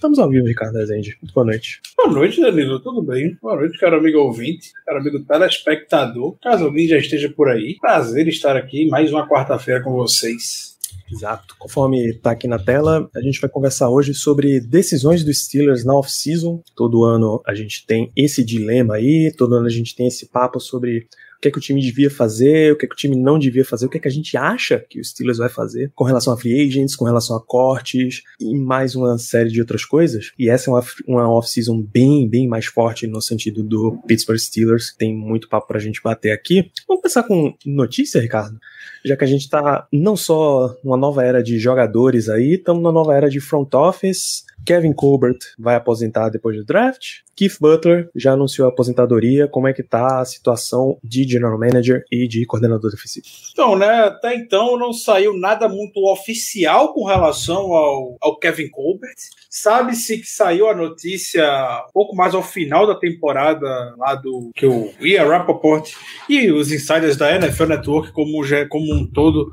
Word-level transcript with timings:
Estamos 0.00 0.18
ao 0.18 0.30
vivo, 0.30 0.46
Ricardo 0.46 0.78
Rezende. 0.78 1.14
Muito 1.20 1.34
boa 1.34 1.44
noite. 1.44 1.78
Boa 1.94 2.10
noite, 2.10 2.40
Danilo. 2.40 2.80
Tudo 2.80 3.02
bem? 3.02 3.36
Boa 3.42 3.54
noite, 3.56 3.78
caro 3.78 3.98
amigo 3.98 4.18
ouvinte, 4.18 4.72
caro 4.86 4.98
amigo 4.98 5.22
telespectador. 5.26 6.38
Caso 6.42 6.64
alguém 6.64 6.88
já 6.88 6.96
esteja 6.96 7.28
por 7.28 7.50
aí, 7.50 7.76
prazer 7.78 8.26
estar 8.26 8.56
aqui 8.56 8.88
mais 8.88 9.12
uma 9.12 9.28
quarta-feira 9.28 9.82
com 9.84 9.92
vocês. 9.92 10.78
Exato. 11.12 11.54
Conforme 11.58 12.12
está 12.12 12.30
aqui 12.30 12.48
na 12.48 12.58
tela, 12.58 13.10
a 13.14 13.20
gente 13.20 13.42
vai 13.42 13.50
conversar 13.50 13.90
hoje 13.90 14.14
sobre 14.14 14.58
decisões 14.58 15.22
dos 15.22 15.44
Steelers 15.44 15.84
na 15.84 15.94
off-season. 15.94 16.62
Todo 16.74 17.04
ano 17.04 17.42
a 17.46 17.54
gente 17.54 17.84
tem 17.84 18.10
esse 18.16 18.42
dilema 18.42 18.94
aí, 18.94 19.30
todo 19.36 19.54
ano 19.54 19.66
a 19.66 19.70
gente 19.70 19.94
tem 19.94 20.06
esse 20.06 20.30
papo 20.30 20.58
sobre 20.58 21.08
que 21.40 21.48
é 21.48 21.50
que 21.50 21.58
o 21.58 21.60
time 21.60 21.80
devia 21.80 22.10
fazer, 22.10 22.72
o 22.72 22.76
que 22.76 22.84
é 22.84 22.88
que 22.88 22.94
o 22.94 22.96
time 22.96 23.16
não 23.16 23.38
devia 23.38 23.64
fazer, 23.64 23.86
o 23.86 23.88
que 23.88 23.96
é 23.96 24.00
que 24.00 24.08
a 24.08 24.10
gente 24.10 24.36
acha 24.36 24.84
que 24.88 25.00
o 25.00 25.04
Steelers 25.04 25.38
vai 25.38 25.48
fazer 25.48 25.90
com 25.94 26.04
relação 26.04 26.32
a 26.32 26.36
free 26.36 26.66
agents, 26.66 26.94
com 26.94 27.04
relação 27.04 27.36
a 27.36 27.40
cortes 27.40 28.22
e 28.38 28.54
mais 28.56 28.94
uma 28.94 29.16
série 29.18 29.50
de 29.50 29.60
outras 29.60 29.84
coisas. 29.84 30.32
E 30.38 30.48
essa 30.48 30.70
é 30.70 30.72
uma, 30.72 30.84
uma 31.06 31.30
off-season 31.30 31.80
bem, 31.80 32.28
bem 32.28 32.46
mais 32.46 32.66
forte 32.66 33.06
no 33.06 33.20
sentido 33.22 33.62
do 33.62 33.98
Pittsburgh 34.06 34.38
Steelers. 34.38 34.94
Tem 34.96 35.16
muito 35.16 35.48
papo 35.48 35.68
pra 35.68 35.78
gente 35.78 36.02
bater 36.02 36.32
aqui. 36.32 36.70
Vamos 36.86 37.02
começar 37.02 37.22
com 37.22 37.54
notícia, 37.64 38.20
Ricardo? 38.20 38.58
Já 39.04 39.16
que 39.16 39.24
a 39.24 39.26
gente 39.26 39.48
tá 39.48 39.86
não 39.92 40.16
só 40.16 40.76
numa 40.84 40.96
nova 40.96 41.24
era 41.24 41.42
de 41.42 41.58
jogadores 41.58 42.28
aí, 42.28 42.54
estamos 42.54 42.82
numa 42.82 42.92
nova 42.92 43.14
era 43.14 43.30
de 43.30 43.40
front 43.40 43.72
office, 43.74 44.44
Kevin 44.70 44.92
Colbert 44.92 45.38
vai 45.58 45.74
aposentar 45.74 46.28
depois 46.28 46.56
do 46.56 46.64
draft. 46.64 47.22
Keith 47.34 47.56
Butler 47.60 48.08
já 48.14 48.34
anunciou 48.34 48.68
a 48.68 48.70
aposentadoria. 48.70 49.48
Como 49.48 49.66
é 49.66 49.72
que 49.72 49.82
tá 49.82 50.20
a 50.20 50.24
situação 50.24 50.96
de 51.02 51.24
general 51.24 51.58
manager 51.58 52.04
e 52.08 52.28
de 52.28 52.46
coordenador 52.46 52.88
defensivo? 52.88 53.26
Então, 53.50 53.76
né, 53.76 54.04
até 54.04 54.32
então 54.36 54.78
não 54.78 54.92
saiu 54.92 55.36
nada 55.36 55.68
muito 55.68 55.98
oficial 56.12 56.94
com 56.94 57.04
relação 57.04 57.72
ao, 57.72 58.16
ao 58.20 58.38
Kevin 58.38 58.68
Colbert. 58.68 59.16
Sabe-se 59.48 60.18
que 60.18 60.26
saiu 60.26 60.68
a 60.68 60.76
notícia 60.76 61.44
um 61.88 61.92
pouco 61.92 62.14
mais 62.14 62.32
ao 62.32 62.42
final 62.42 62.86
da 62.86 62.94
temporada 62.94 63.66
lá 63.98 64.14
do 64.14 64.52
que 64.54 64.66
o 64.66 64.92
Ian 65.00 65.26
Rappaport 65.26 65.90
e 66.28 66.52
os 66.52 66.70
insiders 66.70 67.16
da 67.16 67.34
NFL 67.34 67.66
Network 67.66 68.12
como, 68.12 68.40
como 68.68 68.94
um 68.94 69.04
todo 69.04 69.50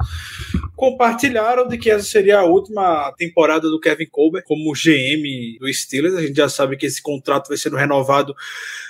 compartilharam 0.75 1.67
de 1.67 1.79
que 1.79 1.89
essa 1.89 2.05
seria 2.05 2.39
a 2.39 2.45
última 2.45 3.11
temporada 3.17 3.67
do 3.67 3.79
Kevin 3.79 4.05
Colbert 4.11 4.43
como 4.45 4.73
GM 4.73 5.06
do 5.59 5.71
Steelers. 5.73 6.15
A 6.15 6.21
gente 6.21 6.35
já 6.35 6.49
sabe 6.49 6.75
que 6.75 6.85
esse 6.85 7.01
contrato 7.01 7.47
vai 7.47 7.57
sendo 7.57 7.75
renovado 7.77 8.35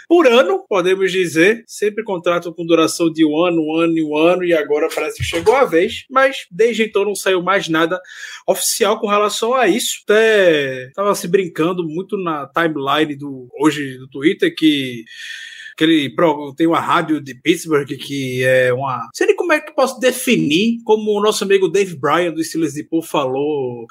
por 0.07 0.25
ano, 0.25 0.65
podemos 0.67 1.11
dizer. 1.11 1.63
Sempre 1.67 2.03
contrato 2.03 2.53
com 2.53 2.65
duração 2.65 3.11
de 3.11 3.25
um 3.25 3.43
ano, 3.43 3.61
um 3.61 3.75
ano 3.75 3.97
e 3.97 4.03
um 4.03 4.17
ano, 4.17 4.43
e 4.43 4.53
agora 4.53 4.87
parece 4.93 5.17
que 5.17 5.23
chegou 5.23 5.55
a 5.55 5.65
vez, 5.65 6.05
mas 6.09 6.47
desde 6.49 6.83
então 6.83 7.03
não 7.03 7.15
saiu 7.15 7.41
mais 7.41 7.67
nada 7.67 8.01
oficial 8.47 8.99
com 8.99 9.07
relação 9.07 9.53
a 9.53 9.67
isso. 9.67 9.99
Até 10.03 10.87
estava 10.87 11.13
se 11.13 11.27
brincando 11.27 11.83
muito 11.83 12.17
na 12.17 12.47
timeline 12.47 13.15
do 13.15 13.47
hoje 13.59 13.97
do 13.97 14.07
Twitter 14.07 14.55
que 14.55 15.03
ele 15.83 16.13
tem 16.55 16.65
uma 16.65 16.79
rádio 16.79 17.21
de 17.21 17.35
Pittsburgh 17.35 17.87
que 17.87 18.43
é 18.43 18.73
uma. 18.73 18.97
Não 18.97 19.09
sei 19.13 19.33
como 19.35 19.53
é 19.53 19.59
que 19.59 19.75
posso 19.75 19.99
definir, 19.99 20.79
como 20.83 21.11
o 21.11 21.21
nosso 21.21 21.43
amigo 21.43 21.67
Dave 21.67 21.95
Bryan 21.95 22.31
do 22.31 22.43
Steelers 22.43 22.73
de 22.73 22.83
Pool 22.83 23.03
falou 23.03 23.86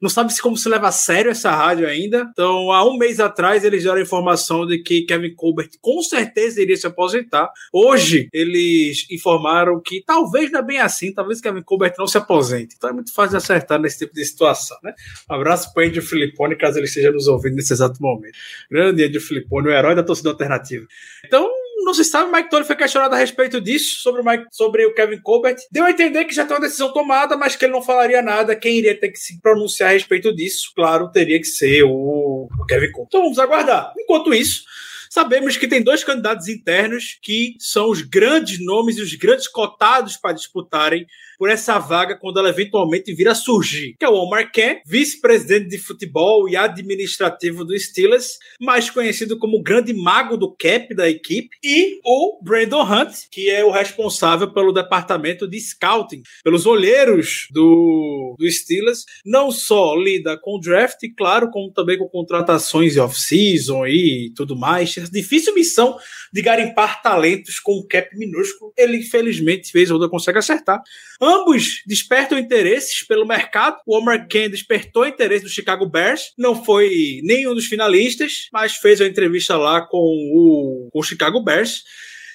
não 0.00 0.08
sabe 0.08 0.32
se 0.32 0.40
como 0.40 0.56
se 0.56 0.68
leva 0.68 0.88
a 0.88 0.92
sério 0.92 1.30
essa 1.30 1.50
rádio 1.50 1.86
ainda. 1.86 2.28
Então, 2.30 2.72
há 2.72 2.88
um 2.88 2.96
mês 2.96 3.20
atrás, 3.20 3.64
eles 3.64 3.82
deram 3.82 3.96
a 3.96 4.02
informação 4.02 4.66
de 4.66 4.78
que 4.78 5.02
Kevin 5.02 5.34
Colbert 5.34 5.70
com 5.80 6.02
certeza 6.02 6.60
iria 6.62 6.76
se 6.76 6.86
aposentar. 6.86 7.50
Hoje, 7.72 8.28
eles 8.32 9.06
informaram 9.10 9.80
que 9.80 10.02
talvez 10.04 10.50
não 10.50 10.60
é 10.60 10.62
bem 10.62 10.78
assim, 10.78 11.12
talvez 11.12 11.40
Kevin 11.40 11.62
Colbert 11.62 11.94
não 11.98 12.06
se 12.06 12.18
aposente. 12.18 12.74
Então 12.76 12.90
é 12.90 12.92
muito 12.92 13.12
fácil 13.12 13.30
de 13.30 13.36
acertar 13.38 13.80
nesse 13.80 13.98
tipo 13.98 14.14
de 14.14 14.24
situação, 14.24 14.76
né? 14.82 14.92
Um 15.30 15.34
abraço 15.34 15.72
para 15.72 15.86
Andy 15.86 16.00
Filippone, 16.00 16.56
caso 16.56 16.78
ele 16.78 16.86
esteja 16.86 17.10
nos 17.10 17.28
ouvindo 17.28 17.56
nesse 17.56 17.72
exato 17.72 18.00
momento. 18.00 18.36
Grande 18.70 19.04
Andy 19.04 19.20
Filippone, 19.20 19.68
o 19.68 19.72
herói 19.72 19.94
da 19.94 20.02
torcida 20.02 20.30
alternativa. 20.30 20.86
Então, 21.24 21.48
não 21.84 21.94
se 21.94 22.04
sabe, 22.04 22.30
Mike 22.32 22.50
Tolley 22.50 22.66
foi 22.66 22.76
questionado 22.76 23.14
a 23.14 23.18
respeito 23.18 23.60
disso, 23.60 24.00
sobre 24.00 24.20
o, 24.20 24.24
Mike, 24.24 24.46
sobre 24.50 24.86
o 24.86 24.94
Kevin 24.94 25.20
Colbert. 25.20 25.56
Deu 25.70 25.84
a 25.84 25.90
entender 25.90 26.24
que 26.24 26.34
já 26.34 26.44
tem 26.44 26.56
uma 26.56 26.62
decisão 26.62 26.92
tomada, 26.92 27.36
mas 27.36 27.56
que 27.56 27.64
ele 27.64 27.72
não 27.72 27.82
falaria 27.82 28.22
nada. 28.22 28.56
Quem 28.56 28.78
iria 28.78 28.98
ter 28.98 29.08
que 29.10 29.18
se 29.18 29.40
pronunciar 29.40 29.90
a 29.90 29.92
respeito 29.92 30.34
disso, 30.34 30.72
claro, 30.74 31.10
teria 31.10 31.38
que 31.38 31.46
ser 31.46 31.82
o 31.84 32.48
Kevin 32.68 32.92
Colbert. 32.92 33.08
Então 33.08 33.22
vamos 33.22 33.38
aguardar. 33.38 33.92
Enquanto 33.98 34.34
isso, 34.34 34.64
Sabemos 35.10 35.56
que 35.56 35.66
tem 35.66 35.82
dois 35.82 36.04
candidatos 36.04 36.48
internos 36.48 37.18
que 37.22 37.56
são 37.58 37.90
os 37.90 38.02
grandes 38.02 38.62
nomes 38.62 38.98
e 38.98 39.02
os 39.02 39.14
grandes 39.14 39.48
cotados 39.48 40.16
para 40.16 40.34
disputarem 40.34 41.06
por 41.38 41.48
essa 41.48 41.78
vaga 41.78 42.16
quando 42.16 42.38
ela 42.40 42.48
eventualmente 42.48 43.14
vir 43.14 43.28
a 43.28 43.34
surgir, 43.34 43.94
que 43.98 44.04
é 44.04 44.08
o 44.08 44.14
Omar 44.14 44.50
Ken, 44.50 44.80
vice-presidente 44.84 45.68
de 45.68 45.78
futebol 45.78 46.48
e 46.48 46.56
administrativo 46.56 47.64
do 47.64 47.78
Steelers, 47.78 48.38
mais 48.60 48.90
conhecido 48.90 49.38
como 49.38 49.58
o 49.58 49.62
grande 49.62 49.94
mago 49.94 50.36
do 50.36 50.54
cap 50.54 50.94
da 50.94 51.08
equipe, 51.08 51.56
e 51.62 52.00
o 52.04 52.40
Brandon 52.42 52.82
Hunt, 52.82 53.14
que 53.30 53.48
é 53.48 53.64
o 53.64 53.70
responsável 53.70 54.52
pelo 54.52 54.72
departamento 54.72 55.46
de 55.46 55.60
scouting, 55.60 56.22
pelos 56.42 56.66
olheiros 56.66 57.46
do, 57.50 58.34
do 58.38 58.50
Steelers, 58.50 59.04
não 59.24 59.50
só 59.50 59.94
lida 59.94 60.36
com 60.36 60.56
o 60.56 60.60
draft, 60.60 60.98
claro, 61.16 61.50
como 61.50 61.72
também 61.72 61.98
com 61.98 62.08
contratações 62.08 62.96
e 62.96 63.00
off-season 63.00 63.86
e 63.86 64.32
tudo 64.34 64.56
mais. 64.56 64.94
Difícil 65.12 65.54
missão 65.54 65.96
de 66.32 66.42
garimpar 66.42 67.02
talentos 67.02 67.58
com 67.60 67.78
um 67.78 67.86
cap 67.86 68.08
minúsculo, 68.16 68.72
ele 68.76 68.98
infelizmente 68.98 69.70
fez 69.70 69.90
ou 69.90 69.98
não 69.98 70.08
consegue 70.08 70.38
acertar. 70.38 70.82
Ambos 71.28 71.82
despertam 71.86 72.38
interesses 72.38 73.06
pelo 73.06 73.26
mercado. 73.26 73.76
O 73.86 73.98
Omar 73.98 74.26
Ken 74.26 74.48
despertou 74.48 75.06
interesse 75.06 75.44
do 75.44 75.50
Chicago 75.50 75.84
Bears. 75.84 76.32
Não 76.38 76.64
foi 76.64 77.20
nenhum 77.22 77.54
dos 77.54 77.66
finalistas, 77.66 78.48
mas 78.50 78.76
fez 78.76 78.98
uma 78.98 79.08
entrevista 79.08 79.54
lá 79.58 79.82
com 79.82 79.98
o, 79.98 80.88
com 80.90 81.00
o 81.00 81.02
Chicago 81.02 81.44
Bears. 81.44 81.82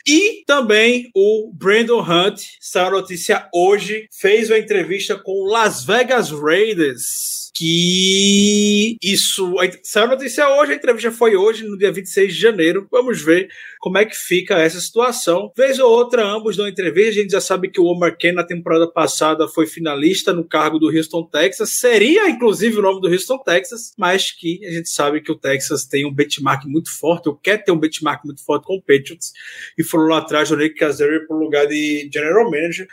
E 0.06 0.44
também 0.46 1.10
o 1.16 1.52
Brandon 1.54 2.02
Hunt, 2.02 2.42
saiu 2.60 2.88
a 2.88 2.92
notícia 2.92 3.48
hoje, 3.54 4.08
fez 4.12 4.50
uma 4.50 4.60
entrevista 4.60 5.18
com 5.18 5.32
o 5.32 5.46
Las 5.46 5.86
Vegas 5.86 6.30
Raiders 6.30 7.44
que 7.54 8.98
isso. 9.02 9.54
Saiu 9.84 10.08
a 10.08 10.10
notícia 10.10 10.50
hoje, 10.50 10.74
a 10.74 10.76
entrevista 10.76 11.12
foi 11.12 11.36
hoje, 11.36 11.64
no 11.64 11.78
dia 11.78 11.92
26 11.92 12.34
de 12.34 12.40
janeiro. 12.40 12.88
Vamos 12.92 13.22
ver 13.22 13.48
como 13.80 13.98
é 13.98 14.06
que 14.06 14.16
fica 14.16 14.58
essa 14.58 14.80
situação. 14.80 15.52
Vez 15.56 15.78
ou 15.80 15.90
outra, 15.90 16.26
ambos 16.26 16.58
dão 16.58 16.68
entrevista. 16.68 17.12
A 17.12 17.24
gente 17.24 17.32
já 17.32 17.42
sabe 17.42 17.70
que 17.70 17.80
o 17.80 17.86
Omar 17.86 18.18
Ken, 18.18 18.32
na 18.32 18.44
temporada 18.44 18.88
passada, 18.88 19.48
foi 19.48 19.68
finalista 19.68 20.34
no 20.34 20.44
cargo 20.44 20.80
do 20.80 20.88
Houston, 20.88 21.24
Texas. 21.24 21.70
Seria, 21.72 22.28
inclusive, 22.28 22.80
o 22.80 22.82
nome 22.82 23.02
do 23.02 23.08
Houston, 23.08 23.38
Texas, 23.38 23.94
mas 23.98 24.32
que 24.32 24.66
a 24.66 24.72
gente 24.72 24.90
sabe 24.90 25.22
que 25.22 25.32
o 25.32 25.38
Texas 25.38 25.86
tem 25.86 26.06
um 26.06 26.14
benchmark 26.14 26.66
muito 26.66 26.92
forte, 26.92 27.30
ou 27.30 27.36
quer 27.36 27.64
ter 27.64 27.72
um 27.72 27.80
benchmark 27.80 28.26
muito 28.26 28.44
forte 28.44 28.66
com 28.66 28.76
o 28.76 28.82
Patriots, 28.82 29.32
e 29.78 29.84
foram 29.94 30.08
lá 30.08 30.18
atrás 30.18 30.50
do 30.50 30.58
Nick 30.58 30.76
Casario 30.76 31.28
para 31.28 31.36
o 31.36 31.40
lugar 31.40 31.68
de 31.68 32.10
General 32.12 32.44
Manager. 32.50 32.88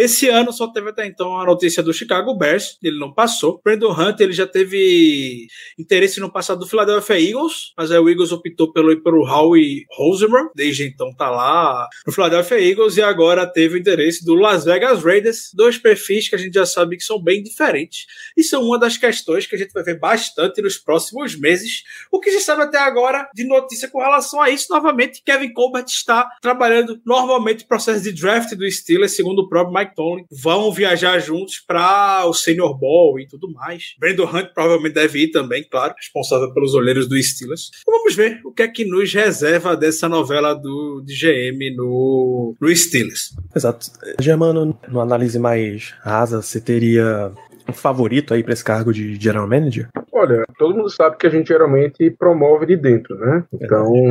Esse 0.00 0.30
ano 0.30 0.50
só 0.50 0.66
teve 0.66 0.88
até 0.88 1.06
então 1.06 1.38
a 1.38 1.44
notícia 1.44 1.82
do 1.82 1.92
Chicago 1.92 2.34
Bears, 2.34 2.78
ele 2.82 2.98
não 2.98 3.12
passou. 3.12 3.60
Brandon 3.62 3.92
Hunt 3.92 4.18
ele 4.20 4.32
já 4.32 4.46
teve 4.46 5.46
interesse 5.78 6.18
no 6.20 6.32
passado 6.32 6.60
do 6.60 6.66
Philadelphia 6.66 7.20
Eagles, 7.20 7.74
mas 7.76 7.92
aí 7.92 7.98
o 7.98 8.08
Eagles 8.08 8.32
optou 8.32 8.72
pelo, 8.72 8.98
pelo 9.02 9.28
Howie 9.28 9.84
Roseman, 9.90 10.48
desde 10.54 10.84
então 10.84 11.14
tá 11.14 11.28
lá 11.28 11.86
no 12.06 12.14
Philadelphia 12.14 12.58
Eagles 12.58 12.96
e 12.96 13.02
agora 13.02 13.46
teve 13.46 13.74
o 13.74 13.78
interesse 13.78 14.24
do 14.24 14.34
Las 14.34 14.64
Vegas 14.64 15.04
Raiders, 15.04 15.50
dois 15.52 15.76
perfis 15.76 16.30
que 16.30 16.34
a 16.34 16.38
gente 16.38 16.54
já 16.54 16.64
sabe 16.64 16.96
que 16.96 17.04
são 17.04 17.22
bem 17.22 17.42
diferentes 17.42 18.06
e 18.34 18.42
são 18.42 18.62
uma 18.62 18.78
das 18.78 18.96
questões 18.96 19.46
que 19.46 19.54
a 19.54 19.58
gente 19.58 19.74
vai 19.74 19.82
ver 19.82 19.98
bastante 19.98 20.62
nos 20.62 20.78
próximos 20.78 21.38
meses. 21.38 21.82
O 22.10 22.20
que 22.20 22.30
se 22.30 22.40
sabe 22.40 22.62
até 22.62 22.78
agora 22.78 23.28
de 23.34 23.44
notícia 23.44 23.86
com 23.86 23.98
relação 23.98 24.40
a 24.40 24.48
isso, 24.48 24.68
novamente, 24.70 25.22
Kevin 25.22 25.52
Colbert 25.52 25.84
está 25.88 26.26
trabalhando 26.40 26.98
normalmente 27.04 27.64
o 27.64 27.68
processo 27.68 28.02
de 28.02 28.12
draft 28.12 28.54
do 28.54 28.70
Steelers, 28.70 29.14
segundo 29.14 29.40
o 29.40 29.48
próprio 29.48 29.74
Mike 29.74 29.89
Tomlin, 29.94 30.24
vão 30.30 30.72
viajar 30.72 31.18
juntos 31.18 31.58
para 31.66 32.24
o 32.26 32.32
Senior 32.32 32.78
Bowl 32.78 33.18
e 33.18 33.26
tudo 33.26 33.50
mais. 33.52 33.94
Brandon 33.98 34.24
Hunt 34.24 34.52
provavelmente 34.54 34.94
deve 34.94 35.24
ir 35.24 35.30
também, 35.30 35.64
claro, 35.68 35.94
responsável 35.96 36.52
pelos 36.52 36.74
olheiros 36.74 37.08
do 37.08 37.20
Steelers. 37.22 37.70
Então 37.80 37.98
vamos 37.98 38.14
ver 38.14 38.40
o 38.44 38.52
que 38.52 38.62
é 38.62 38.68
que 38.68 38.84
nos 38.84 39.12
reserva 39.12 39.76
dessa 39.76 40.08
novela 40.08 40.54
do 40.54 41.02
de 41.04 41.14
GM 41.14 41.76
no, 41.76 42.54
no 42.60 42.76
Steelers. 42.76 43.34
Exato. 43.54 43.86
Germano, 44.20 44.78
numa 44.88 45.02
análise 45.02 45.38
mais 45.38 45.94
rasa, 46.02 46.42
você 46.42 46.60
teria 46.60 47.32
um 47.68 47.72
favorito 47.72 48.34
aí 48.34 48.42
para 48.42 48.52
esse 48.52 48.64
cargo 48.64 48.92
de 48.92 49.14
general 49.14 49.46
manager? 49.46 49.88
Olha, 50.12 50.44
todo 50.58 50.74
mundo 50.74 50.90
sabe 50.90 51.16
que 51.16 51.26
a 51.26 51.30
gente 51.30 51.48
geralmente 51.48 52.10
promove 52.10 52.66
de 52.66 52.76
dentro, 52.76 53.16
né? 53.16 53.44
Então, 53.54 54.10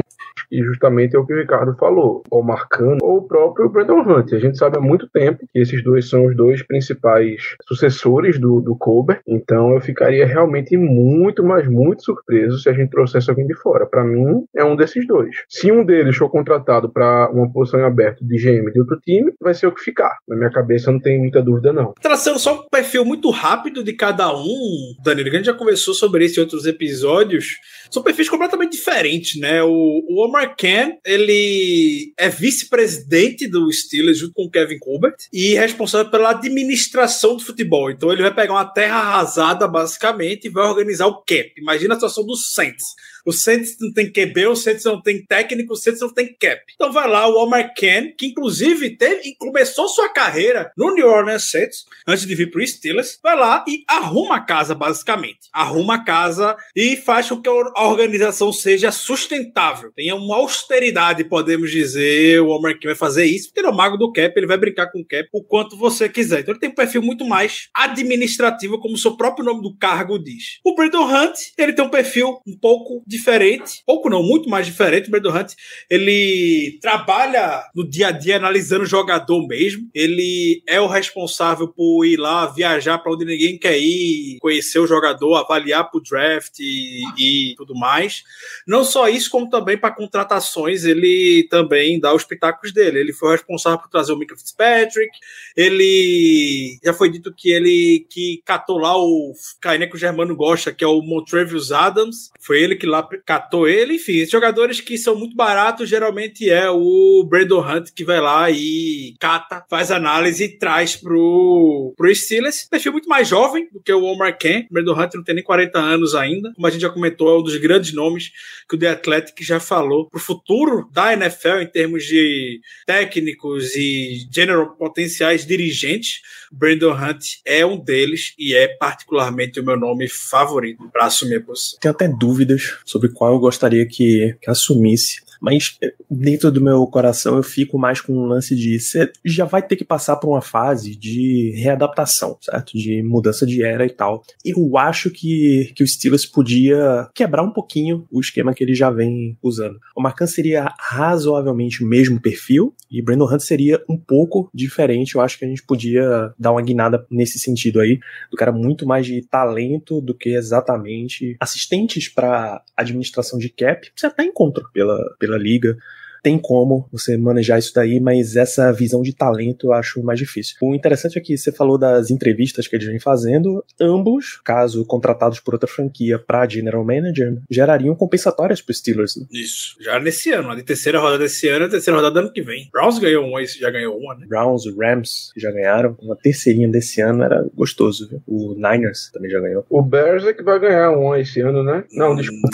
e 0.51 0.63
justamente 0.63 1.15
é 1.15 1.19
o 1.19 1.25
que 1.25 1.33
o 1.33 1.37
Ricardo 1.37 1.75
falou, 1.77 2.23
o 2.31 2.41
Marcano 2.41 2.97
ou 3.01 3.17
o 3.17 3.27
próprio 3.27 3.69
Brandon 3.69 4.01
Hunt. 4.01 4.33
A 4.33 4.39
gente 4.39 4.57
sabe 4.57 4.77
há 4.77 4.81
muito 4.81 5.07
tempo 5.09 5.45
que 5.51 5.59
esses 5.59 5.83
dois 5.83 6.09
são 6.09 6.25
os 6.25 6.35
dois 6.35 6.63
principais 6.63 7.55
sucessores 7.67 8.39
do, 8.39 8.61
do 8.61 8.75
Colbert, 8.75 9.21
então 9.27 9.73
eu 9.73 9.81
ficaria 9.81 10.25
realmente 10.25 10.75
muito, 10.77 11.43
mas 11.43 11.67
muito 11.67 12.03
surpreso 12.03 12.59
se 12.59 12.69
a 12.69 12.73
gente 12.73 12.89
trouxesse 12.89 13.29
alguém 13.29 13.47
de 13.47 13.55
fora. 13.55 13.85
Para 13.85 14.03
mim, 14.03 14.43
é 14.55 14.63
um 14.63 14.75
desses 14.75 15.05
dois. 15.07 15.35
Se 15.47 15.71
um 15.71 15.83
deles 15.83 16.15
for 16.15 16.29
contratado 16.29 16.89
para 16.89 17.29
uma 17.31 17.51
posição 17.51 17.79
em 17.79 17.83
aberto 17.83 18.25
de 18.25 18.37
GM 18.37 18.71
de 18.71 18.79
outro 18.79 18.99
time, 18.99 19.31
vai 19.39 19.53
ser 19.53 19.67
o 19.67 19.71
que 19.71 19.81
ficar. 19.81 20.17
Na 20.27 20.35
minha 20.35 20.51
cabeça 20.51 20.91
não 20.91 20.99
tem 20.99 21.19
muita 21.19 21.41
dúvida, 21.41 21.71
não. 21.73 21.93
Traçando 22.01 22.39
só 22.39 22.61
um 22.61 22.69
perfil 22.69 23.05
muito 23.05 23.29
rápido 23.29 23.83
de 23.83 23.93
cada 23.93 24.33
um, 24.35 24.93
Danilo, 25.03 25.29
a 25.29 25.31
gente 25.31 25.45
já 25.45 25.53
conversou 25.53 25.93
sobre 25.93 26.25
isso 26.25 26.39
em 26.39 26.43
outros 26.43 26.65
episódios. 26.65 27.57
São 27.91 28.03
perfis 28.03 28.29
completamente 28.29 28.71
diferentes, 28.71 29.39
né? 29.39 29.63
O, 29.63 29.69
o 29.69 30.25
Omar 30.25 30.38
Ken, 30.47 30.97
ele 31.05 32.13
é 32.17 32.29
vice-presidente 32.29 33.47
do 33.47 33.71
Steelers 33.71 34.17
junto 34.17 34.33
com 34.33 34.43
o 34.43 34.49
Kevin 34.49 34.79
Colbert 34.79 35.15
e 35.31 35.55
responsável 35.55 36.09
pela 36.09 36.31
administração 36.31 37.35
do 37.35 37.43
futebol. 37.43 37.91
Então 37.91 38.11
ele 38.11 38.21
vai 38.21 38.33
pegar 38.33 38.53
uma 38.53 38.65
terra 38.65 38.97
arrasada, 38.97 39.67
basicamente, 39.67 40.45
e 40.45 40.49
vai 40.49 40.67
organizar 40.67 41.07
o 41.07 41.21
cap. 41.21 41.51
Imagina 41.57 41.93
a 41.93 41.97
situação 41.97 42.25
do 42.25 42.35
Saints 42.35 42.85
o 43.25 43.31
Saints 43.31 43.77
não 43.79 43.91
tem 43.91 44.11
QB, 44.11 44.47
o 44.47 44.55
Saints 44.55 44.83
não 44.85 45.01
tem 45.01 45.25
técnico, 45.25 45.73
o 45.73 45.75
Saints 45.75 46.01
não 46.01 46.13
tem 46.13 46.35
cap. 46.39 46.61
Então 46.73 46.91
vai 46.91 47.07
lá 47.07 47.27
o 47.27 47.43
Omar 47.43 47.73
Ken, 47.75 48.13
que 48.17 48.27
inclusive 48.27 48.97
teve, 48.97 49.35
começou 49.37 49.87
sua 49.87 50.09
carreira 50.09 50.71
no 50.77 50.93
New 50.93 51.07
Orleans 51.07 51.49
Saints, 51.49 51.85
antes 52.07 52.25
de 52.25 52.35
vir 52.35 52.51
pro 52.51 52.65
Steelers, 52.65 53.19
vai 53.21 53.35
lá 53.35 53.63
e 53.67 53.83
arruma 53.87 54.37
a 54.37 54.41
casa, 54.41 54.73
basicamente. 54.73 55.49
Arruma 55.53 55.95
a 55.95 56.03
casa 56.03 56.55
e 56.75 56.95
faz 56.95 57.29
com 57.29 57.41
que 57.41 57.49
a 57.49 57.87
organização 57.87 58.51
seja 58.51 58.91
sustentável. 58.91 59.91
Tenha 59.95 60.15
uma 60.15 60.37
austeridade, 60.37 61.23
podemos 61.23 61.71
dizer. 61.71 62.41
O 62.41 62.49
Omar 62.49 62.77
Ken 62.77 62.87
vai 62.87 62.95
fazer 62.95 63.25
isso, 63.25 63.47
porque 63.47 63.59
ele 63.59 63.67
é 63.67 63.71
o 63.71 63.75
mago 63.75 63.97
do 63.97 64.11
cap, 64.11 64.33
ele 64.35 64.47
vai 64.47 64.57
brincar 64.57 64.91
com 64.91 64.99
o 64.99 65.05
cap 65.05 65.27
o 65.33 65.43
quanto 65.43 65.77
você 65.77 66.07
quiser. 66.09 66.41
Então 66.41 66.53
ele 66.53 66.59
tem 66.59 66.69
um 66.69 66.75
perfil 66.75 67.01
muito 67.01 67.25
mais 67.25 67.69
administrativo, 67.73 68.79
como 68.79 68.95
o 68.95 68.97
seu 68.97 69.15
próprio 69.15 69.45
nome 69.45 69.61
do 69.61 69.75
cargo 69.77 70.17
diz. 70.17 70.59
O 70.63 70.75
Brandon 70.75 71.05
Hunt, 71.05 71.35
ele 71.57 71.73
tem 71.73 71.85
um 71.85 71.89
perfil 71.89 72.39
um 72.47 72.57
pouco 72.57 73.03
diferente, 73.09 73.81
pouco 73.85 74.09
não, 74.09 74.21
muito 74.21 74.47
mais 74.47 74.67
diferente. 74.67 75.07
O 75.07 75.11
Brandon 75.11 75.35
Hunt, 75.35 75.53
ele 75.89 76.77
trabalha 76.79 77.63
no 77.75 77.87
dia 77.87 78.09
a 78.09 78.11
dia 78.11 78.37
analisando 78.37 78.83
o 78.83 78.87
jogador 78.87 79.47
mesmo. 79.47 79.89
Ele 79.93 80.61
é 80.67 80.79
o 80.79 80.87
responsável 80.87 81.67
por 81.67 82.05
ir 82.05 82.17
lá 82.17 82.45
viajar 82.45 82.99
para 82.99 83.11
onde 83.11 83.25
ninguém 83.25 83.57
quer 83.57 83.77
ir, 83.79 84.37
conhecer 84.39 84.79
o 84.79 84.85
jogador, 84.85 85.35
avaliar 85.35 85.89
para 85.89 85.97
o 85.97 86.03
draft 86.03 86.59
e, 86.59 87.01
e, 87.17 87.55
tudo 87.55 87.73
mais. 87.75 88.23
Não 88.67 88.83
só 88.83 89.09
isso, 89.09 89.31
como 89.31 89.49
também 89.49 89.77
para 89.77 89.95
contratações, 89.95 90.85
ele 90.85 91.47
também 91.49 91.99
dá 91.99 92.13
os 92.13 92.23
pitacos 92.23 92.71
dele. 92.71 92.99
Ele 92.99 93.13
foi 93.13 93.29
o 93.29 93.31
responsável 93.31 93.79
por 93.79 93.89
trazer 93.89 94.13
o 94.13 94.17
Mika 94.17 94.37
Fitzpatrick. 94.37 95.17
Ele 95.57 96.77
já 96.83 96.93
foi 96.93 97.09
dito 97.09 97.33
que 97.35 97.49
ele 97.49 98.05
que 98.07 98.41
catou 98.45 98.77
lá 98.77 98.95
o 98.95 99.33
Kainé 99.59 99.87
que 99.87 99.95
o 99.95 99.99
Germano 99.99 100.35
gosta, 100.35 100.71
que 100.71 100.83
é 100.83 100.87
o 100.87 101.01
Montrevious 101.01 101.71
Adams. 101.71 102.31
Foi 102.39 102.61
ele 102.61 102.75
que 102.75 102.85
lá 102.85 102.98
catou 103.25 103.67
ele. 103.67 103.95
Enfim, 103.95 104.25
jogadores 104.25 104.81
que 104.81 104.97
são 104.97 105.15
muito 105.15 105.35
baratos, 105.35 105.89
geralmente 105.89 106.49
é 106.49 106.69
o 106.69 107.25
Brandon 107.27 107.61
Hunt 107.61 107.89
que 107.95 108.03
vai 108.03 108.19
lá 108.19 108.49
e 108.49 109.15
cata, 109.19 109.63
faz 109.69 109.91
análise 109.91 110.43
e 110.43 110.57
traz 110.57 110.95
pro, 110.95 111.93
pro 111.95 112.13
Steelers. 112.13 112.67
Perfil 112.69 112.93
muito 112.93 113.09
mais 113.09 113.27
jovem 113.27 113.67
do 113.71 113.81
que 113.81 113.91
o 113.91 114.03
Omar 114.03 114.37
Ken. 114.37 114.65
O 114.69 114.73
Brandon 114.73 114.99
Hunt 114.99 115.13
não 115.15 115.23
tem 115.23 115.35
nem 115.35 115.43
40 115.43 115.79
anos 115.79 116.15
ainda. 116.15 116.53
Como 116.53 116.67
a 116.67 116.69
gente 116.69 116.81
já 116.81 116.89
comentou, 116.89 117.29
é 117.29 117.39
um 117.39 117.43
dos 117.43 117.55
grandes 117.57 117.93
nomes 117.93 118.31
que 118.67 118.75
o 118.75 118.79
The 118.79 118.89
Athletic 118.89 119.43
já 119.43 119.59
falou 119.59 120.09
pro 120.09 120.19
futuro 120.19 120.89
da 120.91 121.13
NFL 121.13 121.59
em 121.61 121.67
termos 121.67 122.05
de 122.05 122.59
técnicos 122.85 123.75
e 123.75 124.27
general 124.31 124.75
potenciais 124.75 125.45
dirigentes. 125.45 126.21
Brandon 126.51 126.93
Hunt 126.93 127.25
é 127.45 127.65
um 127.65 127.77
deles 127.77 128.33
e 128.37 128.55
é 128.55 128.67
particularmente 128.67 129.59
o 129.59 129.63
meu 129.63 129.77
nome 129.77 130.07
favorito 130.07 130.89
para 130.91 131.05
assumir 131.05 131.35
a 131.35 131.41
posição. 131.41 131.79
Tenho 131.79 131.93
até 131.93 132.07
dúvidas 132.07 132.77
sobre 132.89 133.09
qual 133.09 133.33
eu 133.33 133.39
gostaria 133.39 133.85
que, 133.85 134.35
que 134.41 134.49
assumisse. 134.49 135.21
Mas 135.39 135.77
eh, 135.81 135.93
dentro 136.09 136.51
do 136.51 136.61
meu 136.61 136.85
coração 136.87 137.37
eu 137.37 137.43
fico 137.43 137.77
mais 137.77 138.01
com 138.01 138.13
um 138.13 138.25
lance 138.25 138.55
de 138.55 138.79
você 138.79 139.11
já 139.23 139.45
vai 139.45 139.61
ter 139.61 139.75
que 139.75 139.85
passar 139.85 140.17
por 140.17 140.29
uma 140.29 140.41
fase 140.41 140.95
de 140.95 141.53
readaptação, 141.55 142.37
certo? 142.41 142.77
De 142.77 143.01
mudança 143.03 143.45
de 143.45 143.63
era 143.63 143.85
e 143.85 143.89
tal. 143.89 144.23
Eu 144.43 144.77
acho 144.77 145.09
que, 145.09 145.71
que 145.75 145.83
o 145.83 145.87
Steelers 145.87 146.25
podia 146.25 147.09
quebrar 147.13 147.43
um 147.43 147.51
pouquinho 147.51 148.07
o 148.11 148.19
esquema 148.19 148.53
que 148.53 148.63
ele 148.63 148.73
já 148.73 148.89
vem 148.89 149.37
usando. 149.41 149.79
O 149.95 150.01
Marcan 150.01 150.27
seria 150.27 150.73
razoavelmente 150.79 151.83
o 151.83 151.87
mesmo 151.87 152.19
perfil 152.19 152.73
e 152.89 153.01
Brandon 153.01 153.31
Hunt 153.31 153.41
seria 153.41 153.83
um 153.87 153.97
pouco 153.97 154.49
diferente. 154.53 155.15
Eu 155.15 155.21
acho 155.21 155.37
que 155.37 155.45
a 155.45 155.47
gente 155.47 155.63
podia 155.63 156.33
dar 156.37 156.51
uma 156.51 156.61
guinada 156.61 157.05
nesse 157.09 157.37
sentido 157.37 157.79
aí, 157.79 157.99
do 158.31 158.37
cara 158.37 158.51
muito 158.51 158.85
mais 158.85 159.05
de 159.05 159.21
talento 159.21 160.01
do 160.01 160.13
que 160.13 160.29
exatamente 160.29 161.37
assistentes 161.39 162.07
para 162.07 162.63
administração 162.75 163.37
de 163.37 163.49
cap. 163.49 163.89
Você 163.95 164.07
até 164.07 164.23
encontra 164.23 164.63
pela, 164.73 164.97
pela 165.19 165.28
pela 165.29 165.37
liga 165.37 165.77
tem 166.23 166.37
como 166.37 166.87
você 166.91 167.17
manejar 167.17 167.59
isso 167.59 167.73
daí, 167.73 167.99
mas 167.99 168.35
essa 168.35 168.71
visão 168.71 169.01
de 169.01 169.13
talento 169.13 169.67
eu 169.67 169.73
acho 169.73 170.01
mais 170.03 170.19
difícil. 170.19 170.55
O 170.61 170.75
interessante 170.75 171.17
é 171.17 171.21
que 171.21 171.37
você 171.37 171.51
falou 171.51 171.77
das 171.77 172.09
entrevistas 172.09 172.67
que 172.67 172.75
eles 172.75 172.87
vêm 172.87 172.99
fazendo, 172.99 173.63
ambos, 173.79 174.39
caso 174.43 174.85
contratados 174.85 175.39
por 175.39 175.53
outra 175.53 175.67
franquia 175.67 176.19
para 176.19 176.47
General 176.47 176.83
Manager, 176.83 177.37
gerariam 177.49 177.95
compensatórias 177.95 178.61
para 178.61 178.75
Steelers. 178.75 179.15
Né? 179.15 179.25
Isso, 179.31 179.75
já 179.79 179.99
nesse 179.99 180.31
ano, 180.31 180.51
a 180.51 180.61
terceira 180.61 180.99
rodada 180.99 181.19
desse 181.19 181.47
ano, 181.47 181.65
a 181.65 181.69
terceira 181.69 181.97
rodada 181.97 182.13
do 182.13 182.19
ano 182.25 182.33
que 182.33 182.41
vem. 182.41 182.69
Browns 182.71 182.99
ganhou 182.99 183.25
uma, 183.25 183.45
já 183.45 183.69
ganhou 183.69 183.97
uma, 183.97 184.15
né? 184.15 184.25
Browns, 184.27 184.63
Rams 184.77 185.31
já 185.35 185.51
ganharam, 185.51 185.97
uma 186.01 186.15
terceirinha 186.15 186.69
desse 186.69 187.01
ano 187.01 187.23
era 187.23 187.45
gostoso, 187.53 188.07
viu? 188.09 188.21
O 188.27 188.53
Niners 188.55 189.09
também 189.11 189.29
já 189.29 189.39
ganhou. 189.39 189.65
O 189.69 189.81
Bears 189.81 190.25
é 190.25 190.33
que 190.33 190.43
vai 190.43 190.59
ganhar 190.59 190.91
uma 190.91 191.19
esse 191.19 191.41
ano, 191.41 191.63
né? 191.63 191.83
Não, 191.91 192.15
desculpa. 192.15 192.49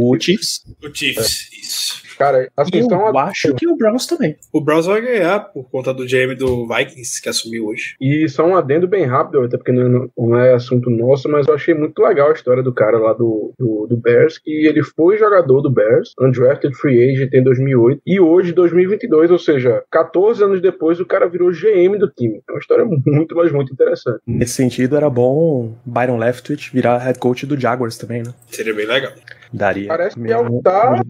O 0.00 0.18
Chiefs. 0.18 0.64
O 0.82 0.94
Chiefs, 0.94 1.48
é. 1.52 1.56
isso. 1.56 2.09
Cara, 2.20 2.50
assim, 2.54 2.70
eu 2.74 2.84
então, 2.84 3.18
acho 3.18 3.54
que 3.54 3.66
o 3.66 3.74
Browns 3.74 4.06
também. 4.06 4.36
O 4.52 4.60
Browns 4.60 4.84
vai 4.84 5.00
ganhar 5.00 5.40
por 5.40 5.70
conta 5.70 5.94
do 5.94 6.04
GM 6.04 6.36
do 6.36 6.68
Vikings 6.68 7.22
que 7.22 7.30
assumiu 7.30 7.68
hoje. 7.68 7.96
E 7.98 8.28
só 8.28 8.46
um 8.46 8.54
adendo 8.54 8.86
bem 8.86 9.06
rápido, 9.06 9.40
até 9.40 9.56
porque 9.56 9.72
não, 9.72 10.10
não 10.18 10.38
é 10.38 10.52
assunto 10.52 10.90
nosso, 10.90 11.30
mas 11.30 11.48
eu 11.48 11.54
achei 11.54 11.72
muito 11.72 11.98
legal 12.02 12.28
a 12.28 12.34
história 12.34 12.62
do 12.62 12.74
cara 12.74 12.98
lá 12.98 13.14
do, 13.14 13.54
do, 13.58 13.86
do 13.88 13.96
Bears, 13.96 14.36
que 14.36 14.66
ele 14.66 14.82
foi 14.82 15.16
jogador 15.16 15.62
do 15.62 15.70
Bears, 15.70 16.12
undrafted 16.20 16.76
free 16.76 17.10
agent 17.10 17.32
em 17.32 17.42
2008, 17.42 18.02
e 18.06 18.20
hoje, 18.20 18.52
2022, 18.52 19.30
ou 19.30 19.38
seja, 19.38 19.82
14 19.90 20.44
anos 20.44 20.60
depois, 20.60 21.00
o 21.00 21.06
cara 21.06 21.26
virou 21.26 21.50
GM 21.50 21.96
do 21.98 22.10
time. 22.10 22.42
É 22.46 22.52
uma 22.52 22.60
história 22.60 22.84
muito, 22.84 23.34
mas 23.34 23.50
muito 23.50 23.72
interessante. 23.72 24.20
Nesse 24.26 24.52
sentido, 24.52 24.94
era 24.94 25.08
bom 25.08 25.74
Byron 25.86 26.18
Leftwich 26.18 26.70
virar 26.70 26.98
head 26.98 27.18
coach 27.18 27.46
do 27.46 27.58
Jaguars 27.58 27.96
também, 27.96 28.22
né? 28.22 28.34
Seria 28.50 28.74
bem 28.74 28.84
legal. 28.84 29.12
Daria. 29.52 29.88
Parece 29.88 30.20
que 30.20 30.30
é 30.30 30.36
o 30.36 30.56
que 30.56 30.62
tá. 30.62 31.02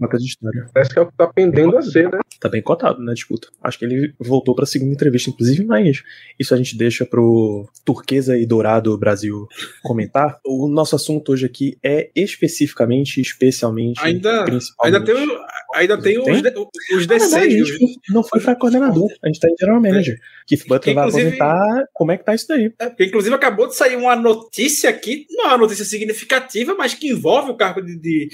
Parece 0.73 0.93
que 0.93 0.99
é 0.99 1.01
o 1.01 1.07
que 1.07 1.17
tá 1.17 1.27
pendendo 1.27 1.77
a 1.77 1.81
ser, 1.81 2.11
né? 2.11 2.19
Tá 2.39 2.49
bem 2.49 2.61
cotado 2.61 3.01
na 3.03 3.13
disputa. 3.13 3.49
Acho 3.63 3.77
que 3.77 3.85
ele 3.85 4.13
voltou 4.19 4.55
pra 4.55 4.65
segunda 4.65 4.93
entrevista, 4.93 5.29
inclusive, 5.29 5.63
mas 5.63 6.01
isso 6.39 6.53
a 6.53 6.57
gente 6.57 6.75
deixa 6.75 7.05
pro 7.05 7.69
Turquesa 7.85 8.35
e 8.37 8.45
Dourado 8.45 8.97
Brasil 8.97 9.47
comentar. 9.83 10.39
o 10.45 10.67
nosso 10.67 10.95
assunto 10.95 11.31
hoje 11.31 11.45
aqui 11.45 11.77
é 11.83 12.09
especificamente, 12.15 13.21
especialmente. 13.21 14.01
Ainda, 14.03 14.45
ainda 14.81 15.03
tem, 15.03 15.15
ainda 15.75 16.01
tem, 16.01 16.23
tem? 16.23 16.33
os, 16.33 16.97
os 16.97 17.05
deceios. 17.07 17.69
Ah, 17.71 17.85
não 18.09 18.23
foi 18.23 18.39
pra 18.39 18.55
coordenador, 18.55 19.07
a 19.23 19.27
gente 19.27 19.39
tá 19.39 19.47
em 19.47 19.55
general 19.59 19.81
manager. 19.81 20.17
Keith 20.47 20.67
Butler 20.67 20.95
vai 20.95 21.03
aposentar. 21.07 21.85
Como 21.93 22.11
é 22.11 22.17
que 22.17 22.25
tá 22.25 22.33
isso 22.33 22.47
daí? 22.47 22.73
É, 22.79 22.87
porque, 22.87 23.05
inclusive, 23.05 23.35
acabou 23.35 23.67
de 23.67 23.75
sair 23.75 23.95
uma 23.95 24.15
notícia 24.15 24.89
aqui, 24.89 25.25
não 25.29 25.45
é 25.45 25.47
uma 25.49 25.59
notícia 25.59 25.85
significativa, 25.85 26.75
mas 26.75 26.93
que 26.93 27.09
envolve 27.09 27.51
o 27.51 27.55
cargo 27.55 27.81
de, 27.81 27.97
de 27.97 28.29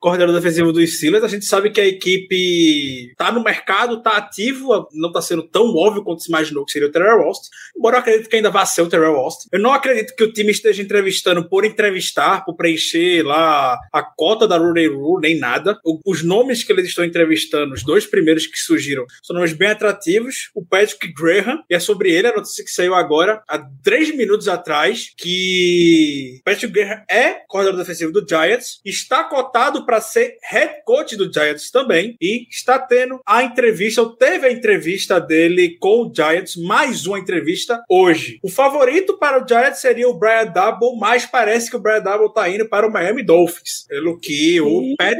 coordenador 0.00 0.40
defensivo 0.40 0.72
dos 0.72 0.96
Steelers. 0.96 1.24
A 1.24 1.28
gente 1.28 1.44
sabe 1.44 1.70
que 1.70 1.80
a 1.80 1.86
equipe 1.86 3.14
tá 3.16 3.32
no 3.32 3.42
mercado, 3.42 4.02
tá 4.02 4.16
ativo, 4.16 4.88
não 4.92 5.12
tá 5.12 5.20
sendo 5.20 5.42
tão 5.42 5.74
óbvio 5.74 6.02
quanto 6.02 6.22
se 6.22 6.28
imaginou 6.28 6.64
que 6.64 6.72
seria 6.72 6.88
o 6.88 6.92
Terrell 6.92 7.22
Austin, 7.22 7.48
embora 7.76 7.96
eu 7.96 8.00
acredito 8.00 8.28
que 8.28 8.36
ainda 8.36 8.50
vá 8.50 8.64
ser 8.64 8.82
o 8.82 8.88
Terrell 8.88 9.16
Austin. 9.16 9.48
Eu 9.52 9.60
não 9.60 9.72
acredito 9.72 10.14
que 10.14 10.24
o 10.24 10.32
time 10.32 10.50
esteja 10.50 10.82
entrevistando 10.82 11.48
por 11.48 11.64
entrevistar, 11.64 12.44
por 12.44 12.54
preencher 12.54 13.22
lá 13.22 13.78
a 13.92 14.02
cota 14.02 14.46
da 14.46 14.58
Rooney 14.58 14.88
Rule, 14.88 15.22
nem 15.22 15.38
nada. 15.38 15.78
os 16.04 16.22
nomes 16.22 16.62
que 16.64 16.72
eles 16.72 16.86
estão 16.86 17.04
entrevistando, 17.04 17.74
os 17.74 17.82
dois 17.82 18.06
primeiros 18.06 18.46
que 18.46 18.58
surgiram, 18.58 19.04
são 19.22 19.34
nomes 19.34 19.52
bem 19.52 19.68
atrativos. 19.68 20.50
O 20.54 20.64
Patrick 20.64 21.12
Graham, 21.12 21.62
e 21.68 21.74
é 21.74 21.80
sobre 21.80 22.10
ele 22.10 22.28
a 22.28 22.34
notícia 22.34 22.64
que 22.64 22.70
saiu 22.70 22.94
agora, 22.94 23.42
há 23.48 23.58
três 23.82 24.14
minutos 24.14 24.48
atrás, 24.48 25.12
que 25.16 26.40
Patrick 26.44 26.72
Graham 26.72 27.02
é 27.10 27.34
coordenador 27.48 27.80
defensivo 27.80 28.12
do 28.12 28.26
Giants, 28.26 28.80
está 28.84 29.24
cotado 29.36 29.84
para 29.84 30.00
ser 30.00 30.38
head 30.50 30.82
coach 30.86 31.14
do 31.14 31.30
Giants 31.30 31.70
também 31.70 32.16
e 32.18 32.46
está 32.48 32.78
tendo 32.78 33.20
a 33.26 33.42
entrevista, 33.42 34.00
ou 34.00 34.16
teve 34.16 34.46
a 34.46 34.50
entrevista 34.50 35.20
dele 35.20 35.76
com 35.78 36.06
o 36.06 36.12
Giants, 36.14 36.56
mais 36.56 37.06
uma 37.06 37.18
entrevista 37.18 37.82
hoje. 37.86 38.38
O 38.42 38.48
favorito 38.48 39.18
para 39.18 39.44
o 39.44 39.46
Giants 39.46 39.80
seria 39.80 40.08
o 40.08 40.18
Brian 40.18 40.46
Double, 40.46 40.98
mas 40.98 41.26
parece 41.26 41.68
que 41.68 41.76
o 41.76 41.78
Brian 41.78 42.00
Double 42.00 42.32
tá 42.32 42.48
indo 42.48 42.66
para 42.66 42.86
o 42.86 42.90
Miami 42.90 43.22
Dolphins, 43.22 43.84
pelo 43.86 44.18
que 44.18 44.58
o 44.58 44.80
Ih, 44.82 44.96
Pat 44.96 45.18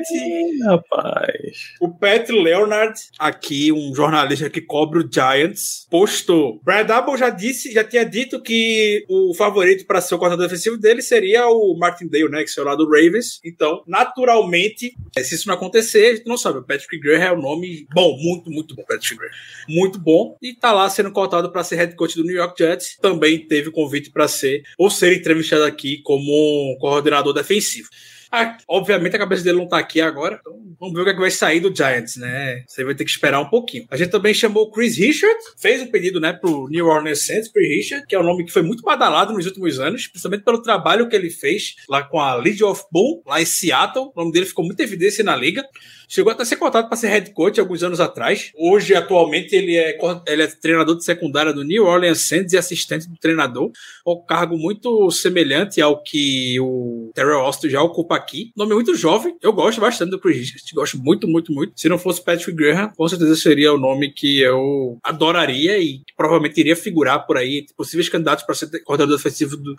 Rapaz. 0.64 1.74
o 1.78 1.90
Pat 1.90 2.30
Leonard, 2.30 2.98
aqui 3.18 3.70
um 3.70 3.94
jornalista 3.94 4.48
que 4.48 4.62
cobre 4.62 5.00
o 5.00 5.08
Giants, 5.12 5.86
postou. 5.90 6.58
Brad 6.64 6.86
Double 6.86 7.18
já 7.18 7.28
disse, 7.28 7.70
já 7.70 7.84
tinha 7.84 8.04
dito 8.04 8.40
que 8.40 9.04
o 9.10 9.34
favorito 9.34 9.86
para 9.86 10.00
ser 10.00 10.14
o 10.14 10.18
coordenador 10.18 10.48
defensivo 10.48 10.78
dele 10.78 11.02
seria 11.02 11.46
o 11.48 11.76
Martindale, 11.78 12.30
né, 12.30 12.42
que 12.42 12.50
saiu 12.50 12.64
lá 12.64 12.74
do 12.74 12.88
Ravens. 12.88 13.40
Então, 13.44 13.82
naturalmente, 14.06 14.94
eh, 15.16 15.22
se 15.22 15.34
isso 15.34 15.48
não 15.48 15.54
acontecer, 15.54 16.06
a 16.06 16.16
gente 16.16 16.26
não 16.26 16.38
sabe. 16.38 16.58
O 16.58 16.62
Patrick 16.62 16.98
Graham 16.98 17.22
é 17.24 17.32
um 17.32 17.42
nome 17.42 17.86
bom, 17.92 18.16
muito, 18.18 18.50
muito 18.50 18.74
bom, 18.74 18.84
Patrick 18.84 19.16
Graham. 19.16 19.32
Muito 19.68 19.98
bom 19.98 20.36
e 20.40 20.54
tá 20.54 20.72
lá 20.72 20.88
sendo 20.88 21.10
cotado 21.10 21.50
para 21.50 21.64
ser 21.64 21.76
head 21.76 21.94
coach 21.96 22.16
do 22.16 22.24
New 22.24 22.34
York 22.34 22.54
Jets. 22.56 22.96
Também 23.00 23.38
teve 23.38 23.70
convite 23.70 24.10
para 24.10 24.28
ser 24.28 24.62
ou 24.78 24.90
ser 24.90 25.16
entrevistado 25.16 25.64
aqui 25.64 25.98
como 26.02 26.76
coordenador 26.78 27.32
defensivo. 27.32 27.88
Ah, 28.30 28.56
obviamente 28.68 29.16
a 29.16 29.18
cabeça 29.18 29.44
dele 29.44 29.58
não 29.58 29.68
tá 29.68 29.78
aqui 29.78 30.00
agora, 30.00 30.38
então 30.40 30.52
vamos 30.78 30.94
ver 30.94 31.00
o 31.00 31.04
que, 31.04 31.10
é 31.10 31.14
que 31.14 31.20
vai 31.20 31.30
sair 31.30 31.60
do 31.60 31.74
Giants, 31.74 32.16
né? 32.16 32.64
Você 32.66 32.84
vai 32.84 32.94
ter 32.94 33.04
que 33.04 33.10
esperar 33.10 33.40
um 33.40 33.48
pouquinho. 33.48 33.86
A 33.90 33.96
gente 33.96 34.10
também 34.10 34.34
chamou 34.34 34.64
o 34.64 34.70
Chris 34.70 34.96
Richard, 34.96 35.36
fez 35.56 35.80
um 35.82 35.86
pedido, 35.86 36.20
né, 36.20 36.32
pro 36.32 36.68
New 36.68 36.86
Orleans 36.86 37.24
Saints, 37.26 37.50
Chris 37.50 37.68
Richard, 37.68 38.06
que 38.06 38.14
é 38.14 38.20
um 38.20 38.24
nome 38.24 38.44
que 38.44 38.52
foi 38.52 38.62
muito 38.62 38.82
badalado 38.82 39.32
nos 39.32 39.46
últimos 39.46 39.78
anos, 39.78 40.06
principalmente 40.06 40.44
pelo 40.44 40.62
trabalho 40.62 41.08
que 41.08 41.16
ele 41.16 41.30
fez 41.30 41.74
lá 41.88 42.02
com 42.02 42.20
a 42.20 42.34
Legion 42.34 42.70
of 42.70 42.84
Boom, 42.92 43.22
lá 43.26 43.40
em 43.40 43.46
Seattle. 43.46 44.10
O 44.14 44.20
nome 44.20 44.32
dele 44.32 44.46
ficou 44.46 44.64
muito 44.64 44.80
evidência 44.80 45.22
na 45.24 45.36
liga. 45.36 45.64
Chegou 46.08 46.32
até 46.32 46.42
a 46.42 46.46
ser 46.46 46.56
cotado 46.56 46.88
para 46.88 46.96
ser 46.96 47.08
head 47.08 47.30
coach 47.32 47.58
alguns 47.58 47.82
anos 47.82 48.00
atrás. 48.00 48.52
Hoje, 48.56 48.94
atualmente, 48.94 49.54
ele 49.54 49.76
é, 49.76 49.98
ele 50.26 50.42
é 50.42 50.46
treinador 50.46 50.96
de 50.96 51.04
secundária 51.04 51.52
do 51.52 51.64
New 51.64 51.84
Orleans 51.84 52.20
Saints 52.20 52.52
e 52.52 52.58
assistente 52.58 53.08
do 53.08 53.16
treinador. 53.16 53.70
Um 54.06 54.24
cargo 54.26 54.56
muito 54.56 55.10
semelhante 55.10 55.80
ao 55.80 56.02
que 56.02 56.58
o 56.60 57.10
Terrell 57.14 57.40
Austin 57.40 57.68
já 57.68 57.82
ocupa 57.82 58.14
aqui. 58.16 58.52
Nome 58.56 58.74
muito 58.74 58.94
jovem. 58.94 59.36
Eu 59.42 59.52
gosto 59.52 59.80
bastante 59.80 60.10
do 60.10 60.20
Chris 60.20 60.38
Richards. 60.38 60.72
Gosto 60.72 60.98
muito, 60.98 61.26
muito, 61.26 61.52
muito. 61.52 61.72
Se 61.76 61.88
não 61.88 61.98
fosse 61.98 62.22
Patrick 62.22 62.52
Graham, 62.52 62.92
com 62.96 63.08
certeza 63.08 63.34
seria 63.36 63.72
o 63.72 63.78
nome 63.78 64.12
que 64.12 64.40
eu 64.40 64.98
adoraria 65.02 65.78
e 65.78 66.02
provavelmente 66.16 66.60
iria 66.60 66.76
figurar 66.76 67.26
por 67.26 67.36
aí 67.36 67.58
entre 67.58 67.74
possíveis 67.74 68.08
candidatos 68.08 68.44
para 68.44 68.54
ser 68.54 68.68
coordenador 68.84 69.16
defensivo 69.16 69.56
do, 69.56 69.76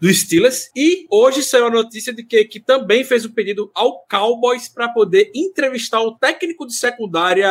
do 0.00 0.12
Steelers. 0.12 0.70
E 0.74 1.06
hoje 1.10 1.42
saiu 1.42 1.66
a 1.66 1.70
notícia 1.70 2.12
de 2.12 2.22
que, 2.22 2.44
que 2.44 2.60
também 2.60 3.04
fez 3.04 3.24
um 3.24 3.30
pedido 3.30 3.70
ao 3.74 4.04
Cowboys 4.08 4.68
para 4.68 4.88
poder 4.88 5.30
entrevistar 5.58 6.00
o 6.00 6.12
técnico 6.12 6.66
de 6.66 6.74
secundária 6.74 7.50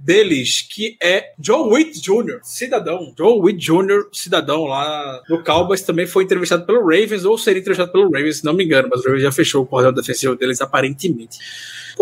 deles, 0.00 0.62
que 0.62 0.96
é 1.02 1.32
Joe 1.38 1.68
Witt 1.68 2.00
Jr., 2.00 2.40
cidadão. 2.42 3.12
Joe 3.16 3.38
Witt 3.40 3.58
Jr., 3.58 4.08
cidadão 4.12 4.64
lá 4.64 5.22
no 5.28 5.44
Cowboys, 5.44 5.82
também 5.82 6.06
foi 6.06 6.24
entrevistado 6.24 6.64
pelo 6.64 6.80
Ravens, 6.80 7.24
ou 7.24 7.36
seria 7.36 7.60
entrevistado 7.60 7.92
pelo 7.92 8.10
Ravens, 8.10 8.38
se 8.38 8.44
não 8.44 8.54
me 8.54 8.64
engano, 8.64 8.88
mas 8.90 9.00
o 9.00 9.04
Ravens 9.04 9.22
já 9.22 9.32
fechou 9.32 9.62
o 9.62 9.66
coordenador 9.66 10.02
defensivo 10.02 10.34
deles, 10.34 10.60
aparentemente. 10.60 11.38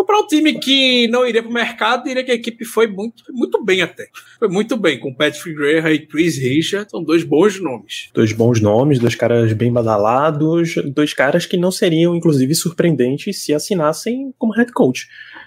Para 0.06 0.20
um 0.20 0.26
time 0.26 0.58
que 0.58 1.06
não 1.08 1.26
iria 1.26 1.40
para 1.40 1.50
o 1.50 1.54
mercado, 1.54 2.04
diria 2.04 2.24
que 2.24 2.30
a 2.32 2.34
equipe 2.34 2.64
foi 2.64 2.88
muito, 2.88 3.22
muito 3.30 3.62
bem 3.64 3.80
até. 3.80 4.08
Foi 4.38 4.48
muito 4.48 4.76
bem, 4.76 4.98
com 4.98 5.14
Patrick 5.14 5.54
Graham 5.54 5.92
e 5.92 6.00
Chris 6.00 6.36
Richard, 6.36 6.90
são 6.90 7.02
dois 7.02 7.22
bons 7.22 7.60
nomes. 7.60 8.10
Dois 8.12 8.32
bons 8.32 8.60
nomes, 8.60 8.98
dois 8.98 9.14
caras 9.14 9.52
bem 9.52 9.72
badalados, 9.72 10.74
dois 10.92 11.14
caras 11.14 11.46
que 11.46 11.56
não 11.56 11.70
seriam, 11.70 12.16
inclusive, 12.16 12.54
surpreendentes 12.54 13.42
se 13.42 13.54
assinassem 13.54 14.34
como 14.36 14.52
head 14.52 14.72
coach. 14.72 14.83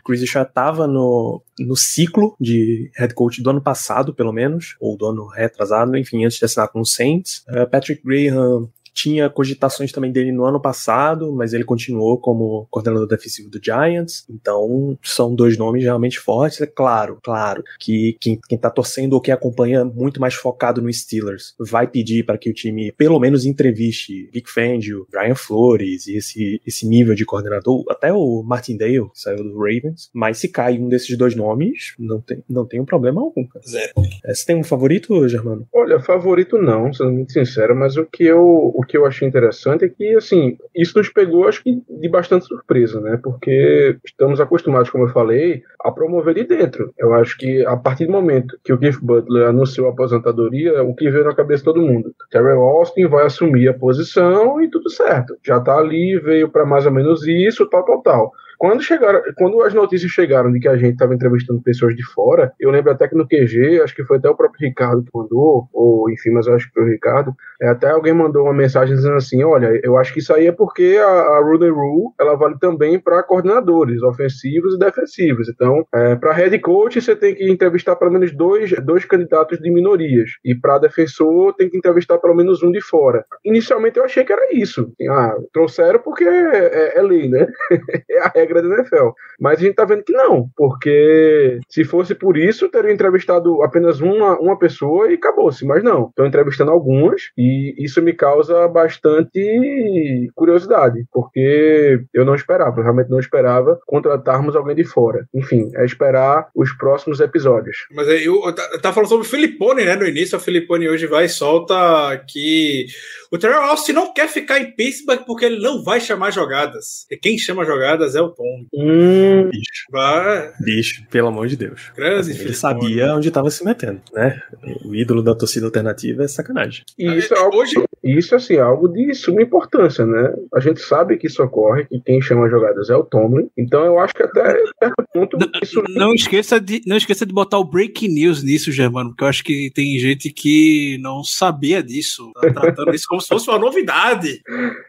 Chris 0.06 0.22
já 0.22 0.44
estava 0.44 0.88
no, 0.88 1.42
no 1.60 1.76
ciclo 1.76 2.36
de 2.40 2.90
head 2.96 3.14
coach 3.14 3.42
do 3.42 3.50
ano 3.50 3.62
passado, 3.62 4.14
pelo 4.14 4.32
menos, 4.32 4.78
ou 4.80 4.98
do 4.98 5.06
ano 5.06 5.28
retrasado, 5.28 5.98
enfim, 5.98 6.24
antes 6.24 6.38
de 6.38 6.46
assinar 6.46 6.70
com 6.70 6.80
o 6.80 6.86
Saints. 6.86 7.44
Uh, 7.50 7.70
Patrick 7.70 8.02
Graham 8.04 8.70
tinha 8.98 9.30
cogitações 9.30 9.92
também 9.92 10.12
dele 10.12 10.32
no 10.32 10.44
ano 10.44 10.60
passado, 10.60 11.32
mas 11.32 11.54
ele 11.54 11.64
continuou 11.64 12.18
como 12.18 12.68
coordenador 12.72 13.08
defensivo 13.08 13.48
do 13.48 13.60
Giants. 13.64 14.26
Então, 14.28 14.98
são 15.04 15.36
dois 15.36 15.56
nomes 15.56 15.84
realmente 15.84 16.20
fortes. 16.20 16.60
É 16.62 16.66
claro, 16.66 17.20
claro, 17.24 17.64
que 17.80 18.18
quem, 18.20 18.40
quem 18.50 18.58
tá 18.58 18.72
torcendo 18.72 19.14
ou 19.14 19.22
quem 19.22 19.32
acompanha 19.32 19.86
muito 19.86 20.20
mais 20.20 20.34
focado 20.34 20.82
no 20.82 20.92
Steelers 20.92 21.54
vai 21.60 21.86
pedir 21.88 22.26
para 22.26 22.40
que 22.40 22.50
o 22.50 22.54
time 22.54 22.92
pelo 22.98 23.20
menos 23.20 23.46
entreviste 23.46 24.32
Vic 24.34 24.50
Fangio, 24.50 25.06
Brian 25.12 25.36
Flores 25.36 26.08
e 26.08 26.18
esse, 26.18 26.60
esse 26.66 26.88
nível 26.88 27.14
de 27.14 27.24
coordenador, 27.24 27.86
até 27.90 28.12
o 28.12 28.42
Martindale, 28.44 29.10
que 29.12 29.20
saiu 29.20 29.44
do 29.44 29.60
Ravens. 29.60 30.10
Mas 30.12 30.40
se 30.40 30.48
cai 30.48 30.80
um 30.80 30.90
desses 30.90 31.16
dois 31.16 31.36
nomes, 31.36 31.94
não 32.00 32.20
tem, 32.20 32.44
não 32.50 32.66
tem 32.66 32.80
um 32.80 32.86
problema 32.86 33.22
algum. 33.22 33.46
Cara. 33.46 33.64
Zero. 33.68 33.94
É, 34.26 34.34
Você 34.34 34.46
tem 34.46 34.56
um 34.56 34.64
favorito, 34.64 35.28
Germano? 35.28 35.68
Olha, 35.72 36.00
favorito 36.00 36.58
não, 36.58 36.92
sendo 36.92 37.12
muito 37.12 37.32
sincero, 37.32 37.76
mas 37.76 37.96
o 37.96 38.06
que 38.06 38.24
eu, 38.24 38.42
o 38.42 38.84
que 38.88 38.98
eu 38.98 39.06
achei 39.06 39.28
interessante 39.28 39.86
é 39.86 39.90
que, 39.90 40.16
assim, 40.16 40.58
isso 40.76 40.98
nos 40.98 41.10
pegou, 41.10 41.48
acho 41.48 41.64
que, 41.64 41.82
de 41.88 42.10
bastante 42.10 42.46
surpresa, 42.46 43.00
né? 43.02 43.20
Porque 43.22 43.98
estamos 44.06 44.40
acostumados, 44.40 44.90
como 44.90 45.04
eu 45.06 45.10
falei, 45.10 45.62
a 45.82 45.92
promover 45.92 46.34
de 46.34 46.44
dentro. 46.46 46.94
Eu 46.98 47.14
acho 47.14 47.38
que, 47.38 47.66
a 47.66 47.76
partir 47.76 48.06
do 48.06 48.12
momento 48.12 48.58
que 48.64 48.74
o 48.74 48.78
Keith 48.78 49.00
Butler 49.02 49.48
anunciou 49.48 49.88
a 49.88 49.92
aposentadoria, 49.92 50.82
o 50.84 50.96
que 50.96 51.10
veio 51.10 51.26
na 51.26 51.36
cabeça 51.36 51.60
de 51.60 51.66
todo 51.66 51.82
mundo? 51.82 52.14
Terrell 52.32 52.62
Austin 52.62 53.08
vai 53.08 53.26
assumir 53.26 53.68
a 53.68 53.74
posição 53.74 54.62
e 54.62 54.70
tudo 54.70 54.90
certo. 54.90 55.36
Já 55.46 55.60
tá 55.60 55.78
ali, 55.78 56.18
veio 56.20 56.50
para 56.50 56.66
mais 56.66 56.86
ou 56.86 56.92
menos 56.92 57.28
isso, 57.28 57.70
tal, 57.70 57.84
tal, 57.84 58.02
tal. 58.02 58.32
Quando 58.58 58.82
chegaram, 58.82 59.22
quando 59.38 59.62
as 59.62 59.74
notícias 59.74 60.12
chegaram 60.12 60.52
de 60.52 60.60
que 60.60 60.68
a 60.68 60.78
gente 60.78 60.94
estava 60.94 61.14
entrevistando 61.14 61.62
pessoas 61.62 61.96
de 61.96 62.04
fora, 62.04 62.54
eu 62.60 62.72
lembro 62.72 62.92
até 62.92 63.08
que 63.08 63.16
no 63.16 63.28
QG, 63.28 63.82
acho 63.82 63.96
que 63.96 64.04
foi 64.04 64.18
até 64.18 64.30
o 64.30 64.36
próprio 64.36 64.68
Ricardo 64.68 65.04
que 65.04 65.12
mandou, 65.14 65.68
ou 65.74 66.10
enfim, 66.10 66.32
mas 66.32 66.48
acho 66.48 66.68
que 66.68 66.74
foi 66.74 66.84
o 66.84 66.90
Ricardo, 66.90 67.36
é, 67.62 67.70
até 67.70 67.90
alguém 67.90 68.14
mandou 68.14 68.44
uma 68.44 68.54
mensagem 68.54 68.96
dizendo 68.96 69.16
assim, 69.16 69.44
olha, 69.44 69.80
eu 69.84 69.98
acho 69.98 70.14
que 70.14 70.20
isso 70.20 70.34
aí 70.34 70.48
é 70.48 70.52
porque 70.52 70.98
a, 71.00 71.08
a 71.08 71.42
Rule 71.42 71.70
Rule, 71.70 72.14
ela 72.20 72.36
vale 72.36 72.58
também 72.60 73.00
para 73.00 73.24
coordenadores 73.24 74.02
ofensivos 74.02 74.76
e 74.76 74.80
defensivos. 74.80 75.50
Então, 75.50 75.86
é, 75.94 76.16
para 76.16 76.34
head 76.34 76.58
coach 76.60 77.02
você 77.02 77.16
tem 77.16 77.36
que 77.36 77.50
entrevistar 77.50 77.96
pelo 77.96 78.12
menos 78.12 78.32
dois, 78.36 78.72
dois 78.84 79.06
candidatos 79.06 79.60
de 79.60 79.72
minorias 79.72 80.32
e 80.44 80.56
para 80.56 80.80
defensor 80.80 81.54
tem 81.54 81.70
que 81.70 81.78
entrevistar 81.78 82.18
pelo 82.18 82.36
menos 82.36 82.64
um 82.64 82.72
de 82.72 82.82
fora. 82.82 83.26
Inicialmente 83.46 83.98
eu 83.98 84.06
achei 84.06 84.24
que 84.24 84.34
era 84.34 84.54
isso. 84.54 84.92
Ah, 85.10 85.36
trouxeram 85.54 86.00
porque 86.00 86.24
é, 86.24 86.96
é, 86.96 87.00
é 87.00 87.02
lei, 87.02 87.30
né? 87.30 87.48
é 88.10 88.20
a 88.20 88.32
regra 88.34 88.47
da 88.54 88.62
NFL. 88.62 89.08
Mas 89.40 89.60
a 89.60 89.64
gente 89.64 89.76
tá 89.76 89.86
vendo 89.86 90.04
que 90.04 90.14
não, 90.14 90.50
porque 90.56 91.60
se 91.70 91.84
fosse 91.84 92.16
por 92.16 92.38
isso, 92.38 92.70
teria 92.70 92.92
entrevistado 92.92 93.62
apenas 93.64 94.02
uma, 94.02 94.40
uma 94.40 94.58
pessoa 94.58 95.12
e 95.12 95.16
acabou-se, 95.16 95.66
mas 95.66 95.84
não. 95.84 96.08
Estou 96.10 96.26
entrevistando 96.26 96.72
algumas 96.72 97.30
e 97.38 97.76
isso 97.78 98.02
me 98.02 98.14
causa 98.14 98.68
bastante 98.68 100.30
curiosidade, 100.36 101.06
porque 101.12 102.02
eu 102.14 102.26
não 102.26 102.36
esperava, 102.36 102.80
eu 102.80 102.84
realmente 102.84 103.10
não 103.10 103.20
esperava 103.20 103.80
contratarmos 103.86 104.56
alguém 104.56 104.76
de 104.76 104.84
fora. 104.84 105.28
Enfim, 105.34 105.70
é 105.76 105.86
esperar 105.86 106.48
os 106.56 106.72
próximos 106.74 107.20
episódios. 107.20 107.88
Mas 107.92 108.08
aí, 108.08 108.26
eu, 108.26 108.42
eu 108.44 108.82
tava 108.82 108.96
falando 108.96 109.10
sobre 109.10 109.26
o 109.26 109.30
Filipone, 109.30 109.86
né? 109.86 109.96
No 109.96 110.08
início, 110.08 110.38
o 110.38 110.42
Filipone 110.42 110.90
hoje 110.90 111.08
vai 111.08 111.26
e 111.26 111.30
solta 111.30 112.24
que 112.28 112.88
o 113.32 113.38
Terrell 113.38 113.62
Austin 113.64 113.92
não 113.92 114.14
quer 114.14 114.28
ficar 114.28 114.60
em 114.60 114.72
Pittsburgh 114.72 115.24
porque 115.26 115.46
ele 115.46 115.60
não 115.60 115.84
vai 115.84 116.00
chamar 116.00 116.32
jogadas. 116.32 117.06
E 117.12 117.18
quem 117.18 117.38
chama 117.38 117.66
jogadas 117.66 118.16
é 118.16 118.22
o 118.22 118.30
Tom. 118.30 118.66
Hum, 118.74 119.27
Bicho, 119.52 119.86
Vai, 119.92 120.52
bicho, 120.60 121.04
pelo 121.10 121.28
amor 121.28 121.48
de 121.48 121.56
Deus. 121.58 121.92
grande 121.96 122.32
Ele 122.32 122.54
sabia 122.54 123.14
onde 123.14 123.28
estava 123.28 123.50
se 123.50 123.64
metendo, 123.66 124.02
né? 124.14 124.42
O 124.86 124.96
ídolo 124.96 125.22
da 125.22 125.36
torcida 125.36 125.66
alternativa 125.66 126.24
é 126.24 126.28
sacanagem. 126.28 126.84
e 126.98 127.18
isso 127.18 127.34
é 127.34 127.38
algo 127.40 127.58
Hoje, 127.58 127.74
Isso, 128.04 128.36
assim, 128.36 128.56
é 128.56 128.60
algo 128.62 128.88
de 128.88 129.14
suma 129.16 129.42
importância, 129.42 130.06
né? 130.06 130.34
A 130.54 130.60
gente 130.60 130.80
sabe 130.80 131.18
que 131.18 131.26
isso 131.26 131.42
ocorre, 131.44 131.86
que 131.86 132.00
quem 132.00 132.22
chama 132.22 132.48
jogadas 132.50 132.90
é 132.90 132.96
o 132.96 133.04
Tomlin. 133.04 133.50
Então 133.58 133.84
eu 133.84 134.00
acho 134.00 134.14
que 134.14 134.22
até 134.22 134.56
certo 134.80 135.04
ponto 135.12 135.38
isso 135.64 135.84
Não 135.90 136.14
esqueça, 136.14 136.60
de, 136.60 136.82
não 136.86 136.96
esqueça 136.98 137.26
de 137.26 137.34
botar 137.34 137.58
o 137.58 137.64
breaking 137.64 138.10
news 138.10 138.44
nisso, 138.44 138.72
Germano, 138.72 139.10
porque 139.10 139.24
eu 139.24 139.28
acho 139.28 139.44
que 139.44 139.72
tem 139.74 139.98
gente 139.98 140.30
que 140.32 141.00
não 141.02 141.24
sabia 141.24 141.82
disso. 141.82 142.32
tá 142.34 142.52
tratando 142.62 142.94
isso 142.94 143.08
como 143.08 143.20
se 143.22 143.28
fosse 143.28 143.50
uma 143.50 143.58
novidade. 143.58 144.42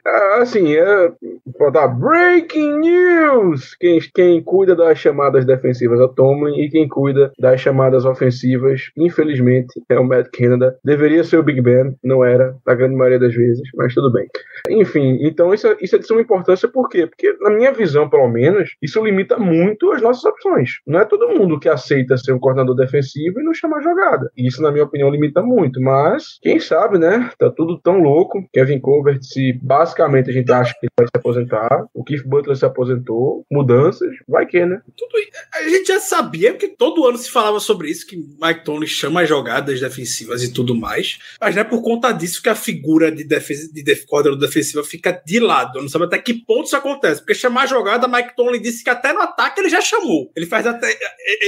Ah, 0.06 0.38
assim, 0.42 0.74
é 0.74 1.10
botar 1.58 1.88
breaking 1.88 2.78
news. 2.80 3.74
Quem, 3.80 3.98
quem 4.14 4.27
cuida 4.42 4.76
das 4.76 4.98
chamadas 4.98 5.44
defensivas 5.44 6.00
é 6.00 6.04
o 6.04 6.08
Tomlin 6.08 6.60
e 6.60 6.70
quem 6.70 6.88
cuida 6.88 7.32
das 7.38 7.60
chamadas 7.60 8.04
ofensivas, 8.04 8.90
infelizmente, 8.96 9.82
é 9.88 9.98
o 9.98 10.04
Matt 10.04 10.28
Canada. 10.32 10.76
Deveria 10.84 11.24
ser 11.24 11.38
o 11.38 11.42
Big 11.42 11.60
Ben, 11.60 11.94
não 12.02 12.24
era. 12.24 12.56
A 12.66 12.74
grande 12.74 12.94
maioria 12.94 13.08
maioria 13.08 13.18
das 13.18 13.34
vezes, 13.34 13.62
mas 13.74 13.94
tudo 13.94 14.12
bem. 14.12 14.26
Enfim, 14.68 15.18
então 15.22 15.52
isso, 15.54 15.66
é, 15.66 15.76
isso 15.80 15.96
é 15.96 15.98
de 15.98 16.06
suma 16.06 16.20
importância 16.20 16.68
por 16.68 16.88
quê? 16.88 17.06
Porque, 17.06 17.34
na 17.40 17.50
minha 17.50 17.72
visão, 17.72 18.08
pelo 18.08 18.28
menos, 18.28 18.70
isso 18.82 19.02
limita 19.02 19.38
muito 19.38 19.90
as 19.92 20.02
nossas 20.02 20.24
opções. 20.24 20.80
Não 20.86 21.00
é 21.00 21.04
todo 21.04 21.28
mundo 21.28 21.58
que 21.58 21.68
aceita 21.68 22.16
ser 22.16 22.32
um 22.32 22.38
coordenador 22.38 22.76
defensivo 22.76 23.40
e 23.40 23.44
não 23.44 23.54
chamar 23.54 23.80
jogada. 23.80 24.30
Isso, 24.36 24.62
na 24.62 24.70
minha 24.70 24.84
opinião, 24.84 25.10
limita 25.10 25.42
muito. 25.42 25.80
Mas, 25.80 26.38
quem 26.42 26.60
sabe, 26.60 26.98
né? 26.98 27.30
Tá 27.38 27.50
tudo 27.50 27.80
tão 27.80 28.00
louco. 28.00 28.44
Kevin 28.52 28.80
Colbert, 28.80 29.20
se 29.22 29.52
basicamente 29.62 30.30
a 30.30 30.32
gente 30.32 30.52
acha 30.52 30.72
que 30.72 30.86
ele 30.86 30.92
vai 30.98 31.06
se 31.06 31.16
aposentar, 31.16 31.86
o 31.94 32.04
Keith 32.04 32.26
Butler 32.26 32.56
se 32.56 32.66
aposentou, 32.66 33.44
mudanças, 33.50 34.10
vai 34.26 34.46
que, 34.46 34.64
né? 34.64 34.80
Tudo, 34.96 35.10
a 35.54 35.68
gente 35.68 35.88
já 35.88 36.00
sabia, 36.00 36.52
porque 36.52 36.68
todo 36.68 37.06
ano 37.06 37.18
se 37.18 37.30
falava 37.30 37.60
sobre 37.60 37.90
isso, 37.90 38.06
que 38.06 38.16
Mike 38.16 38.64
Tony 38.64 38.86
chama 38.86 39.22
as 39.22 39.28
jogadas 39.28 39.80
defensivas 39.80 40.42
e 40.42 40.52
tudo 40.52 40.74
mais. 40.74 41.18
Mas 41.40 41.54
não 41.54 41.62
é 41.62 41.64
por 41.64 41.82
conta 41.82 42.12
disso 42.12 42.42
que 42.42 42.48
a 42.48 42.54
figura 42.54 43.10
de, 43.10 43.24
defesa, 43.24 43.72
de 43.72 43.82
def, 43.82 44.04
coordenador 44.06 44.46
defensiva 44.46 44.82
fica 44.84 45.12
de 45.12 45.40
lado. 45.40 45.78
Eu 45.78 45.82
não 45.82 45.88
sabe 45.88 46.04
até 46.06 46.18
que 46.18 46.34
ponto 46.34 46.66
isso 46.66 46.76
acontece. 46.76 47.20
Porque 47.20 47.34
chamar 47.34 47.62
a 47.62 47.66
jogada, 47.66 48.08
Mike 48.08 48.36
Tony 48.36 48.58
disse 48.58 48.82
que 48.82 48.90
até 48.90 49.12
no 49.12 49.20
ataque 49.20 49.60
ele 49.60 49.68
já 49.68 49.80
chamou. 49.80 50.30
Ele 50.34 50.46
faz 50.46 50.66
até 50.66 50.96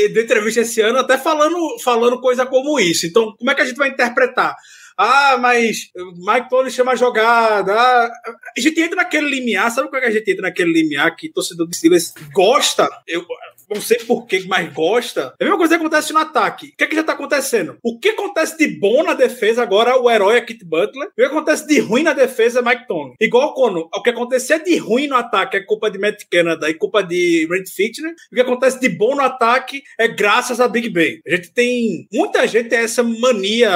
de 0.09 0.21
entrevista 0.21 0.61
esse 0.61 0.81
ano 0.81 0.99
até 0.99 1.17
falando, 1.17 1.79
falando 1.83 2.21
coisa 2.21 2.47
como 2.47 2.79
isso. 2.79 3.07
Então, 3.07 3.35
como 3.37 3.51
é 3.51 3.55
que 3.55 3.63
a 3.63 3.65
gente 3.65 3.77
vai 3.77 3.89
interpretar? 3.89 4.57
Ah, 5.03 5.39
mas 5.39 5.91
Mike 5.97 6.51
Tony 6.51 6.71
chama 6.71 6.93
a 6.93 6.97
jogada. 6.97 7.73
Ah, 7.75 8.11
a 8.55 8.61
gente 8.61 8.79
entra 8.79 8.97
naquele 8.97 9.31
limiar. 9.31 9.71
Sabe 9.71 9.89
como 9.89 9.97
é 9.97 10.01
que 10.03 10.07
a 10.09 10.11
gente 10.11 10.31
entra 10.31 10.43
naquele 10.43 10.71
limiar 10.71 11.17
que 11.17 11.31
torcedor 11.31 11.67
do 11.67 11.75
Steelers 11.75 12.13
gosta? 12.35 12.87
Eu, 13.09 13.25
não 13.71 13.81
sei 13.81 13.99
por 13.99 14.27
que 14.27 14.47
mais 14.47 14.73
gosta. 14.73 15.35
É 15.39 15.45
a 15.45 15.47
mesma 15.47 15.59
coisa 15.59 15.75
que 15.75 15.81
acontece 15.81 16.13
no 16.13 16.19
ataque. 16.19 16.67
O 16.69 16.77
que, 16.77 16.85
é 16.85 16.87
que 16.87 16.97
já 16.97 17.05
tá 17.05 17.13
acontecendo? 17.13 17.79
O 17.83 17.99
que 17.99 18.11
acontece 18.11 18.59
de 18.59 18.67
bom 18.67 19.03
na 19.03 19.15
defesa 19.15 19.63
agora 19.63 20.01
o 20.01 20.11
herói 20.11 20.37
é 20.37 20.41
Kit 20.41 20.65
Butler. 20.65 21.09
O 21.09 21.15
que 21.15 21.23
acontece 21.23 21.67
de 21.67 21.79
ruim 21.79 22.03
na 22.03 22.13
defesa 22.13 22.61
é 22.61 22.63
Mike 22.63 22.87
Tony. 22.87 23.15
Igual 23.21 23.55
quando 23.55 23.89
o 23.93 24.03
que 24.03 24.11
acontecia 24.11 24.59
de 24.59 24.77
ruim 24.77 25.07
no 25.07 25.17
ataque 25.17 25.57
é 25.57 25.61
culpa 25.61 25.91
de 25.91 25.99
Matt 25.99 26.25
Canada 26.31 26.69
e 26.69 26.75
culpa 26.75 27.03
de 27.03 27.47
Red 27.51 27.67
Fitner. 27.67 28.15
O 28.31 28.35
que 28.35 28.41
acontece 28.41 28.81
de 28.81 28.89
bom 28.89 29.15
no 29.15 29.23
ataque 29.23 29.83
é 29.99 30.09
graças 30.09 30.61
a 30.61 30.69
Big 30.69 30.89
Ben. 30.89 31.21
A 31.27 31.37
gente 31.37 31.53
tem. 31.53 32.09
Muita 32.13 32.47
gente 32.47 32.69
tem 32.69 32.81
essa 32.81 33.03
mania 33.03 33.71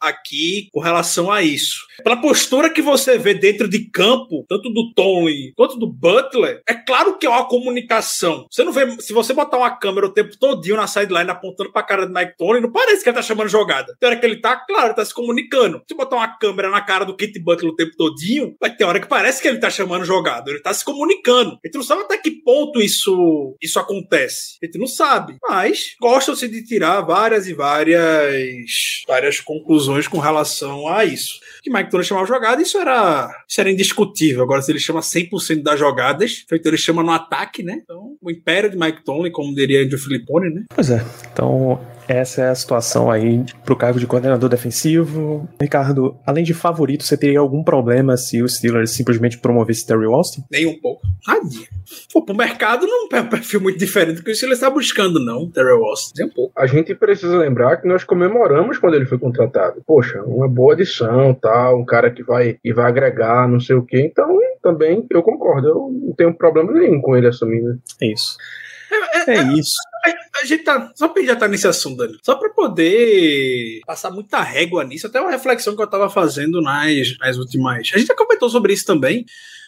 aqui 0.00 0.68
com 0.72 0.80
relação 0.80 1.30
a 1.30 1.42
isso. 1.42 1.84
Pela 2.02 2.20
postura 2.20 2.70
que 2.70 2.82
você 2.82 3.18
vê 3.18 3.34
dentro 3.34 3.68
de 3.68 3.90
campo, 3.90 4.44
tanto 4.48 4.70
do 4.70 4.92
Tony 4.94 5.52
quanto 5.54 5.78
do 5.78 5.86
Butler, 5.86 6.62
é 6.66 6.74
claro 6.74 7.18
que 7.18 7.26
é 7.26 7.28
uma 7.28 7.46
comunicação. 7.46 8.46
Você 8.50 8.64
não 8.64 8.72
vê. 8.72 9.00
Se 9.00 9.12
você 9.12 9.33
botar 9.34 9.58
uma 9.58 9.70
câmera 9.70 10.06
o 10.06 10.12
tempo 10.12 10.36
todinho 10.38 10.76
na 10.76 10.86
sideline 10.86 11.30
apontando 11.30 11.72
pra 11.72 11.82
cara 11.82 12.06
do 12.06 12.14
Mike 12.14 12.36
Tony, 12.36 12.60
não 12.60 12.70
parece 12.70 13.02
que 13.02 13.08
ele 13.08 13.16
tá 13.16 13.22
chamando 13.22 13.48
jogada. 13.48 13.94
Tem 13.98 14.08
hora 14.08 14.18
que 14.18 14.26
ele 14.26 14.40
tá, 14.40 14.56
claro, 14.56 14.88
ele 14.88 14.94
tá 14.94 15.04
se 15.04 15.14
comunicando. 15.14 15.82
Se 15.88 15.94
botar 15.94 16.16
uma 16.16 16.38
câmera 16.38 16.70
na 16.70 16.80
cara 16.80 17.04
do 17.04 17.16
Kit 17.16 17.38
Butler 17.38 17.72
o 17.72 17.76
tempo 17.76 17.96
todinho, 17.96 18.54
vai 18.60 18.74
ter 18.74 18.84
hora 18.84 19.00
que 19.00 19.06
parece 19.06 19.42
que 19.42 19.48
ele 19.48 19.58
tá 19.58 19.70
chamando 19.70 20.04
jogada. 20.04 20.50
Ele 20.50 20.60
tá 20.60 20.72
se 20.72 20.84
comunicando. 20.84 21.58
A 21.64 21.66
gente 21.66 21.76
não 21.76 21.82
sabe 21.82 22.02
até 22.02 22.18
que 22.18 22.30
ponto 22.30 22.80
isso, 22.80 23.56
isso 23.60 23.78
acontece. 23.78 24.58
A 24.62 24.66
gente 24.66 24.78
não 24.78 24.86
sabe. 24.86 25.36
Mas 25.42 25.94
gostam-se 26.00 26.48
de 26.48 26.64
tirar 26.64 27.00
várias 27.00 27.46
e 27.46 27.54
várias, 27.54 29.04
várias 29.06 29.40
conclusões 29.40 30.08
com 30.08 30.18
relação 30.18 30.88
a 30.88 31.04
isso 31.04 31.40
que 31.64 31.70
Mike 31.70 31.90
Tony 31.90 32.04
chamava 32.04 32.26
jogada, 32.26 32.60
isso 32.60 32.76
era, 32.76 33.42
isso 33.48 33.58
era 33.58 33.70
indiscutível. 33.70 34.42
Agora, 34.42 34.60
se 34.60 34.70
ele 34.70 34.78
chama 34.78 35.00
100% 35.00 35.62
das 35.62 35.78
jogadas, 35.78 36.44
feito 36.46 36.68
ele 36.68 36.76
chama 36.76 37.02
no 37.02 37.10
ataque, 37.10 37.62
né? 37.62 37.80
Então, 37.82 38.16
o 38.20 38.30
império 38.30 38.68
de 38.68 38.76
Mike 38.76 39.02
Tony, 39.02 39.23
como 39.30 39.54
diria 39.54 39.82
Andrew 39.82 39.98
Filippone, 39.98 40.50
né? 40.50 40.64
Pois 40.74 40.90
é. 40.90 41.04
Então, 41.32 41.80
essa 42.08 42.42
é 42.42 42.48
a 42.48 42.54
situação 42.54 43.10
aí 43.10 43.44
pro 43.64 43.76
cargo 43.76 43.98
de 43.98 44.06
coordenador 44.06 44.48
defensivo. 44.48 45.48
Ricardo, 45.60 46.16
além 46.26 46.44
de 46.44 46.52
favorito, 46.52 47.04
você 47.04 47.16
teria 47.16 47.40
algum 47.40 47.62
problema 47.62 48.16
se 48.16 48.42
o 48.42 48.48
Steelers 48.48 48.90
simplesmente 48.90 49.38
promovesse 49.38 49.86
Terry 49.86 50.04
Austin? 50.04 50.44
Nem 50.50 50.66
um 50.66 50.78
pouco. 50.78 51.02
Nadinha. 51.26 51.66
Pô, 52.12 52.22
pro 52.22 52.34
mercado 52.34 52.86
não 52.86 53.08
é 53.12 53.20
um 53.20 53.28
perfil 53.28 53.60
muito 53.60 53.78
diferente 53.78 54.16
do 54.16 54.22
que 54.22 54.30
o 54.30 54.34
Steelers 54.34 54.58
está 54.58 54.70
buscando, 54.70 55.18
não, 55.18 55.50
Terry 55.50 55.70
Austin. 55.70 56.12
Nem 56.18 56.26
um 56.26 56.30
pouco. 56.30 56.52
A 56.56 56.66
gente 56.66 56.94
precisa 56.94 57.36
lembrar 57.38 57.78
que 57.78 57.88
nós 57.88 58.04
comemoramos 58.04 58.78
quando 58.78 58.94
ele 58.94 59.06
foi 59.06 59.18
contratado. 59.18 59.82
Poxa, 59.86 60.22
uma 60.22 60.48
boa 60.48 60.74
adição, 60.74 61.34
tal, 61.34 61.80
um 61.80 61.84
cara 61.84 62.10
que 62.10 62.22
vai, 62.22 62.58
e 62.62 62.72
vai 62.72 62.86
agregar, 62.86 63.48
não 63.48 63.60
sei 63.60 63.76
o 63.76 63.82
quê. 63.82 64.00
Então, 64.00 64.38
também, 64.62 65.06
eu 65.10 65.22
concordo. 65.22 65.68
Eu 65.68 65.74
não 66.06 66.12
tenho 66.14 66.34
problema 66.34 66.72
nenhum 66.72 67.00
com 67.00 67.14
ele 67.14 67.28
assumindo. 67.28 67.78
É 68.00 68.12
isso. 68.12 68.36
É, 68.94 69.30
é, 69.30 69.36
é 69.36 69.42
isso. 69.54 69.76
A, 70.04 70.40
a, 70.40 70.44
gente 70.44 70.64
tá. 70.64 70.92
Só 70.94 71.08
pra 71.08 71.22
já 71.22 71.36
tá 71.36 71.48
nesse 71.48 71.66
assunto, 71.66 71.96
Dani. 71.96 72.18
Só 72.22 72.36
pra 72.36 72.50
poder 72.50 73.80
passar 73.86 74.10
muita 74.10 74.40
régua 74.42 74.84
nisso, 74.84 75.06
até 75.06 75.20
uma 75.20 75.30
reflexão 75.30 75.74
que 75.74 75.82
eu 75.82 75.86
tava 75.86 76.10
fazendo 76.10 76.60
nas, 76.60 77.16
nas 77.18 77.36
últimas. 77.36 77.90
A 77.94 77.98
gente 77.98 78.06
já 78.06 78.14
comentou 78.14 78.48
sobre 78.48 78.72
isso 78.72 78.84
também 78.84 79.24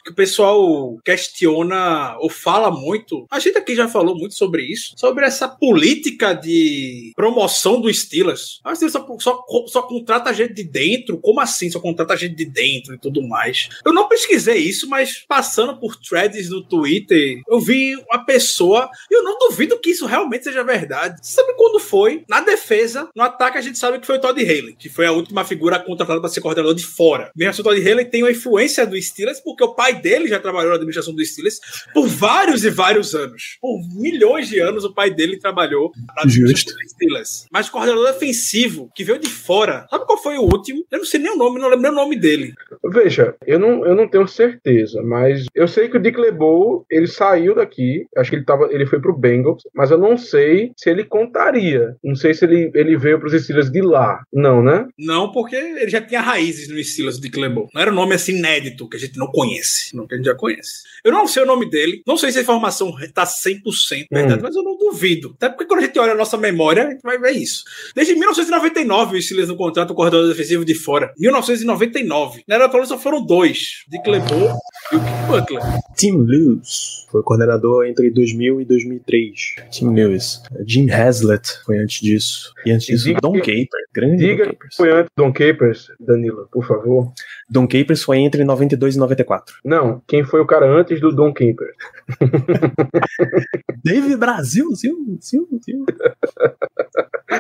que 0.07 0.13
o 0.13 0.15
pessoal 0.15 0.97
questiona 1.05 2.17
ou 2.21 2.31
fala 2.31 2.71
muito. 2.71 3.27
A 3.29 3.41
gente 3.41 3.59
aqui 3.59 3.75
já 3.75 3.89
falou 3.89 4.17
muito 4.17 4.37
sobre 4.37 4.63
isso, 4.63 4.95
sobre 4.97 5.27
essa 5.27 5.49
política 5.49 6.33
de 6.33 7.13
promoção 7.17 7.81
do 7.81 7.93
Steelers. 7.93 8.61
A 8.63 8.75
Steelers 8.75 8.93
só, 8.93 9.19
só, 9.19 9.45
só 9.67 9.83
contrata 9.83 10.33
gente 10.33 10.55
de 10.55 10.63
dentro. 10.63 11.19
Como 11.19 11.41
assim 11.41 11.69
só 11.69 11.81
contrata 11.81 12.17
gente 12.17 12.37
de 12.37 12.45
dentro 12.45 12.95
e 12.95 12.99
tudo 12.99 13.21
mais? 13.27 13.69
Eu 13.85 13.93
não 13.93 14.09
pesquisei 14.09 14.59
isso, 14.59 14.89
mas 14.89 15.25
passando 15.27 15.77
por 15.77 15.97
threads 15.97 16.51
no 16.51 16.63
Twitter, 16.63 17.43
eu 17.49 17.59
vi 17.59 17.97
uma 17.97 18.25
pessoa. 18.25 18.89
E 19.11 19.15
eu 19.15 19.25
não 19.25 19.37
duvido 19.39 19.81
que 19.81 19.91
isso 19.91 20.07
realmente 20.07 20.45
seja 20.45 20.63
verdade. 20.63 21.19
Você 21.21 21.33
sabe 21.33 21.55
quando 21.57 21.81
foi? 21.81 22.25
Na 22.29 22.41
defesa, 22.41 23.09
no 23.15 23.25
ataque, 23.25 23.59
a 23.59 23.61
gente 23.61 23.77
sabe 23.77 23.99
que 23.99 24.07
foi 24.07 24.19
o 24.19 24.21
Todd 24.21 24.41
Haley, 24.41 24.77
que 24.79 24.89
foi 24.89 25.07
a 25.07 25.13
última 25.13 25.45
figura 25.45 25.81
contratada 25.81 26.21
para 26.21 26.31
ser 26.31 26.41
coordenador 26.41 26.77
de 26.77 26.87
fora. 26.87 27.33
Mesmo 27.35 27.51
assim, 27.51 27.61
o 27.63 27.65
Todd 27.65 27.91
Haley 27.91 28.05
tem 28.05 28.23
uma 28.23 28.31
influência 28.31 28.87
do 28.87 29.01
Steelers 29.01 29.41
porque 29.41 29.65
o 29.65 29.75
pai 29.75 29.96
dele 30.01 30.29
já 30.29 30.39
trabalhou 30.39 30.71
na 30.71 30.77
administração 30.77 31.15
do 31.15 31.25
Steelers 31.25 31.61
por 31.93 32.07
vários 32.07 32.65
e 32.65 32.71
vários 32.71 33.15
anos. 33.15 33.59
Por 33.61 33.81
milhões 33.95 34.49
de 34.49 34.61
anos, 34.61 34.85
o 34.85 34.93
pai 34.93 35.11
dele 35.11 35.39
trabalhou 35.39 35.93
na 36.15 36.23
administração 36.23 36.79
do 36.79 36.89
Steelers. 36.89 37.47
Mas 37.51 37.69
coordenador 37.69 38.13
defensivo, 38.13 38.91
que 38.95 39.05
veio 39.05 39.19
de 39.19 39.29
fora. 39.29 39.87
Sabe 39.91 40.07
qual 40.07 40.23
foi 40.23 40.37
o 40.39 40.43
último? 40.43 40.85
Eu 40.91 40.99
não 40.99 41.07
sei 41.07 41.21
nem 41.21 41.33
o 41.33 41.37
nome, 41.37 41.61
não 41.61 41.69
lembro 41.69 41.83
nem 41.83 41.93
o 41.93 41.95
nome 41.95 42.19
dele. 42.19 42.55
Veja, 42.91 43.35
eu 43.47 43.59
não, 43.59 43.85
eu 43.85 43.95
não 43.95 44.09
tenho 44.09 44.27
certeza, 44.27 45.03
mas 45.03 45.47
eu 45.55 45.67
sei 45.69 45.89
que 45.89 45.97
o 45.97 46.01
Dick 46.01 46.19
LeBeau, 46.19 46.85
ele 46.91 47.07
saiu 47.07 47.55
daqui, 47.55 48.07
acho 48.17 48.31
que 48.31 48.37
ele, 48.37 48.45
tava, 48.45 48.69
ele 48.71 48.87
foi 48.87 49.01
pro 49.01 49.17
Bengals, 49.17 49.63
mas 49.75 49.91
eu 49.91 49.99
não 49.99 50.17
sei 50.17 50.73
se 50.77 50.91
ele 50.91 51.05
contaria. 51.05 51.97
Não 52.03 52.15
sei 52.15 52.35
se 52.35 52.45
ele, 52.45 52.71
ele 52.75 52.97
veio 52.97 53.19
pros 53.19 53.33
Steelers 53.33 53.71
de 53.71 53.81
lá. 53.81 54.23
Não, 54.33 54.63
né? 54.63 54.87
Não, 54.99 55.33
porque 55.33 55.57
ele 55.57 55.89
já 55.89 56.01
tinha 56.01 56.21
raízes 56.21 56.69
no 56.69 56.83
Steelers, 56.83 57.19
o 57.19 57.21
Dick 57.21 57.39
LeBeau. 57.39 57.69
Não 57.75 57.83
era 57.83 57.91
um 57.91 57.95
nome 57.95 58.15
assim 58.15 58.37
inédito, 58.37 58.89
que 58.89 58.97
a 58.97 59.01
gente 59.01 59.19
não 59.19 59.27
conhece 59.27 59.77
não, 59.95 60.07
que 60.07 60.15
a 60.15 60.17
gente 60.17 60.27
já 60.27 60.35
conhece. 60.35 60.83
Eu 61.05 61.13
não 61.13 61.27
sei 61.27 61.43
o 61.43 61.47
nome 61.47 61.69
dele, 61.69 62.03
não 62.07 62.17
sei 62.17 62.33
se 62.33 62.39
a 62.39 62.43
informação 62.43 62.93
tá 63.13 63.25
100% 63.25 64.07
verdade, 64.11 64.41
hum. 64.41 64.43
mas 64.43 64.57
eu 64.57 64.63
não 64.63 64.77
duvido. 64.77 65.35
Até 65.37 65.49
porque 65.49 65.65
quando 65.65 65.81
a 65.81 65.87
gente 65.87 65.99
olha 65.99 66.13
a 66.13 66.17
nossa 66.17 66.37
memória, 66.37 66.87
a 66.87 66.91
gente 66.91 67.03
vai 67.03 67.19
ver 67.19 67.33
isso. 67.33 67.65
Desde 67.95 68.15
1999 68.15 69.17
o 69.17 69.23
Steelers 69.23 69.49
no 69.49 69.57
contrato 69.57 69.91
o 69.91 69.95
corredor 69.95 70.29
defensivo 70.29 70.65
de 70.65 70.75
fora. 70.75 71.13
1999. 71.19 72.43
Na 72.47 72.57
era 72.57 72.69
só 72.85 72.99
foram 72.99 73.25
dois, 73.25 73.85
de 73.89 74.03
Clebor 74.03 74.53
e 74.93 74.97
o 74.97 75.01
Kick 75.01 75.27
Butler. 75.29 75.63
Tim 75.97 76.19
Lewis 76.19 77.07
foi 77.11 77.23
coordenador 77.23 77.87
entre 77.87 78.11
2000 78.11 78.61
e 78.61 78.65
2003. 78.65 79.57
Tim 79.71 79.95
Lewis. 79.95 80.43
Jim 80.67 80.91
Haslett 80.91 81.49
foi 81.65 81.79
antes 81.79 82.01
disso. 82.01 82.53
E 82.67 82.73
antes 82.73 82.87
disso, 82.87 83.15
Don 83.23 83.33
Capers. 83.39 83.69
Grande 83.95 84.17
Diga 84.17 84.45
Don 84.45 84.53
Capers. 84.53 84.77
foi 84.77 84.91
antes 84.93 85.13
Don 85.17 85.33
Capers, 85.33 85.89
Danilo, 86.01 86.49
por 86.53 86.67
favor. 86.67 87.13
Don 87.49 87.67
Capers 87.67 88.03
foi 88.03 88.19
entre 88.19 88.45
92 88.45 88.97
e 88.97 88.99
94. 88.99 89.55
Não, 89.65 90.03
quem 90.07 90.25
foi 90.25 90.41
o 90.41 90.47
cara 90.47 90.67
antes 90.67 91.01
do 91.01 91.11
Don 91.15 91.33
Capers? 91.33 91.77
Dave 93.85 94.17
Brasil, 94.17 94.75
sim, 94.75 95.17
sim, 95.21 95.47
sim. 95.63 95.85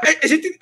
A, 0.03 0.27
gente. 0.27 0.57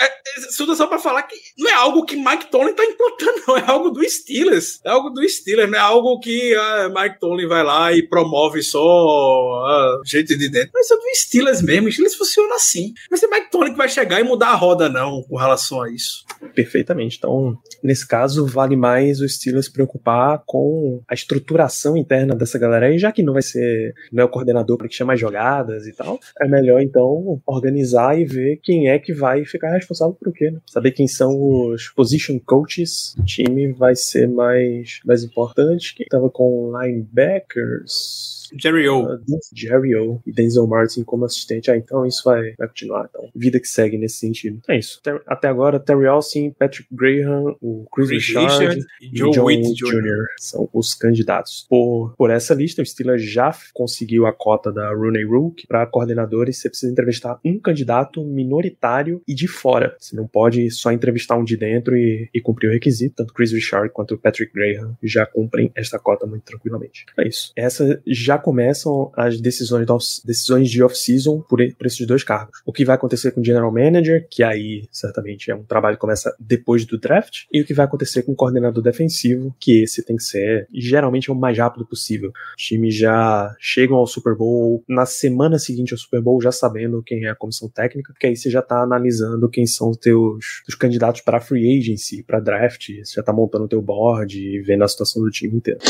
Isso 0.48 0.74
só 0.74 0.86
pra 0.86 0.98
falar 0.98 1.22
que 1.22 1.36
não 1.58 1.70
é 1.70 1.74
algo 1.74 2.04
que 2.04 2.16
Mike 2.16 2.50
Tomlin 2.50 2.74
tá 2.74 2.84
implantando, 2.84 3.42
não. 3.46 3.56
É 3.56 3.64
algo 3.66 3.90
do 3.90 4.08
Steelers. 4.08 4.80
É 4.84 4.90
algo 4.90 5.10
do 5.10 5.26
Steelers, 5.28 5.70
não 5.70 5.78
é 5.78 5.80
algo 5.80 6.18
que 6.18 6.54
ah, 6.54 6.88
Mike 6.88 7.20
Tomlin 7.20 7.46
vai 7.46 7.62
lá 7.62 7.92
e 7.92 8.02
promove 8.02 8.62
só 8.62 8.80
ah, 8.80 10.00
gente 10.04 10.36
de 10.36 10.48
dentro. 10.48 10.70
Mas 10.74 10.90
é 10.90 10.96
do 10.96 11.02
Steelers 11.14 11.62
mesmo. 11.62 11.88
O 11.88 11.92
Steelers 11.92 12.16
funciona 12.16 12.54
assim. 12.56 12.92
Mas 13.10 13.22
é 13.22 13.28
Mike 13.28 13.50
Tomlin 13.50 13.72
que 13.72 13.78
vai 13.78 13.88
chegar 13.88 14.20
e 14.20 14.24
mudar 14.24 14.48
a 14.48 14.54
roda, 14.54 14.88
não, 14.88 15.22
com 15.22 15.36
relação 15.36 15.82
a 15.82 15.90
isso. 15.90 16.24
Perfeitamente. 16.54 17.16
Então, 17.18 17.56
nesse 17.82 18.06
caso, 18.06 18.46
vale 18.46 18.76
mais 18.76 19.20
o 19.20 19.28
Steelers 19.28 19.68
preocupar 19.68 20.42
com 20.46 21.02
a 21.08 21.14
estruturação 21.14 21.96
interna 21.96 22.34
dessa 22.34 22.58
galera 22.58 22.86
aí, 22.86 22.98
já 22.98 23.12
que 23.12 23.22
não 23.22 23.32
vai 23.32 23.42
ser 23.42 23.94
não 24.12 24.22
é 24.22 24.26
o 24.26 24.28
coordenador 24.28 24.76
para 24.76 24.88
que 24.88 24.94
chama 24.94 25.14
as 25.14 25.20
jogadas 25.20 25.86
e 25.86 25.92
tal. 25.92 26.18
É 26.40 26.46
melhor 26.46 26.80
então 26.80 27.40
organizar 27.46 28.18
e 28.18 28.24
ver 28.24 28.58
quem 28.62 28.88
é 28.88 28.98
que 28.98 29.12
vai 29.12 29.23
ficar 29.44 29.72
responsável 29.72 30.14
por 30.14 30.32
quê, 30.32 30.50
né? 30.50 30.60
Saber 30.66 30.92
quem 30.92 31.06
são 31.06 31.30
os 31.68 31.88
position 31.88 32.38
coaches 32.38 33.14
do 33.16 33.24
time 33.24 33.72
vai 33.72 33.94
ser 33.94 34.28
mais 34.28 35.00
mais 35.04 35.22
importante. 35.22 35.94
Quem 35.94 36.06
tava 36.06 36.30
com 36.30 36.72
linebackers 36.78 38.43
Jerry 38.60 38.88
O. 38.88 39.14
Uh, 39.14 39.18
Jerry 39.54 39.96
O 39.96 40.20
e 40.26 40.32
Denzel 40.32 40.66
Martin 40.66 41.04
como 41.04 41.24
assistente. 41.24 41.70
Ah, 41.70 41.76
então 41.76 42.06
isso 42.06 42.22
vai, 42.24 42.54
vai 42.58 42.68
continuar. 42.68 43.08
Então, 43.10 43.28
vida 43.34 43.60
que 43.60 43.68
segue 43.68 43.98
nesse 43.98 44.18
sentido. 44.18 44.60
É 44.68 44.78
isso. 44.78 45.00
Até 45.26 45.48
agora, 45.48 45.80
Terry 45.80 46.06
Austin, 46.06 46.50
Patrick 46.50 46.88
Graham, 46.92 47.56
o 47.60 47.86
Chris, 47.92 48.08
Chris 48.08 48.26
Richard, 48.28 48.50
Richard, 48.50 48.86
e 49.00 49.16
Joe, 49.16 49.32
Joe 49.32 49.44
Witt 49.44 49.74
Jr. 49.74 50.02
Jr. 50.02 50.24
são 50.38 50.68
os 50.72 50.94
candidatos. 50.94 51.66
Por, 51.68 52.14
por 52.16 52.30
essa 52.30 52.54
lista, 52.54 52.82
o 52.82 52.86
Steelers 52.86 53.22
já 53.22 53.54
conseguiu 53.72 54.26
a 54.26 54.32
cota 54.32 54.72
da 54.72 54.92
Rooney 54.92 55.24
Rook 55.24 55.66
para 55.66 55.86
coordenadores. 55.86 56.58
Você 56.58 56.68
precisa 56.68 56.92
entrevistar 56.92 57.38
um 57.44 57.58
candidato 57.58 58.24
minoritário 58.24 59.22
e 59.26 59.34
de 59.34 59.48
fora. 59.48 59.96
Você 59.98 60.16
não 60.16 60.26
pode 60.26 60.70
só 60.70 60.92
entrevistar 60.92 61.36
um 61.36 61.44
de 61.44 61.56
dentro 61.56 61.96
e, 61.96 62.28
e 62.32 62.40
cumprir 62.40 62.68
o 62.68 62.72
requisito. 62.72 63.16
Tanto 63.16 63.34
Chris 63.34 63.52
Richard 63.52 63.90
quanto 63.92 64.18
Patrick 64.18 64.52
Graham 64.52 64.96
já 65.02 65.26
cumprem 65.26 65.70
esta 65.74 65.98
cota 65.98 66.26
muito 66.26 66.42
tranquilamente. 66.42 67.06
É 67.18 67.28
isso. 67.28 67.52
Essa 67.56 68.02
já 68.06 68.38
começam 68.44 69.10
as 69.16 69.40
decisões, 69.40 69.86
decisões 70.22 70.70
de 70.70 70.82
off-season 70.82 71.40
por, 71.40 71.58
por 71.74 71.86
esses 71.86 72.06
dois 72.06 72.22
cargos. 72.22 72.60
O 72.66 72.72
que 72.72 72.84
vai 72.84 72.94
acontecer 72.94 73.30
com 73.30 73.40
o 73.40 73.44
General 73.44 73.72
Manager, 73.72 74.26
que 74.30 74.42
aí 74.42 74.86
certamente 74.92 75.50
é 75.50 75.54
um 75.54 75.64
trabalho 75.64 75.96
que 75.96 76.00
começa 76.00 76.34
depois 76.38 76.84
do 76.84 76.98
draft, 76.98 77.44
e 77.50 77.62
o 77.62 77.64
que 77.64 77.72
vai 77.72 77.86
acontecer 77.86 78.22
com 78.22 78.32
o 78.32 78.36
coordenador 78.36 78.82
defensivo, 78.82 79.54
que 79.58 79.82
esse 79.82 80.04
tem 80.04 80.16
que 80.16 80.22
ser 80.22 80.68
geralmente 80.72 81.30
o 81.30 81.34
mais 81.34 81.56
rápido 81.56 81.86
possível. 81.86 82.30
Os 82.58 82.62
times 82.62 82.94
já 82.94 83.56
chegam 83.58 83.96
ao 83.96 84.06
Super 84.06 84.34
Bowl 84.34 84.84
na 84.86 85.06
semana 85.06 85.58
seguinte 85.58 85.94
ao 85.94 85.98
Super 85.98 86.20
Bowl 86.20 86.40
já 86.42 86.52
sabendo 86.52 87.02
quem 87.02 87.24
é 87.24 87.30
a 87.30 87.34
comissão 87.34 87.68
técnica, 87.68 88.12
porque 88.12 88.26
aí 88.26 88.36
você 88.36 88.50
já 88.50 88.60
está 88.60 88.82
analisando 88.82 89.48
quem 89.48 89.66
são 89.66 89.88
os 89.88 89.96
teus 89.96 90.62
os 90.68 90.74
candidatos 90.74 91.22
para 91.22 91.40
free 91.40 91.78
agency, 91.78 92.22
para 92.22 92.40
draft, 92.40 92.88
você 92.88 93.14
já 93.14 93.20
está 93.20 93.32
montando 93.32 93.64
o 93.64 93.68
teu 93.68 93.80
board 93.80 94.38
e 94.38 94.60
vendo 94.60 94.84
a 94.84 94.88
situação 94.88 95.22
do 95.22 95.30
time 95.30 95.56
inteiro. 95.56 95.80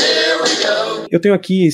Eu 1.11 1.19
tenho 1.19 1.35
aqui 1.35 1.69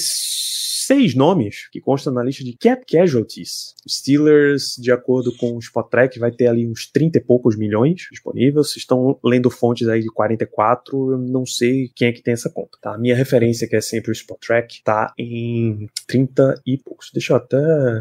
seis 0.91 1.15
nomes 1.15 1.69
que 1.71 1.79
constam 1.79 2.11
na 2.11 2.21
lista 2.21 2.43
de 2.43 2.51
cap 2.51 2.85
casualties. 2.85 3.73
Steelers, 3.87 4.75
de 4.77 4.91
acordo 4.91 5.33
com 5.37 5.55
o 5.55 5.59
Spotrack, 5.59 6.19
vai 6.19 6.31
ter 6.31 6.47
ali 6.47 6.67
uns 6.67 6.85
30 6.91 7.17
e 7.17 7.21
poucos 7.21 7.55
milhões 7.55 8.07
disponíveis. 8.11 8.67
Vocês 8.67 8.77
estão 8.77 9.17
lendo 9.23 9.49
fontes 9.49 9.87
aí 9.87 10.01
de 10.01 10.09
44, 10.09 11.13
eu 11.13 11.17
não 11.17 11.45
sei 11.45 11.89
quem 11.95 12.09
é 12.09 12.11
que 12.11 12.21
tem 12.21 12.33
essa 12.33 12.49
conta, 12.49 12.77
tá? 12.81 12.93
A 12.93 12.97
minha 12.97 13.15
referência, 13.15 13.69
que 13.69 13.75
é 13.77 13.79
sempre 13.79 14.11
o 14.11 14.13
Spotrack, 14.13 14.81
tá 14.83 15.13
em 15.17 15.87
30 16.07 16.61
e 16.65 16.77
poucos. 16.77 17.09
Deixa 17.13 17.31
eu 17.31 17.37
até 17.37 17.57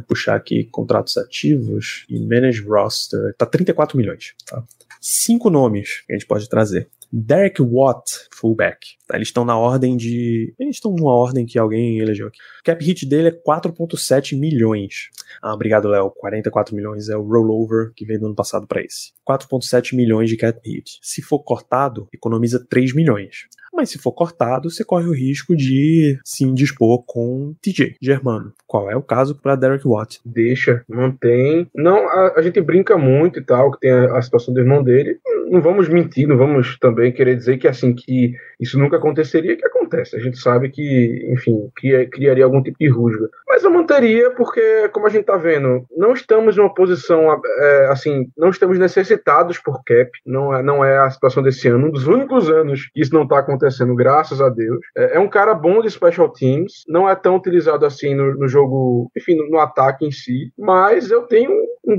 puxar 0.09 0.35
aqui 0.35 0.65
contratos 0.65 1.17
ativos 1.17 2.05
e 2.09 2.19
manage 2.19 2.63
roster. 2.63 3.37
Tá 3.39 3.47
34 3.47 3.97
milhões, 3.97 4.35
tá? 4.47 4.65
Cinco 5.01 5.49
nomes 5.49 6.03
que 6.05 6.13
a 6.13 6.17
gente 6.17 6.27
pode 6.27 6.49
trazer. 6.49 6.89
Derek 7.13 7.61
Watt, 7.61 8.05
fullback. 8.33 8.79
Tá, 9.07 9.17
eles 9.17 9.29
estão 9.29 9.45
na 9.45 9.59
ordem 9.59 9.97
de. 9.97 10.55
Eles 10.59 10.77
estão 10.77 10.93
numa 10.93 11.13
ordem 11.13 11.45
que 11.45 11.59
alguém 11.59 11.99
elegeu 11.99 12.29
aqui. 12.29 12.39
O 12.61 12.65
cap 12.65 12.85
hit 12.85 13.07
dele 13.07 13.29
é 13.29 13.33
4,7 13.33 14.39
milhões. 14.39 15.11
Ah, 15.43 15.53
obrigado, 15.53 15.89
Léo. 15.89 16.11
44 16.11 16.75
milhões 16.75 17.09
é 17.09 17.17
o 17.17 17.23
rollover 17.23 17.93
que 17.95 18.05
veio 18.05 18.21
do 18.21 18.27
ano 18.27 18.35
passado 18.35 18.67
para 18.67 18.83
esse. 18.83 19.13
4,7 19.29 19.97
milhões 19.97 20.29
de 20.29 20.37
cap 20.37 20.61
hit. 20.65 20.99
Se 21.03 21.23
for 21.23 21.41
cortado, 21.41 22.09
economiza 22.13 22.65
3 22.69 22.95
milhões. 22.95 23.49
Mas 23.73 23.91
se 23.91 23.99
for 23.99 24.13
cortado, 24.13 24.71
você 24.71 24.85
corre 24.85 25.07
o 25.07 25.15
risco 25.15 25.57
de 25.57 26.19
se 26.25 26.45
indispor 26.45 27.03
com 27.07 27.55
TJ 27.63 27.97
Germano. 28.01 28.53
Qual 28.67 28.91
é 28.91 28.97
o 28.97 29.03
caso 29.03 29.35
para 29.35 29.57
Derek 29.57 29.87
Watt? 29.87 30.21
Deixa, 30.25 30.85
mantém. 30.89 31.69
Não, 31.75 31.97
a, 32.09 32.35
a, 32.37 32.43
gente 32.43 32.61
brinca 32.61 32.99
muito 32.99 33.39
e 33.39 33.45
tal, 33.45 33.71
que 33.71 33.81
tem 33.81 33.91
a, 33.91 34.19
a 34.19 34.23
situação 34.23 34.53
do 34.53 34.61
irmão 34.61 34.83
dele. 34.83 35.19
Não 35.49 35.63
vamos 35.63 35.89
mentir, 35.89 36.29
não 36.29 36.37
vamos 36.37 36.77
também 36.79 37.00
querer 37.13 37.37
dizer 37.37 37.59
que 37.59 37.69
assim 37.69 37.95
que 37.95 38.35
isso 38.59 38.79
nunca 38.79 38.97
aconteceria, 38.97 39.57
que 39.57 39.65
acontece. 39.65 40.17
A 40.17 40.21
gente 40.21 40.39
sabe 40.39 40.71
que, 40.71 41.27
enfim, 41.31 41.71
cria, 41.75 42.09
criaria 42.09 42.45
algum 42.45 42.63
tipo 42.63 42.79
de 42.79 42.89
rusga. 42.89 43.29
Mas 43.51 43.65
eu 43.65 43.71
manteria 43.71 44.31
porque, 44.31 44.89
como 44.93 45.09
a 45.09 45.11
gente 45.11 45.23
está 45.23 45.37
vendo, 45.37 45.85
não 45.91 46.13
estamos 46.13 46.57
em 46.57 46.61
uma 46.61 46.73
posição, 46.73 47.27
é, 47.59 47.89
assim, 47.91 48.29
não 48.39 48.49
estamos 48.49 48.79
necessitados 48.79 49.59
por 49.59 49.83
cap, 49.85 50.09
não 50.25 50.55
é, 50.55 50.63
não 50.63 50.85
é 50.85 50.99
a 50.99 51.11
situação 51.11 51.43
desse 51.43 51.67
ano. 51.67 51.89
Um 51.89 51.91
dos 51.91 52.07
únicos 52.07 52.49
anos 52.49 52.89
que 52.95 53.01
isso 53.01 53.13
não 53.13 53.25
está 53.25 53.41
acontecendo, 53.41 53.93
graças 53.97 54.41
a 54.41 54.49
Deus. 54.49 54.79
É, 54.97 55.17
é, 55.17 55.19
um 55.19 55.29
cara 55.29 55.53
bom 55.53 55.83
de 55.83 55.91
special 55.91 56.29
teams, 56.29 56.85
não 56.87 57.09
é 57.09 57.17
tão 57.17 57.35
utilizado 57.35 57.85
assim 57.85 58.15
no, 58.15 58.37
no 58.37 58.47
jogo, 58.47 59.11
enfim, 59.19 59.35
no, 59.35 59.51
no, 59.51 59.59
ataque 59.59 60.07
em 60.07 60.13
si, 60.13 60.53
mas 60.57 61.11
eu 61.11 61.23
tenho, 61.23 61.51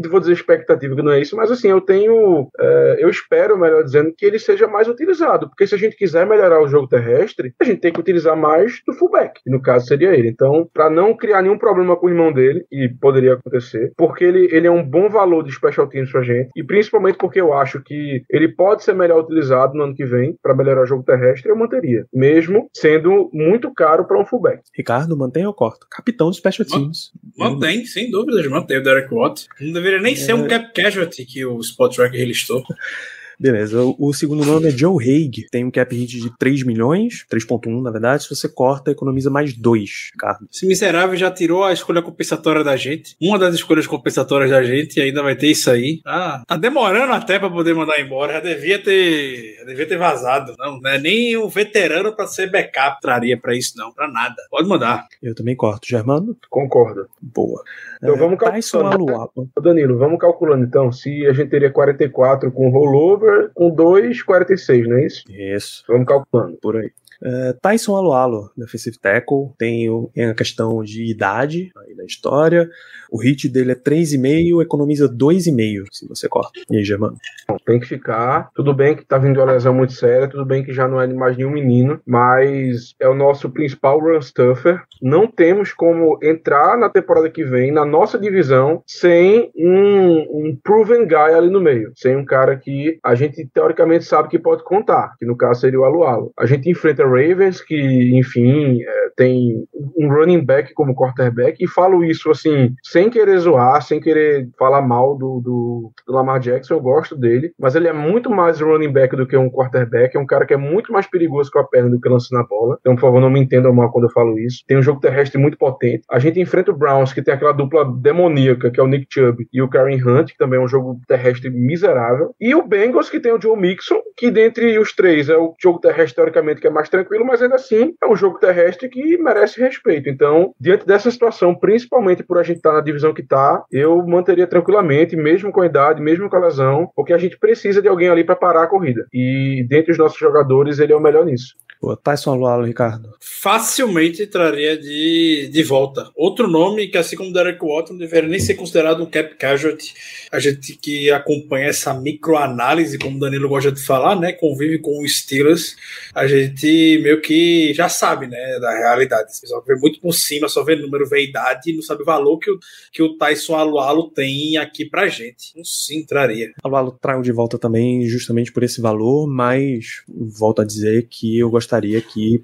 vou 0.10 0.22
dizer 0.22 0.32
expectativa 0.32 0.96
que 0.96 1.02
não 1.02 1.12
é 1.12 1.20
isso, 1.20 1.36
mas 1.36 1.52
assim, 1.52 1.68
eu 1.68 1.82
tenho, 1.82 2.48
é, 2.58 2.96
eu 3.00 3.10
espero, 3.10 3.60
melhor 3.60 3.84
dizendo, 3.84 4.14
que 4.18 4.26
ele 4.26 4.40
seja 4.40 4.70
mais 4.70 4.88
utilizado, 4.88 5.50
porque 5.50 5.68
se 5.68 5.76
a 5.76 5.78
gente 5.78 5.98
quiser 5.98 6.26
melhorar 6.26 6.62
o 6.62 6.68
jogo 6.70 6.88
terrestre, 6.88 7.54
a 7.60 7.66
gente 7.66 7.82
tem 7.82 7.92
que 7.92 8.00
utilizar 8.00 8.38
mais 8.38 8.82
do 8.88 8.94
fullback, 8.94 9.42
que 9.44 9.50
no 9.50 9.62
caso 9.62 9.86
seria 9.86 10.14
ele. 10.14 10.30
Então, 10.30 10.66
para 10.74 10.90
não 10.90 11.14
criar 11.14 11.40
nenhum 11.41 11.58
problema 11.58 11.95
com 11.95 12.08
o 12.08 12.10
irmão 12.10 12.32
dele, 12.32 12.65
e 12.71 12.89
poderia 12.89 13.34
acontecer, 13.34 13.93
porque 13.97 14.23
ele, 14.23 14.47
ele 14.51 14.67
é 14.67 14.71
um 14.71 14.84
bom 14.84 15.10
valor 15.10 15.43
de 15.43 15.51
special 15.51 15.88
teams 15.88 16.12
pra 16.12 16.23
gente, 16.23 16.49
e 16.56 16.63
principalmente 16.63 17.17
porque 17.17 17.39
eu 17.39 17.54
acho 17.54 17.82
que 17.82 18.23
ele 18.30 18.47
pode 18.47 18.84
ser 18.84 18.93
melhor 18.93 19.21
utilizado 19.21 19.73
no 19.75 19.84
ano 19.84 19.95
que 19.95 20.06
vem 20.06 20.36
para 20.41 20.56
melhorar 20.56 20.84
o 20.84 20.86
jogo 20.86 21.04
terrestre, 21.04 21.49
eu 21.49 21.56
manteria, 21.56 22.06
mesmo 22.13 22.69
sendo 22.73 23.30
muito 23.34 23.73
caro 23.73 24.06
para 24.06 24.19
um 24.19 24.25
fullback. 24.25 24.62
Ricardo, 24.75 25.17
mantém 25.17 25.45
ou 25.45 25.54
corta? 25.54 25.86
Capitão 25.89 26.27
dos 26.27 26.38
special 26.38 26.67
teams. 26.67 27.12
Mantém, 27.38 27.86
sem 27.86 28.10
dúvidas, 28.10 28.47
mantém 28.47 28.77
o 28.77 28.84
Derek 28.84 29.13
Watt. 29.13 29.47
Não 29.60 29.73
deveria 29.73 29.99
nem 29.99 30.13
é... 30.13 30.17
ser 30.17 30.34
um 30.34 30.47
cap 30.47 30.71
casualty 30.73 31.25
que 31.25 31.45
o 31.45 31.60
Spot 31.60 31.93
Tracker 31.95 32.25
listou. 32.25 32.63
Beleza. 33.41 33.82
O, 33.82 33.95
o, 33.97 34.13
segundo 34.13 34.45
nome 34.45 34.67
é 34.67 34.71
Joe 34.71 35.04
Haig. 35.04 35.47
Tem 35.49 35.65
um 35.65 35.71
cap 35.71 35.95
hit 35.95 36.19
de 36.19 36.38
3 36.38 36.63
milhões, 36.63 37.25
3.1 37.27 37.82
na 37.82 37.89
verdade. 37.89 38.23
Se 38.23 38.30
você 38.30 38.47
corta, 38.47 38.91
economiza 38.91 39.32
mais 39.32 39.54
2, 39.54 40.12
Carlos. 40.17 40.47
Esse 40.54 40.67
miserável 40.67 41.15
já 41.15 41.32
tirou 41.32 41.63
a 41.63 41.73
escolha 41.73 42.04
compensatória 42.04 42.63
da 42.63 42.75
gente. 42.75 43.15
Uma 43.19 43.39
das 43.39 43.56
escolhas 43.56 43.88
compensatórias 43.88 44.51
da 44.51 44.62
gente 44.62 44.97
e 44.97 45.01
ainda 45.01 45.23
vai 45.23 45.36
ter 45.36 45.47
isso 45.47 45.71
aí. 45.71 46.01
Ah, 46.06 46.43
tá 46.45 46.56
demorando 46.56 47.13
até 47.13 47.39
pra 47.39 47.49
poder 47.49 47.73
mandar 47.73 47.99
embora. 47.99 48.34
Já 48.34 48.39
devia 48.41 48.77
ter, 48.77 49.56
já 49.58 49.65
devia 49.65 49.88
ter 49.88 49.97
vazado. 49.97 50.54
Não, 50.60 50.80
não 50.80 50.89
é 50.91 50.99
nem 50.99 51.36
o 51.36 51.49
veterano 51.49 52.15
pra 52.15 52.27
ser 52.27 52.51
backup 52.51 53.01
traria 53.01 53.39
pra 53.39 53.56
isso, 53.56 53.73
não. 53.75 53.91
Pra 53.91 54.08
nada. 54.08 54.36
Pode 54.51 54.69
mandar. 54.69 55.08
Eu 55.21 55.34
também 55.34 55.56
corto. 55.56 55.88
Germano? 55.88 56.38
Concordo. 56.47 57.08
Boa. 57.19 57.63
Então 57.97 58.15
é, 58.15 58.17
vamos 58.17 58.38
calculando. 58.38 59.49
Danilo, 59.62 59.97
vamos 59.97 60.19
calculando 60.19 60.63
então. 60.63 60.91
Se 60.91 61.25
a 61.25 61.34
gente 61.34 61.49
teria 61.49 61.71
44 61.71 62.51
com 62.51 62.69
rollover, 62.69 63.31
com 63.54 63.74
2,46, 63.76 64.88
não 64.88 64.98
é 64.98 65.06
isso? 65.06 65.24
Isso. 65.30 65.84
Vamos 65.88 66.08
calculando. 66.08 66.58
Por 66.58 66.78
aí. 66.78 66.91
Uh, 67.21 67.53
Tyson 67.62 67.95
Alualo, 67.95 68.49
defensive 68.57 68.97
tackle, 68.97 69.51
tem, 69.57 69.88
tem 70.13 70.25
a 70.25 70.34
questão 70.34 70.84
de 70.84 71.10
idade 71.10 71.71
aí 71.77 71.95
na 71.95 72.03
história. 72.03 72.69
O 73.12 73.21
hit 73.21 73.47
dele 73.49 73.73
é 73.73 73.75
3,5, 73.75 74.62
economiza 74.62 75.07
2,5 75.07 75.86
se 75.91 76.07
você 76.07 76.27
corta. 76.27 76.60
E 76.69 76.77
aí, 76.77 76.84
Germano? 76.84 77.17
Tem 77.65 77.79
que 77.79 77.86
ficar. 77.86 78.49
Tudo 78.55 78.73
bem 78.73 78.95
que 78.95 79.05
tá 79.05 79.17
vindo 79.17 79.38
uma 79.38 79.51
lesão 79.51 79.73
muito 79.73 79.93
séria, 79.93 80.27
tudo 80.27 80.45
bem 80.45 80.63
que 80.63 80.73
já 80.73 80.88
não 80.88 80.99
é 80.99 81.07
mais 81.07 81.38
nenhum 81.38 81.51
menino, 81.51 81.99
mas 82.05 82.95
é 82.99 83.07
o 83.07 83.13
nosso 83.13 83.49
principal 83.49 83.99
run 83.99 84.21
stuffer. 84.21 84.81
Não 85.01 85.27
temos 85.27 85.73
como 85.73 86.17
entrar 86.23 86.77
na 86.77 86.89
temporada 86.89 87.29
que 87.29 87.43
vem, 87.43 87.71
na 87.71 87.86
nossa 87.86 88.17
divisão, 88.17 88.81
sem 88.88 89.51
um, 89.55 90.47
um 90.47 90.57
proven 90.63 91.05
guy 91.05 91.34
ali 91.36 91.49
no 91.49 91.62
meio. 91.62 91.91
Sem 91.95 92.15
um 92.15 92.25
cara 92.25 92.55
que 92.55 92.97
a 93.03 93.13
gente 93.13 93.45
teoricamente 93.53 94.05
sabe 94.05 94.29
que 94.29 94.39
pode 94.39 94.63
contar, 94.63 95.15
que 95.19 95.25
no 95.25 95.36
caso 95.36 95.62
seria 95.62 95.79
o 95.79 95.84
Alualo. 95.84 96.31
A 96.38 96.45
gente 96.45 96.69
enfrenta 96.69 97.05
Ravens, 97.12 97.62
que, 97.62 98.17
enfim, 98.17 98.82
é, 98.82 99.10
tem 99.15 99.63
um 99.97 100.08
running 100.10 100.43
back 100.43 100.74
como 100.74 100.95
quarterback, 100.95 101.63
e 101.63 101.67
falo 101.67 102.04
isso 102.04 102.30
assim, 102.32 102.74
sem 102.84 103.10
querer 103.10 103.38
zoar, 103.39 103.82
sem 103.82 104.00
querer 104.00 104.50
falar 104.58 104.82
mal 104.82 105.17
do, 105.17 105.41
do, 105.41 105.91
do, 106.06 106.13
Lamar 106.13 106.39
Jackson, 106.39 106.76
eu 106.76 106.82
gosto 106.82 107.15
dele, 107.15 107.54
mas 107.60 107.76
ele 107.76 107.88
é 107.88 107.93
muito 107.93 108.30
mais 108.30 108.60
running 108.60 108.91
back 108.91 109.15
do 109.15 109.28
que 109.28 109.38
um 109.38 109.50
quarterback, 109.50 110.15
é 110.15 110.19
um 110.19 110.26
cara 110.26 110.45
que 110.45 110.54
é 110.54 110.58
muito 110.58 110.91
mais 110.91 111.08
perigoso 111.08 111.52
com 111.52 111.60
a 111.60 111.63
perna 111.63 111.89
do 111.89 112.00
que 112.00 112.10
lançando 112.10 112.39
a 112.39 112.43
bola. 112.43 112.78
Então, 112.82 112.95
por 112.95 113.02
favor, 113.02 113.21
não 113.21 113.30
me 113.30 113.39
entendam 113.39 113.74
mal 113.74 113.91
quando 113.91 114.06
eu 114.06 114.12
falo 114.12 114.38
isso. 114.39 114.63
Tem 114.67 114.78
um 114.78 114.82
jogo 114.82 115.00
terrestre 115.00 115.39
muito 115.39 115.58
potente. 115.58 116.04
A 116.10 116.19
gente 116.19 116.39
enfrenta 116.39 116.71
o 116.71 116.78
Browns, 116.78 117.13
que 117.13 117.21
tem 117.21 117.34
aquela 117.34 117.52
dupla 117.52 117.86
demoníaca, 117.86 118.71
que 118.71 118.80
é 118.80 118.84
o 118.84 118.88
Nick 118.88 119.08
Chubb 119.10 119.47
e 119.52 119.62
o 119.62 119.69
Karen 119.69 120.02
Hunt, 120.04 120.32
que 120.32 120.38
também 120.38 120.60
é 120.60 120.63
um 120.63 120.67
jogo 120.67 121.00
terrestre 121.08 121.50
miserável. 121.50 122.34
E 122.39 122.56
o 122.56 122.63
Bengals, 122.63 123.10
que 123.10 123.19
tem 123.19 123.32
o 123.32 123.41
Joe 123.41 123.60
Mixon, 123.60 124.02
que 124.17 124.32
dentre 124.32 124.78
os 124.80 124.93
três 124.93 125.30
é 125.30 125.38
o 125.38 125.54
jogo 125.62 125.80
terrestre, 125.80 126.15
teoricamente, 126.15 126.62
que 126.62 126.67
é 126.67 126.69
mais 126.69 126.89
tranquilo, 127.02 127.26
mas 127.26 127.42
ainda 127.42 127.56
assim 127.56 127.94
é 128.02 128.08
um 128.08 128.16
jogo 128.16 128.40
terrestre 128.40 128.90
que 128.90 129.18
merece 129.18 129.60
respeito. 129.60 130.10
Então, 130.10 130.54
diante 130.60 130.86
dessa 130.86 131.10
situação, 131.12 131.56
principalmente 131.56 132.24
por 132.24 132.38
a 132.38 132.44
gente 132.44 132.58
estar 132.58 132.74
na 132.74 132.82
divisão 132.82 133.14
que 133.14 133.22
está, 133.22 133.64
eu 133.72 134.06
manteria 134.06 134.48
tranquilamente, 134.48 135.16
mesmo 135.16 135.52
com 135.52 135.62
a 135.62 135.66
idade, 135.66 136.02
mesmo 136.02 136.30
com 136.30 136.36
a 136.36 136.40
lesão, 136.40 136.90
porque 136.96 137.14
a 137.14 137.18
gente 137.18 137.38
precisa 137.38 137.82
de 137.82 137.88
alguém 137.88 138.10
ali 138.10 138.24
para 138.24 138.36
parar 138.36 138.64
a 138.64 138.68
corrida. 138.68 139.06
E 139.14 139.66
dentre 139.68 139.92
os 139.92 139.98
nossos 139.98 140.18
jogadores, 140.18 140.80
ele 140.80 140.94
é 140.94 140.96
o 140.96 141.02
melhor 141.02 141.26
nisso. 141.26 141.56
Pô, 141.82 141.98
Tyson 141.98 142.34
Alualo, 142.34 142.63
Ricardo. 142.63 143.10
Facilmente 143.20 144.28
traria 144.28 144.78
de, 144.78 145.50
de 145.52 145.63
volta. 145.63 146.12
Outro 146.15 146.48
nome 146.48 146.88
que, 146.88 146.98
assim 146.98 147.15
como 147.15 147.34
Derek 147.34 147.60
Walton, 147.60 147.98
deveria 147.98 148.30
nem 148.30 148.39
ser 148.39 148.54
considerado 148.54 149.02
um 149.02 149.10
cap 149.10 149.36
casualty. 149.36 149.91
A 150.32 150.39
gente 150.39 150.76
que 150.76 151.10
acompanha 151.10 151.70
essa 151.70 151.91
microanálise, 151.91 153.00
como 153.00 153.17
o 153.17 153.20
Danilo 153.20 153.50
gosta 153.50 153.72
de 153.72 153.84
falar, 153.84 154.15
né? 154.15 154.32
Convive 154.32 154.78
com 154.78 155.04
os 155.04 155.17
Steelers, 155.17 155.76
a 156.13 156.28
gente 156.28 157.00
meio 157.02 157.20
que 157.20 157.74
já 157.74 157.89
sabe, 157.89 158.28
né? 158.28 158.60
Da 158.60 158.78
realidade. 158.78 159.36
Só 159.36 159.60
vê 159.62 159.74
muito 159.74 160.00
por 160.00 160.13
cima, 160.13 160.48
só 160.48 160.63
vê 160.63 160.76
número, 160.76 161.10
vê 161.10 161.24
idade 161.24 161.72
e 161.72 161.76
não 161.76 161.82
sabe 161.82 162.04
o 162.04 162.06
valor 162.06 162.38
que 162.38 162.52
o, 162.52 162.60
que 162.91 163.02
o 163.02 163.17
Tyson 163.17 163.56
Alualo 163.56 164.12
tem 164.12 164.56
aqui 164.56 164.86
pra 164.86 165.08
gente. 165.08 165.52
Sim, 165.63 166.06
traria. 166.06 166.52
Alualo 166.63 166.96
trago 167.02 167.24
de 167.24 167.32
volta 167.32 167.58
também, 167.58 168.06
justamente 168.06 168.52
por 168.52 168.62
esse 168.62 168.80
valor, 168.80 169.26
mas 169.28 170.04
volto 170.08 170.62
a 170.62 170.65
dizer 170.65 171.08
que 171.10 171.39
eu 171.39 171.50
gostaria 171.71 172.01
que 172.01 172.41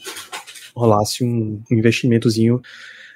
rolasse 0.73 1.23
um 1.23 1.61
investimentozinho 1.69 2.61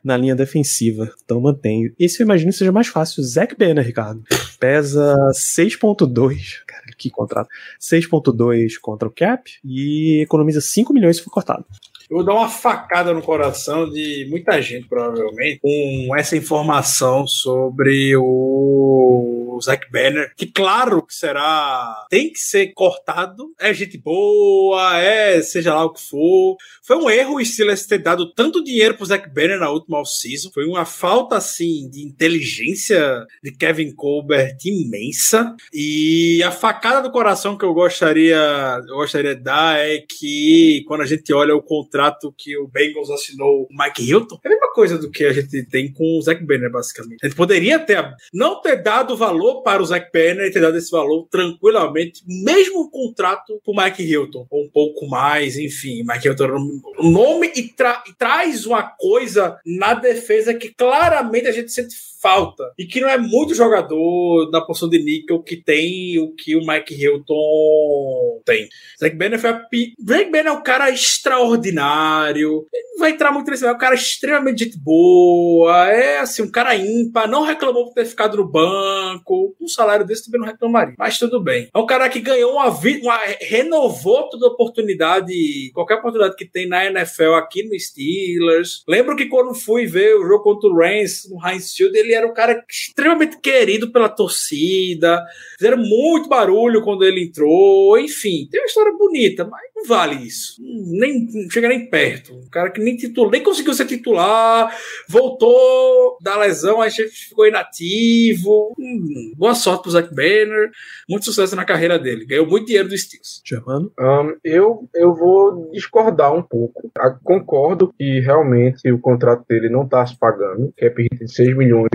na 0.04 0.17
linha 0.17 0.36
defensiva. 0.36 1.13
Então 1.24 1.39
mantenho. 1.39 1.93
Esse 1.97 2.21
eu 2.21 2.26
imagino 2.26 2.52
seja 2.52 2.71
mais 2.71 2.88
fácil. 2.88 3.24
Zack 3.24 3.56
Banner, 3.56 3.86
Ricardo. 3.86 4.24
Pesa 4.60 5.15
6.2. 5.34 6.63
Cara, 6.67 6.86
que 6.97 7.10
contrato. 7.10 7.50
6.2 7.80 8.74
contra 8.82 9.08
o 9.08 9.12
cap 9.12 9.52
e 9.63 10.21
economiza 10.21 10.60
5 10.60 10.91
milhões 10.93 11.17
se 11.17 11.24
for 11.24 11.30
cortado. 11.30 11.65
Eu 12.12 12.17
vou 12.17 12.26
dar 12.26 12.34
uma 12.34 12.50
facada 12.50 13.13
no 13.13 13.21
coração 13.21 13.89
de 13.89 14.28
muita 14.30 14.62
gente, 14.62 14.86
provavelmente, 14.86 15.62
com 15.62 16.13
essa 16.13 16.36
informação 16.36 17.26
sobre 17.26 18.13
o 18.17 19.58
Zack 19.63 19.89
Banner, 19.89 20.34
que 20.36 20.45
claro 20.45 21.06
que 21.06 21.15
será. 21.15 22.06
tem 22.10 22.30
que 22.30 22.39
ser 22.39 22.74
cortado. 22.74 23.54
É 23.58 23.74
gente 23.74 23.97
boa, 23.97 24.97
é 24.97 25.41
seja 25.41 25.74
lá 25.74 25.86
o 25.86 25.93
que 25.93 26.02
for. 26.02 26.58
Foi 26.84 26.97
um 26.97 27.10
erro 27.10 27.38
o 27.38 27.45
Steelers 27.45 27.86
ter 27.86 28.00
dado 28.00 28.34
tanto 28.34 28.62
dinheiro 28.62 28.95
pro 28.95 29.06
Zack 29.06 29.30
Banner 29.30 29.58
na 29.58 29.69
última 29.69 30.00
off-season. 30.00 30.52
Foi 30.54 30.65
uma 30.65 30.84
falta, 30.84 31.38
assim, 31.38 31.88
de 31.89 32.04
inteligência 32.04 33.26
de 33.41 33.54
Kevin 33.54 33.95
Colbert 33.95 34.58
imensa. 34.65 35.56
E 35.74 36.43
a 36.43 36.52
facada 36.52 37.02
do 37.02 37.12
coração 37.12 37.58
que 37.58 37.63
eu 37.63 37.74
gostaria, 37.74 38.82
eu 38.86 38.95
gostaria 38.97 39.34
de 39.34 39.43
dar 39.43 39.80
é 39.80 40.00
que 40.00 40.84
quando 40.89 41.02
a 41.04 41.06
gente 41.06 41.32
olha 41.32 41.56
o 41.56 41.63
contrato 41.63 42.01
que 42.32 42.58
o 42.58 42.68
Bengals 42.68 43.10
assinou 43.10 43.64
o 43.64 43.68
Mike 43.72 44.04
Hilton, 44.04 44.40
é 44.44 44.48
a 44.48 44.52
mesma 44.52 44.74
coisa 44.74 44.98
do 44.98 45.10
que 45.10 45.26
a 45.26 45.34
gente 45.34 45.64
tem 45.66 45.92
com 45.92 46.18
o 46.18 46.22
Zack 46.22 46.44
Banner, 46.44 46.72
basicamente. 46.72 47.20
A 47.24 47.28
gente 47.28 47.38
poderia 47.38 47.80
ter 47.80 48.02
não 48.34 48.62
ter 48.62 48.82
dado 48.82 49.18
valor 49.18 49.62
para 49.62 49.82
o 49.82 49.86
Zack 49.86 50.12
Banner 50.12 50.48
e 50.48 50.52
ter 50.52 50.62
dado 50.62 50.78
esse 50.78 50.92
valor 50.92 51.28
tranquilamente, 51.30 52.24
mesmo 52.28 52.82
o 52.82 52.90
contrato 52.90 53.62
pro 53.64 53.76
Mike 53.76 54.04
Hilton, 54.04 54.48
ou 54.50 54.64
um 54.64 54.70
pouco 54.70 55.08
mais, 55.08 55.58
enfim. 55.58 56.04
Mike 56.04 56.28
Hilton 56.28 56.44
era 56.44 56.56
um 56.56 56.82
nome 57.00 57.52
e, 57.56 57.64
tra 57.64 58.04
e 58.08 58.14
traz 58.14 58.66
uma 58.66 58.84
coisa 58.84 59.60
na 59.66 59.94
defesa 59.94 60.54
que 60.54 60.70
claramente 60.70 61.48
a 61.48 61.52
gente 61.52 61.72
sente 61.72 61.96
falta. 62.22 62.72
E 62.78 62.86
que 62.86 63.02
não 63.02 63.10
é 63.10 63.18
muito 63.18 63.56
jogador 63.56 64.50
na 64.52 64.62
posição 64.62 64.90
de 64.90 65.04
níquel 65.04 65.42
que 65.42 65.58
tem 65.58 66.20
o 66.20 66.34
que 66.34 66.56
o 66.56 66.66
Mike 66.66 66.94
Hilton 66.94 68.42
tem. 68.46 68.70
Zack 69.00 69.16
Banner 69.16 69.40
foi 69.40 69.50
a 69.50 69.54
pi... 69.54 69.94
Zack 70.08 70.32
Banner 70.32 70.48
é 70.48 70.52
um 70.52 70.64
cara 70.64 70.90
extraordinário. 70.90 72.68
Ele 72.72 72.88
não 72.92 73.00
vai 73.00 73.12
entrar 73.12 73.32
muito 73.32 73.50
nesse, 73.50 73.66
é 73.66 73.72
um 73.72 73.78
cara 73.78 73.96
extremamente 73.96 74.72
boa. 74.78 75.88
É 75.90 76.20
assim, 76.20 76.44
um 76.44 76.52
cara 76.52 76.76
ímpar. 76.76 77.28
Não 77.28 77.44
reclamou 77.44 77.86
por 77.86 77.94
ter 77.94 78.06
ficado 78.06 78.38
no 78.38 78.48
banco. 78.48 79.56
Um 79.60 79.68
salário 79.68 80.06
desse 80.06 80.26
também 80.26 80.42
não 80.42 80.48
reclamaria. 80.48 80.96
Mas 80.98 81.18
tudo 81.18 81.42
bem. 81.44 81.70
É 81.74 81.80
um 81.80 81.86
cara 81.86 82.08
que 82.10 82.20
ganhou 82.20 82.54
uma 82.54 82.70
vida, 82.70 83.04
uma... 83.04 83.20
renovou 83.40 84.30
toda 84.30 84.48
oportunidade, 84.48 85.72
qualquer 85.74 85.96
oportunidade 85.96 86.36
que 86.36 86.46
tem 86.46 86.68
na 86.68 86.86
NFL 86.86 87.34
aqui 87.36 87.64
no 87.64 87.78
Steelers. 87.80 88.84
Lembro 88.88 89.16
que 89.16 89.26
quando 89.26 89.56
fui 89.56 89.86
ver 89.86 90.16
o 90.16 90.28
jogo 90.28 90.44
contra 90.44 90.70
o 90.70 90.76
Rams 90.76 91.30
no 91.30 91.40
Heinz 91.46 91.74
Field, 91.74 91.98
ele 91.98 92.11
era 92.13 92.28
um 92.28 92.34
cara 92.34 92.63
extremamente 92.69 93.39
querido 93.39 93.91
pela 93.91 94.10
torcida. 94.10 95.24
Fizeram 95.58 95.78
muito 95.78 96.30
barulho 96.30 96.84
quando 96.84 97.04
ele 97.04 97.24
entrou. 97.24 97.97
Enfim, 97.97 98.47
tem 98.50 98.62
uma 98.62 98.67
história 98.67 98.93
bonita, 98.93 99.45
mas 99.45 99.71
não 99.82 99.86
vale 99.86 100.15
isso. 100.15 100.56
Nem 100.60 101.28
não 101.34 101.50
chega 101.50 101.67
nem 101.67 101.89
perto. 101.89 102.36
Um 102.36 102.50
cara 102.50 102.70
que 102.70 102.80
nem 102.80 102.96
titular, 102.96 103.32
nem 103.32 103.44
conseguiu 103.44 103.74
ser 103.74 103.86
titular, 103.86 104.76
voltou 105.08 106.17
da 106.22 106.38
lesão, 106.38 106.82
aí 106.82 106.91
ficou 106.91 107.48
inativo. 107.48 108.74
Hum, 108.78 109.34
boa 109.36 109.56
sorte 109.56 109.84
pro 109.84 109.91
Zack 109.91 110.13
Banner. 110.13 110.70
Muito 111.10 111.26
sucesso 111.26 111.56
na 111.56 111.65
carreira 111.65 111.98
dele. 111.98 112.26
Ganhou 112.26 112.48
muito 112.48 112.67
dinheiro 112.67 112.89
do 112.89 112.98
Steelers. 112.98 113.41
Germano? 113.44 113.91
Um, 114.00 114.36
eu, 114.44 114.88
eu 114.94 115.13
vou 115.13 115.72
discordar 115.72 116.34
um 116.34 116.44
pouco. 116.44 116.91
Eu 116.96 117.15
concordo 117.24 117.94
que 117.98 118.20
realmente 118.20 118.91
o 118.91 119.00
contrato 119.00 119.46
dele 119.48 119.70
não 119.70 119.84
está 119.84 120.06
se 120.06 120.17
pagando. 120.17 120.74
Cap 120.78 121.02
hit 121.02 121.17
de 121.17 121.32
6 121.32 121.58
milhões 121.58 121.89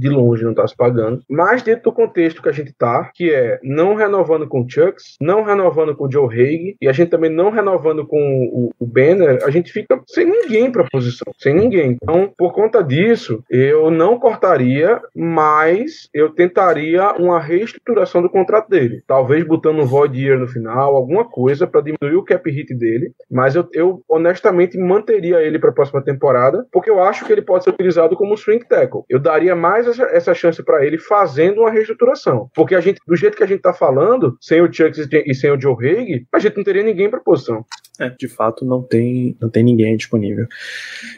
de 0.00 0.08
longe 0.08 0.42
não 0.42 0.50
está 0.52 0.66
se 0.66 0.76
pagando. 0.76 1.22
Mas 1.28 1.62
dentro 1.62 1.84
do 1.84 1.92
contexto 1.92 2.42
que 2.42 2.48
a 2.48 2.52
gente 2.52 2.72
tá, 2.72 3.10
que 3.14 3.32
é 3.32 3.58
não 3.62 3.94
renovando 3.94 4.48
com 4.48 4.62
o 4.62 4.68
Chucks, 4.68 5.16
não 5.20 5.42
renovando 5.42 5.94
com 5.94 6.06
o 6.06 6.10
Joe 6.10 6.28
Haig, 6.28 6.76
e 6.80 6.88
a 6.88 6.92
gente 6.92 7.10
também 7.10 7.30
não 7.30 7.50
renovando 7.50 8.06
com 8.06 8.18
o, 8.52 8.70
o 8.78 8.86
Banner, 8.86 9.38
a 9.44 9.50
gente 9.50 9.72
fica 9.72 10.00
sem 10.06 10.24
ninguém 10.24 10.70
para 10.70 10.88
posição, 10.90 11.32
sem 11.38 11.54
ninguém. 11.54 11.98
Então, 12.02 12.32
por 12.36 12.52
conta 12.52 12.82
disso, 12.82 13.42
eu 13.50 13.90
não 13.90 14.18
cortaria, 14.18 15.00
mas 15.14 16.08
eu 16.14 16.30
tentaria 16.30 17.12
uma 17.12 17.38
reestruturação 17.38 18.22
do 18.22 18.30
contrato 18.30 18.68
dele. 18.68 19.02
Talvez 19.06 19.44
botando 19.44 19.80
um 19.80 19.86
void 19.86 20.18
year 20.18 20.38
no 20.38 20.48
final, 20.48 20.96
alguma 20.96 21.24
coisa 21.24 21.66
para 21.66 21.82
diminuir 21.82 22.16
o 22.16 22.24
cap 22.24 22.48
hit 22.50 22.74
dele, 22.74 23.12
mas 23.30 23.54
eu, 23.54 23.68
eu 23.72 24.02
honestamente 24.08 24.78
manteria 24.78 25.42
ele 25.42 25.58
para 25.58 25.70
a 25.70 25.74
próxima 25.74 26.02
temporada, 26.02 26.66
porque 26.72 26.90
eu 26.90 27.02
acho 27.02 27.24
que 27.24 27.32
ele 27.32 27.42
pode 27.42 27.64
ser 27.64 27.70
utilizado 27.70 28.16
como 28.16 28.36
swing 28.36 28.66
tackle. 28.66 29.02
Eu 29.08 29.18
daria 29.18 29.54
mais 29.54 29.86
essa, 29.90 30.04
essa 30.04 30.34
chance 30.34 30.62
para 30.62 30.84
ele 30.84 30.98
fazendo 30.98 31.60
uma 31.60 31.70
reestruturação. 31.70 32.50
Porque 32.54 32.74
a 32.74 32.80
gente, 32.80 33.00
do 33.06 33.16
jeito 33.16 33.36
que 33.36 33.42
a 33.42 33.46
gente 33.46 33.60
tá 33.60 33.72
falando, 33.72 34.36
sem 34.40 34.60
o 34.60 34.72
Chucks 34.72 35.08
e 35.12 35.34
sem 35.34 35.50
o 35.50 35.60
Joe 35.60 35.74
Haig, 35.74 36.26
a 36.32 36.38
gente 36.38 36.56
não 36.56 36.64
teria 36.64 36.82
ninguém 36.82 37.10
para 37.10 37.20
posição. 37.20 37.64
É, 37.98 38.08
de 38.18 38.28
fato, 38.28 38.64
não 38.64 38.82
tem, 38.82 39.36
não 39.40 39.50
tem 39.50 39.62
ninguém 39.62 39.96
disponível. 39.96 40.46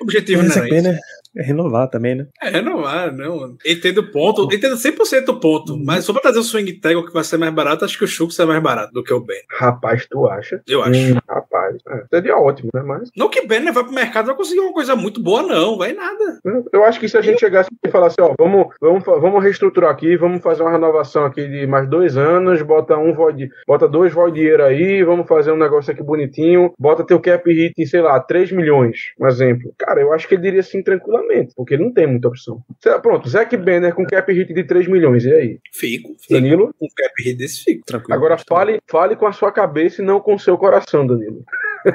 O 0.01 0.05
objetivo 0.05 0.43
Mas 0.43 0.57
não 0.57 0.63
é 0.63 0.67
era 0.67 0.75
pena 0.75 0.91
isso. 0.91 1.01
É 1.37 1.43
renovar 1.43 1.89
também, 1.89 2.15
né? 2.15 2.27
É, 2.41 2.51
renovar, 2.51 3.13
não. 3.13 3.57
Entendo 3.65 3.99
o 3.99 4.11
ponto, 4.11 4.49
entendo 4.53 4.77
100% 4.77 5.29
o 5.29 5.41
ponto, 5.41 5.77
mas 5.79 6.05
só 6.05 6.13
pra 6.13 6.23
trazer 6.23 6.39
o 6.39 6.43
swing 6.43 6.73
tackle 6.75 7.07
que 7.07 7.13
vai 7.13 7.25
ser 7.25 7.37
mais 7.37 7.53
barato, 7.53 7.85
acho 7.85 7.99
que 7.99 8.05
o 8.05 8.09
Chucks 8.09 8.39
é 8.39 8.45
mais 8.45 8.63
barato 8.63 8.93
do 8.93 9.03
que 9.03 9.13
o 9.13 9.21
Ben. 9.21 9.43
Rapaz, 9.51 10.07
tu 10.09 10.27
acha? 10.27 10.63
Eu 10.69 10.83
acho. 10.83 10.93
Hum, 10.93 11.19
rapaz, 11.29 11.77
é, 11.89 12.05
seria 12.11 12.37
ótimo, 12.37 12.71
né? 12.75 12.83
Mas 12.83 13.11
Não 13.17 13.29
que 13.29 13.47
Banner 13.47 13.73
vai 13.73 13.85
pro 13.85 13.93
mercado 13.93 14.27
vai 14.27 14.35
conseguir 14.35 14.61
uma 14.61 14.73
coisa 14.73 14.95
muito 14.95 15.23
boa, 15.23 15.43
não. 15.43 15.79
Vai 15.79 15.93
nada. 15.93 16.39
eu 16.73 16.85
acho 16.85 17.01
que 17.01 17.09
se 17.09 17.17
a 17.17 17.23
gente 17.23 17.41
chegasse 17.41 17.71
e 17.85 17.91
falasse, 17.91 18.17
ó, 18.21 18.35
vamos, 18.39 18.67
vamos, 18.81 19.05
vamos 19.05 19.43
reestruturar 19.43 19.91
aqui, 19.91 20.17
vamos 20.17 20.43
fazer 20.43 20.63
uma 20.63 20.73
renovação 20.73 21.25
aqui 21.25 21.47
de 21.49 21.67
mais 21.67 21.89
dois 21.89 22.17
anos, 22.17 22.63
bota 22.63 22.97
um 22.97 23.15
void, 23.15 23.49
bota 23.67 23.89
dois 23.89 24.13
void 24.13 24.39
year 24.39 24.61
aí, 24.61 25.03
vamos 25.03 25.27
fazer 25.27 25.53
um 25.53 25.57
negócio 25.57 25.93
aqui 25.93 26.03
bonitinho, 26.03 26.73
bota 26.79 27.05
teu 27.05 27.21
cap 27.21 27.51
hit 27.51 27.75
em, 27.79 27.87
sei 27.87 28.01
lá, 28.01 28.21
3 28.21 28.53
milhões, 28.53 29.13
um 29.19 29.27
exemplo. 29.27 29.73
Cara, 29.79 30.01
eu 30.01 30.13
acho 30.13 30.29
que 30.29 30.35
ele 30.35 30.43
diria 30.43 30.63
sim 30.63 30.83
tranquilamente, 30.83 31.22
porque 31.55 31.75
ele 31.75 31.85
não 31.85 31.93
tem 31.93 32.07
muita 32.07 32.29
opção. 32.29 32.63
Pronto, 33.03 33.29
Zack 33.29 33.57
Banner 33.57 33.95
com 33.95 34.05
cap 34.07 34.33
hit 34.33 34.53
de 34.53 34.65
3 34.65 34.89
milhões, 34.89 35.25
e 35.25 35.33
aí? 35.33 35.59
Fico, 35.73 36.15
fico. 36.19 36.33
Danilo? 36.33 36.75
Com 36.79 36.87
cap 36.95 37.13
hit 37.23 37.37
desse 37.37 37.63
fico. 37.63 37.85
Tranquilo. 37.87 38.15
Agora 38.15 38.37
fale, 38.39 38.81
fale 38.89 39.17
com 39.17 39.27
a 39.27 39.33
sua 39.33 39.53
cabeça 39.53 40.03
e 40.03 40.05
não 40.05 40.21
com 40.21 40.35
o 40.35 40.39
seu 40.39 40.57
coração, 40.59 41.07
Danilo. 41.07 41.45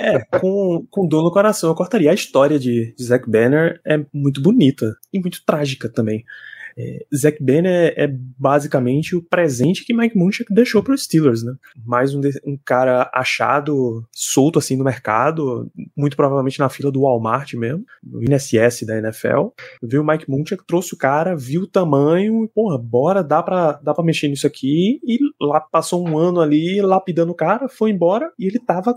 É, 0.00 0.38
com, 0.38 0.86
com 0.90 1.06
dor 1.06 1.22
no 1.22 1.30
coração, 1.30 1.68
eu 1.68 1.74
cortaria. 1.74 2.10
A 2.10 2.14
história 2.14 2.58
de, 2.58 2.94
de 2.96 3.04
Zack 3.04 3.28
Banner 3.28 3.78
é 3.84 4.02
muito 4.10 4.40
bonita 4.40 4.96
e 5.12 5.20
muito 5.20 5.44
trágica 5.44 5.86
também. 5.86 6.24
É, 6.78 7.04
Zack 7.14 7.42
Banner 7.42 7.92
é 7.96 8.06
basicamente 8.38 9.16
o 9.16 9.22
presente 9.22 9.84
que 9.84 9.92
Mike 9.92 10.16
Munchak 10.16 10.52
deixou 10.54 10.80
para 10.82 10.94
os 10.94 11.02
Steelers, 11.02 11.42
né? 11.42 11.52
Mais 11.84 12.14
um, 12.14 12.20
um 12.46 12.56
cara 12.64 13.10
achado, 13.12 14.06
solto 14.12 14.60
assim 14.60 14.76
no 14.76 14.84
mercado, 14.84 15.68
muito 15.96 16.16
provavelmente 16.16 16.60
na 16.60 16.68
fila 16.68 16.92
do 16.92 17.02
Walmart 17.02 17.54
mesmo, 17.54 17.84
no 18.02 18.22
INSS 18.22 18.84
da 18.86 18.98
NFL. 18.98 19.48
Viu 19.82 20.02
o 20.02 20.06
Mike 20.06 20.30
Munchak, 20.30 20.64
trouxe 20.66 20.94
o 20.94 20.96
cara, 20.98 21.36
viu 21.36 21.62
o 21.62 21.66
tamanho, 21.66 22.44
e, 22.44 22.48
porra, 22.48 22.78
bora, 22.78 23.24
dá 23.24 23.42
pra, 23.42 23.72
dá 23.72 23.92
pra 23.92 24.04
mexer 24.04 24.28
nisso 24.28 24.46
aqui. 24.46 25.00
E 25.04 25.18
lá 25.40 25.60
passou 25.60 26.06
um 26.06 26.16
ano 26.16 26.40
ali 26.40 26.80
lapidando 26.80 27.32
o 27.32 27.34
cara, 27.34 27.68
foi 27.68 27.90
embora 27.90 28.30
e 28.38 28.46
ele 28.46 28.60
tava 28.60 28.94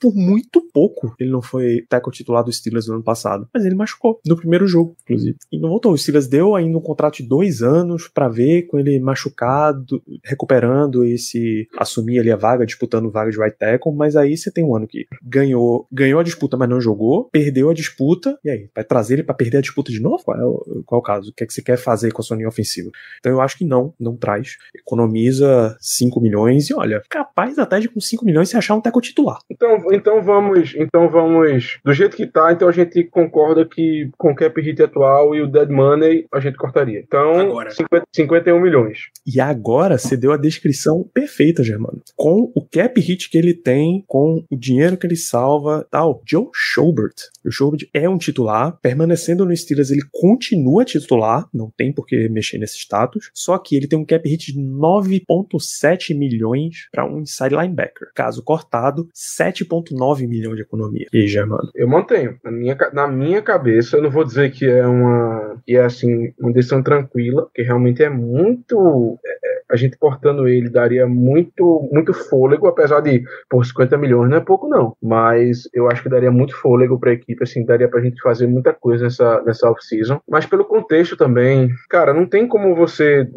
por 0.00 0.14
muito 0.14 0.62
pouco. 0.72 1.14
Ele 1.18 1.30
não 1.30 1.42
foi 1.42 1.84
tackle 1.88 2.12
titular 2.12 2.44
dos 2.44 2.56
Steelers 2.58 2.86
no 2.86 2.94
ano 2.94 3.02
passado, 3.02 3.48
mas 3.52 3.64
ele 3.64 3.74
machucou 3.74 4.20
no 4.24 4.36
primeiro 4.36 4.66
jogo, 4.66 4.96
inclusive. 5.02 5.36
E 5.50 5.58
não 5.58 5.68
voltou. 5.68 5.92
O 5.92 5.98
Steelers 5.98 6.28
deu 6.28 6.54
ainda 6.54 6.78
um 6.78 6.80
contrato 6.80 7.15
de 7.22 7.28
dois 7.28 7.62
anos 7.62 8.08
para 8.08 8.28
ver 8.28 8.62
com 8.62 8.78
ele 8.78 8.98
machucado, 9.00 10.02
recuperando 10.24 11.04
esse 11.04 11.68
assumir 11.76 12.18
ali 12.18 12.30
a 12.30 12.36
vaga, 12.36 12.66
disputando 12.66 13.10
vaga 13.10 13.30
de 13.30 13.38
right 13.38 13.56
tackle, 13.56 13.94
mas 13.94 14.16
aí 14.16 14.36
você 14.36 14.50
tem 14.50 14.64
um 14.64 14.74
ano 14.74 14.86
que 14.86 15.06
ganhou, 15.22 15.86
ganhou 15.90 16.20
a 16.20 16.24
disputa, 16.24 16.56
mas 16.56 16.68
não 16.68 16.80
jogou, 16.80 17.28
perdeu 17.30 17.70
a 17.70 17.74
disputa, 17.74 18.38
e 18.44 18.50
aí? 18.50 18.70
Vai 18.74 18.84
trazer 18.84 19.14
ele 19.14 19.22
para 19.22 19.34
perder 19.34 19.58
a 19.58 19.60
disputa 19.60 19.90
de 19.90 20.00
novo? 20.00 20.22
Qual 20.24 20.36
é, 20.36 20.44
o, 20.44 20.82
qual 20.84 20.98
é 20.98 21.00
o 21.00 21.02
caso? 21.02 21.30
O 21.30 21.32
que 21.32 21.44
é 21.44 21.46
que 21.46 21.52
você 21.52 21.62
quer 21.62 21.76
fazer 21.76 22.12
com 22.12 22.22
a 22.22 22.24
sua 22.24 22.36
linha 22.36 22.48
ofensiva? 22.48 22.90
Então 23.18 23.32
eu 23.32 23.40
acho 23.40 23.56
que 23.56 23.64
não, 23.64 23.94
não 23.98 24.16
traz. 24.16 24.56
Economiza 24.74 25.76
5 25.80 26.20
milhões 26.20 26.68
e 26.70 26.74
olha, 26.74 27.02
capaz 27.08 27.58
até 27.58 27.80
de 27.80 27.88
com 27.88 28.00
5 28.00 28.24
milhões 28.24 28.48
você 28.48 28.56
achar 28.56 28.74
um 28.74 28.80
tackle 28.80 29.02
titular. 29.02 29.38
Então, 29.50 29.78
então 29.92 30.22
vamos, 30.22 30.74
então 30.76 31.08
vamos, 31.08 31.78
do 31.84 31.92
jeito 31.92 32.16
que 32.16 32.26
tá, 32.26 32.52
então 32.52 32.68
a 32.68 32.72
gente 32.72 33.04
concorda 33.04 33.64
que 33.64 34.10
com 34.16 34.32
o 34.32 34.34
cap 34.34 34.60
hit 34.60 34.82
atual 34.82 35.34
e 35.34 35.40
o 35.40 35.46
dead 35.46 35.70
money 35.70 36.26
a 36.32 36.40
gente 36.40 36.56
cortaria. 36.56 37.04
Então, 37.06 37.38
Agora. 37.38 37.70
50, 37.70 38.04
51 38.12 38.60
milhões. 38.60 38.98
E 39.26 39.40
agora 39.40 39.98
você 39.98 40.16
deu 40.16 40.32
a 40.32 40.36
descrição 40.36 41.08
perfeita, 41.14 41.62
Germano. 41.62 42.02
Com 42.16 42.52
o 42.54 42.66
cap 42.66 43.00
hit 43.00 43.30
que 43.30 43.38
ele 43.38 43.54
tem, 43.54 44.04
com 44.06 44.44
o 44.50 44.56
dinheiro 44.56 44.96
que 44.96 45.06
ele 45.06 45.16
salva, 45.16 45.86
tal. 45.90 46.22
Joe 46.26 46.48
Schobert. 46.52 47.14
O 47.44 47.50
Schobert 47.50 47.88
é 47.94 48.08
um 48.08 48.18
titular, 48.18 48.78
permanecendo 48.82 49.44
no 49.44 49.56
Steelers, 49.56 49.90
ele 49.90 50.02
continua 50.12 50.84
titular, 50.84 51.48
não 51.52 51.70
tem 51.76 51.92
por 51.92 52.06
que 52.06 52.28
mexer 52.28 52.58
nesse 52.58 52.78
status. 52.78 53.30
Só 53.32 53.58
que 53.58 53.76
ele 53.76 53.86
tem 53.86 53.98
um 53.98 54.04
cap 54.04 54.28
hit 54.28 54.52
de 54.52 54.60
9,7 54.60 56.16
milhões 56.16 56.88
para 56.90 57.06
um 57.06 57.20
inside 57.20 57.54
linebacker. 57.54 58.08
Caso 58.14 58.42
cortado, 58.42 59.08
7,9 59.14 60.26
milhões 60.26 60.56
de 60.56 60.62
economia. 60.62 61.06
E 61.12 61.18
aí, 61.18 61.26
Germano? 61.26 61.70
Eu 61.74 61.88
mantenho. 61.88 62.38
Na 62.42 62.50
minha, 62.50 62.76
na 62.92 63.08
minha 63.08 63.42
cabeça, 63.42 63.96
eu 63.96 64.02
não 64.02 64.10
vou 64.10 64.24
dizer 64.24 64.50
que 64.50 64.64
é 64.64 64.86
uma. 64.86 65.60
que 65.66 65.76
é 65.76 65.84
assim, 65.84 66.32
uma 66.38 66.52
decisão 66.52 66.82
tranquila, 66.98 67.42
porque 67.42 67.62
realmente 67.62 68.02
é 68.02 68.10
muito. 68.10 69.18
é, 69.24 69.30
é, 69.30 69.56
a 69.68 69.76
gente 69.76 69.96
cortando 69.98 70.46
ele 70.48 70.70
daria 70.70 71.06
muito, 71.06 71.88
muito 71.92 72.12
fôlego, 72.12 72.66
apesar 72.68 73.00
de, 73.00 73.24
por 73.48 73.64
50 73.64 73.98
milhões 73.98 74.30
não 74.30 74.36
é 74.36 74.40
pouco, 74.40 74.68
não. 74.68 74.96
Mas 75.02 75.68
eu 75.74 75.90
acho 75.90 76.02
que 76.02 76.08
daria 76.08 76.30
muito 76.30 76.54
fôlego 76.56 76.98
pra 76.98 77.12
equipe, 77.12 77.42
assim, 77.42 77.64
daria 77.64 77.88
pra 77.88 78.00
gente 78.00 78.20
fazer 78.22 78.46
muita 78.46 78.72
coisa 78.72 79.04
nessa, 79.04 79.42
nessa 79.42 79.70
off-season. 79.70 80.20
Mas 80.28 80.46
pelo 80.46 80.64
contexto 80.64 81.16
também, 81.16 81.70
cara, 81.88 82.14
não 82.14 82.26
tem 82.26 82.46
como 82.46 82.74
você 82.74 83.28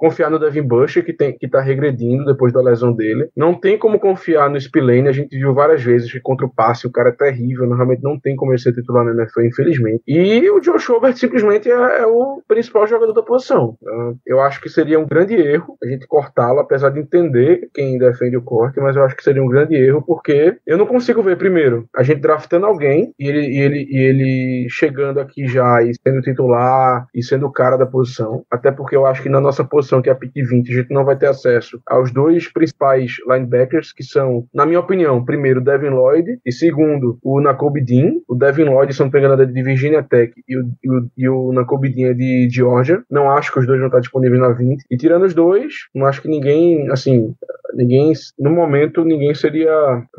confiar 0.00 0.30
no 0.30 0.38
Devin 0.38 0.62
Bush, 0.62 0.94
que, 1.02 1.12
tem, 1.12 1.36
que 1.36 1.46
tá 1.46 1.60
regredindo 1.60 2.24
depois 2.24 2.54
da 2.54 2.62
lesão 2.62 2.90
dele. 2.90 3.28
Não 3.36 3.52
tem 3.52 3.78
como 3.78 4.00
confiar 4.00 4.48
no 4.48 4.58
Spillane, 4.58 5.08
a 5.08 5.12
gente 5.12 5.36
viu 5.36 5.52
várias 5.52 5.82
vezes 5.82 6.10
que 6.10 6.18
contra 6.18 6.46
o 6.46 6.52
passe 6.52 6.86
o 6.86 6.90
cara 6.90 7.10
é 7.10 7.12
terrível, 7.12 7.66
normalmente 7.66 8.02
não 8.02 8.18
tem 8.18 8.34
como 8.34 8.52
ele 8.52 8.58
ser 8.58 8.72
titular 8.72 9.04
na 9.04 9.12
NFL, 9.12 9.42
infelizmente. 9.42 10.02
E 10.08 10.50
o 10.50 10.62
Joe 10.62 10.78
Schobert 10.78 11.16
simplesmente 11.16 11.70
é, 11.70 12.00
é 12.00 12.06
o 12.06 12.42
principal 12.48 12.86
jogador 12.86 13.12
da 13.12 13.22
posição. 13.22 13.76
Ah, 13.86 14.12
Eu 14.26 14.40
acho 14.40 14.60
que 14.60 14.70
seria 14.70 14.98
um 14.98 15.06
grande 15.06 15.34
erro 15.34 15.76
a 15.82 15.86
gente 15.86 16.06
cortá-lo, 16.06 16.60
apesar 16.60 16.90
de 16.90 17.00
entender 17.00 17.68
quem 17.74 17.98
defende 17.98 18.36
o 18.38 18.42
corte, 18.42 18.80
mas 18.80 18.96
eu 18.96 19.04
acho 19.04 19.16
que 19.16 19.22
seria 19.22 19.42
um 19.42 19.48
grande 19.48 19.74
erro 19.74 20.02
porque 20.06 20.56
eu 20.66 20.78
não 20.78 20.86
consigo 20.86 21.22
ver, 21.22 21.36
primeiro, 21.36 21.86
a 21.94 22.02
gente 22.02 22.20
draftando 22.20 22.64
alguém 22.64 23.12
e 23.18 23.28
ele, 23.28 23.46
e 23.46 23.58
ele, 23.58 23.86
e 23.90 23.98
ele 23.98 24.66
chegando 24.70 25.20
aqui 25.20 25.46
já 25.46 25.82
e 25.82 25.92
sendo 25.94 26.22
titular 26.22 27.06
e 27.14 27.22
sendo 27.22 27.46
o 27.46 27.52
cara 27.52 27.76
da 27.76 27.86
posição, 27.86 28.44
até 28.50 28.70
porque 28.70 28.96
eu 28.96 29.04
acho 29.04 29.22
que 29.22 29.28
na 29.28 29.40
nossa 29.40 29.64
posição, 29.64 29.89
que 30.02 30.08
é 30.08 30.12
a 30.12 30.14
pick 30.14 30.34
20, 30.34 30.70
a 30.70 30.74
gente 30.74 30.92
não 30.92 31.04
vai 31.04 31.16
ter 31.16 31.26
acesso 31.26 31.80
aos 31.86 32.12
dois 32.12 32.52
principais 32.52 33.16
linebackers, 33.26 33.92
que 33.92 34.04
são, 34.04 34.46
na 34.54 34.66
minha 34.66 34.80
opinião, 34.80 35.24
primeiro, 35.24 35.60
Devin 35.60 35.88
Lloyd 35.88 36.38
e 36.44 36.52
segundo, 36.52 37.18
o 37.22 37.40
Nakobe 37.40 37.80
Dean. 37.80 38.14
O 38.28 38.34
Devin 38.34 38.64
Lloyd, 38.64 38.92
se 38.92 39.00
não 39.00 39.10
me 39.10 39.42
é 39.42 39.46
de 39.46 39.62
Virginia 39.62 40.02
Tech 40.02 40.32
e 40.46 40.56
o, 40.56 40.70
e 40.82 40.90
o, 40.90 41.10
e 41.16 41.28
o 41.28 41.52
Nakobe 41.52 41.88
Dean 41.88 42.10
é 42.10 42.14
de 42.14 42.48
Georgia. 42.50 43.02
Não 43.10 43.30
acho 43.30 43.52
que 43.52 43.58
os 43.58 43.66
dois 43.66 43.78
vão 43.78 43.88
estar 43.88 44.00
disponíveis 44.00 44.40
na 44.40 44.50
20. 44.50 44.84
E 44.90 44.96
tirando 44.96 45.24
os 45.24 45.34
dois, 45.34 45.72
não 45.94 46.06
acho 46.06 46.20
que 46.20 46.28
ninguém, 46.28 46.90
assim, 46.90 47.34
ninguém, 47.74 48.12
no 48.38 48.50
momento, 48.50 49.04
ninguém 49.04 49.34
seria 49.34 49.70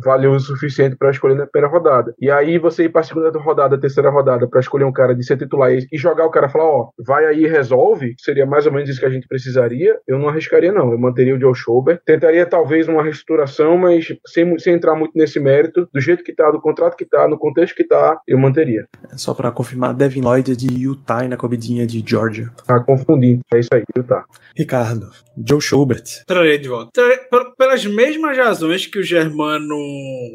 valioso 0.03 0.45
o 0.45 0.55
suficiente 0.55 0.95
para 0.95 1.11
escolher 1.11 1.35
na 1.35 1.47
primeira 1.47 1.71
rodada. 1.71 2.13
E 2.19 2.29
aí 2.29 2.57
você 2.57 2.85
ir 2.85 2.89
para 2.89 3.01
a 3.01 3.03
segunda 3.03 3.31
rodada, 3.37 3.79
terceira 3.79 4.09
rodada, 4.09 4.47
para 4.47 4.59
escolher 4.59 4.85
um 4.85 4.91
cara 4.91 5.15
de 5.15 5.23
ser 5.23 5.37
titular 5.37 5.71
e, 5.71 5.87
jogar 5.93 6.25
o 6.25 6.31
cara 6.31 6.47
e 6.47 6.51
falar, 6.51 6.65
ó, 6.65 6.89
vai 6.99 7.25
aí 7.25 7.47
resolve, 7.47 8.15
seria 8.17 8.45
mais 8.45 8.65
ou 8.65 8.71
menos 8.71 8.89
isso 8.89 8.99
que 8.99 9.05
a 9.05 9.09
gente 9.09 9.27
precisaria. 9.65 9.99
Eu 10.07 10.19
não 10.19 10.29
arriscaria, 10.29 10.71
não. 10.71 10.91
Eu 10.91 10.97
manteria 10.97 11.35
o 11.35 11.39
Joe 11.39 11.55
Schobert. 11.55 11.99
Tentaria 12.05 12.45
talvez 12.45 12.87
uma 12.87 13.03
reestruturação, 13.03 13.77
mas 13.77 14.07
sem, 14.27 14.57
sem 14.59 14.73
entrar 14.73 14.95
muito 14.95 15.11
nesse 15.15 15.39
mérito, 15.39 15.87
do 15.93 16.01
jeito 16.01 16.23
que 16.23 16.33
tá, 16.33 16.49
do 16.51 16.61
contrato 16.61 16.95
que 16.97 17.05
tá, 17.05 17.27
no 17.27 17.37
contexto 17.37 17.75
que 17.75 17.83
tá, 17.83 18.19
eu 18.27 18.37
manteria. 18.37 18.85
Só 19.15 19.33
pra 19.33 19.51
confirmar, 19.51 19.93
Devin 19.93 20.21
Lloyd 20.21 20.51
é 20.51 20.55
de 20.55 20.67
Utah 20.83 21.23
e 21.23 21.27
na 21.27 21.37
cobidinha 21.37 21.85
de 21.85 22.03
Georgia. 22.05 22.49
Tá 22.65 22.79
confundindo. 22.79 23.41
É 23.53 23.59
isso 23.59 23.69
aí, 23.73 23.83
tá? 24.03 24.25
Ricardo, 24.55 25.09
Joe 25.47 25.61
Schobert. 25.61 26.23
Trarei 26.25 26.57
de 26.57 26.67
volta. 26.67 26.91
Trarei- 26.93 27.17
pel- 27.29 27.55
pelas 27.57 27.85
mesmas 27.85 28.37
razões 28.37 28.85
que 28.85 28.99
o 28.99 29.03
Germano 29.03 29.75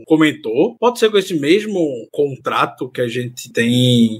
comentou, 0.06 0.76
pode 0.78 0.98
ser 0.98 1.10
com 1.10 1.18
esse 1.18 1.38
mesmo 1.38 1.78
contrato 2.12 2.88
que 2.90 3.00
a 3.00 3.08
gente 3.08 3.52
tem 3.52 4.18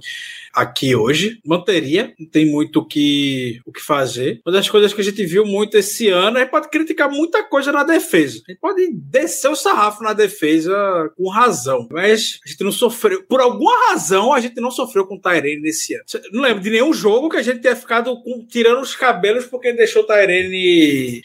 aqui 0.54 0.94
hoje, 0.94 1.38
manteria, 1.44 2.12
não 2.18 2.26
tem 2.28 2.46
muito 2.50 2.80
o 2.80 2.84
que, 2.86 3.60
o 3.66 3.72
que 3.72 3.80
fazer. 3.80 4.40
Uma 4.46 4.52
das 4.52 4.68
coisas 4.68 4.92
que 4.96 5.00
a 5.02 5.04
gente 5.04 5.24
viu 5.24 5.44
muito 5.46 5.76
esse 5.76 6.08
ano, 6.08 6.36
a 6.38 6.40
gente 6.40 6.50
pode 6.50 6.68
criticar 6.68 7.08
muita 7.10 7.42
coisa 7.44 7.70
na 7.70 7.84
defesa. 7.84 8.42
A 8.48 8.50
gente 8.50 8.60
pode 8.60 8.90
descer 8.92 9.48
o 9.48 9.54
sarrafo 9.54 10.02
na 10.02 10.12
defesa 10.12 10.74
com 11.16 11.28
razão, 11.28 11.86
mas 11.90 12.40
a 12.44 12.48
gente 12.48 12.64
não 12.64 12.72
sofreu, 12.72 13.22
por 13.28 13.40
alguma 13.40 13.90
razão, 13.90 14.32
a 14.32 14.40
gente 14.40 14.60
não 14.60 14.70
sofreu 14.70 15.06
com 15.06 15.14
o 15.16 15.20
Tyrene 15.20 15.62
nesse 15.62 15.94
ano. 15.94 16.04
Não 16.32 16.42
lembro 16.42 16.62
de 16.62 16.70
nenhum 16.70 16.92
jogo 16.92 17.28
que 17.28 17.36
a 17.36 17.42
gente 17.42 17.60
tenha 17.60 17.76
ficado 17.76 18.20
com- 18.22 18.44
tirando 18.46 18.80
os 18.80 18.96
cabelos 18.96 19.44
porque 19.46 19.72
deixou 19.72 20.02
o 20.02 20.06
Tyrene 20.06 21.22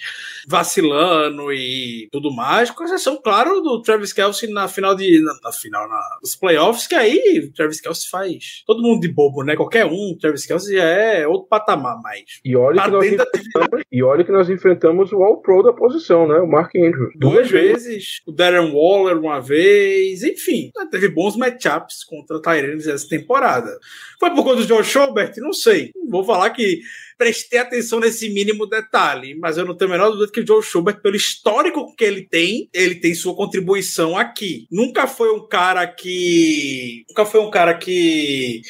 vacilando 0.47 1.51
e 1.51 2.07
tudo 2.11 2.33
mais, 2.33 2.69
com 2.71 2.83
exceção, 2.83 3.21
claro, 3.21 3.61
do 3.61 3.81
Travis 3.81 4.13
Kelsey 4.13 4.51
na 4.51 4.67
final 4.67 4.95
de. 4.95 5.21
Na, 5.21 5.33
na 5.43 5.51
final, 5.51 5.87
na, 5.87 6.01
nos 6.21 6.35
playoffs, 6.35 6.87
que 6.87 6.95
aí 6.95 7.39
o 7.45 7.53
Travis 7.53 7.81
Kelsey 7.81 8.09
faz 8.09 8.63
todo 8.65 8.81
mundo 8.81 9.01
de 9.01 9.07
bobo, 9.07 9.43
né? 9.43 9.55
Qualquer 9.55 9.85
um, 9.85 10.11
o 10.11 10.17
Travis 10.17 10.45
Kelsey 10.45 10.77
já 10.77 10.83
é 10.83 11.27
outro 11.27 11.47
patamar, 11.47 11.99
mas. 12.01 12.23
E 12.43 12.55
olha, 12.55 12.77
Tá 12.77 12.85
que 12.85 12.91
nós 12.91 13.17
da 13.17 13.23
enfrentamos, 13.23 13.83
e 13.91 14.03
olha 14.03 14.23
que 14.23 14.31
nós 14.31 14.49
enfrentamos 14.49 15.11
o 15.11 15.23
All-Pro 15.23 15.63
da 15.63 15.73
posição, 15.73 16.27
né? 16.27 16.39
O 16.39 16.47
Mark 16.47 16.75
Andrews. 16.75 17.13
Duas 17.15 17.49
vezes, 17.49 18.21
o 18.25 18.31
Darren 18.31 18.71
Waller 18.71 19.17
uma 19.19 19.39
vez, 19.39 20.23
enfim, 20.23 20.71
né, 20.75 20.87
teve 20.89 21.09
bons 21.09 21.35
matchups 21.35 22.03
contra 22.03 22.41
Tyrannis 22.41 22.87
essa 22.87 23.07
temporada. 23.07 23.77
Foi 24.19 24.29
por 24.31 24.43
conta 24.43 24.57
do 24.57 24.67
Joe 24.67 24.83
Schobert? 24.83 25.37
Não 25.37 25.53
sei. 25.53 25.91
Vou 26.09 26.23
falar 26.23 26.49
que 26.51 26.81
prestei 27.21 27.59
atenção 27.59 27.99
nesse 27.99 28.29
mínimo 28.29 28.65
detalhe, 28.65 29.35
mas 29.35 29.55
eu 29.55 29.63
não 29.63 29.77
tenho 29.77 29.91
a 29.91 29.93
menor 29.93 30.09
dúvida 30.09 30.31
que 30.31 30.39
o 30.39 30.47
Joe 30.47 30.63
Schobert, 30.63 31.03
pelo 31.03 31.15
histórico 31.15 31.95
que 31.95 32.03
ele 32.03 32.27
tem, 32.27 32.67
ele 32.73 32.95
tem 32.95 33.13
sua 33.13 33.35
contribuição 33.35 34.17
aqui. 34.17 34.65
Nunca 34.71 35.05
foi 35.05 35.31
um 35.31 35.47
cara 35.47 35.85
que. 35.85 37.05
Nunca 37.09 37.23
foi 37.23 37.41
um 37.41 37.51
cara 37.51 37.75
que. 37.77 38.63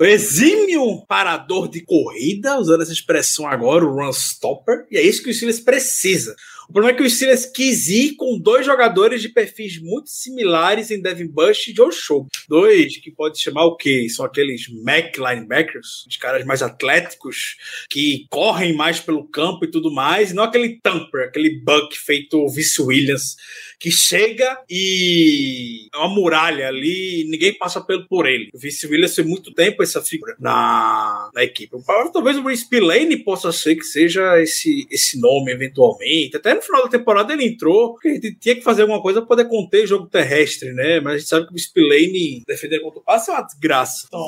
Exímio 0.00 1.04
parador 1.08 1.68
de 1.68 1.84
corrida, 1.84 2.56
usando 2.56 2.82
essa 2.82 2.92
expressão 2.92 3.48
agora, 3.48 3.84
o 3.84 3.96
run 3.96 4.10
stopper, 4.10 4.86
e 4.88 4.96
é 4.96 5.02
isso 5.02 5.20
que 5.20 5.30
o 5.30 5.34
Steelers 5.34 5.58
precisa. 5.58 6.36
O 6.70 6.72
problema 6.72 6.94
é 6.94 6.96
que 6.96 7.02
o 7.02 7.10
Steelers 7.10 7.46
quis 7.46 7.88
ir 7.88 8.14
com 8.14 8.38
dois 8.38 8.64
jogadores 8.64 9.20
de 9.20 9.28
perfis 9.28 9.82
muito 9.82 10.08
similares 10.08 10.92
em 10.92 11.02
Devin 11.02 11.26
Bush 11.26 11.66
e 11.66 11.74
Joe 11.74 11.90
Show. 11.90 12.28
Dois 12.48 12.96
que 12.96 13.10
pode 13.10 13.40
chamar 13.40 13.64
o 13.64 13.74
quê? 13.74 14.06
São 14.08 14.24
aqueles 14.24 14.68
Mac 14.84 15.16
linebackers, 15.16 16.06
os 16.06 16.16
caras 16.16 16.46
mais 16.46 16.62
atléticos, 16.62 17.56
que 17.90 18.24
correm 18.30 18.72
mais 18.72 19.00
pelo 19.00 19.26
campo 19.26 19.64
e 19.64 19.68
tudo 19.68 19.92
mais, 19.92 20.30
e 20.30 20.34
não 20.34 20.44
aquele 20.44 20.78
Thumper, 20.80 21.26
aquele 21.26 21.58
Buck 21.58 21.98
feito 21.98 22.46
Vice 22.46 22.80
Williams, 22.80 23.34
que 23.80 23.90
chega 23.90 24.62
e 24.70 25.88
é 25.92 25.96
uma 25.96 26.14
muralha 26.14 26.68
ali, 26.68 27.24
ninguém 27.28 27.52
passa 27.52 27.80
pelo 27.80 28.06
por 28.06 28.28
ele. 28.28 28.48
O 28.54 28.58
Vice 28.58 28.86
Williams 28.86 29.16
foi 29.16 29.24
muito 29.24 29.52
tempo 29.52 29.82
essa 29.82 30.00
figura 30.00 30.36
na, 30.38 31.30
na 31.34 31.42
equipe. 31.42 31.76
Talvez 32.12 32.36
o 32.36 32.42
Bruce 32.42 32.62
Spillane 32.62 33.16
possa 33.24 33.50
ser 33.50 33.74
que 33.74 33.84
seja 33.84 34.40
esse, 34.40 34.86
esse 34.88 35.18
nome 35.18 35.50
eventualmente. 35.50 36.36
Até 36.36 36.59
no 36.60 36.62
final 36.62 36.82
da 36.84 36.90
temporada 36.90 37.32
ele 37.32 37.46
entrou, 37.46 37.94
porque 37.94 38.08
ele 38.08 38.34
tinha 38.34 38.54
que 38.54 38.62
fazer 38.62 38.82
alguma 38.82 39.02
coisa 39.02 39.20
para 39.20 39.28
poder 39.28 39.48
conter 39.48 39.86
jogo 39.86 40.06
terrestre, 40.06 40.72
né? 40.72 41.00
Mas 41.00 41.14
a 41.14 41.18
gente 41.18 41.28
sabe 41.28 41.46
que 41.46 41.54
o 41.54 41.58
Spillane 41.58 42.42
defender 42.46 42.80
contra 42.80 43.00
o 43.00 43.02
passe 43.02 43.30
é 43.30 43.34
uma 43.34 43.42
desgraça. 43.42 44.06
Então, 44.06 44.22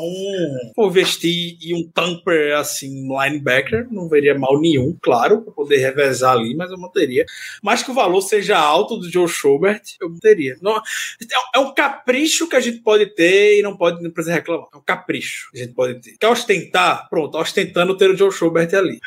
vou 0.76 0.88
investir 0.88 1.56
em 1.62 1.74
um 1.74 1.88
tamper 1.90 2.56
assim, 2.56 3.06
linebacker, 3.06 3.86
não 3.90 4.08
veria 4.08 4.36
mal 4.36 4.60
nenhum, 4.60 4.96
claro, 5.00 5.42
para 5.42 5.52
poder 5.52 5.76
revezar 5.78 6.32
ali, 6.32 6.54
mas 6.56 6.70
eu 6.70 6.78
manteria. 6.78 7.24
Mas 7.62 7.82
que 7.82 7.90
o 7.90 7.94
valor 7.94 8.22
seja 8.22 8.58
alto 8.58 8.96
do 8.96 9.10
Joe 9.10 9.28
Schobert, 9.28 9.82
eu 10.00 10.08
manteria. 10.08 10.56
Não, 10.60 10.80
é 11.54 11.58
um 11.58 11.74
capricho 11.74 12.48
que 12.48 12.56
a 12.56 12.60
gente 12.60 12.78
pode 12.78 13.06
ter 13.14 13.58
e 13.58 13.62
não 13.62 13.76
pode 13.76 14.02
não 14.02 14.10
precisa 14.10 14.34
reclamar. 14.34 14.66
É 14.72 14.76
um 14.76 14.82
capricho 14.82 15.50
que 15.52 15.60
a 15.60 15.64
gente 15.64 15.74
pode 15.74 16.00
ter. 16.00 16.16
Quer 16.18 16.28
ostentar? 16.28 17.08
Pronto, 17.08 17.36
ostentando 17.38 17.96
ter 17.96 18.10
o 18.10 18.16
Joe 18.16 18.32
Schobert 18.32 18.74
ali. 18.74 18.98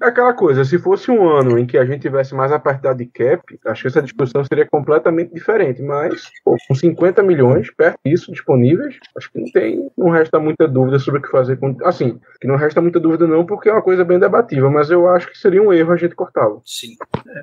É 0.00 0.06
aquela 0.06 0.32
coisa, 0.32 0.64
se 0.64 0.78
fosse 0.78 1.10
um 1.10 1.28
ano 1.28 1.58
em 1.58 1.66
que 1.66 1.76
a 1.76 1.84
gente 1.84 2.02
tivesse 2.02 2.34
mais 2.34 2.51
apertado 2.52 2.98
de 2.98 3.06
cap, 3.06 3.42
acho 3.66 3.82
que 3.82 3.88
essa 3.88 4.02
discussão 4.02 4.44
seria 4.44 4.66
completamente 4.66 5.32
diferente, 5.32 5.82
mas 5.82 6.30
pô, 6.44 6.56
com 6.68 6.74
50 6.74 7.22
milhões 7.22 7.70
perto 7.70 7.98
disso 8.04 8.30
disponíveis, 8.32 8.96
acho 9.16 9.32
que 9.32 9.40
não 9.40 9.50
tem, 9.52 9.90
não 9.96 10.10
resta 10.10 10.38
muita 10.38 10.68
dúvida 10.68 10.98
sobre 10.98 11.20
o 11.20 11.22
que 11.22 11.30
fazer 11.30 11.56
com, 11.58 11.76
assim, 11.84 12.18
que 12.40 12.46
não 12.46 12.56
resta 12.56 12.80
muita 12.80 13.00
dúvida 13.00 13.26
não, 13.26 13.44
porque 13.44 13.68
é 13.68 13.72
uma 13.72 13.82
coisa 13.82 14.04
bem 14.04 14.18
debatível, 14.18 14.70
mas 14.70 14.90
eu 14.90 15.08
acho 15.08 15.30
que 15.30 15.38
seria 15.38 15.62
um 15.62 15.72
erro 15.72 15.92
a 15.92 15.96
gente 15.96 16.14
cortá-lo. 16.14 16.62
Sim. 16.64 16.96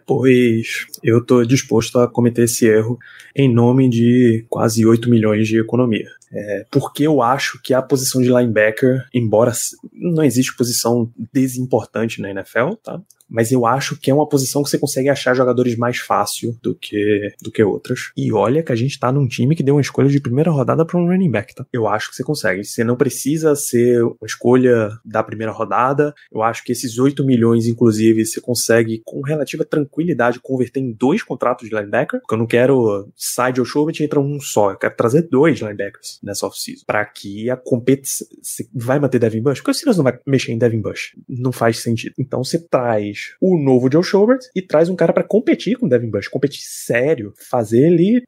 Pois 0.05 0.87
eu 1.03 1.25
tô 1.25 1.43
disposto 1.43 1.99
a 1.99 2.07
cometer 2.07 2.43
esse 2.43 2.67
erro 2.67 2.97
em 3.35 3.51
nome 3.53 3.89
de 3.89 4.45
quase 4.49 4.85
8 4.85 5.09
milhões 5.09 5.47
de 5.47 5.59
economia. 5.59 6.07
É, 6.31 6.65
porque 6.69 7.03
eu 7.03 7.21
acho 7.21 7.59
que 7.61 7.73
a 7.73 7.81
posição 7.81 8.21
de 8.21 8.29
linebacker, 8.29 9.03
embora 9.13 9.51
não 9.91 10.23
existe 10.23 10.55
posição 10.55 11.11
desimportante 11.33 12.21
na 12.21 12.29
NFL, 12.29 12.73
tá? 12.83 13.01
Mas 13.29 13.51
eu 13.51 13.65
acho 13.65 13.95
que 13.95 14.09
é 14.09 14.13
uma 14.13 14.27
posição 14.27 14.63
que 14.63 14.69
você 14.69 14.77
consegue 14.77 15.09
achar 15.09 15.33
jogadores 15.33 15.75
mais 15.77 15.97
fácil 15.97 16.57
do 16.61 16.75
que, 16.75 17.33
do 17.41 17.51
que 17.51 17.63
outras. 17.63 18.11
E 18.17 18.31
olha 18.31 18.63
que 18.63 18.71
a 18.71 18.75
gente 18.75 18.99
tá 18.99 19.11
num 19.11 19.27
time 19.27 19.55
que 19.55 19.63
deu 19.63 19.75
uma 19.75 19.81
escolha 19.81 20.09
de 20.09 20.19
primeira 20.19 20.51
rodada 20.51 20.85
para 20.85 20.99
um 20.99 21.07
running 21.07 21.31
back, 21.31 21.53
tá? 21.53 21.65
Eu 21.71 21.87
acho 21.87 22.09
que 22.09 22.15
você 22.15 22.23
consegue. 22.23 22.63
Você 22.63 22.83
não 22.83 22.95
precisa 22.95 23.55
ser 23.55 24.03
uma 24.03 24.25
escolha 24.25 24.89
da 25.05 25.23
primeira 25.23 25.51
rodada. 25.51 26.13
Eu 26.31 26.41
acho 26.41 26.63
que 26.63 26.71
esses 26.71 26.97
8 26.97 27.23
milhões, 27.23 27.67
inclusive, 27.67 28.25
você 28.25 28.41
consegue 28.41 29.01
com 29.05 29.21
relativa 29.21 29.63
tranquilidade 29.63 30.39
converter 30.39 30.79
em 30.79 30.91
dois 30.91 31.21
contratos 31.21 31.67
de 31.67 31.75
linebacker, 31.75 32.19
porque 32.21 32.33
eu 32.33 32.39
não 32.39 32.47
quero 32.47 33.09
side 33.15 33.59
ou 33.59 33.65
show 33.65 33.89
e 33.89 34.03
entra 34.03 34.19
um 34.19 34.39
só. 34.39 34.71
Eu 34.71 34.77
quero 34.77 34.95
trazer 34.95 35.23
dois 35.23 35.59
linebackers 35.59 36.19
nessa 36.23 36.45
off-season. 36.45 36.83
Pra 36.85 37.05
que 37.05 37.49
a 37.49 37.57
competição. 37.57 38.27
Você 38.41 38.67
vai 38.73 38.99
manter 38.99 39.19
Devin 39.19 39.41
Bush? 39.41 39.59
Porque 39.59 39.71
o 39.71 39.73
Steelers 39.73 39.97
não 39.97 40.03
vai 40.03 40.17
mexer 40.25 40.51
em 40.51 40.57
Devin 40.57 40.81
Bush. 40.81 41.15
Não 41.27 41.51
faz 41.51 41.79
sentido. 41.79 42.13
Então 42.17 42.43
você 42.43 42.59
traz 42.59 43.18
o 43.41 43.57
novo 43.57 43.89
Joe 43.91 44.03
Schobert 44.03 44.39
e 44.55 44.61
traz 44.61 44.89
um 44.89 44.95
cara 44.95 45.13
para 45.13 45.23
competir 45.23 45.77
com 45.77 45.85
o 45.85 45.89
Devin 45.89 46.09
Bush, 46.09 46.27
competir 46.27 46.61
sério, 46.63 47.33
fazer 47.49 47.91
ele 47.91 48.23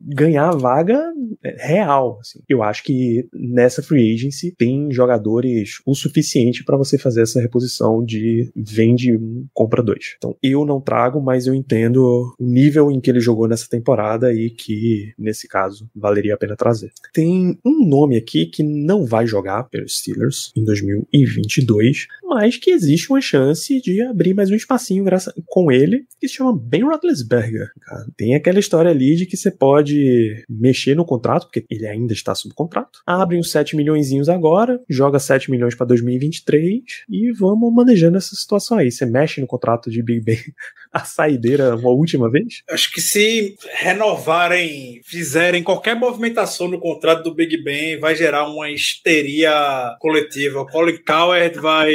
ganhar 0.00 0.48
a 0.48 0.56
vaga 0.56 1.12
é, 1.42 1.56
real. 1.58 2.18
Assim. 2.20 2.40
Eu 2.48 2.62
acho 2.62 2.82
que 2.82 3.28
nessa 3.32 3.82
free 3.82 4.14
agency 4.14 4.54
tem 4.56 4.90
jogadores 4.90 5.80
o 5.86 5.94
suficiente 5.94 6.64
para 6.64 6.76
você 6.76 6.98
fazer 6.98 7.22
essa 7.22 7.40
reposição 7.40 8.04
de 8.04 8.50
vende 8.54 9.16
um, 9.16 9.46
compra 9.52 9.82
dois. 9.82 10.14
Então 10.16 10.36
eu 10.42 10.64
não 10.64 10.80
trago, 10.80 11.20
mas 11.20 11.46
eu 11.46 11.54
entendo 11.54 12.34
o 12.38 12.44
nível 12.44 12.90
em 12.90 13.00
que 13.00 13.10
ele 13.10 13.20
jogou 13.20 13.48
nessa 13.48 13.68
temporada 13.68 14.32
e 14.32 14.50
que 14.50 15.12
nesse 15.18 15.48
caso 15.48 15.88
valeria 15.94 16.34
a 16.34 16.38
pena 16.38 16.56
trazer. 16.56 16.92
Tem 17.12 17.58
um 17.64 17.86
nome 17.86 18.16
aqui 18.16 18.46
que 18.46 18.62
não 18.62 19.04
vai 19.04 19.26
jogar 19.26 19.64
pelos 19.64 19.98
Steelers 19.98 20.52
em 20.56 20.64
2022, 20.64 22.06
mas 22.26 22.56
que 22.56 22.70
existe 22.70 23.10
uma 23.10 23.20
chance 23.20 23.80
de 23.80 24.02
abrir 24.02 24.34
mais 24.34 24.50
um 24.50 24.54
espacinho 24.54 25.04
graça, 25.04 25.32
com 25.46 25.70
ele, 25.70 26.06
que 26.20 26.28
se 26.28 26.34
chama 26.34 26.56
Ben 26.56 26.82
Roethlisberger. 26.82 27.70
Tem 28.16 28.34
aquela 28.34 28.58
história 28.58 28.90
ali 28.90 29.16
de 29.16 29.26
que 29.26 29.36
você 29.36 29.50
pode 29.50 30.44
mexer 30.48 30.94
no 30.94 31.04
contrato, 31.04 31.44
porque 31.44 31.64
ele 31.70 31.86
ainda 31.86 32.12
está 32.12 32.34
sob 32.34 32.54
contrato. 32.54 33.00
Abre 33.06 33.38
uns 33.38 33.50
7 33.50 33.76
milhões 33.76 34.10
agora, 34.28 34.80
joga 34.88 35.18
7 35.18 35.50
milhões 35.50 35.74
para 35.74 35.86
2023 35.86 36.82
e 37.08 37.32
vamos 37.32 37.72
manejando 37.72 38.16
essa 38.16 38.34
situação 38.34 38.78
aí. 38.78 38.90
Você 38.90 39.06
mexe 39.06 39.40
no 39.40 39.46
contrato 39.46 39.90
de 39.90 40.02
Big 40.02 40.20
Ben 40.22 40.38
a 40.96 41.04
saideira 41.04 41.76
uma 41.76 41.90
última 41.90 42.30
vez? 42.30 42.62
Acho 42.70 42.92
que 42.92 43.00
se 43.00 43.54
renovarem, 43.74 45.00
fizerem 45.04 45.62
qualquer 45.62 45.94
movimentação 45.94 46.68
no 46.68 46.80
contrato 46.80 47.22
do 47.22 47.34
Big 47.34 47.62
Ben, 47.62 47.98
vai 47.98 48.16
gerar 48.16 48.48
uma 48.48 48.70
histeria 48.70 49.52
coletiva. 50.00 50.60
O 50.60 50.66
Colin 50.66 50.98
Coward 51.06 51.58
vai 51.58 51.94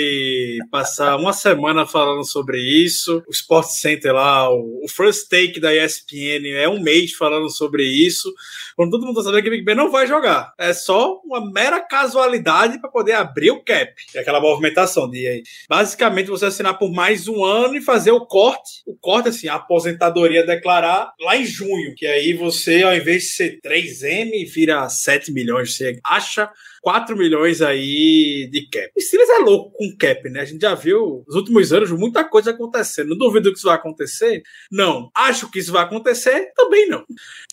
passar 0.69 1.17
uma 1.17 1.33
semana 1.33 1.85
falando 1.85 2.23
sobre 2.23 2.59
isso. 2.59 3.23
O 3.27 3.31
Sport 3.31 3.67
Center 3.69 4.13
lá, 4.13 4.49
o 4.49 4.85
First 4.87 5.29
Take 5.29 5.59
da 5.59 5.73
ESPN 5.73 6.47
é 6.55 6.69
um 6.69 6.79
mês 6.79 7.13
falando 7.13 7.49
sobre 7.49 7.83
isso. 7.83 8.31
Quando 8.75 8.91
todo 8.91 9.05
mundo 9.05 9.15
tá 9.15 9.23
sabendo 9.23 9.43
que 9.43 9.49
o 9.49 9.51
Big 9.51 9.63
Ben 9.63 9.75
não 9.75 9.91
vai 9.91 10.07
jogar. 10.07 10.53
É 10.57 10.73
só 10.73 11.19
uma 11.25 11.51
mera 11.51 11.79
casualidade 11.79 12.79
para 12.79 12.89
poder 12.89 13.13
abrir 13.13 13.51
o 13.51 13.63
cap. 13.63 13.93
É 14.13 14.19
aquela 14.19 14.39
movimentação 14.39 15.09
de 15.09 15.27
aí. 15.27 15.43
Basicamente, 15.69 16.29
você 16.29 16.45
assinar 16.45 16.77
por 16.77 16.91
mais 16.91 17.27
um 17.27 17.43
ano 17.43 17.75
e 17.75 17.81
fazer 17.81 18.11
o 18.11 18.25
corte. 18.25 18.83
O 18.91 18.97
corte, 18.99 19.29
assim, 19.29 19.47
a 19.47 19.55
aposentadoria 19.55 20.45
declarar 20.45 21.13
lá 21.21 21.37
em 21.37 21.45
junho. 21.45 21.95
Que 21.95 22.05
aí 22.05 22.33
você, 22.33 22.83
ao 22.83 22.93
invés 22.93 23.23
de 23.23 23.29
ser 23.29 23.59
3M, 23.65 24.45
vira 24.51 24.89
7 24.89 25.31
milhões. 25.31 25.75
Você 25.75 25.97
acha 26.03 26.49
4 26.81 27.15
milhões 27.15 27.61
aí 27.61 28.49
de 28.51 28.67
cap. 28.69 28.91
O 28.97 29.01
Steelers 29.01 29.29
é 29.29 29.37
louco 29.39 29.71
com 29.77 29.95
cap, 29.97 30.29
né? 30.29 30.41
A 30.41 30.45
gente 30.45 30.61
já 30.61 30.73
viu 30.73 31.23
nos 31.27 31.35
últimos 31.35 31.71
anos 31.71 31.91
muita 31.91 32.23
coisa 32.23 32.51
acontecendo. 32.51 33.09
Não 33.09 33.17
duvido 33.17 33.51
que 33.51 33.57
isso 33.57 33.67
vai 33.67 33.75
acontecer? 33.75 34.41
Não. 34.71 35.09
Acho 35.15 35.49
que 35.49 35.59
isso 35.59 35.71
vai 35.71 35.83
acontecer? 35.83 36.51
Também 36.55 36.89
não. 36.89 37.05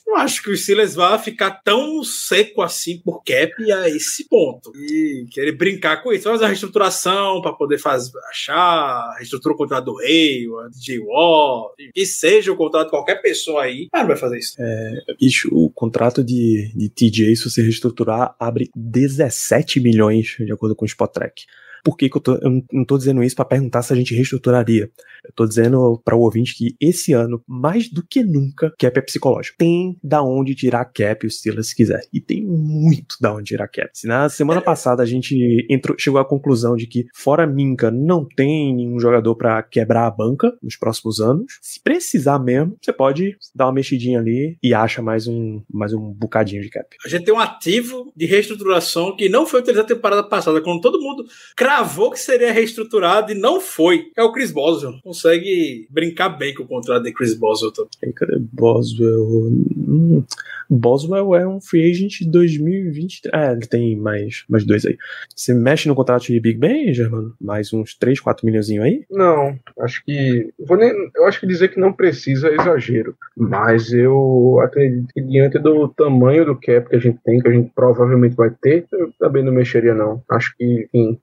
Não 0.07 0.17
acho 0.17 0.43
que 0.43 0.51
o 0.51 0.57
Steelers 0.57 0.95
vá 0.95 1.19
ficar 1.19 1.51
tão 1.63 2.03
seco 2.03 2.63
assim 2.63 2.99
por 2.99 3.23
cap 3.23 3.53
a 3.71 3.91
esse 3.91 4.27
ponto. 4.27 4.73
E 4.75 5.27
querer 5.31 5.53
brincar 5.53 6.03
com 6.03 6.11
isso. 6.11 6.25
Fazer 6.25 6.47
a 6.47 6.49
reestruturação 6.49 7.43
para 7.43 7.53
poder 7.53 7.79
fazer, 7.79 8.13
achar, 8.31 9.15
reestrutura 9.19 9.55
o 9.55 9.59
contrato 9.59 9.85
do 9.85 9.97
Rei, 9.97 10.47
DJ 10.71 11.01
Wall, 11.01 11.75
que 11.93 12.07
seja 12.07 12.51
o 12.51 12.57
contrato 12.57 12.87
de 12.87 12.91
qualquer 12.91 13.21
pessoa 13.21 13.65
aí. 13.65 13.89
Mas 13.93 14.01
não 14.01 14.09
vai 14.09 14.17
fazer 14.17 14.39
isso. 14.39 14.55
É, 14.59 15.15
bicho, 15.21 15.51
o 15.53 15.69
contrato 15.71 16.25
de, 16.25 16.73
de 16.75 16.89
TJ, 16.89 17.37
se 17.37 17.51
você 17.51 17.61
reestruturar, 17.61 18.35
abre 18.41 18.71
17 19.19 19.81
milhões, 19.81 20.37
de 20.39 20.53
acordo 20.53 20.75
com 20.75 20.85
o 20.85 20.87
Spot 20.87 21.13
Track. 21.13 21.45
Por 21.89 21.97
que, 21.97 22.11
que 22.11 22.19
eu, 22.19 22.21
tô, 22.21 22.35
eu 22.35 22.63
não 22.71 22.85
tô 22.85 22.99
dizendo 22.99 23.23
isso 23.23 23.35
para 23.35 23.47
perguntar 23.47 23.81
se 23.81 23.95
a 23.95 23.97
gente 23.97 24.15
reestruturaria? 24.15 24.91
Eu 25.25 25.33
tô 25.35 25.47
dizendo 25.47 25.99
para 26.05 26.15
o 26.15 26.21
ouvinte 26.21 26.55
que 26.55 26.77
esse 26.79 27.15
ano, 27.15 27.43
mais 27.49 27.89
do 27.89 28.07
que 28.07 28.23
nunca, 28.23 28.75
cap 28.79 28.99
é 28.99 29.01
psicológico. 29.01 29.57
Tem 29.57 29.97
da 30.05 30.23
onde 30.23 30.55
tirar 30.55 30.85
cap 30.85 31.27
o 31.27 31.31
Steelers 31.31 31.69
se 31.69 31.75
quiser. 31.75 32.03
E 32.13 32.21
tem 32.21 32.45
muito 32.45 33.17
da 33.23 33.35
onde 33.35 33.45
tirar 33.45 33.69
cap. 33.69 33.89
Se 33.95 34.07
na 34.07 34.29
semana 34.29 34.61
passada 34.61 35.03
a 35.03 35.07
gente 35.07 35.67
entrou, 35.71 35.97
chegou 35.99 36.21
à 36.21 36.27
conclusão 36.27 36.77
de 36.77 36.87
que, 36.87 37.07
fora 37.15 37.47
Minka, 37.47 37.91
não 37.91 38.23
tem 38.23 38.77
nenhum 38.77 39.01
jogador 39.01 39.35
para 39.35 39.63
quebrar 39.63 40.07
a 40.07 40.11
banca 40.11 40.53
nos 40.63 40.77
próximos 40.77 41.21
anos, 41.21 41.59
se 41.63 41.83
precisar 41.83 42.39
mesmo, 42.39 42.77
você 42.83 42.93
pode 42.93 43.35
dar 43.55 43.65
uma 43.65 43.73
mexidinha 43.73 44.19
ali 44.19 44.59
e 44.63 44.75
acha 44.75 45.01
mais 45.01 45.27
um, 45.27 45.63
mais 45.73 45.95
um 45.95 46.13
bocadinho 46.13 46.61
de 46.61 46.69
cap. 46.69 46.87
A 47.03 47.09
gente 47.09 47.25
tem 47.25 47.33
um 47.33 47.41
ativo 47.41 48.13
de 48.15 48.27
reestruturação 48.27 49.17
que 49.17 49.31
não 49.31 49.47
foi 49.47 49.61
utilizado 49.61 49.89
na 49.89 49.95
temporada 49.95 50.23
passada, 50.23 50.61
quando 50.61 50.83
todo 50.83 51.01
mundo 51.01 51.25
cravou 51.57 51.78
que 52.13 52.21
seria 52.21 52.53
reestruturado 52.53 53.33
e 53.33 53.35
não 53.35 53.61
foi. 53.61 54.11
É 54.17 54.23
o 54.23 54.33
Chris 54.33 54.51
Boswell. 54.51 54.99
Consegue 55.03 55.87
brincar 55.91 56.31
bem 56.31 56.55
com 56.55 56.63
o 56.63 56.69
contrato 56.69 57.03
de 57.03 57.13
Chris 57.13 57.35
Boswell 57.35 57.73
também. 57.73 58.13
Cadê 58.15 58.39
Boswell? 58.39 59.53
Hum, 59.77 60.25
Boswell 60.69 61.35
é 61.35 61.47
um 61.47 61.61
free 61.61 61.91
agent 61.91 62.19
de 62.21 62.31
2023. 62.31 63.33
Ah, 63.33 63.53
ele 63.53 63.67
tem 63.67 63.97
mais, 63.97 64.45
mais 64.49 64.65
dois 64.65 64.85
aí. 64.85 64.97
Você 65.35 65.55
mexe 65.55 65.89
no 65.89 65.95
contrato 65.95 66.27
de 66.27 66.39
Big 66.39 66.59
Ben, 66.59 66.93
Germano? 66.93 67.35
Mais 67.41 67.73
uns 67.73 67.95
3, 67.95 68.21
4 68.21 68.45
milhões 68.45 68.69
aí? 68.71 69.05
Não, 69.11 69.59
acho 69.81 70.05
que. 70.05 70.53
Vou 70.67 70.77
nem, 70.77 70.93
eu 71.15 71.25
acho 71.25 71.41
que 71.41 71.47
dizer 71.47 71.69
que 71.69 71.81
não 71.81 71.93
precisa 71.93 72.49
é 72.49 72.55
exagero. 72.55 73.17
Mas 73.37 73.93
eu 73.93 74.61
acredito 74.63 75.13
que 75.13 75.23
diante 75.23 75.59
do 75.59 75.89
tamanho 75.89 76.45
do 76.45 76.55
cap 76.55 76.89
que 76.89 76.97
a 76.97 77.01
gente 77.01 77.19
tem, 77.25 77.41
que 77.41 77.49
a 77.49 77.53
gente 77.53 77.71
provavelmente 77.75 78.37
vai 78.37 78.51
ter, 78.51 78.87
eu 78.93 79.11
também 79.19 79.45
não 79.45 79.53
mexeria, 79.53 79.95
não. 79.95 80.23
Acho 80.29 80.55
que, 80.57 80.89
enfim, 80.93 81.19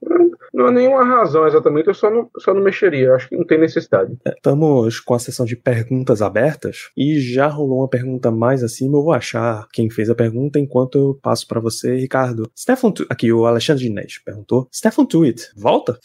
não 0.56 0.68
há 0.68 0.72
nenhuma 0.72 1.04
razão 1.04 1.46
exatamente, 1.46 1.88
eu 1.88 1.94
só 1.94 2.10
não, 2.10 2.30
só 2.40 2.54
não 2.54 2.62
mexeria, 2.62 3.14
acho 3.14 3.28
que 3.28 3.36
não 3.36 3.46
tem 3.46 3.60
necessidade. 3.60 4.18
Estamos 4.26 5.02
com 5.02 5.14
a 5.14 5.20
sessão 5.20 5.46
de 5.46 5.56
perguntas 5.56 6.22
abertas 6.22 6.90
e 6.96 7.20
já 7.20 7.48
rolou 7.48 7.80
uma 7.80 7.90
pergunta 7.90 8.32
mais 8.32 8.64
acima, 8.64 8.98
eu 8.98 9.04
vou 9.04 9.14
achar 9.14 9.68
quem 9.74 9.90
fez 9.90 10.10
a 10.10 10.16
pergunta 10.16 10.58
enquanto 10.58 10.98
eu 10.98 11.20
passo 11.22 11.46
para 11.46 11.60
você, 11.60 11.98
Ricardo. 11.98 12.50
Stefan, 12.58 12.94
aqui 13.10 13.34
o 13.34 13.46
Alexandre 13.46 13.84
Ginés 13.84 14.18
perguntou, 14.24 14.70
Stefan 14.74 15.06
Tweet, 15.06 15.52
volta? 15.58 16.00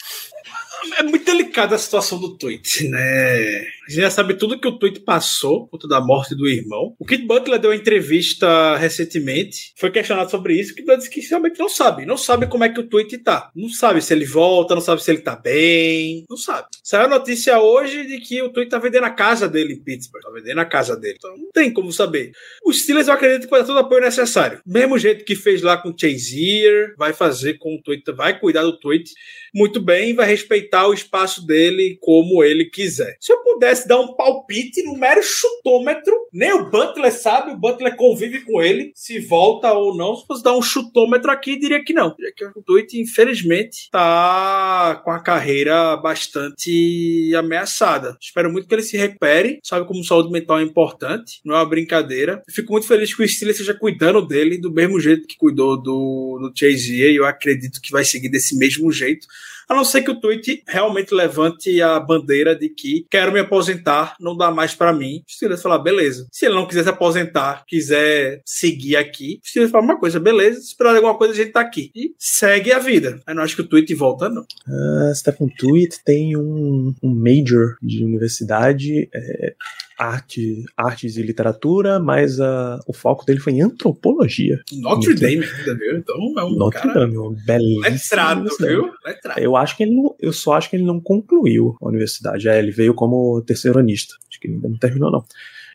É 0.98 1.02
muito 1.02 1.30
delicada 1.50 1.74
a 1.74 1.78
situação 1.78 2.18
do 2.18 2.36
tweet, 2.36 2.88
né? 2.88 3.66
A 3.86 3.90
gente 3.90 4.02
já 4.02 4.10
sabe 4.10 4.34
tudo 4.34 4.58
que 4.58 4.68
o 4.68 4.78
tweet 4.78 5.00
passou 5.00 5.66
por 5.66 5.80
da 5.88 6.00
morte 6.00 6.34
do 6.34 6.46
irmão. 6.46 6.94
O 6.98 7.04
Kit 7.04 7.26
Butler 7.26 7.58
deu 7.58 7.70
uma 7.70 7.76
entrevista 7.76 8.76
recentemente, 8.76 9.72
foi 9.76 9.90
questionado 9.90 10.30
sobre 10.30 10.54
isso. 10.54 10.74
Butler 10.76 10.98
disse 10.98 11.10
que 11.10 11.20
realmente 11.20 11.58
não 11.58 11.68
sabe. 11.68 12.06
Não 12.06 12.16
sabe 12.16 12.46
como 12.46 12.62
é 12.62 12.68
que 12.68 12.78
o 12.78 12.86
tweet 12.86 13.18
tá. 13.18 13.50
Não 13.54 13.68
sabe 13.68 14.00
se 14.00 14.14
ele 14.14 14.24
volta, 14.24 14.74
não 14.74 14.82
sabe 14.82 15.02
se 15.02 15.10
ele 15.10 15.20
tá 15.20 15.34
bem. 15.34 16.24
Não 16.30 16.36
sabe. 16.36 16.68
Saiu 16.84 17.06
a 17.06 17.08
notícia 17.08 17.58
hoje 17.58 18.06
de 18.06 18.20
que 18.20 18.40
o 18.42 18.50
tweet 18.50 18.70
tá 18.70 18.78
vendendo 18.78 19.04
a 19.04 19.10
casa 19.10 19.48
dele 19.48 19.74
em 19.74 19.82
Pittsburgh. 19.82 20.22
Tá 20.22 20.30
vendendo 20.30 20.60
a 20.60 20.64
casa 20.64 20.96
dele. 20.96 21.16
Então 21.18 21.36
não 21.36 21.50
tem 21.52 21.72
como 21.72 21.92
saber. 21.92 22.30
Os 22.64 22.82
Steelers 22.82 23.08
eu 23.08 23.14
acredito 23.14 23.44
que 23.44 23.50
vai 23.50 23.60
dar 23.60 23.66
todo 23.66 23.76
o 23.76 23.80
apoio 23.80 24.02
necessário. 24.02 24.60
Mesmo 24.64 24.98
jeito 24.98 25.24
que 25.24 25.34
fez 25.34 25.62
lá 25.62 25.76
com 25.76 25.90
o 25.90 25.94
Chazier, 25.98 26.94
vai 26.96 27.12
fazer 27.12 27.54
com 27.58 27.74
o 27.74 27.82
tweet, 27.82 28.04
vai 28.12 28.38
cuidar 28.38 28.62
do 28.62 28.78
tweet 28.78 29.10
muito 29.54 29.80
bem, 29.80 30.14
vai 30.14 30.26
respeitar 30.26 30.86
o 30.86 30.94
espaço 30.94 31.39
dele 31.46 31.98
como 32.00 32.42
ele 32.42 32.66
quiser. 32.66 33.16
Se 33.20 33.32
eu 33.32 33.42
pudesse 33.42 33.86
dar 33.86 34.00
um 34.00 34.14
palpite 34.14 34.82
no 34.82 34.96
mero 34.96 35.22
chutômetro, 35.22 36.14
nem 36.32 36.52
o 36.52 36.70
Butler 36.70 37.12
sabe, 37.12 37.52
o 37.52 37.56
Butler 37.56 37.96
convive 37.96 38.40
com 38.40 38.62
ele, 38.62 38.92
se 38.94 39.18
volta 39.18 39.72
ou 39.72 39.96
não. 39.96 40.16
Se 40.16 40.26
fosse 40.26 40.42
dar 40.42 40.56
um 40.56 40.62
chutômetro 40.62 41.30
aqui, 41.30 41.58
diria 41.58 41.82
que 41.82 41.92
não. 41.92 42.14
Diria 42.14 42.32
que 42.34 42.44
o 42.44 42.62
Tweet, 42.62 43.00
infelizmente, 43.00 43.88
tá 43.90 45.00
com 45.04 45.10
a 45.10 45.20
carreira 45.20 45.96
bastante 45.96 47.32
ameaçada. 47.36 48.16
Espero 48.20 48.50
muito 48.50 48.68
que 48.68 48.74
ele 48.74 48.82
se 48.82 48.96
recupere. 48.96 49.58
Sabe 49.62 49.86
como 49.86 50.04
saúde 50.04 50.30
mental 50.30 50.58
é 50.58 50.62
importante, 50.62 51.40
não 51.44 51.54
é 51.54 51.58
uma 51.58 51.68
brincadeira. 51.68 52.42
Eu 52.46 52.54
fico 52.54 52.72
muito 52.72 52.86
feliz 52.86 53.14
que 53.14 53.22
o 53.22 53.28
Steelers 53.28 53.58
esteja 53.58 53.78
cuidando 53.78 54.26
dele 54.26 54.58
do 54.58 54.72
mesmo 54.72 55.00
jeito 55.00 55.26
que 55.26 55.36
cuidou 55.36 55.76
do, 55.76 56.38
do 56.40 56.52
Chase 56.54 56.94
e 56.94 57.16
eu 57.16 57.26
acredito 57.26 57.80
que 57.80 57.90
vai 57.90 58.04
seguir 58.04 58.28
desse 58.28 58.56
mesmo 58.56 58.90
jeito 58.92 59.26
a 59.70 59.74
não 59.74 59.84
ser 59.84 60.02
que 60.02 60.10
o 60.10 60.20
tweet 60.20 60.64
realmente 60.66 61.14
levante 61.14 61.80
a 61.80 62.00
bandeira 62.00 62.56
de 62.56 62.68
que 62.68 63.06
quero 63.08 63.30
me 63.30 63.38
aposentar, 63.38 64.16
não 64.18 64.36
dá 64.36 64.50
mais 64.50 64.74
para 64.74 64.92
mim. 64.92 65.22
O 65.28 65.32
Steelers 65.32 65.62
falar, 65.62 65.78
beleza. 65.78 66.26
Se 66.32 66.46
ele 66.46 66.56
não 66.56 66.66
quiser 66.66 66.82
se 66.82 66.88
aposentar, 66.88 67.62
quiser 67.68 68.42
seguir 68.44 68.96
aqui, 68.96 69.38
o 69.40 69.48
Steelers 69.48 69.70
fala 69.70 69.84
uma 69.84 70.00
coisa, 70.00 70.18
beleza, 70.18 70.60
se 70.60 70.66
esperar 70.66 70.96
alguma 70.96 71.16
coisa, 71.16 71.32
a 71.32 71.36
gente 71.36 71.52
tá 71.52 71.60
aqui. 71.60 71.92
E 71.94 72.12
segue 72.18 72.72
a 72.72 72.80
vida. 72.80 73.20
Eu 73.28 73.34
não 73.36 73.44
acho 73.44 73.54
que 73.54 73.62
o 73.62 73.68
tweet 73.68 73.94
volta, 73.94 74.28
não. 74.28 74.42
Uh, 74.42 75.14
Stephen 75.14 75.48
Tweet 75.56 76.02
tem 76.04 76.36
um, 76.36 76.92
um 77.00 77.14
major 77.14 77.76
de 77.80 78.04
universidade. 78.04 79.08
É 79.14 79.54
arte, 80.00 80.64
artes 80.74 81.18
e 81.18 81.22
literatura, 81.22 82.00
mas 82.00 82.40
uh, 82.40 82.80
o 82.86 82.92
foco 82.92 83.26
dele 83.26 83.38
foi 83.38 83.52
em 83.52 83.60
antropologia. 83.60 84.58
Notre 84.72 85.14
Dame 85.14 85.44
ainda, 85.44 85.74
viu? 85.76 85.98
Então 85.98 86.16
é 86.38 86.44
um 86.44 86.56
Notre 86.56 86.80
cara 86.80 87.00
Dame, 87.00 87.18
um 87.18 87.36
belíssimo. 87.44 87.82
letrado, 87.82 88.48
viu? 88.58 88.90
Letrado. 89.04 89.40
Eu 89.40 89.56
acho 89.56 89.76
que 89.76 89.82
ele 89.82 89.94
não, 89.94 90.16
eu 90.18 90.32
só 90.32 90.54
acho 90.54 90.70
que 90.70 90.76
ele 90.76 90.84
não 90.84 90.98
concluiu 90.98 91.76
a 91.82 91.88
universidade. 91.88 92.48
É, 92.48 92.58
ele 92.58 92.70
veio 92.70 92.94
como 92.94 93.42
terceironista. 93.42 94.14
Acho 94.30 94.40
que 94.40 94.46
ele 94.46 94.54
ainda 94.54 94.68
não 94.70 94.78
terminou, 94.78 95.12
não. 95.12 95.24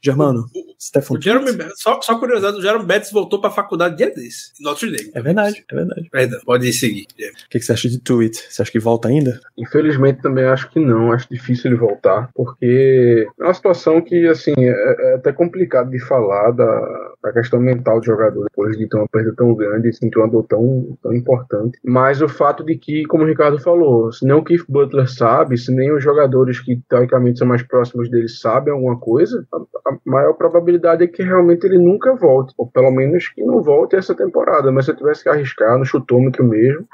Germano, 0.03 0.45
Stefan. 0.79 1.15
O 1.15 1.21
Jeremy, 1.21 1.51
só, 1.75 2.01
só 2.01 2.19
curiosidade, 2.19 2.57
o 2.57 2.61
Jeremy 2.61 2.85
Betts 2.85 3.11
voltou 3.11 3.39
pra 3.39 3.49
faculdade 3.49 3.97
dia 3.97 4.11
desse, 4.11 4.51
em 4.59 4.63
Notre 4.63 4.91
Dame. 4.91 5.11
É 5.13 5.21
verdade, 5.21 5.65
é 5.69 5.75
verdade. 5.75 6.09
Perdão, 6.11 6.39
pode 6.45 6.71
seguir. 6.73 7.03
O 7.03 7.49
que, 7.49 7.59
que 7.59 7.61
você 7.61 7.73
acha 7.73 7.89
de 7.89 7.99
Tweet? 7.99 8.37
Você 8.49 8.61
acha 8.61 8.71
que 8.71 8.79
volta 8.79 9.07
ainda? 9.07 9.39
Infelizmente 9.57 10.21
também 10.21 10.45
acho 10.45 10.69
que 10.69 10.79
não, 10.79 11.11
acho 11.11 11.27
difícil 11.29 11.71
ele 11.71 11.79
voltar, 11.79 12.29
porque 12.33 13.27
é 13.39 13.43
uma 13.43 13.53
situação 13.53 14.01
que, 14.01 14.27
assim, 14.27 14.53
é, 14.57 15.11
é 15.11 15.15
até 15.15 15.31
complicado 15.31 15.89
de 15.89 15.99
falar 15.99 16.51
da, 16.51 17.13
da 17.25 17.33
questão 17.33 17.59
mental 17.59 17.99
do 17.99 18.05
jogador 18.05 18.43
depois 18.43 18.77
de 18.77 18.87
ter 18.87 18.97
uma 18.97 19.07
perda 19.07 19.33
tão 19.35 19.53
grande, 19.55 19.91
sentir 19.93 20.19
uma 20.19 20.27
dor 20.27 20.45
tão, 20.47 20.95
tão 21.01 21.13
importante. 21.13 21.79
Mas 21.83 22.21
o 22.21 22.29
fato 22.29 22.63
de 22.63 22.77
que, 22.77 23.03
como 23.05 23.23
o 23.23 23.27
Ricardo 23.27 23.59
falou, 23.59 24.11
se 24.11 24.23
nem 24.25 24.35
o 24.35 24.43
Keith 24.43 24.65
Butler 24.69 25.09
sabe, 25.09 25.57
se 25.57 25.73
nem 25.73 25.91
os 25.91 26.03
jogadores 26.03 26.59
que 26.59 26.79
teoricamente 26.87 27.39
são 27.39 27.47
mais 27.47 27.63
próximos 27.63 28.09
dele 28.09 28.29
sabem 28.29 28.71
alguma 28.71 28.99
coisa, 28.99 29.45
a, 29.51 29.57
a 29.89 29.97
maior 30.05 30.33
probabilidade 30.33 31.03
é 31.03 31.07
que 31.07 31.23
realmente 31.23 31.65
ele 31.65 31.79
nunca 31.79 32.15
volte, 32.15 32.53
ou 32.57 32.67
pelo 32.67 32.91
menos 32.91 33.29
que 33.29 33.43
não 33.43 33.63
volte 33.63 33.95
essa 33.95 34.13
temporada. 34.13 34.71
Mas 34.71 34.85
se 34.85 34.91
eu 34.91 34.95
tivesse 34.95 35.23
que 35.23 35.29
arriscar 35.29 35.77
no 35.79 35.85
chutômetro 35.85 36.43
mesmo, 36.43 36.85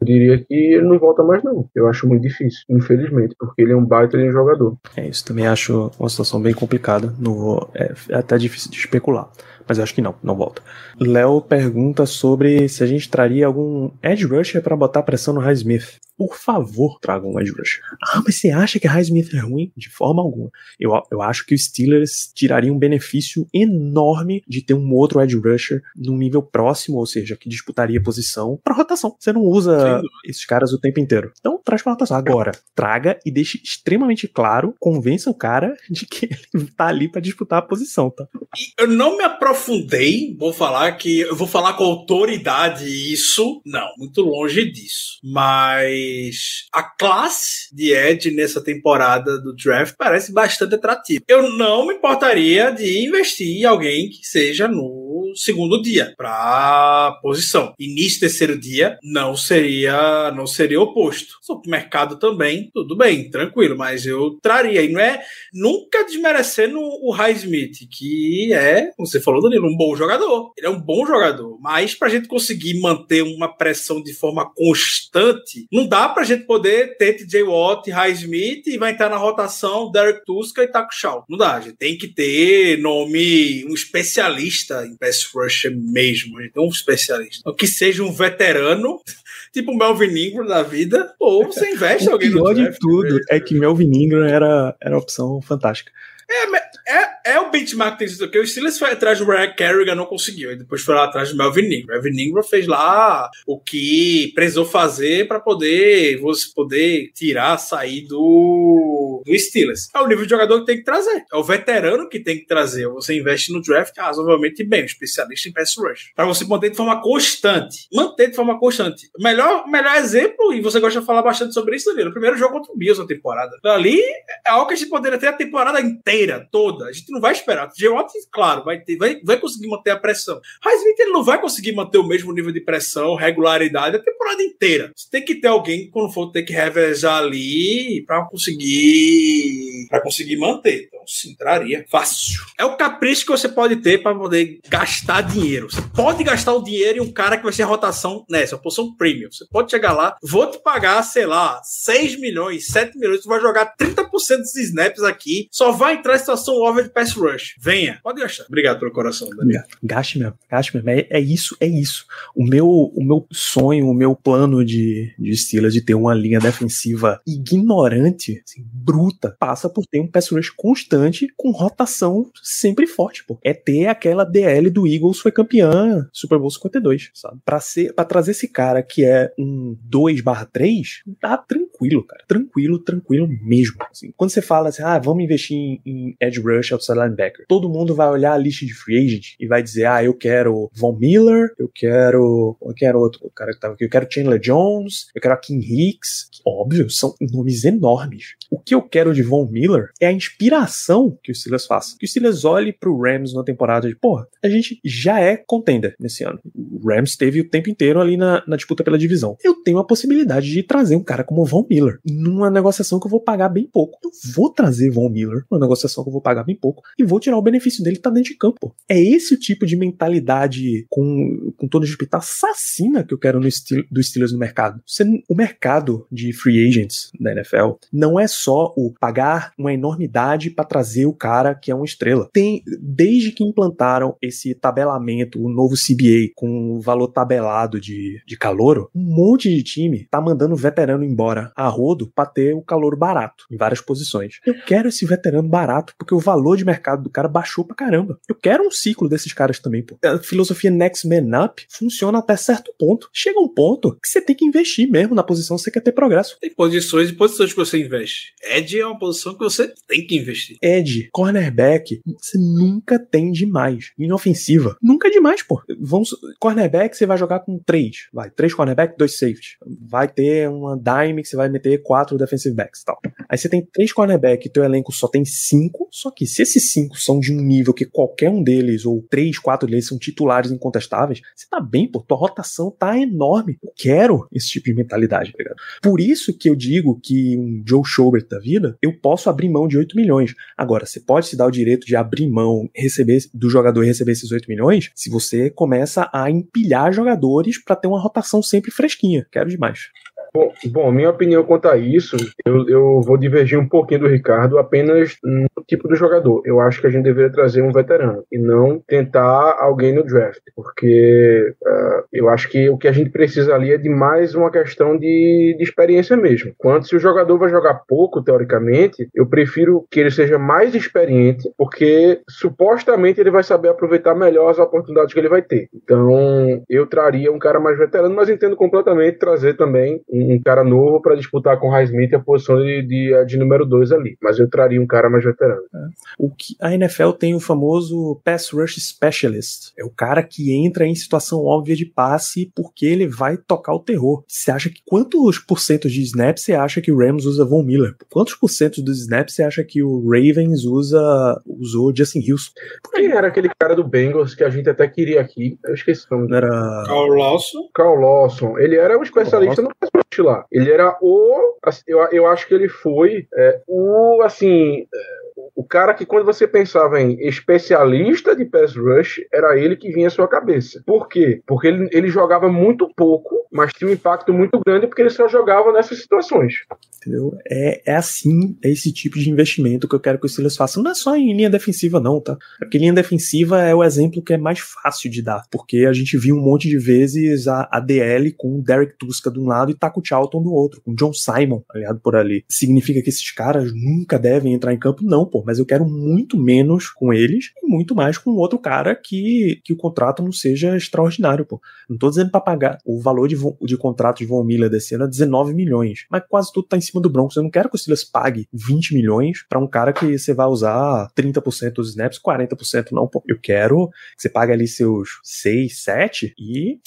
eu 0.00 0.06
diria 0.06 0.38
que 0.38 0.74
ele 0.74 0.86
não 0.86 0.98
volta 0.98 1.22
mais, 1.22 1.42
não. 1.42 1.68
Eu 1.74 1.86
acho 1.86 2.08
muito 2.08 2.22
difícil, 2.22 2.64
infelizmente, 2.68 3.34
porque 3.38 3.62
ele 3.62 3.72
é 3.72 3.76
um 3.76 3.84
baita 3.84 4.18
de 4.18 4.30
jogador. 4.30 4.76
É 4.96 5.06
isso, 5.06 5.24
também 5.24 5.46
acho 5.46 5.90
uma 5.98 6.08
situação 6.08 6.40
bem 6.40 6.52
complicada. 6.52 7.14
Não 7.18 7.34
vou, 7.34 7.70
é, 7.74 7.94
é 8.10 8.16
até 8.16 8.36
difícil 8.36 8.70
de 8.70 8.76
especular 8.76 9.30
mas 9.68 9.78
eu 9.78 9.84
acho 9.84 9.94
que 9.94 10.02
não, 10.02 10.14
não 10.22 10.36
volta. 10.36 10.62
Léo 10.98 11.40
pergunta 11.40 12.06
sobre 12.06 12.68
se 12.68 12.82
a 12.82 12.86
gente 12.86 13.08
traria 13.08 13.46
algum 13.46 13.90
edge 14.02 14.24
rusher 14.24 14.62
para 14.62 14.76
botar 14.76 15.02
pressão 15.02 15.34
no 15.34 15.40
Highsmith. 15.40 15.98
Por 16.16 16.34
favor, 16.34 16.98
traga 16.98 17.26
um 17.26 17.38
edge 17.38 17.52
rusher. 17.52 17.82
Ah, 18.02 18.22
mas 18.24 18.36
você 18.36 18.50
acha 18.50 18.80
que 18.80 18.86
Highsmith 18.86 19.34
é 19.34 19.38
ruim? 19.38 19.70
De 19.76 19.90
forma 19.90 20.22
alguma. 20.22 20.50
Eu, 20.80 20.92
eu 21.10 21.20
acho 21.20 21.44
que 21.44 21.54
os 21.54 21.64
Steelers 21.64 22.32
tirariam 22.34 22.74
um 22.74 22.78
benefício 22.78 23.46
enorme 23.52 24.42
de 24.48 24.62
ter 24.62 24.72
um 24.72 24.94
outro 24.94 25.20
edge 25.20 25.36
rusher 25.36 25.82
num 25.94 26.16
nível 26.16 26.42
próximo, 26.42 26.96
ou 26.96 27.06
seja, 27.06 27.36
que 27.36 27.48
disputaria 27.48 28.02
posição 28.02 28.58
para 28.64 28.74
rotação. 28.74 29.14
Você 29.18 29.32
não 29.32 29.42
usa 29.42 30.00
esses 30.24 30.46
caras 30.46 30.72
o 30.72 30.80
tempo 30.80 31.00
inteiro. 31.00 31.32
Então, 31.38 31.60
traz 31.62 31.82
pra 31.82 31.92
rotação. 31.92 32.16
Agora, 32.16 32.52
traga 32.74 33.18
e 33.24 33.30
deixe 33.30 33.60
extremamente 33.62 34.26
claro, 34.26 34.74
convença 34.78 35.28
o 35.28 35.34
cara 35.34 35.76
de 35.90 36.06
que 36.06 36.30
ele 36.54 36.70
tá 36.74 36.86
ali 36.86 37.10
para 37.10 37.20
disputar 37.20 37.58
a 37.58 37.62
posição, 37.62 38.08
tá? 38.08 38.26
E 38.56 38.82
eu 38.82 38.86
não 38.86 39.18
me 39.18 39.24
aprofundei, 39.56 40.36
vou 40.38 40.52
falar 40.52 40.92
que 40.92 41.20
eu 41.20 41.34
vou 41.34 41.48
falar 41.48 41.72
com 41.72 41.84
autoridade 41.84 42.84
isso, 42.84 43.62
não, 43.64 43.88
muito 43.96 44.20
longe 44.20 44.70
disso. 44.70 45.18
Mas 45.24 46.66
a 46.72 46.82
classe 46.82 47.74
de 47.74 47.92
Ed 47.92 48.30
nessa 48.30 48.62
temporada 48.62 49.40
do 49.40 49.54
draft 49.54 49.94
parece 49.98 50.32
bastante 50.32 50.74
atrativa. 50.74 51.24
Eu 51.26 51.50
não 51.56 51.86
me 51.86 51.94
importaria 51.94 52.70
de 52.70 53.06
investir 53.06 53.60
em 53.60 53.64
alguém 53.64 54.10
que 54.10 54.24
seja 54.24 54.68
no 54.68 55.05
segundo 55.36 55.80
dia 55.80 56.14
para 56.16 57.18
posição. 57.22 57.74
Início 57.78 58.20
terceiro 58.20 58.58
dia 58.58 58.98
não 59.02 59.36
seria 59.36 60.32
não 60.32 60.46
seria 60.46 60.80
oposto. 60.80 61.34
Sobre 61.42 61.68
o 61.68 61.70
mercado 61.70 62.18
também, 62.18 62.70
tudo 62.72 62.96
bem, 62.96 63.30
tranquilo, 63.30 63.76
mas 63.76 64.06
eu 64.06 64.38
traria. 64.42 64.82
E 64.82 64.88
não 64.88 65.00
é 65.00 65.22
nunca 65.52 66.04
desmerecendo 66.04 66.78
o 66.78 67.10
Highsmith, 67.12 67.88
que 67.90 68.52
é, 68.52 68.92
como 68.96 69.06
você 69.06 69.20
falou, 69.20 69.42
Danilo, 69.42 69.68
um 69.68 69.76
bom 69.76 69.94
jogador. 69.96 70.52
Ele 70.56 70.66
é 70.66 70.70
um 70.70 70.80
bom 70.80 71.06
jogador, 71.06 71.58
mas 71.60 71.94
pra 71.94 72.08
gente 72.08 72.28
conseguir 72.28 72.80
manter 72.80 73.22
uma 73.22 73.48
pressão 73.48 74.02
de 74.02 74.14
forma 74.14 74.50
constante, 74.54 75.66
não 75.72 75.86
dá 75.86 76.08
pra 76.08 76.24
gente 76.24 76.44
poder 76.44 76.96
ter 76.96 77.14
TJ 77.14 77.42
Watt, 77.42 77.90
Highsmith 77.90 78.66
e 78.66 78.78
vai 78.78 78.92
entrar 78.92 79.08
na 79.08 79.16
rotação 79.16 79.90
Derek 79.90 80.24
Tuska 80.24 80.62
e 80.62 80.68
Taco 80.68 80.92
Shaw. 80.92 81.24
Não 81.28 81.38
dá, 81.38 81.54
a 81.54 81.60
gente 81.60 81.76
tem 81.76 81.96
que 81.96 82.08
ter 82.08 82.78
nome, 82.78 83.64
um 83.68 83.74
especialista 83.74 84.86
em 84.86 84.96
rusher 85.34 85.76
mesmo, 85.76 86.38
tem 86.38 86.62
um 86.62 86.68
especialista. 86.68 87.52
Que 87.54 87.66
seja 87.66 88.02
um 88.02 88.12
veterano 88.12 89.00
tipo 89.52 89.76
Melvin 89.76 90.16
Ingram 90.16 90.46
da 90.46 90.62
vida, 90.62 91.14
ou 91.18 91.46
você 91.46 91.72
investe 91.72 92.08
o 92.08 92.12
alguém 92.12 92.30
pior 92.30 92.48
no 92.50 92.54
de 92.54 92.62
draft, 92.62 92.78
tudo 92.80 93.14
né? 93.14 93.20
é 93.30 93.40
que 93.40 93.54
Melvin 93.54 93.90
Ingram 93.94 94.26
era, 94.26 94.76
era 94.80 94.94
a 94.94 94.98
opção 94.98 95.40
fantástica. 95.40 95.90
É, 96.28 96.46
é, 96.88 97.32
é 97.32 97.40
o 97.40 97.50
benchmark 97.50 97.94
que 97.94 97.98
tem 97.98 98.06
isso 98.06 98.24
aqui. 98.24 98.38
O 98.38 98.46
Steelers 98.46 98.78
foi 98.78 98.90
atrás 98.92 99.18
do 99.18 99.24
Ryan 99.24 99.52
Kerrigan, 99.52 99.94
não 99.94 100.06
conseguiu. 100.06 100.52
E 100.52 100.56
depois 100.56 100.82
foi 100.82 100.94
lá 100.94 101.04
atrás 101.04 101.30
do 101.30 101.36
Melvin 101.36 101.66
Ingram. 101.66 101.94
Melvin 101.94 102.20
Ingram 102.20 102.42
fez 102.42 102.66
lá 102.66 103.28
o 103.46 103.58
que 103.58 104.32
precisou 104.34 104.64
fazer 104.64 105.26
para 105.26 105.40
poder 105.40 106.18
você 106.20 106.46
poder 106.54 107.10
tirar, 107.12 107.58
sair 107.58 108.02
do, 108.02 109.22
do 109.24 109.38
Steelers. 109.38 109.88
É 109.94 110.00
o 110.00 110.06
nível 110.06 110.24
de 110.24 110.30
jogador 110.30 110.60
que 110.60 110.66
tem 110.66 110.76
que 110.76 110.84
trazer. 110.84 111.24
É 111.32 111.36
o 111.36 111.42
veterano 111.42 112.08
que 112.08 112.20
tem 112.20 112.38
que 112.38 112.46
trazer. 112.46 112.86
Você 112.88 113.18
investe 113.18 113.52
no 113.52 113.60
draft 113.60 113.96
razoavelmente 113.96 114.62
bem, 114.64 114.82
um 114.82 114.86
especialista 114.86 115.48
em 115.48 115.52
pass 115.52 115.76
rush. 115.76 116.12
Para 116.14 116.26
você 116.26 116.44
manter 116.44 116.70
de 116.70 116.76
forma 116.76 117.00
constante. 117.00 117.88
Manter 117.92 118.30
de 118.30 118.36
forma 118.36 118.58
constante. 118.58 119.08
Melhor, 119.18 119.66
melhor 119.66 119.96
exemplo, 119.96 120.52
e 120.52 120.60
você 120.60 120.78
gosta 120.78 121.00
de 121.00 121.06
falar 121.06 121.22
bastante 121.22 121.52
sobre 121.52 121.76
isso, 121.76 121.90
Danilo, 121.90 122.10
o 122.10 122.12
primeiro 122.12 122.36
jogo 122.36 122.54
contra 122.54 122.72
o 122.72 122.76
Bills 122.76 123.00
na 123.00 123.06
temporada. 123.06 123.56
Ali 123.64 124.00
é 124.00 124.50
algo 124.50 124.68
que 124.68 124.74
a 124.74 124.76
gente 124.76 124.88
poderia 124.88 125.18
ter 125.18 125.28
a 125.28 125.32
temporada 125.32 125.80
inteira, 125.80 126.46
toda. 126.50 126.75
A 126.84 126.92
gente 126.92 127.10
não 127.10 127.20
vai 127.20 127.32
esperar. 127.32 127.68
O 127.68 127.94
Watt, 127.94 128.12
claro, 128.30 128.64
vai, 128.64 128.80
ter, 128.80 128.96
vai, 128.96 129.20
vai 129.22 129.38
conseguir 129.38 129.68
manter 129.68 129.90
a 129.90 129.98
pressão. 129.98 130.40
Highsmith, 130.62 130.98
ele 130.98 131.12
não 131.12 131.24
vai 131.24 131.40
conseguir 131.40 131.72
manter 131.72 131.98
o 131.98 132.06
mesmo 132.06 132.32
nível 132.32 132.52
de 132.52 132.60
pressão, 132.60 133.14
regularidade 133.14 133.96
a 133.96 134.02
temporada 134.02 134.42
inteira. 134.42 134.92
Você 134.94 135.08
tem 135.10 135.24
que 135.24 135.36
ter 135.36 135.48
alguém, 135.48 135.90
quando 135.90 136.12
for 136.12 136.30
ter 136.30 136.42
que 136.42 136.52
revezar 136.52 137.18
ali, 137.18 138.04
para 138.06 138.24
conseguir 138.26 139.86
para 139.88 140.00
conseguir 140.00 140.36
manter. 140.36 140.86
Então, 140.86 141.00
sim, 141.06 141.34
traria. 141.34 141.84
Fácil. 141.90 142.40
É 142.58 142.64
o 142.64 142.76
capricho 142.76 143.24
que 143.24 143.30
você 143.30 143.48
pode 143.48 143.76
ter 143.76 144.02
para 144.02 144.16
poder 144.16 144.60
gastar 144.68 145.22
dinheiro. 145.22 145.70
Você 145.70 145.82
pode 145.94 146.22
gastar 146.24 146.54
o 146.54 146.62
dinheiro 146.62 146.98
em 146.98 147.00
um 147.00 147.12
cara 147.12 147.36
que 147.36 147.44
vai 147.44 147.52
ser 147.52 147.62
rotação 147.62 148.24
nessa, 148.28 148.58
posição 148.58 148.94
premium. 148.94 149.30
Você 149.30 149.46
pode 149.50 149.70
chegar 149.70 149.92
lá, 149.92 150.16
vou 150.22 150.50
te 150.50 150.58
pagar, 150.58 151.02
sei 151.02 151.26
lá, 151.26 151.60
6 151.62 152.18
milhões, 152.18 152.66
7 152.66 152.98
milhões, 152.98 153.22
tu 153.22 153.28
vai 153.28 153.40
jogar 153.40 153.74
30% 153.76 154.38
desses 154.38 154.68
snaps 154.68 155.02
aqui, 155.02 155.48
só 155.50 155.70
vai 155.72 155.94
entrar 155.94 156.16
em 156.16 156.18
situação 156.18 156.56
de 156.82 156.88
pass 156.90 157.12
rush. 157.12 157.56
Venha. 157.58 158.00
Pode 158.02 158.20
gastar. 158.20 158.44
Obrigado 158.44 158.78
pelo 158.78 158.92
coração, 158.92 159.28
Daniel. 159.30 159.62
Gaste 159.82 160.18
mesmo, 160.18 160.34
gaste 160.50 160.74
mesmo. 160.74 160.90
É, 160.90 161.06
é 161.10 161.20
isso, 161.20 161.56
é 161.60 161.66
isso. 161.66 162.06
O 162.34 162.44
meu, 162.44 162.68
o 162.68 163.04
meu 163.04 163.26
sonho, 163.32 163.88
o 163.88 163.94
meu 163.94 164.14
plano 164.14 164.64
de, 164.64 165.14
de 165.18 165.36
Steelers 165.36 165.74
de 165.74 165.80
ter 165.80 165.94
uma 165.94 166.14
linha 166.14 166.38
defensiva 166.38 167.20
ignorante, 167.26 168.42
assim, 168.46 168.64
bruta, 168.72 169.36
passa 169.38 169.68
por 169.68 169.86
ter 169.86 170.00
um 170.00 170.06
pass 170.06 170.28
rush 170.30 170.50
constante 170.50 171.28
com 171.36 171.50
rotação 171.50 172.30
sempre 172.42 172.86
forte, 172.86 173.24
pô. 173.24 173.38
É 173.42 173.52
ter 173.52 173.86
aquela 173.86 174.24
DL 174.24 174.70
do 174.70 174.86
Eagles 174.86 175.18
foi 175.18 175.32
campeã 175.32 176.08
Super 176.12 176.38
Bowl 176.38 176.50
52, 176.50 177.10
sabe? 177.14 177.38
Pra, 177.44 177.60
ser, 177.60 177.92
pra 177.92 178.04
trazer 178.04 178.32
esse 178.32 178.48
cara 178.48 178.82
que 178.82 179.04
é 179.04 179.32
um 179.38 179.76
2/3, 179.88 181.02
tá 181.20 181.36
tranquilo, 181.36 182.04
cara. 182.04 182.24
Tranquilo, 182.26 182.78
tranquilo 182.78 183.28
mesmo. 183.42 183.76
Assim. 183.90 184.12
Quando 184.16 184.30
você 184.30 184.42
fala 184.42 184.68
assim, 184.68 184.82
ah, 184.82 184.98
vamos 184.98 185.22
investir 185.22 185.56
em, 185.56 185.80
em 185.84 186.16
edge 186.20 186.40
rush, 186.40 186.55
outside 186.72 186.98
linebacker, 186.98 187.46
todo 187.48 187.68
mundo 187.68 187.94
vai 187.94 188.08
olhar 188.08 188.32
a 188.32 188.38
lista 188.38 188.64
de 188.64 188.74
free 188.74 189.04
agent 189.04 189.34
e 189.38 189.46
vai 189.46 189.62
dizer, 189.62 189.86
ah, 189.86 190.02
eu 190.02 190.14
quero 190.14 190.70
Von 190.74 190.96
Miller, 190.96 191.52
eu 191.58 191.70
quero, 191.72 192.56
eu 192.60 192.74
quero 192.74 192.98
outro 192.98 193.30
cara 193.34 193.52
que 193.52 193.60
tava 193.60 193.74
aqui, 193.74 193.84
eu 193.84 193.90
quero 193.90 194.06
Chandler 194.10 194.40
Jones, 194.40 195.06
eu 195.14 195.20
quero 195.20 195.34
a 195.34 195.36
Kim 195.36 195.58
Hicks. 195.58 196.28
Óbvio, 196.46 196.88
são 196.90 197.14
nomes 197.20 197.64
enormes. 197.64 198.34
O 198.50 198.58
que 198.58 198.74
eu 198.74 198.82
quero 198.82 199.12
de 199.12 199.22
Von 199.22 199.48
Miller 199.50 199.90
é 200.00 200.06
a 200.06 200.12
inspiração 200.12 201.18
que 201.22 201.32
o 201.32 201.34
Steelers 201.34 201.66
faça. 201.66 201.96
Que 201.98 202.06
o 202.06 202.08
Steelers 202.08 202.44
olhe 202.44 202.72
pro 202.72 202.96
Rams 202.96 203.34
na 203.34 203.42
temporada 203.42 203.88
de, 203.88 203.96
porra, 203.96 204.26
a 204.42 204.48
gente 204.48 204.80
já 204.84 205.20
é 205.20 205.36
contender 205.36 205.94
nesse 205.98 206.24
ano. 206.24 206.38
O 206.54 206.88
Rams 206.88 207.16
teve 207.16 207.40
o 207.40 207.48
tempo 207.48 207.68
inteiro 207.68 208.00
ali 208.00 208.16
na, 208.16 208.42
na 208.46 208.56
disputa 208.56 208.84
pela 208.84 208.98
divisão. 208.98 209.36
Eu 209.42 209.54
tenho 209.62 209.78
a 209.78 209.84
possibilidade 209.84 210.50
de 210.50 210.62
trazer 210.62 210.96
um 210.96 211.02
cara 211.02 211.24
como 211.24 211.44
Von 211.44 211.66
Miller 211.68 211.98
numa 212.04 212.50
negociação 212.50 213.00
que 213.00 213.06
eu 213.06 213.10
vou 213.10 213.20
pagar 213.20 213.48
bem 213.48 213.68
pouco. 213.70 213.98
Eu 214.04 214.10
vou 214.34 214.50
trazer 214.50 214.90
Von 214.90 215.08
Miller 215.08 215.44
numa 215.50 215.60
negociação 215.60 216.04
que 216.04 216.08
eu 216.08 216.12
vou 216.12 216.22
pagar 216.22 216.44
bem 216.46 216.56
pouco 216.56 216.82
e 216.98 217.04
vou 217.04 217.20
tirar 217.20 217.36
o 217.36 217.42
benefício 217.42 217.82
dele 217.82 217.98
tá 217.98 218.10
dentro 218.10 218.32
de 218.32 218.38
campo. 218.38 218.74
É 218.88 219.00
esse 219.00 219.34
o 219.34 219.38
tipo 219.38 219.66
de 219.66 219.76
mentalidade 219.76 220.86
com, 220.88 221.52
com 221.56 221.68
todo 221.68 221.84
respeito 221.84 222.14
assassina 222.14 223.04
que 223.04 223.14
eu 223.14 223.18
quero 223.18 223.40
no 223.40 223.48
estilo 223.48 223.84
do 223.90 224.02
Steelers 224.02 224.32
no 224.32 224.38
mercado. 224.38 224.80
Você, 224.86 225.04
o 225.28 225.34
mercado 225.34 226.06
de 226.10 226.32
free 226.32 226.66
agents 226.68 227.10
da 227.20 227.32
NFL 227.32 227.74
não 227.92 228.18
é 228.18 228.26
só 228.26 228.72
o 228.76 228.92
pagar 228.98 229.52
uma 229.58 229.72
enormidade 229.72 230.50
para 230.50 230.64
trazer 230.64 231.06
o 231.06 231.12
cara 231.12 231.54
que 231.54 231.70
é 231.70 231.74
uma 231.74 231.84
estrela. 231.84 232.28
Tem 232.32 232.62
desde 232.80 233.32
que 233.32 233.44
implantaram 233.44 234.16
esse 234.20 234.54
tabelamento, 234.54 235.42
o 235.42 235.48
novo 235.48 235.74
CBA 235.74 236.32
com 236.34 236.80
valor 236.80 237.08
tabelado 237.08 237.80
de, 237.80 238.22
de 238.26 238.36
calouro, 238.36 238.90
um 238.94 239.02
monte 239.02 239.48
de 239.48 239.62
time 239.62 240.06
tá 240.10 240.20
mandando 240.20 240.56
veterano 240.56 241.04
embora 241.04 241.52
a 241.56 241.68
rodo 241.68 242.10
para 242.14 242.26
ter 242.26 242.54
o 242.54 242.62
calor 242.62 242.96
barato 242.96 243.44
em 243.50 243.56
várias 243.56 243.80
posições. 243.80 244.34
Eu 244.44 244.54
quero 244.64 244.88
esse 244.88 245.04
veterano 245.06 245.48
barato 245.48 245.94
porque 245.98 246.14
o 246.14 246.20
valor 246.26 246.56
de 246.56 246.64
mercado 246.64 247.04
do 247.04 247.10
cara 247.10 247.28
baixou 247.28 247.64
pra 247.64 247.76
caramba. 247.76 248.18
Eu 248.28 248.34
quero 248.34 248.66
um 248.66 248.70
ciclo 248.70 249.08
desses 249.08 249.32
caras 249.32 249.60
também, 249.60 249.82
pô. 249.82 249.96
A 250.04 250.18
filosofia 250.18 250.70
Next 250.70 251.06
Man 251.08 251.44
Up 251.44 251.64
funciona 251.70 252.18
até 252.18 252.36
certo 252.36 252.74
ponto. 252.76 253.08
Chega 253.12 253.38
um 253.38 253.48
ponto 253.48 253.96
que 254.02 254.08
você 254.08 254.20
tem 254.20 254.34
que 254.34 254.44
investir 254.44 254.90
mesmo 254.90 255.14
na 255.14 255.22
posição 255.22 255.56
que 255.56 255.62
você 255.62 255.70
quer 255.70 255.80
ter 255.80 255.92
progresso. 255.92 256.36
Tem 256.40 256.52
posições 256.52 257.10
e 257.10 257.12
posições 257.12 257.50
que 257.52 257.56
você 257.56 257.78
investe. 257.78 258.34
Edge 258.42 258.80
é 258.80 258.86
uma 258.86 258.98
posição 258.98 259.34
que 259.34 259.44
você 259.44 259.72
tem 259.86 260.04
que 260.04 260.16
investir. 260.16 260.56
Edge, 260.60 261.08
cornerback, 261.12 262.00
você 262.20 262.38
nunca 262.38 262.98
tem 262.98 263.30
demais. 263.30 263.92
Linha 263.96 264.14
ofensiva, 264.14 264.76
nunca 264.82 265.06
é 265.08 265.10
demais, 265.10 265.42
pô. 265.42 265.62
Vamos, 265.80 266.10
cornerback 266.40 266.96
você 266.96 267.06
vai 267.06 267.16
jogar 267.16 267.40
com 267.40 267.58
três. 267.58 268.08
Vai, 268.12 268.30
três 268.30 268.52
cornerback, 268.52 268.98
dois 268.98 269.16
safety. 269.16 269.58
Vai 269.88 270.08
ter 270.08 270.48
uma 270.48 270.76
dime 270.76 271.22
que 271.22 271.28
você 271.28 271.36
vai 271.36 271.48
meter 271.48 271.82
quatro 271.82 272.18
defensive 272.18 272.54
backs 272.54 272.82
tal. 272.82 272.98
Aí 273.28 273.38
você 273.38 273.48
tem 273.48 273.64
três 273.64 273.92
cornerback 273.92 274.46
e 274.46 274.50
teu 274.50 274.64
elenco 274.64 274.92
só 274.92 275.06
tem 275.06 275.24
cinco. 275.24 275.88
Só 275.90 276.10
que 276.16 276.26
se 276.26 276.42
esses 276.42 276.72
cinco 276.72 276.98
são 276.98 277.20
de 277.20 277.32
um 277.32 277.40
nível 277.40 277.74
que 277.74 277.84
qualquer 277.84 278.30
um 278.30 278.42
deles, 278.42 278.86
ou 278.86 279.04
três, 279.08 279.38
quatro 279.38 279.68
deles, 279.68 279.86
são 279.86 279.98
titulares 279.98 280.50
incontestáveis, 280.50 281.20
você 281.34 281.46
tá 281.48 281.60
bem, 281.60 281.90
pô. 281.90 282.00
Tua 282.00 282.16
rotação 282.16 282.70
tá 282.70 282.98
enorme. 282.98 283.58
Eu 283.62 283.72
quero 283.76 284.26
esse 284.32 284.48
tipo 284.48 284.66
de 284.66 284.74
mentalidade, 284.74 285.32
tá 285.32 285.38
ligado? 285.38 285.56
Por 285.82 286.00
isso 286.00 286.36
que 286.36 286.48
eu 286.48 286.56
digo 286.56 286.98
que 287.02 287.36
um 287.36 287.62
Joe 287.66 287.84
Schobert 287.84 288.26
da 288.28 288.38
vida, 288.38 288.76
eu 288.82 288.92
posso 288.98 289.28
abrir 289.28 289.48
mão 289.48 289.68
de 289.68 289.76
8 289.76 289.96
milhões. 289.96 290.34
Agora, 290.56 290.86
você 290.86 291.00
pode 291.00 291.26
se 291.26 291.36
dar 291.36 291.46
o 291.46 291.50
direito 291.50 291.86
de 291.86 291.94
abrir 291.94 292.28
mão, 292.28 292.68
receber 292.74 293.18
do 293.34 293.50
jogador 293.50 293.84
receber 293.84 294.12
esses 294.12 294.30
8 294.30 294.46
milhões, 294.48 294.90
se 294.94 295.10
você 295.10 295.50
começa 295.50 296.08
a 296.12 296.30
empilhar 296.30 296.92
jogadores 296.92 297.62
para 297.62 297.76
ter 297.76 297.88
uma 297.88 298.00
rotação 298.00 298.42
sempre 298.42 298.70
fresquinha. 298.70 299.26
Quero 299.30 299.48
demais. 299.48 299.88
Bom, 300.36 300.52
bom, 300.66 300.92
minha 300.92 301.08
opinião 301.08 301.42
quanto 301.42 301.66
a 301.66 301.78
isso, 301.78 302.14
eu, 302.44 302.68
eu 302.68 303.00
vou 303.00 303.16
divergir 303.16 303.58
um 303.58 303.66
pouquinho 303.66 304.00
do 304.00 304.06
Ricardo 304.06 304.58
apenas 304.58 305.16
no 305.24 305.46
tipo 305.66 305.88
do 305.88 305.96
jogador. 305.96 306.42
Eu 306.44 306.60
acho 306.60 306.78
que 306.78 306.86
a 306.86 306.90
gente 306.90 307.04
deveria 307.04 307.32
trazer 307.32 307.62
um 307.62 307.72
veterano 307.72 308.22
e 308.30 308.36
não 308.36 308.78
tentar 308.86 309.56
alguém 309.58 309.94
no 309.94 310.04
draft, 310.04 310.42
porque 310.54 311.54
uh, 311.64 312.04
eu 312.12 312.28
acho 312.28 312.50
que 312.50 312.68
o 312.68 312.76
que 312.76 312.86
a 312.86 312.92
gente 312.92 313.08
precisa 313.08 313.54
ali 313.54 313.72
é 313.72 313.78
de 313.78 313.88
mais 313.88 314.34
uma 314.34 314.50
questão 314.50 314.98
de, 314.98 315.54
de 315.56 315.64
experiência 315.64 316.18
mesmo. 316.18 316.52
Quanto 316.58 316.86
se 316.86 316.94
o 316.94 317.00
jogador 317.00 317.38
vai 317.38 317.48
jogar 317.48 317.84
pouco, 317.88 318.22
teoricamente, 318.22 319.08
eu 319.14 319.26
prefiro 319.26 319.86
que 319.90 320.00
ele 320.00 320.10
seja 320.10 320.36
mais 320.38 320.74
experiente, 320.74 321.50
porque 321.56 322.20
supostamente 322.28 323.18
ele 323.18 323.30
vai 323.30 323.42
saber 323.42 323.70
aproveitar 323.70 324.14
melhor 324.14 324.50
as 324.50 324.58
oportunidades 324.58 325.14
que 325.14 325.18
ele 325.18 325.30
vai 325.30 325.40
ter. 325.40 325.70
Então, 325.74 326.62
eu 326.68 326.86
traria 326.86 327.32
um 327.32 327.38
cara 327.38 327.58
mais 327.58 327.78
veterano, 327.78 328.14
mas 328.14 328.28
entendo 328.28 328.54
completamente 328.54 329.18
trazer 329.18 329.56
também 329.56 330.02
um 330.10 330.25
um 330.32 330.40
cara 330.40 330.64
novo 330.64 331.00
para 331.00 331.16
disputar 331.16 331.58
com 331.58 331.68
o 331.68 331.70
Highsmith 331.70 332.14
a 332.14 332.20
posição 332.20 332.56
de, 332.58 332.82
de, 332.82 333.24
de 333.26 333.36
número 333.36 333.64
2 333.64 333.92
ali. 333.92 334.16
Mas 334.22 334.38
eu 334.38 334.48
traria 334.48 334.80
um 334.80 334.86
cara 334.86 335.08
mais 335.10 335.24
veterano. 335.24 335.62
É. 335.74 335.78
O 336.18 336.30
que 336.30 336.56
a 336.60 336.74
NFL 336.74 337.10
tem 337.12 337.34
o 337.34 337.40
famoso 337.40 338.20
Pass 338.24 338.50
Rush 338.50 338.76
Specialist. 338.76 339.72
É 339.78 339.84
o 339.84 339.90
cara 339.90 340.22
que 340.22 340.52
entra 340.52 340.86
em 340.86 340.94
situação 340.94 341.44
óbvia 341.44 341.76
de 341.76 341.84
passe 341.84 342.50
porque 342.54 342.86
ele 342.86 343.06
vai 343.06 343.36
tocar 343.36 343.74
o 343.74 343.80
terror. 343.80 344.24
Você 344.26 344.50
acha 344.50 344.70
que 344.70 344.80
quantos 344.86 345.38
porcentos 345.38 345.92
de 345.92 346.02
snaps 346.02 346.44
você 346.44 346.54
acha 346.54 346.80
que 346.80 346.92
o 346.92 346.98
Rams 346.98 347.24
usa 347.24 347.44
Von 347.44 347.62
Miller? 347.62 347.94
Quantos 348.10 348.34
porcentos 348.34 348.82
dos 348.82 349.00
snaps 349.00 349.34
você 349.34 349.42
acha 349.42 349.64
que 349.64 349.82
o 349.82 350.02
Ravens 350.08 350.64
usa 350.64 351.00
usou 351.46 351.94
Justin 351.94 352.20
Hilson? 352.20 352.50
Quem 352.94 353.10
era 353.10 353.28
aquele 353.28 353.50
cara 353.58 353.74
do 353.74 353.84
Bengals 353.84 354.34
que 354.34 354.44
a 354.44 354.50
gente 354.50 354.68
até 354.68 354.86
queria 354.88 355.20
aqui? 355.20 355.58
Eu 355.64 355.74
esqueci 355.74 356.06
o 356.10 356.16
nome. 356.16 356.34
Era 356.34 356.48
Carl 356.86 357.08
Lawson. 357.08 357.68
Carl 357.74 358.00
Lawson. 358.00 358.58
Ele 358.58 358.76
era 358.76 358.98
um 358.98 359.02
especialista 359.02 359.62
no 359.62 359.70
pass 359.78 359.90
rush 359.94 360.15
lá. 360.22 360.44
Ele 360.50 360.70
era 360.70 360.96
o. 361.00 361.58
assim, 361.62 361.82
Eu, 361.86 362.00
eu 362.12 362.26
acho 362.26 362.46
que 362.46 362.54
ele 362.54 362.68
foi 362.68 363.26
é, 363.34 363.60
o. 363.66 364.22
Assim. 364.22 364.86
é, 364.94 365.16
o 365.56 365.64
cara 365.64 365.94
que 365.94 366.04
quando 366.04 366.26
você 366.26 366.46
pensava 366.46 367.00
em 367.00 367.18
especialista 367.26 368.36
de 368.36 368.44
pass 368.44 368.76
rush, 368.76 369.22
era 369.32 369.58
ele 369.58 369.74
que 369.74 369.90
vinha 369.90 370.08
à 370.08 370.10
sua 370.10 370.28
cabeça. 370.28 370.82
Por 370.84 371.08
quê? 371.08 371.40
Porque 371.46 371.66
ele, 371.66 371.88
ele 371.92 372.08
jogava 372.08 372.46
muito 372.46 372.90
pouco, 372.94 373.46
mas 373.50 373.72
tinha 373.72 373.88
um 373.88 373.92
impacto 373.92 374.34
muito 374.34 374.60
grande 374.60 374.86
porque 374.86 375.00
ele 375.00 375.10
só 375.10 375.26
jogava 375.26 375.72
nessas 375.72 375.98
situações. 375.98 376.54
Entendeu? 377.00 377.32
É, 377.48 377.92
é 377.92 377.96
assim, 377.96 378.58
é 378.62 378.68
esse 378.68 378.92
tipo 378.92 379.18
de 379.18 379.30
investimento 379.30 379.88
que 379.88 379.94
eu 379.94 380.00
quero 380.00 380.18
que 380.18 380.26
os 380.26 380.32
Steelers 380.32 380.56
façam. 380.56 380.82
Não 380.82 380.90
é 380.90 380.94
só 380.94 381.16
em 381.16 381.34
linha 381.34 381.48
defensiva, 381.48 382.00
não, 382.00 382.20
tá? 382.20 382.36
É 382.60 382.64
porque 382.64 382.78
linha 382.78 382.92
defensiva 382.92 383.62
é 383.62 383.74
o 383.74 383.82
exemplo 383.82 384.22
que 384.22 384.34
é 384.34 384.38
mais 384.38 384.58
fácil 384.58 385.10
de 385.10 385.22
dar. 385.22 385.42
Porque 385.50 385.86
a 385.86 385.92
gente 385.92 386.18
viu 386.18 386.36
um 386.36 386.42
monte 386.42 386.68
de 386.68 386.76
vezes 386.76 387.48
a, 387.48 387.66
a 387.72 387.80
DL 387.80 388.32
com 388.32 388.58
o 388.58 388.62
Derek 388.62 388.94
Tuska 388.98 389.30
de 389.30 389.38
um 389.38 389.46
lado 389.46 389.70
e 389.70 389.74
Taco 389.74 390.02
Charlton 390.06 390.42
do 390.42 390.52
outro, 390.52 390.80
com 390.82 390.94
John 390.94 391.12
Simon 391.12 391.62
aliado 391.70 392.00
por 392.00 392.16
ali. 392.16 392.44
Significa 392.48 393.02
que 393.02 393.08
esses 393.08 393.30
caras 393.30 393.72
nunca 393.72 394.18
devem 394.18 394.52
entrar 394.52 394.72
em 394.72 394.78
campo? 394.78 395.02
Não, 395.02 395.24
pô. 395.24 395.42
Mas 395.44 395.58
eu 395.58 395.66
quero 395.66 395.84
muito 395.84 396.38
menos 396.38 396.88
com 396.90 397.12
eles 397.12 397.52
e 397.62 397.66
muito 397.66 397.94
mais 397.94 398.18
com 398.18 398.30
outro 398.32 398.58
cara 398.58 398.94
que, 398.94 399.60
que 399.64 399.72
o 399.72 399.76
contrato 399.76 400.22
não 400.22 400.32
seja 400.32 400.76
extraordinário, 400.76 401.44
pô. 401.44 401.60
Não 401.88 401.98
tô 401.98 402.08
dizendo 402.08 402.30
pra 402.30 402.40
pagar. 402.40 402.78
O 402.84 403.00
valor 403.00 403.28
de, 403.28 403.36
de 403.62 403.76
contrato 403.76 404.18
de 404.18 404.26
Von 404.26 404.44
Miller 404.44 404.70
desse 404.70 404.94
ano 404.94 405.04
é 405.04 405.08
19 405.08 405.54
milhões. 405.54 406.06
Mas 406.10 406.22
quase 406.28 406.52
tudo 406.52 406.68
tá 406.68 406.76
em 406.76 406.80
cima 406.80 407.00
do 407.00 407.10
Broncos. 407.10 407.36
Eu 407.36 407.42
não 407.42 407.50
quero 407.50 407.68
que 407.68 407.76
o 407.76 407.78
Steelers 407.78 408.04
pague 408.04 408.48
20 408.52 408.94
milhões 408.94 409.44
pra 409.48 409.58
um 409.58 409.66
cara 409.66 409.92
que 409.92 410.18
você 410.18 410.32
vai 410.32 410.46
usar 410.46 411.08
30% 411.16 411.72
dos 411.74 411.90
snaps, 411.90 412.20
40% 412.20 412.92
não, 412.92 413.06
pô. 413.06 413.22
Eu 413.26 413.38
quero 413.40 413.88
que 413.88 414.22
você 414.22 414.28
pague 414.28 414.52
ali 414.52 414.66
seus 414.66 415.20
6, 415.22 415.82
7 415.82 416.34
e 416.38 416.78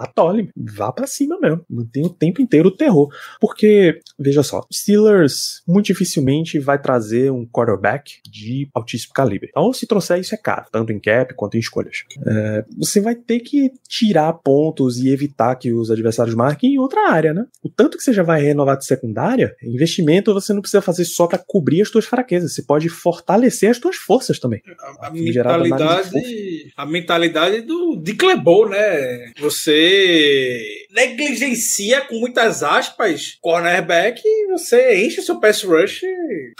atole, 0.00 0.50
vá 0.56 0.92
pra 0.92 1.06
cima 1.06 1.38
mesmo. 1.38 1.64
Mantém 1.68 2.04
o 2.04 2.10
tempo 2.10 2.40
inteiro 2.40 2.68
o 2.68 2.76
terror. 2.76 3.08
Porque, 3.40 4.00
veja 4.18 4.42
só, 4.42 4.66
Steelers 4.72 5.62
muito 5.66 5.86
dificilmente 5.86 6.58
vai 6.58 6.80
trazer 6.80 7.30
um 7.30 7.46
quarterback 7.46 8.20
de 8.28 8.68
altíssimo 8.74 9.12
calibre. 9.12 9.48
Então, 9.50 9.72
se 9.72 9.86
trouxer 9.86 10.18
isso 10.18 10.34
é 10.34 10.38
caro, 10.38 10.66
tanto 10.72 10.92
em 10.92 11.00
cap 11.00 11.34
quanto 11.34 11.56
em 11.56 11.60
escolhas. 11.60 12.04
É, 12.26 12.64
você 12.78 13.00
vai 13.00 13.14
ter 13.14 13.40
que 13.40 13.72
tirar 13.88 14.32
pontos 14.32 14.98
e 14.98 15.10
evitar 15.10 15.54
que 15.56 15.72
os 15.72 15.90
adversários 15.90 16.34
marquem 16.34 16.74
em 16.74 16.78
outra 16.78 17.10
área, 17.10 17.34
né? 17.34 17.44
O 17.62 17.68
tanto 17.68 17.96
que 17.96 18.02
você 18.02 18.12
já 18.12 18.22
vai 18.22 18.40
renovar 18.40 18.76
de 18.76 18.86
secundária, 18.86 19.54
investimento 19.62 20.32
você 20.32 20.52
não 20.52 20.60
precisa 20.60 20.80
fazer 20.80 21.04
só 21.04 21.26
pra 21.26 21.38
cobrir 21.38 21.82
as 21.82 21.88
suas 21.88 22.04
fraquezas, 22.04 22.54
você 22.54 22.62
pode 22.62 22.88
fortalecer 22.88 23.70
as 23.70 23.76
suas 23.76 23.96
forças 23.96 24.38
também. 24.38 24.62
A, 25.00 25.08
a 25.08 25.10
mentalidade, 25.10 26.72
a 26.76 26.86
mentalidade 26.86 27.60
do 27.62 27.96
de 27.96 28.14
Clebol, 28.14 28.68
né? 28.68 29.32
Você 29.40 29.89
ter 29.90 30.79
negligencia 30.94 32.00
com 32.02 32.18
muitas 32.18 32.62
aspas 32.62 33.38
cornerback 33.40 34.20
e 34.24 34.46
você 34.48 35.04
enche 35.04 35.22
seu 35.22 35.40
pass 35.40 35.62
rush 35.62 36.02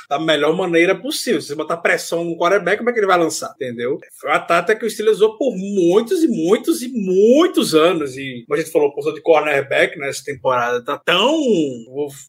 da 0.08 0.18
melhor 0.18 0.56
maneira 0.56 0.94
possível. 0.94 1.40
Se 1.40 1.48
você 1.48 1.54
botar 1.54 1.76
pressão 1.76 2.24
no 2.24 2.36
quarterback, 2.36 2.78
como 2.78 2.90
é 2.90 2.92
que 2.92 2.98
ele 2.98 3.06
vai 3.06 3.18
lançar? 3.18 3.52
Entendeu? 3.54 3.98
Foi 4.20 4.30
uma 4.30 4.38
tática 4.38 4.76
que 4.76 4.86
o 4.86 4.90
Steelers 4.90 5.16
usou 5.16 5.36
por 5.36 5.54
muitos 5.56 6.22
e 6.22 6.28
muitos 6.28 6.82
e 6.82 6.88
muitos 6.88 7.74
anos. 7.74 8.16
E 8.16 8.44
como 8.46 8.58
a 8.58 8.62
gente 8.62 8.72
falou, 8.72 8.92
posição 8.92 9.14
de 9.14 9.22
cornerback 9.22 9.98
nessa 9.98 10.24
temporada 10.24 10.84
tá 10.84 10.98
tão. 10.98 11.38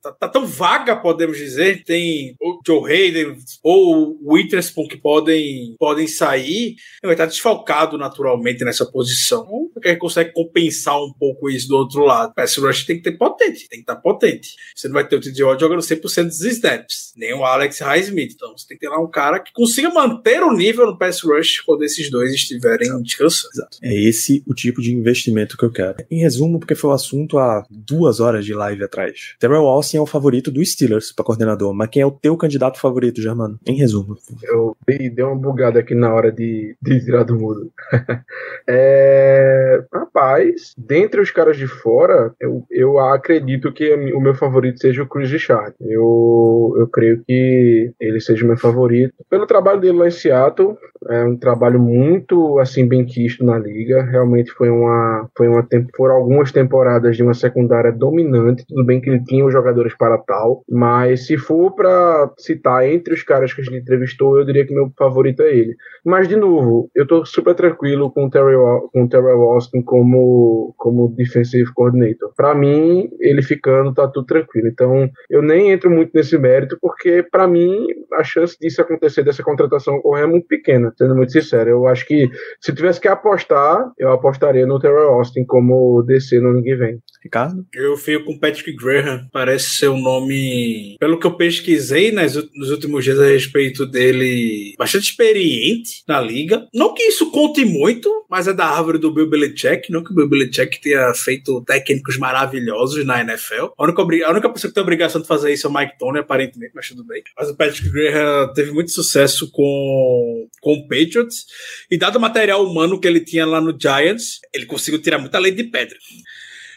Tá, 0.01 0.11
tá, 0.11 0.27
tão 0.27 0.45
vaga, 0.45 0.95
podemos 0.95 1.37
dizer. 1.37 1.83
Tem 1.83 2.35
o 2.41 2.59
Joe 2.65 2.91
Hayden 2.91 3.37
ou 3.63 4.17
o 4.21 4.33
Witherspoon 4.33 4.87
que 4.87 4.97
podem, 4.97 5.75
podem 5.79 6.07
sair. 6.07 6.75
Ele 7.01 7.03
vai 7.03 7.13
estar 7.13 7.25
desfalcado 7.25 7.97
naturalmente 7.97 8.63
nessa 8.63 8.85
posição. 8.85 9.45
Porque 9.73 9.89
ele 9.89 9.97
consegue 9.97 10.33
compensar 10.33 10.97
um 10.97 11.13
pouco 11.17 11.49
isso 11.49 11.67
do 11.67 11.77
outro 11.91 12.05
lado. 12.05 12.33
Pass 12.33 12.55
rush 12.57 12.85
tem 12.85 12.97
que 12.97 13.03
ter 13.03 13.17
potente, 13.17 13.67
tem 13.69 13.79
que 13.79 13.83
estar 13.83 13.95
potente. 13.97 14.55
Você 14.75 14.87
não 14.87 14.95
vai 14.95 15.07
ter 15.07 15.17
o 15.17 15.21
TJ 15.21 15.43
Watt 15.43 15.59
jogando 15.59 15.81
100% 15.81 16.23
dos 16.25 16.41
snaps, 16.41 17.13
nem 17.15 17.33
o 17.33 17.43
Alex 17.43 17.79
Highsmith. 17.79 18.33
Então 18.33 18.57
você 18.57 18.67
tem 18.67 18.77
que 18.77 18.85
ter 18.85 18.89
lá 18.89 18.99
um 18.99 19.09
cara 19.09 19.39
que 19.39 19.51
consiga 19.53 19.89
manter 19.89 20.41
o 20.41 20.53
nível 20.53 20.85
no 20.85 20.97
pass 20.97 21.21
rush 21.21 21.61
quando 21.61 21.83
esses 21.83 22.09
dois 22.09 22.33
estiverem 22.33 23.01
descansando. 23.01 23.51
Exato. 23.53 23.77
É 23.81 23.93
esse 23.93 24.43
o 24.47 24.53
tipo 24.53 24.81
de 24.81 24.93
investimento 24.93 25.57
que 25.57 25.65
eu 25.65 25.71
quero. 25.71 25.97
Em 26.09 26.19
resumo, 26.19 26.59
porque 26.59 26.75
foi 26.75 26.89
o 26.89 26.93
assunto 26.93 27.37
há 27.37 27.65
duas 27.69 28.19
horas 28.19 28.45
de 28.45 28.53
live 28.53 28.83
atrás. 28.83 29.35
Terrell 29.39 29.67
Austin 29.67 29.97
é 29.97 30.01
o 30.01 30.05
favorito 30.05 30.51
do 30.51 30.63
Steelers 30.63 31.11
para 31.11 31.25
coordenador, 31.25 31.73
mas 31.73 31.89
quem 31.89 32.01
é 32.01 32.05
o 32.05 32.11
teu 32.11 32.37
candidato 32.37 32.79
favorito, 32.79 33.21
Germano? 33.21 33.59
Em 33.65 33.75
resumo. 33.75 34.17
Eu 34.43 34.75
dei, 34.85 35.09
dei 35.09 35.23
uma 35.23 35.35
bugada 35.35 35.79
aqui 35.79 35.93
na 35.95 36.13
hora 36.13 36.31
de, 36.31 36.75
de 36.81 37.03
tirar 37.03 37.23
do 37.23 37.37
mudo. 37.37 37.71
é, 38.67 39.83
rapaz, 39.93 40.73
dentre 40.77 41.21
os 41.21 41.31
caras 41.31 41.57
de 41.57 41.67
fora, 41.81 42.33
eu, 42.39 42.63
eu 42.69 42.99
acredito 42.99 43.71
que 43.71 43.93
o 44.13 44.21
meu 44.21 44.33
favorito 44.35 44.79
seja 44.79 45.03
o 45.03 45.07
Chris 45.07 45.31
Richard. 45.31 45.73
Eu, 45.81 46.75
eu 46.77 46.87
creio 46.87 47.23
que 47.25 47.91
ele 47.99 48.19
seja 48.19 48.43
o 48.43 48.47
meu 48.47 48.57
favorito. 48.57 49.13
Pelo 49.29 49.45
trabalho 49.45 49.81
dele 49.81 49.97
lá 49.97 50.07
em 50.07 50.11
Seattle, 50.11 50.77
é 51.09 51.23
um 51.23 51.35
trabalho 51.35 51.79
muito 51.79 52.59
assim 52.59 52.87
bem 52.87 53.05
quisto 53.05 53.43
na 53.43 53.57
liga. 53.57 54.03
Realmente 54.03 54.51
foi 54.51 54.69
uma, 54.69 55.27
foi 55.35 55.47
uma 55.47 55.67
foram 55.95 56.15
algumas 56.15 56.51
temporadas 56.51 57.17
de 57.17 57.23
uma 57.23 57.33
secundária 57.33 57.91
dominante. 57.91 58.65
Tudo 58.67 58.85
bem 58.85 59.01
que 59.01 59.09
ele 59.09 59.23
tinha 59.23 59.45
os 59.45 59.51
jogadores 59.51 59.95
para 59.95 60.17
tal, 60.17 60.63
mas 60.69 61.25
se 61.25 61.37
for 61.37 61.71
para 61.71 62.31
citar 62.37 62.87
entre 62.87 63.13
os 63.13 63.23
caras 63.23 63.53
que 63.53 63.61
a 63.61 63.63
gente 63.63 63.77
entrevistou, 63.77 64.37
eu 64.37 64.45
diria 64.45 64.65
que 64.65 64.73
meu 64.73 64.91
favorito 64.97 65.41
é 65.41 65.51
ele. 65.51 65.75
Mas 66.05 66.27
de 66.27 66.35
novo, 66.35 66.89
eu 66.93 67.07
tô 67.07 67.25
super 67.25 67.55
tranquilo 67.55 68.11
com 68.11 68.25
o 68.25 68.29
Terry, 68.29 68.55
com 68.93 69.03
o 69.03 69.09
Terry 69.09 69.31
Austin 69.31 69.81
como 69.81 70.73
como 70.77 71.09
defensive 71.15 71.70
coordinator. 71.73 72.31
Para 72.35 72.53
mim, 72.53 73.09
ele 73.19 73.41
ficando 73.41 73.93
tá 73.93 74.07
tudo 74.07 74.25
tranquilo. 74.25 74.67
Então, 74.67 75.09
eu 75.29 75.41
nem 75.41 75.71
entro 75.71 75.89
muito 75.89 76.11
nesse 76.13 76.37
mérito 76.37 76.77
porque 76.81 77.23
para 77.23 77.47
mim 77.47 77.87
a 78.13 78.23
chance 78.23 78.57
disso 78.59 78.81
acontecer 78.81 79.23
dessa 79.23 79.43
contratação 79.43 79.95
ocorrer 79.95 80.23
é 80.23 80.27
muito 80.27 80.47
pequena, 80.47 80.93
sendo 80.97 81.15
muito 81.15 81.31
sincero. 81.31 81.69
Eu 81.69 81.87
acho 81.87 82.05
que 82.05 82.29
se 82.59 82.73
tivesse 82.73 82.99
que 82.99 83.07
apostar, 83.07 83.91
eu 83.97 84.11
apostaria 84.11 84.65
no 84.65 84.79
Terry 84.79 85.03
Austin 85.05 85.45
como 85.45 86.03
DC 86.03 86.39
no 86.39 86.49
ano 86.49 86.63
que 86.63 86.75
vem. 86.75 86.99
Ricardo? 87.23 87.65
Eu 87.73 87.95
fico 87.97 88.25
com 88.25 88.39
Patrick 88.39 88.73
Graham. 88.73 89.27
Parece 89.31 89.69
ser 89.71 89.89
um 89.89 90.01
nome, 90.01 90.97
pelo 90.99 91.19
que 91.19 91.27
eu 91.27 91.37
pesquisei 91.37 92.11
nas, 92.11 92.35
nos 92.55 92.71
últimos 92.71 93.03
dias 93.03 93.19
a 93.19 93.25
respeito 93.25 93.85
dele, 93.85 94.73
bastante 94.77 95.05
experiente 95.05 96.03
na 96.07 96.19
liga. 96.19 96.67
Não 96.73 96.93
que 96.93 97.03
isso 97.03 97.31
conte 97.31 97.63
muito, 97.63 98.25
mas 98.29 98.47
é 98.47 98.53
da 98.53 98.65
árvore 98.65 98.97
do 98.97 99.13
Bill 99.13 99.29
Belichick. 99.29 99.91
Não 99.91 100.03
que 100.03 100.11
o 100.11 100.15
Bill 100.15 100.29
Belichick 100.29 100.81
tenha 100.81 101.13
feito 101.13 101.60
técnicos 101.63 102.17
maravilhosos 102.17 103.05
na 103.05 103.21
NFL. 103.21 103.67
A 103.77 103.83
única, 103.83 104.01
a 104.01 104.31
única 104.31 104.49
pessoa 104.49 104.69
que 104.69 104.75
tem 104.75 104.81
a 104.81 104.83
obrigação 104.83 105.21
de 105.21 105.27
fazer 105.27 105.51
isso 105.53 105.67
é 105.67 105.69
o 105.69 105.73
Mike 105.73 105.97
Tony, 105.97 106.19
aparentemente, 106.19 106.73
mas 106.75 106.87
tudo 106.87 107.05
bem. 107.05 107.23
Mas 107.37 107.49
o 107.49 107.55
Patrick 107.55 107.89
Graham 107.89 108.53
teve 108.53 108.71
muito 108.71 108.91
sucesso 108.91 109.49
com, 109.51 110.47
com 110.61 110.73
o 110.73 110.87
Patriots. 110.87 111.45
E 111.89 111.97
dado 111.97 112.17
o 112.17 112.21
material 112.21 112.65
humano 112.65 112.99
que 112.99 113.07
ele 113.07 113.19
tinha 113.19 113.45
lá 113.45 113.61
no 113.61 113.77
Giants, 113.79 114.39
ele 114.53 114.65
conseguiu 114.65 115.01
tirar 115.01 115.17
muita 115.17 115.39
lei 115.39 115.51
de 115.51 115.63
pedra 115.63 115.97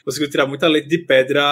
conseguiu 0.04 0.30
tirar 0.30 0.46
muita 0.46 0.68
leite 0.68 0.88
de 0.88 0.98
pedra 0.98 1.42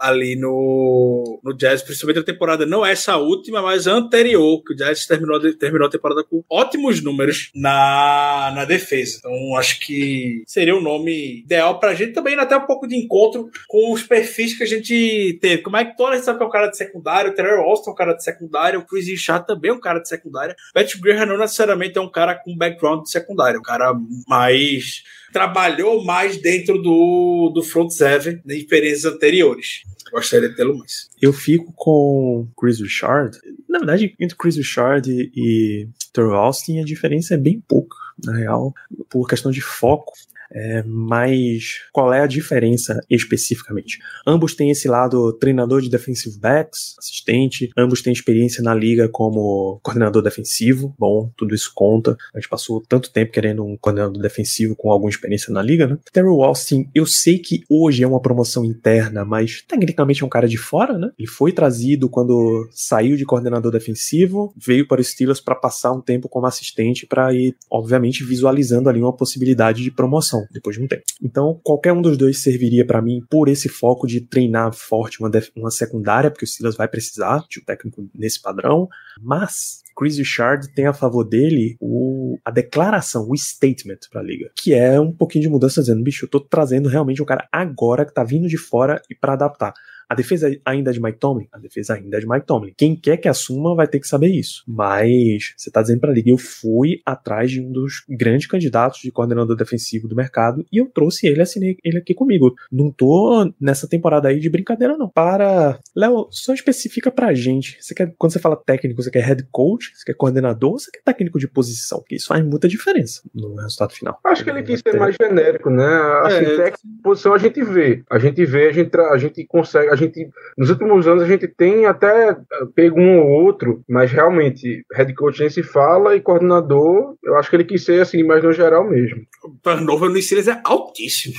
ali 0.00 0.36
no, 0.36 1.40
no 1.42 1.56
Jazz, 1.56 1.82
principalmente 1.82 2.20
a 2.20 2.24
temporada, 2.24 2.64
não 2.64 2.86
essa 2.86 3.16
última, 3.16 3.60
mas 3.60 3.86
a 3.86 3.92
anterior, 3.92 4.62
que 4.62 4.72
o 4.72 4.76
Jazz 4.76 5.06
terminou, 5.06 5.40
terminou 5.56 5.88
a 5.88 5.90
temporada 5.90 6.22
com 6.24 6.42
ótimos 6.48 7.02
números 7.02 7.50
na, 7.54 8.52
na 8.54 8.64
defesa. 8.64 9.18
Então, 9.18 9.56
acho 9.56 9.80
que 9.80 10.42
seria 10.46 10.76
um 10.76 10.80
nome 10.80 11.40
ideal 11.40 11.78
pra 11.80 11.94
gente 11.94 12.12
também 12.12 12.38
até 12.38 12.56
um 12.56 12.66
pouco 12.66 12.86
de 12.86 12.96
encontro 12.96 13.50
com 13.66 13.92
os 13.92 14.02
perfis 14.02 14.56
que 14.56 14.62
a 14.62 14.66
gente 14.66 15.38
teve. 15.40 15.62
Como 15.62 15.76
é 15.76 15.84
que 15.84 15.96
toda 15.96 16.18
sabe 16.22 16.38
que 16.38 16.44
é 16.44 16.46
um 16.46 16.50
cara 16.50 16.68
de 16.68 16.76
secundário, 16.76 17.30
o 17.30 17.34
Terry 17.34 17.50
Austin 17.50 17.90
é 17.90 17.92
um 17.92 17.96
cara 17.96 18.12
de 18.14 18.22
secundário, 18.22 18.80
o 18.80 18.86
Chris 18.86 19.08
Richard 19.08 19.46
também 19.46 19.70
é 19.70 19.74
um 19.74 19.80
cara 19.80 19.98
de 19.98 20.08
secundária. 20.08 20.54
Patrick 20.72 21.00
Graham 21.00 21.26
não 21.26 21.38
necessariamente 21.38 21.98
é 21.98 22.00
um 22.00 22.10
cara 22.10 22.34
com 22.34 22.56
background 22.56 23.02
de 23.02 23.10
secundário, 23.10 23.56
é 23.56 23.60
um 23.60 23.62
cara 23.62 23.92
mais 24.26 25.02
trabalhou 25.32 26.04
mais 26.04 26.36
dentro 26.36 26.80
do, 26.80 27.50
do 27.54 27.62
front 27.62 27.90
seven 27.90 28.40
em 28.46 28.58
experiências 28.58 29.04
anteriores. 29.04 29.82
Gostaria 30.10 30.48
de 30.48 30.56
tê-lo 30.56 30.78
mais. 30.78 31.08
Eu 31.20 31.32
fico 31.32 31.72
com 31.76 32.48
Chris 32.58 32.80
Richard. 32.80 33.38
Na 33.68 33.78
verdade, 33.78 34.14
entre 34.18 34.36
Chris 34.36 34.56
Richard 34.56 35.10
e, 35.10 35.86
Terrell 36.12 36.34
Austin, 36.34 36.80
a 36.80 36.84
diferença 36.84 37.34
é 37.34 37.38
bem 37.38 37.62
pouca. 37.66 37.96
Na 38.24 38.34
real, 38.36 38.74
por 39.08 39.28
questão 39.28 39.52
de 39.52 39.60
foco, 39.60 40.12
é, 40.50 40.82
mas 40.86 41.80
qual 41.92 42.12
é 42.12 42.20
a 42.20 42.26
diferença 42.26 43.00
especificamente? 43.08 43.98
Ambos 44.26 44.54
têm 44.54 44.70
esse 44.70 44.88
lado 44.88 45.32
treinador 45.34 45.80
de 45.80 45.90
defensive 45.90 46.38
backs, 46.38 46.94
assistente, 46.98 47.70
ambos 47.76 48.02
têm 48.02 48.12
experiência 48.12 48.62
na 48.62 48.74
liga 48.74 49.08
como 49.08 49.80
coordenador 49.82 50.22
defensivo. 50.22 50.94
Bom, 50.98 51.30
tudo 51.36 51.54
isso 51.54 51.72
conta. 51.74 52.16
A 52.34 52.38
gente 52.38 52.48
passou 52.48 52.82
tanto 52.88 53.10
tempo 53.10 53.32
querendo 53.32 53.64
um 53.64 53.76
coordenador 53.76 54.20
defensivo 54.20 54.74
com 54.74 54.90
alguma 54.90 55.10
experiência 55.10 55.52
na 55.52 55.62
liga, 55.62 55.86
né? 55.86 55.98
Terry 56.12 56.28
Austin, 56.28 56.88
eu 56.94 57.06
sei 57.06 57.38
que 57.38 57.62
hoje 57.68 58.02
é 58.02 58.06
uma 58.06 58.20
promoção 58.20 58.64
interna, 58.64 59.24
mas 59.24 59.62
tecnicamente 59.66 60.22
é 60.22 60.26
um 60.26 60.30
cara 60.30 60.48
de 60.48 60.56
fora, 60.56 60.96
né? 60.98 61.10
Ele 61.18 61.28
foi 61.28 61.52
trazido 61.52 62.08
quando 62.08 62.68
saiu 62.70 63.16
de 63.16 63.24
coordenador 63.24 63.72
defensivo, 63.72 64.52
veio 64.56 64.86
para 64.86 65.00
os 65.00 65.08
Steelers 65.08 65.40
para 65.40 65.54
passar 65.54 65.92
um 65.92 66.00
tempo 66.00 66.28
como 66.28 66.46
assistente 66.46 67.06
para 67.06 67.32
ir, 67.32 67.54
obviamente, 67.70 68.24
visualizando 68.24 68.88
ali 68.88 69.00
uma 69.00 69.12
possibilidade 69.12 69.82
de 69.82 69.90
promoção 69.90 70.37
depois 70.50 70.76
de 70.76 70.82
um 70.82 70.86
tempo. 70.86 71.02
Então, 71.22 71.60
qualquer 71.62 71.92
um 71.92 72.02
dos 72.02 72.16
dois 72.16 72.42
serviria 72.42 72.86
para 72.86 73.02
mim 73.02 73.20
por 73.28 73.48
esse 73.48 73.68
foco 73.68 74.06
de 74.06 74.20
treinar 74.20 74.72
forte 74.72 75.20
uma, 75.20 75.30
uma 75.56 75.70
secundária, 75.70 76.30
porque 76.30 76.44
o 76.44 76.48
Steelers 76.48 76.76
vai 76.76 76.88
precisar 76.88 77.44
de 77.48 77.60
um 77.60 77.64
técnico 77.64 78.08
nesse 78.14 78.40
padrão, 78.40 78.88
mas 79.20 79.82
Chris 79.96 80.16
Richard 80.16 80.72
tem 80.74 80.86
a 80.86 80.92
favor 80.92 81.24
dele 81.24 81.76
o, 81.80 82.38
a 82.44 82.50
declaração, 82.50 83.28
o 83.28 83.36
statement 83.36 83.98
pra 84.10 84.22
liga, 84.22 84.50
que 84.54 84.72
é 84.72 85.00
um 85.00 85.12
pouquinho 85.12 85.42
de 85.42 85.48
mudança 85.48 85.80
dizendo, 85.80 86.02
bicho, 86.02 86.24
eu 86.24 86.30
tô 86.30 86.40
trazendo 86.40 86.88
realmente 86.88 87.20
um 87.20 87.26
cara 87.26 87.48
agora 87.50 88.06
que 88.06 88.14
tá 88.14 88.22
vindo 88.22 88.46
de 88.46 88.56
fora 88.56 89.02
e 89.10 89.14
para 89.14 89.32
adaptar. 89.32 89.74
A 90.08 90.14
defesa 90.14 90.50
ainda 90.64 90.90
é 90.90 90.92
de 90.92 91.02
Mike 91.02 91.18
Tomlin? 91.18 91.48
A 91.52 91.58
defesa 91.58 91.94
ainda 91.94 92.16
é 92.16 92.20
de 92.20 92.28
Mike 92.28 92.46
Tomlin. 92.46 92.72
Quem 92.76 92.96
quer 92.96 93.16
que 93.18 93.28
assuma 93.28 93.74
vai 93.74 93.86
ter 93.86 94.00
que 94.00 94.08
saber 94.08 94.28
isso. 94.28 94.64
Mas 94.66 95.54
você 95.56 95.70
tá 95.70 95.82
dizendo 95.82 96.00
pra 96.00 96.12
liga, 96.12 96.30
eu 96.30 96.38
fui 96.38 97.00
atrás 97.04 97.50
de 97.50 97.60
um 97.60 97.70
dos 97.70 98.04
grandes 98.08 98.46
candidatos 98.46 99.00
de 99.00 99.12
coordenador 99.12 99.56
defensivo 99.56 100.08
do 100.08 100.16
mercado 100.16 100.64
e 100.72 100.78
eu 100.78 100.86
trouxe 100.86 101.26
ele, 101.26 101.42
assinei 101.42 101.76
ele 101.84 101.98
aqui 101.98 102.14
comigo. 102.14 102.54
Não 102.72 102.90
tô 102.90 103.52
nessa 103.60 103.86
temporada 103.88 104.28
aí 104.28 104.40
de 104.40 104.48
brincadeira, 104.48 104.96
não. 104.96 105.08
Para. 105.08 105.78
Léo, 105.94 106.28
só 106.30 106.54
especifica 106.54 107.10
pra 107.10 107.34
gente. 107.34 107.76
Você 107.80 107.94
quer, 107.94 108.14
quando 108.16 108.32
você 108.32 108.38
fala 108.38 108.56
técnico, 108.56 109.02
você 109.02 109.10
quer 109.10 109.22
head 109.22 109.46
coach, 109.50 109.92
você 109.94 110.04
quer 110.06 110.14
coordenador 110.14 110.72
ou 110.72 110.78
você 110.78 110.90
quer 110.90 111.02
técnico 111.04 111.38
de 111.38 111.48
posição? 111.48 111.98
Porque 111.98 112.16
isso 112.16 112.28
faz 112.28 112.44
muita 112.44 112.68
diferença 112.68 113.20
no 113.34 113.54
resultado 113.56 113.92
final. 113.92 114.18
Acho 114.24 114.44
que 114.44 114.50
ele 114.50 114.62
quis 114.62 114.80
ser 114.80 114.98
mais 114.98 115.16
genérico, 115.20 115.70
né? 115.70 115.86
Assim, 116.22 116.44
é, 116.44 116.56
técnico 116.56 116.78
de 116.84 117.02
posição 117.02 117.34
a 117.34 117.38
gente 117.38 117.62
vê. 117.62 118.02
A 118.10 118.18
gente 118.18 118.44
vê, 118.44 118.68
a 118.68 118.72
gente, 118.72 118.96
a 118.96 119.16
gente 119.18 119.44
consegue 119.46 119.97
gente, 119.98 120.28
nos 120.56 120.70
últimos 120.70 121.06
anos, 121.06 121.22
a 121.22 121.26
gente 121.26 121.46
tem 121.48 121.86
até 121.86 122.30
eh, 122.30 122.36
pego 122.74 123.00
um 123.00 123.20
ou 123.20 123.44
outro, 123.44 123.82
mas 123.88 124.10
realmente, 124.10 124.84
head 124.94 125.14
coach 125.14 125.40
nem 125.40 125.50
se 125.50 125.62
fala 125.62 126.16
e 126.16 126.20
coordenador, 126.20 127.16
eu 127.22 127.36
acho 127.36 127.50
que 127.50 127.56
ele 127.56 127.64
quis 127.64 127.84
ser 127.84 128.00
assim, 128.00 128.22
mais 128.22 128.42
no 128.42 128.52
geral 128.52 128.88
mesmo. 128.88 129.22
O 129.44 129.50
turnover 129.62 130.10
no 130.10 130.20
Steelers 130.20 130.48
é 130.48 130.60
altíssimo. 130.64 131.34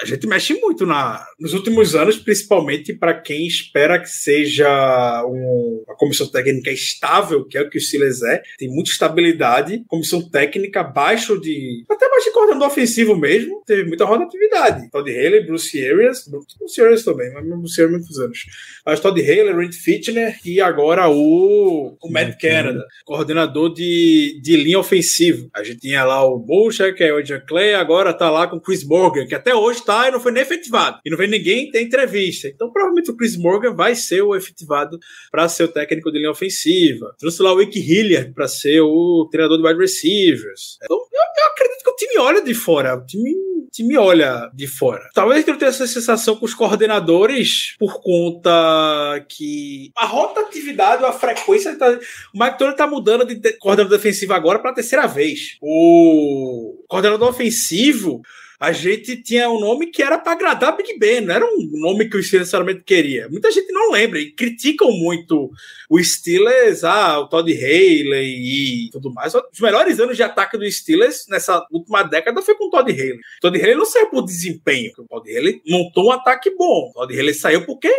A 0.00 0.04
gente 0.04 0.26
mexe 0.26 0.54
muito 0.54 0.86
na, 0.86 1.24
nos 1.38 1.54
últimos 1.54 1.94
anos, 1.94 2.16
principalmente 2.16 2.92
para 2.92 3.14
quem 3.14 3.46
espera 3.46 3.98
que 3.98 4.08
seja 4.08 5.24
um, 5.26 5.84
uma 5.86 5.96
comissão 5.96 6.26
técnica 6.26 6.70
estável, 6.70 7.44
que 7.44 7.56
é 7.56 7.62
o 7.62 7.70
que 7.70 7.78
o 7.78 7.80
Steelers 7.80 8.22
é. 8.22 8.42
Tem 8.58 8.68
muita 8.68 8.90
estabilidade, 8.90 9.84
comissão 9.88 10.28
técnica 10.28 10.80
abaixo 10.80 11.40
de. 11.40 11.84
até 11.90 12.08
mais 12.08 12.24
de 12.24 12.32
coordenador 12.32 12.68
ofensivo 12.68 13.16
mesmo, 13.16 13.62
teve 13.66 13.84
muita 13.84 14.04
rotatividade. 14.04 14.90
Todd 14.90 15.10
Haley, 15.10 15.46
Bruce 15.46 15.84
Arias, 15.84 16.28
Bruce 16.28 16.80
Arias 16.80 17.04
também, 17.04 17.32
mas 17.32 17.46
Bruce 17.46 17.82
Arias 17.82 18.03
muitos 18.04 18.18
anos. 18.18 18.46
Mas 18.84 19.00
Todd 19.00 19.20
Haley, 19.20 19.52
Randy 19.52 19.76
Fitner 19.76 20.38
e 20.44 20.60
agora 20.60 21.08
o, 21.08 21.96
o 22.00 22.10
Matt 22.10 22.38
Canada, 22.40 22.84
coordenador 23.04 23.72
de, 23.72 24.40
de 24.42 24.56
linha 24.56 24.78
ofensiva. 24.78 25.48
A 25.54 25.62
gente 25.62 25.80
tinha 25.80 26.04
lá 26.04 26.24
o 26.24 26.38
Bullshit, 26.38 26.92
que 26.94 27.04
é 27.04 27.12
o 27.12 27.18
Adrian 27.18 27.42
Clay, 27.46 27.74
agora 27.74 28.12
tá 28.12 28.30
lá 28.30 28.46
com 28.46 28.56
o 28.56 28.60
Chris 28.60 28.84
Morgan, 28.84 29.26
que 29.26 29.34
até 29.34 29.54
hoje 29.54 29.84
tá 29.84 30.08
e 30.08 30.10
não 30.10 30.20
foi 30.20 30.32
nem 30.32 30.42
efetivado. 30.42 31.00
E 31.04 31.10
não 31.10 31.16
vem 31.16 31.28
ninguém 31.28 31.70
ter 31.70 31.82
entrevista. 31.82 32.48
Então 32.48 32.70
provavelmente 32.70 33.10
o 33.10 33.16
Chris 33.16 33.36
Morgan 33.36 33.74
vai 33.74 33.94
ser 33.94 34.22
o 34.22 34.34
efetivado 34.34 34.98
para 35.30 35.48
ser 35.48 35.64
o 35.64 35.68
técnico 35.68 36.12
de 36.12 36.18
linha 36.18 36.30
ofensiva. 36.30 37.14
Trouxe 37.18 37.42
lá 37.42 37.52
o 37.52 37.56
Wick 37.56 37.78
Hilliard 37.78 38.32
para 38.32 38.48
ser 38.48 38.80
o 38.80 39.28
treinador 39.30 39.58
de 39.58 39.66
wide 39.66 39.80
receivers. 39.80 40.78
Então 40.82 40.96
eu, 40.96 41.20
eu 41.44 41.50
acredito 41.50 41.84
que 41.84 41.90
o 41.90 41.96
time 41.96 42.18
olha 42.18 42.42
de 42.42 42.54
fora. 42.54 42.96
O 42.96 43.06
time 43.06 43.34
time 43.74 43.98
olha 43.98 44.48
de 44.54 44.68
fora. 44.68 45.10
Talvez 45.12 45.46
eu 45.46 45.58
tenha 45.58 45.68
essa 45.68 45.86
sensação 45.86 46.36
com 46.36 46.46
os 46.46 46.54
coordenadores 46.54 47.74
por 47.78 48.00
conta 48.00 49.24
que 49.28 49.90
a 49.96 50.06
rotatividade, 50.06 51.04
a 51.04 51.12
frequência. 51.12 51.76
Tá, 51.76 51.90
o 52.32 52.38
Mike 52.38 52.58
Tony 52.58 52.76
tá 52.76 52.86
mudando 52.86 53.26
de 53.26 53.52
coordenador 53.58 53.98
defensivo 53.98 54.32
agora 54.32 54.60
para 54.60 54.70
a 54.70 54.74
terceira 54.74 55.06
vez. 55.08 55.56
O 55.60 56.84
coordenador 56.88 57.28
ofensivo 57.28 58.22
a 58.58 58.72
gente 58.72 59.16
tinha 59.16 59.50
um 59.50 59.60
nome 59.60 59.88
que 59.88 60.02
era 60.02 60.18
para 60.18 60.32
agradar 60.32 60.76
Big 60.76 60.98
Ben, 60.98 61.20
não 61.20 61.34
era 61.34 61.44
um 61.44 61.70
nome 61.72 62.08
que 62.08 62.16
o 62.16 62.22
Steelers 62.22 62.46
necessariamente 62.46 62.82
queria. 62.84 63.28
Muita 63.28 63.50
gente 63.50 63.72
não 63.72 63.90
lembra 63.90 64.18
e 64.18 64.30
criticam 64.30 64.90
muito 64.92 65.50
o 65.88 66.02
Steelers, 66.02 66.84
ah, 66.84 67.20
o 67.20 67.28
Todd 67.28 67.50
Haley 67.52 68.86
e 68.86 68.90
tudo 68.90 69.12
mais. 69.12 69.34
Os 69.34 69.60
melhores 69.60 69.98
anos 70.00 70.16
de 70.16 70.22
ataque 70.22 70.56
do 70.56 70.70
Steelers 70.70 71.26
nessa 71.28 71.66
última 71.70 72.02
década 72.02 72.42
foi 72.42 72.54
com 72.54 72.66
o 72.66 72.70
Todd 72.70 72.90
Haley. 72.90 73.14
O 73.14 73.40
Todd 73.40 73.60
Haley 73.60 73.74
não 73.74 73.86
saiu 73.86 74.08
por 74.08 74.24
desempenho, 74.24 74.92
o 74.98 75.04
Todd 75.04 75.36
Haley 75.36 75.62
montou 75.66 76.06
um 76.06 76.12
ataque 76.12 76.50
bom. 76.54 76.90
O 76.90 76.92
Todd 76.92 77.18
Haley 77.18 77.34
saiu 77.34 77.64
porque 77.66 77.92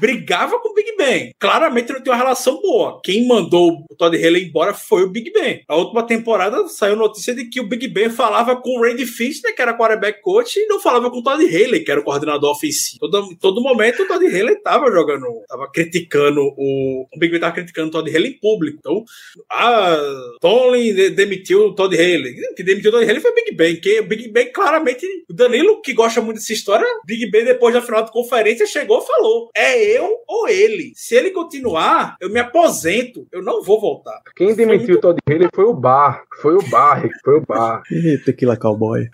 brigava 0.00 0.58
com 0.58 0.70
o 0.70 0.74
Big 0.74 0.96
Ben. 0.96 1.34
Claramente 1.38 1.92
não 1.92 2.00
tem 2.00 2.12
uma 2.12 2.18
relação 2.18 2.60
boa. 2.60 3.00
Quem 3.02 3.26
mandou 3.26 3.84
o 3.90 3.94
Todd 3.96 4.16
Haley 4.16 4.48
embora 4.48 4.74
foi 4.74 5.04
o 5.04 5.10
Big 5.10 5.32
Ben. 5.32 5.62
A 5.68 5.76
última 5.76 6.06
temporada 6.06 6.66
saiu 6.68 6.96
notícia 6.96 7.34
de 7.34 7.46
que 7.46 7.60
o 7.60 7.66
Big 7.66 7.88
Ben 7.88 8.10
falava 8.10 8.56
com 8.56 8.78
o 8.78 8.82
Randy 8.82 9.06
Fitchner, 9.06 9.54
que 9.54 9.62
era 9.62 9.76
quarterback 9.76 10.20
coach, 10.20 10.56
e 10.58 10.66
não 10.66 10.80
falava 10.80 11.10
com 11.10 11.18
o 11.18 11.22
Todd 11.22 11.44
Haley, 11.44 11.84
que 11.84 11.90
era 11.90 12.00
o 12.00 12.04
coordenador 12.04 12.50
ofensivo. 12.50 12.98
Todo, 13.00 13.36
todo 13.40 13.60
momento 13.60 14.02
o 14.02 14.08
Todd 14.08 14.24
Haley 14.26 14.56
tava 14.56 14.90
jogando, 14.90 15.26
tava 15.48 15.70
criticando 15.70 16.40
o, 16.56 17.06
o 17.12 17.18
Big 17.18 17.32
Ben 17.32 17.40
tava 17.40 17.54
criticando 17.54 17.88
o 17.88 17.90
Todd 17.90 18.08
Haley 18.14 18.32
em 18.32 18.38
público. 18.38 18.78
Então, 18.80 19.04
ah, 19.50 19.98
Tony 20.40 20.92
demitiu 21.10 21.66
o 21.66 21.74
Todd 21.74 21.94
Haley. 21.94 22.34
Que 22.56 22.62
demitiu 22.62 22.90
o 22.90 22.94
Todd 22.94 23.08
Haley 23.08 23.20
foi 23.20 23.30
o 23.30 23.34
Big 23.34 23.54
Ben, 23.54 23.80
que 23.80 24.00
o 24.00 24.04
Big 24.04 24.28
Ben 24.28 24.52
claramente, 24.52 25.06
o 25.28 25.32
Danilo, 25.32 25.80
que 25.80 25.92
gosta 25.92 26.20
muito 26.20 26.38
dessa 26.38 26.52
história, 26.52 26.86
Big 27.06 27.30
Ben 27.30 27.44
depois 27.44 27.74
da 27.74 27.82
final 27.82 28.02
da 28.02 28.10
conferência 28.10 28.66
chegou 28.66 29.02
e 29.02 29.06
falou: 29.06 29.50
"É 29.54 29.81
eu 29.82 30.22
ou 30.26 30.48
ele. 30.48 30.92
Se 30.94 31.14
ele 31.14 31.30
continuar, 31.30 32.16
eu 32.20 32.30
me 32.30 32.40
aposento. 32.40 33.26
Eu 33.30 33.42
não 33.42 33.62
vou 33.62 33.80
voltar. 33.80 34.22
Quem 34.34 34.54
demitiu 34.54 34.96
o 34.96 35.00
Todd 35.00 35.18
Haley 35.28 35.48
foi 35.54 35.64
o 35.64 35.74
Bar. 35.74 36.24
Foi 36.40 36.54
o 36.54 36.62
Bar, 36.62 37.08
foi 37.24 37.38
o 37.38 37.46
Bar. 37.46 37.82
Tequila 38.24 38.56
Cowboy. 38.56 39.08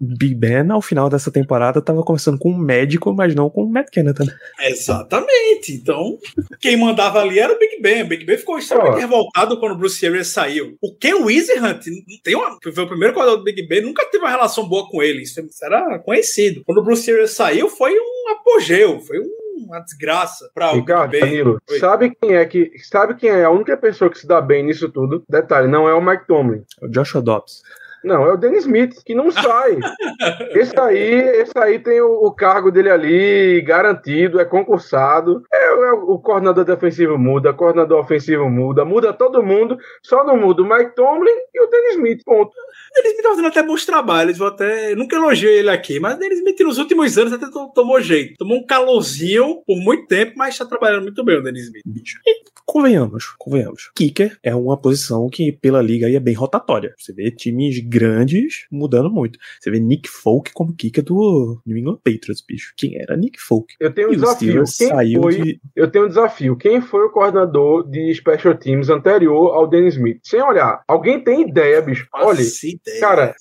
Big 0.00 0.34
Ben, 0.34 0.70
ao 0.70 0.80
final 0.80 1.08
dessa 1.10 1.30
temporada, 1.30 1.82
tava 1.82 2.02
conversando 2.02 2.38
com 2.38 2.50
um 2.50 2.58
médico, 2.58 3.12
mas 3.12 3.34
não 3.34 3.50
com 3.50 3.64
o 3.64 3.70
Matt 3.70 3.90
Kennedy. 3.90 4.26
Né? 4.26 4.32
Exatamente. 4.62 5.72
Então, 5.72 6.18
quem 6.60 6.76
mandava 6.76 7.20
ali 7.20 7.38
era 7.38 7.52
o 7.52 7.58
Big 7.58 7.80
Ben. 7.80 8.02
O 8.02 8.08
Big 8.08 8.24
Ben 8.24 8.38
ficou 8.38 8.58
extremamente 8.58 8.96
oh. 8.96 9.00
revoltado 9.00 9.58
quando 9.58 9.72
o 9.72 9.78
Bruce 9.78 10.06
Arians 10.06 10.28
saiu. 10.28 10.76
O 10.80 10.94
Ken 10.94 11.14
Wizerhunt, 11.14 11.84
tem 12.22 12.34
uma, 12.34 12.58
foi 12.62 12.84
o 12.84 12.88
primeiro 12.88 13.14
quadro 13.14 13.36
do 13.36 13.44
Big 13.44 13.66
Ben, 13.66 13.82
nunca 13.82 14.04
teve 14.06 14.24
uma 14.24 14.30
relação 14.30 14.68
boa 14.68 14.88
com 14.88 15.02
ele. 15.02 15.22
Isso 15.22 15.40
era 15.62 15.98
conhecido. 15.98 16.62
Quando 16.64 16.78
o 16.78 16.84
Bruce 16.84 17.10
Arians 17.10 17.32
saiu, 17.32 17.68
foi 17.68 17.92
um 17.92 18.30
apogeu, 18.30 19.00
foi 19.00 19.18
um 19.20 19.41
uma 19.56 19.80
desgraça 19.80 20.50
para 20.54 20.72
o 20.74 20.84
Danilo, 20.84 21.60
sabe 21.78 22.14
quem 22.20 22.34
é 22.34 22.44
que 22.44 22.72
sabe 22.82 23.14
quem 23.14 23.30
é 23.30 23.44
a 23.44 23.50
única 23.50 23.76
pessoa 23.76 24.10
que 24.10 24.18
se 24.18 24.26
dá 24.26 24.40
bem 24.40 24.62
nisso 24.64 24.88
tudo? 24.88 25.24
Detalhe, 25.28 25.68
não 25.68 25.88
é 25.88 25.94
o 25.94 26.00
Mike 26.00 26.26
Tomlin. 26.26 26.64
É 26.80 26.86
o 26.86 26.88
Joshua 26.88 27.22
Dobbs. 27.22 27.62
Não, 28.04 28.26
é 28.26 28.32
o 28.32 28.36
Dennis 28.36 28.64
Smith, 28.64 29.02
que 29.04 29.14
não 29.14 29.30
sai. 29.30 29.78
esse 30.50 30.78
aí, 30.78 31.40
esse 31.40 31.56
aí 31.56 31.78
tem 31.78 32.00
o, 32.00 32.26
o, 32.26 32.32
cargo 32.32 32.70
dele 32.70 32.90
ali 32.90 33.60
garantido, 33.62 34.40
é 34.40 34.44
concursado. 34.44 35.42
É, 35.52 35.66
é, 35.66 35.92
o 35.92 36.18
coordenador 36.18 36.64
defensivo 36.64 37.16
muda, 37.16 37.50
o 37.50 37.54
coordenador 37.54 38.00
ofensivo 38.00 38.48
muda, 38.48 38.84
muda 38.84 39.12
todo 39.12 39.42
mundo, 39.42 39.78
só 40.02 40.24
não 40.24 40.36
muda 40.36 40.62
o 40.62 40.68
Mike 40.68 40.94
Tomlin 40.94 41.30
e 41.54 41.62
o 41.62 41.70
Dennis 41.70 41.94
Smith, 41.94 42.22
ponto. 42.24 42.52
Denis 42.94 43.10
Smith 43.12 43.22
tá 43.22 43.28
fazendo 43.30 43.48
até 43.48 43.62
bons 43.62 43.86
trabalhos, 43.86 44.38
vou 44.38 44.48
até. 44.48 44.94
Nunca 44.94 45.16
elogiei 45.16 45.58
ele 45.58 45.70
aqui, 45.70 46.00
mas 46.00 46.18
Denis 46.18 46.38
Smith 46.38 46.60
nos 46.60 46.78
últimos 46.78 47.16
anos 47.16 47.32
até 47.32 47.46
tomou 47.74 48.00
jeito. 48.00 48.36
Tomou 48.38 48.58
um 48.58 48.66
calorzinho 48.66 49.62
por 49.66 49.76
muito 49.76 50.06
tempo, 50.06 50.32
mas 50.36 50.58
tá 50.58 50.64
trabalhando 50.64 51.02
muito 51.02 51.24
bem 51.24 51.38
o 51.38 51.42
Denis 51.42 51.64
Smith. 51.64 51.82
Bicho. 51.86 52.18
E 52.26 52.51
convenhamos, 52.72 53.34
convenhamos. 53.38 53.90
Kicker 53.94 54.38
é 54.42 54.54
uma 54.54 54.78
posição 54.78 55.28
que 55.28 55.52
pela 55.52 55.82
liga 55.82 56.06
aí 56.06 56.16
é 56.16 56.20
bem 56.20 56.32
rotatória. 56.32 56.94
Você 56.96 57.12
vê 57.12 57.30
times 57.30 57.78
grandes 57.80 58.66
mudando 58.72 59.10
muito. 59.10 59.38
Você 59.60 59.70
vê 59.70 59.78
Nick 59.78 60.08
Folk 60.08 60.52
como 60.54 60.74
kicker 60.74 61.04
do 61.04 61.60
New 61.66 61.76
England 61.76 61.98
Patriots, 62.02 62.40
bicho. 62.40 62.72
Quem 62.74 62.98
era 62.98 63.14
Nick 63.14 63.38
Folk? 63.38 63.74
Eu 63.78 63.92
tenho 63.92 64.08
um 64.08 64.12
e 64.12 64.16
desafio. 64.16 64.54
Quem 64.54 64.66
saiu 64.66 65.20
foi... 65.20 65.34
de... 65.34 65.60
Eu 65.76 65.90
tenho 65.90 66.06
um 66.06 66.08
desafio. 66.08 66.56
Quem 66.56 66.80
foi 66.80 67.04
o 67.04 67.10
coordenador 67.10 67.86
de 67.86 68.14
Special 68.14 68.54
Teams 68.54 68.88
anterior 68.88 69.54
ao 69.54 69.66
Dennis 69.66 69.94
Smith? 69.96 70.20
Sem 70.22 70.40
olhar. 70.40 70.82
Alguém 70.88 71.22
tem 71.22 71.42
ideia, 71.42 71.82
bicho? 71.82 72.08
Olha. 72.14 72.42
Cara, 73.00 73.34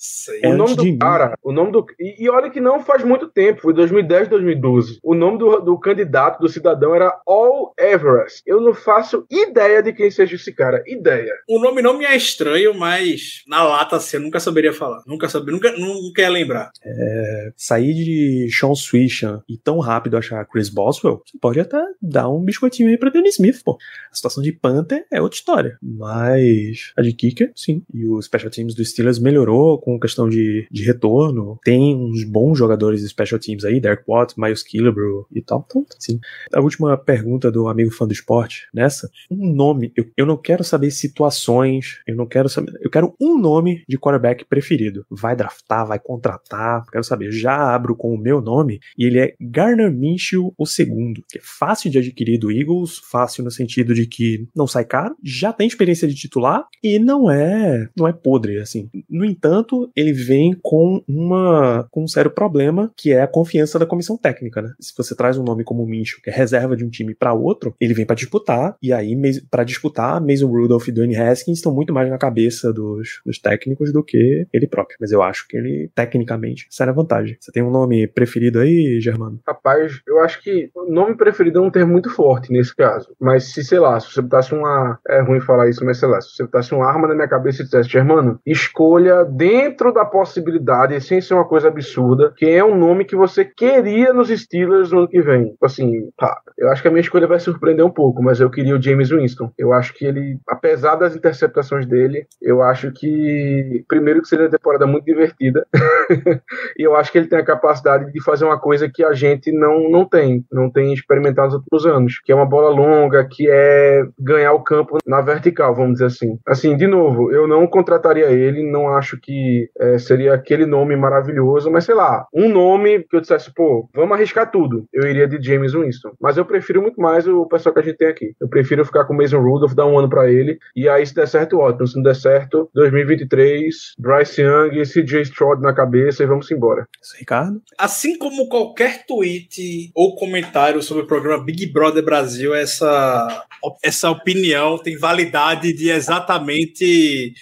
o 0.44 0.48
é 0.48 0.54
nome 0.54 0.76
do 0.76 0.98
cara, 0.98 1.38
o 1.42 1.54
nome 1.54 1.72
do. 1.72 1.86
E, 1.98 2.26
e, 2.26 2.30
olha 2.30 2.50
que 2.50 2.60
não 2.60 2.84
faz 2.84 3.02
muito 3.06 3.30
tempo, 3.30 3.62
foi 3.62 3.74
2010, 3.74 4.28
2012. 4.28 5.00
O 5.02 5.16
nome 5.16 5.38
do, 5.38 5.62
do 5.62 5.80
candidato, 5.80 6.42
do 6.42 6.50
cidadão, 6.50 6.94
era 6.94 7.18
All 7.26 7.74
Everest. 7.80 8.42
Eu 8.46 8.60
não 8.60 8.74
faço 8.74 9.21
ideia 9.30 9.82
de 9.82 9.94
quem 9.94 10.10
seja 10.10 10.36
esse 10.36 10.52
cara. 10.54 10.84
Ideia. 10.88 11.34
O 11.48 11.60
nome 11.60 11.82
não 11.82 11.98
me 11.98 12.06
é 12.06 12.16
estranho, 12.16 12.74
mas 12.74 13.44
na 13.48 13.64
lata 13.64 13.96
assim, 13.96 14.18
eu 14.18 14.24
nunca 14.24 14.40
saberia 14.40 14.74
falar. 14.74 15.02
Nunca 15.06 15.28
saberia, 15.30 15.54
nunca, 15.54 15.72
nunca 15.78 16.22
ia 16.22 16.30
lembrar. 16.30 16.72
É, 16.84 17.52
sair 17.56 17.94
de 17.94 18.50
Sean 18.52 18.76
Swishan 18.76 19.42
e 19.48 19.58
tão 19.58 19.80
rápido 19.80 20.18
achar 20.18 20.46
Chris 20.46 20.70
Boswell, 20.70 21.22
você 21.26 21.38
pode 21.40 21.60
até 21.60 21.82
dar 22.02 22.30
um 22.30 22.44
biscoitinho 22.44 22.90
aí 22.90 22.98
pra 22.98 23.10
Dennis 23.10 23.36
Smith, 23.36 23.62
pô. 23.64 23.78
A 24.12 24.16
situação 24.16 24.44
de 24.44 24.52
Panther 24.52 25.06
é 25.12 25.22
outra 25.22 25.38
história. 25.38 25.78
Mas 25.82 26.92
a 26.98 27.02
de 27.02 27.14
Kicker, 27.14 27.52
sim. 27.56 27.84
E 27.94 28.06
os 28.08 28.26
special 28.26 28.52
teams 28.52 28.76
do 28.76 28.84
Steelers 28.84 29.20
melhorou 29.20 29.80
com 29.80 30.00
questão 30.00 30.30
de, 30.30 30.68
de 30.72 30.84
retorno. 30.84 31.60
Tem 31.64 31.96
uns 31.96 32.24
bons 32.24 32.58
jogadores 32.58 33.02
de 33.02 33.10
special 33.10 33.40
teams 33.40 33.64
aí, 33.66 33.80
Derek 33.80 34.04
Watt, 34.08 34.34
Miles 34.38 34.64
Killebrew 34.64 35.26
e 35.34 35.42
tal. 35.42 35.66
Então, 35.68 35.86
sim. 36.00 36.20
A 36.54 36.62
última 36.62 36.98
pergunta 36.98 37.52
do 37.52 37.68
amigo 37.68 37.92
fã 37.92 38.06
do 38.06 38.14
esporte, 38.14 38.68
nessa, 38.74 39.01
um 39.30 39.54
nome. 39.54 39.92
Eu, 39.96 40.06
eu 40.18 40.26
não 40.26 40.38
quero 40.38 40.64
saber 40.64 40.92
situações, 40.92 42.00
eu 42.08 42.16
não 42.16 42.26
quero 42.26 42.50
saber. 42.50 42.74
Eu 42.82 42.90
quero 42.90 43.16
um 43.20 43.38
nome 43.38 43.84
de 43.88 43.98
quarterback 43.98 44.46
preferido. 44.46 45.06
Vai 45.10 45.36
draftar, 45.36 45.86
vai 45.86 46.00
contratar, 46.00 46.86
quero 46.92 47.04
saber. 47.04 47.32
Já 47.32 47.74
abro 47.74 47.96
com 47.96 48.14
o 48.14 48.18
meu 48.18 48.42
nome 48.42 48.80
e 48.98 49.06
ele 49.06 49.20
é 49.20 49.36
Garner 49.40 49.92
Minshew 49.92 50.54
o 50.58 50.66
segundo, 50.66 51.24
que 51.30 51.38
é 51.38 51.42
fácil 51.44 51.90
de 51.90 51.98
adquirir 51.98 52.38
do 52.38 52.52
Eagles, 52.52 53.00
fácil 53.12 53.44
no 53.44 53.52
sentido 53.52 53.94
de 53.94 54.06
que 54.06 54.48
não 54.56 54.68
sai 54.68 54.86
caro, 54.86 55.16
já 55.24 55.54
tem 55.54 55.68
experiência 55.68 56.08
de 56.08 56.16
titular 56.16 56.66
e 56.84 57.00
não 57.00 57.30
é, 57.30 57.88
não 57.98 58.08
é 58.08 58.14
podre 58.14 58.60
assim. 58.60 58.90
No 59.10 59.26
entanto, 59.26 59.92
ele 59.96 60.14
vem 60.14 60.56
com 60.62 61.04
uma 61.08 61.88
com 61.92 62.04
um 62.04 62.08
sério 62.08 62.32
problema, 62.32 62.92
que 62.96 63.12
é 63.12 63.22
a 63.22 63.28
confiança 63.28 63.80
da 63.80 63.86
comissão 63.86 64.18
técnica, 64.18 64.62
né? 64.62 64.74
Se 64.80 64.94
você 64.96 65.16
traz 65.16 65.38
um 65.38 65.44
nome 65.44 65.64
como 65.64 65.86
Mincho, 65.86 66.22
que 66.22 66.30
é 66.30 66.34
reserva 66.34 66.76
de 66.76 66.86
um 66.86 66.90
time 66.90 67.14
para 67.14 67.34
outro, 67.34 67.76
ele 67.80 67.94
vem 67.94 68.06
para 68.06 68.16
disputar, 68.16 68.76
e 68.82 68.91
aí 68.94 69.16
para 69.50 69.64
disputar, 69.64 70.22
Mason 70.22 70.48
Rudolph 70.48 70.88
e 70.88 70.92
Dwayne 70.92 71.16
Haskins 71.16 71.58
estão 71.58 71.74
muito 71.74 71.94
mais 71.94 72.10
na 72.10 72.18
cabeça 72.18 72.72
dos, 72.74 73.22
dos 73.26 73.40
técnicos 73.40 73.92
do 73.92 74.04
que 74.04 74.48
ele 74.54 74.68
próprio. 74.68 74.98
Mas 75.00 75.12
eu 75.12 75.22
acho 75.22 75.48
que 75.48 75.58
ele, 75.58 75.90
tecnicamente, 75.96 76.68
séria 76.70 76.94
vantagem. 76.94 77.38
Você 77.40 77.52
tem 77.52 77.64
um 77.64 77.72
nome 77.72 78.08
preferido 78.08 78.60
aí, 78.60 79.00
Germano? 79.02 79.40
Rapaz, 79.48 80.02
eu 80.08 80.20
acho 80.20 80.42
que 80.42 80.70
nome 80.92 81.16
preferido 81.16 81.60
é 81.60 81.62
um 81.62 81.72
termo 81.72 81.94
muito 81.94 82.10
forte 82.10 82.52
nesse 82.52 82.76
caso. 82.76 83.16
Mas 83.20 83.54
se, 83.54 83.64
sei 83.64 83.80
lá, 83.80 84.00
se 84.00 84.12
você 84.12 84.22
botasse 84.22 84.54
uma. 84.54 85.00
É 85.08 85.22
ruim 85.22 85.40
falar 85.40 85.70
isso, 85.70 85.84
mas 85.86 85.98
sei 85.98 86.10
lá, 86.10 86.22
se 86.22 86.36
você 86.36 86.44
botasse 86.44 86.74
uma 86.74 86.86
arma 86.86 87.08
na 87.08 87.16
minha 87.16 87.28
cabeça 87.28 87.62
e 87.62 87.66
dissesse, 87.66 87.90
Germano, 87.90 88.40
escolha 88.46 89.24
dentro 89.24 89.94
da 89.94 90.06
possibilidade, 90.06 91.00
sem 91.02 91.22
ser 91.22 91.34
uma 91.34 91.48
coisa 91.48 91.70
absurda, 91.70 92.34
quem 92.36 92.56
é 92.56 92.64
um 92.64 92.78
nome 92.78 93.06
que 93.06 93.16
você 93.16 93.46
queria 93.46 94.14
nos 94.14 94.30
Steelers 94.30 94.92
no 94.92 95.00
ano 95.00 95.08
que 95.08 95.22
vem. 95.22 95.52
Tipo 95.52 95.66
assim, 95.66 96.10
tá. 96.18 96.40
Eu 96.58 96.70
acho 96.70 96.82
que 96.82 96.88
a 96.88 96.92
minha 96.92 97.02
escolha 97.02 97.28
vai 97.28 97.40
surpreender 97.40 97.86
um 97.86 97.90
pouco, 97.90 98.22
mas 98.22 98.40
eu 98.40 98.50
queria 98.50 98.76
o 98.76 98.80
James 98.82 99.10
Winston. 99.10 99.52
Eu 99.58 99.74
acho 99.74 99.94
que 99.94 100.06
ele, 100.06 100.40
apesar 100.48 100.96
das 100.96 101.16
interceptações 101.16 101.86
dele, 101.86 102.26
eu 102.42 102.62
acho 102.62 102.92
que, 102.92 103.84
primeiro, 103.88 104.22
que 104.22 104.28
seria 104.28 104.46
uma 104.46 104.52
temporada 104.52 104.86
muito 104.86 105.06
divertida. 105.06 105.66
e 106.78 106.84
eu 106.84 106.96
acho 106.96 107.12
que 107.12 107.18
ele 107.18 107.28
tem 107.28 107.40
a 107.40 107.46
capacidade 107.46 108.12
de 108.12 108.24
fazer 108.24 108.46
uma 108.46 108.60
coisa 108.60 108.90
que 108.90 109.04
a 109.04 109.14
gente 109.14 109.52
não, 109.52 109.90
não 109.90 110.06
tem, 110.06 110.46
não 110.52 110.70
tem 110.70 110.94
experimentado 110.94 111.48
nos 111.48 111.56
últimos 111.56 111.86
anos, 111.86 112.20
que 112.24 112.32
é 112.32 112.36
uma 112.36 112.46
bola 112.46 112.70
longa, 112.70 113.26
que 113.26 113.48
é 113.50 114.06
ganhar 114.20 114.54
o 114.54 114.64
campo 114.64 114.98
na 115.06 115.22
vertical, 115.22 115.76
vamos 115.76 115.94
dizer 115.94 116.06
assim. 116.06 116.40
Assim, 116.48 116.76
de 116.78 116.88
novo, 116.88 117.32
eu 117.32 117.48
não 117.48 117.68
contrataria 117.68 118.30
ele, 118.32 118.64
não 118.64 118.90
acho 118.90 119.18
que 119.20 119.70
é, 119.80 119.98
seria 119.98 120.34
aquele 120.34 120.66
nome 120.66 120.96
maravilhoso, 120.96 121.70
mas 121.70 121.86
sei 121.86 121.96
lá, 121.96 122.26
um 122.34 122.50
nome 122.50 123.00
que 123.10 123.16
eu 123.16 123.22
dissesse, 123.22 123.54
pô, 123.54 123.90
vamos 123.94 124.16
arriscar 124.16 124.50
tudo. 124.50 124.86
Eu 124.94 125.08
iria 125.10 125.28
de 125.28 125.42
James 125.42 125.74
Winston. 125.74 126.12
Mas 126.20 126.38
eu 126.38 126.46
prefiro 126.46 126.82
muito 126.82 127.02
mais 127.02 127.28
o 127.28 127.46
pessoal 127.46 127.74
que 127.74 127.80
a 127.80 127.84
gente 127.84 127.98
tem 127.98 128.08
aqui. 128.08 128.34
Eu 128.40 128.48
prefiro 128.48 128.71
ficar 128.86 129.06
com 129.06 129.14
o 129.14 129.18
Mason 129.18 129.40
Rudolph, 129.40 129.74
dar 129.74 129.86
um 129.86 129.98
ano 129.98 130.10
para 130.10 130.32
ele, 130.32 130.58
e 130.76 130.88
aí 130.88 131.06
se 131.06 131.14
der 131.14 131.28
certo, 131.28 131.60
ótimo. 131.60 131.88
Se 131.88 131.96
não 131.96 132.04
der 132.04 132.16
certo, 132.16 132.70
2023, 132.74 133.94
Bryce 133.98 134.42
Young 134.42 134.80
e 134.80 134.84
CJ 134.84 135.22
Stroud 135.22 135.62
na 135.62 135.74
cabeça 135.74 136.24
e 136.24 136.28
vamos 136.28 136.50
embora. 136.52 136.88
Isso, 137.02 137.16
Ricardo? 137.18 137.62
Assim 137.78 138.18
como 138.18 138.48
qualquer 138.48 139.06
tweet 139.06 139.92
ou 139.96 140.16
comentário 140.16 140.82
sobre 140.82 141.04
o 141.04 141.08
programa 141.08 141.44
Big 141.44 141.68
Brother 141.68 142.04
Brasil, 142.04 142.54
essa, 142.54 143.46
essa 143.84 144.10
opinião 144.10 144.78
tem 144.78 144.98
validade 144.98 145.74
de 145.74 145.90
exatamente 145.90 147.34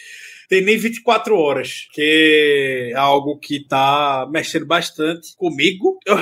tem 0.49 0.63
nem 0.63 0.77
24 0.77 1.37
horas, 1.37 1.87
que 1.93 2.91
é 2.91 2.97
algo 2.97 3.37
que 3.37 3.63
tá 3.67 4.27
mexendo 4.31 4.65
bastante 4.65 5.35
comigo. 5.37 5.99
Eu 6.07 6.17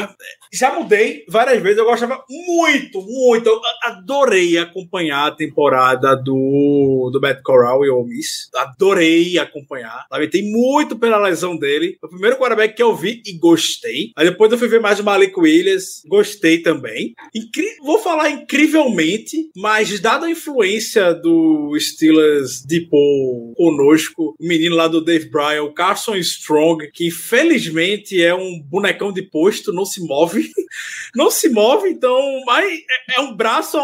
já 0.52 0.74
mudei 0.74 1.24
várias 1.28 1.62
vezes, 1.62 1.78
eu 1.78 1.86
gostava 1.86 2.24
muito, 2.30 3.02
muito, 3.02 3.48
eu 3.48 3.62
adorei 3.84 4.58
acompanhar 4.58 5.28
a 5.28 5.36
temporada 5.36 6.16
do, 6.16 7.10
do 7.12 7.20
Matt 7.22 7.42
Corral 7.42 7.86
e 7.86 7.90
o 7.90 8.04
Miss. 8.04 8.50
Adorei 8.56 9.38
acompanhar. 9.38 10.06
Lamentei 10.12 10.42
muito 10.44 10.98
pela 10.98 11.18
lesão 11.18 11.58
dele. 11.58 11.98
Foi 12.00 12.08
o 12.08 12.12
primeiro 12.12 12.38
quarterback 12.38 12.76
que 12.76 12.84
eu 12.84 12.96
vi 12.96 13.22
e 13.26 13.34
gostei. 13.34 14.12
Aí 14.16 14.30
depois 14.30 14.52
eu 14.52 14.58
fui 14.58 14.68
ver 14.68 14.80
mais 14.80 15.00
o 15.00 15.04
Malik 15.04 15.38
Williams, 15.40 16.02
gostei 16.08 16.60
também. 16.60 17.14
Incri 17.36 17.68
Vou 17.84 18.00
falar 18.00 18.30
incrivelmente, 18.30 19.50
mas 19.56 20.00
dada 20.00 20.26
a 20.26 20.32
influência 20.32 21.14
do 21.14 21.78
Steelers 21.80 22.64
Paul 22.90 23.54
conosco, 23.56 24.36
o 24.40 24.48
menino 24.48 24.76
lá 24.76 24.88
do 24.88 25.04
Dave 25.04 25.30
Bryan, 25.30 25.64
o 25.64 25.74
Carson 25.74 26.16
Strong, 26.16 26.90
que 26.92 27.08
infelizmente 27.08 28.22
é 28.22 28.34
um 28.34 28.62
bonecão 28.62 29.12
de 29.12 29.22
posto, 29.22 29.72
não 29.72 29.86
se 29.86 30.02
move. 30.02 30.37
não 31.16 31.30
se 31.30 31.50
move, 31.50 31.90
então 31.90 32.18
mas 32.46 32.66
é, 32.68 33.18
é 33.18 33.22
um 33.22 33.36
braço 33.36 33.78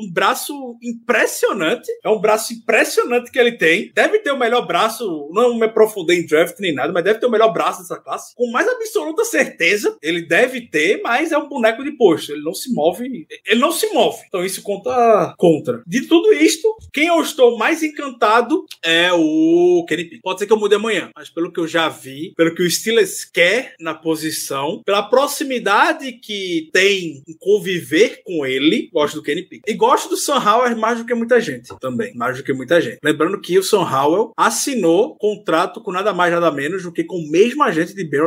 um 0.00 0.10
braço 0.10 0.76
impressionante. 0.82 1.90
É 2.04 2.08
um 2.08 2.20
braço 2.20 2.52
impressionante 2.52 3.30
que 3.30 3.38
ele 3.38 3.52
tem. 3.52 3.92
Deve 3.94 4.20
ter 4.20 4.30
o 4.30 4.38
melhor 4.38 4.66
braço, 4.66 5.28
não 5.32 5.58
me 5.58 5.66
aprofundei 5.66 6.18
em 6.18 6.26
draft 6.26 6.58
nem 6.60 6.74
nada, 6.74 6.92
mas 6.92 7.04
deve 7.04 7.18
ter 7.18 7.26
o 7.26 7.30
melhor 7.30 7.52
braço 7.52 7.80
dessa 7.80 7.96
classe. 7.96 8.34
Com 8.34 8.50
mais 8.50 8.68
absoluta 8.68 9.24
certeza, 9.24 9.96
ele 10.02 10.22
deve 10.22 10.62
ter, 10.62 11.00
mas 11.02 11.32
é 11.32 11.38
um 11.38 11.48
boneco 11.48 11.84
de 11.84 11.92
posto. 11.92 12.32
Ele 12.32 12.42
não 12.42 12.54
se 12.54 12.72
move. 12.72 13.26
Ele 13.46 13.60
não 13.60 13.72
se 13.72 13.92
move. 13.92 14.22
Então 14.26 14.44
isso 14.44 14.62
conta 14.62 15.34
contra. 15.36 15.82
De 15.86 16.06
tudo 16.06 16.32
isto, 16.32 16.68
quem 16.92 17.08
eu 17.08 17.20
estou 17.20 17.58
mais 17.58 17.82
encantado 17.82 18.64
é 18.82 19.12
o 19.12 19.84
Kenny 19.88 20.04
Pickett. 20.04 20.22
Pode 20.22 20.38
ser 20.38 20.46
que 20.46 20.52
eu 20.52 20.58
mude 20.58 20.74
amanhã, 20.74 21.10
mas 21.14 21.28
pelo 21.28 21.52
que 21.52 21.60
eu 21.60 21.66
já 21.66 21.88
vi, 21.88 22.32
pelo 22.36 22.54
que 22.54 22.62
o 22.62 22.70
Steelers 22.70 23.24
quer 23.24 23.74
na 23.80 23.94
posição, 23.94 24.82
pela 24.84 25.02
proximidade 25.02 25.99
que 26.12 26.70
tem 26.72 27.22
em 27.26 27.36
conviver 27.38 28.22
com 28.24 28.44
ele, 28.46 28.88
gosto 28.92 29.16
do 29.16 29.22
Kenny 29.22 29.42
Pickett. 29.42 29.70
E 29.70 29.74
gosto 29.74 30.08
do 30.08 30.16
Sam 30.16 30.38
Howell 30.38 30.76
mais 30.76 30.98
do 30.98 31.04
que 31.04 31.14
muita 31.14 31.40
gente 31.40 31.68
também, 31.80 32.14
mais 32.14 32.38
do 32.38 32.44
que 32.44 32.52
muita 32.52 32.80
gente. 32.80 32.98
Lembrando 33.02 33.40
que 33.40 33.58
o 33.58 33.62
Sam 33.62 33.82
Howell 33.82 34.32
assinou 34.36 35.16
contrato 35.16 35.80
com 35.80 35.92
nada 35.92 36.12
mais 36.12 36.32
nada 36.32 36.50
menos 36.50 36.82
do 36.82 36.92
que 36.92 37.04
com 37.04 37.16
o 37.16 37.30
mesmo 37.30 37.62
agente 37.62 37.94
de 37.94 38.04
Ben 38.04 38.20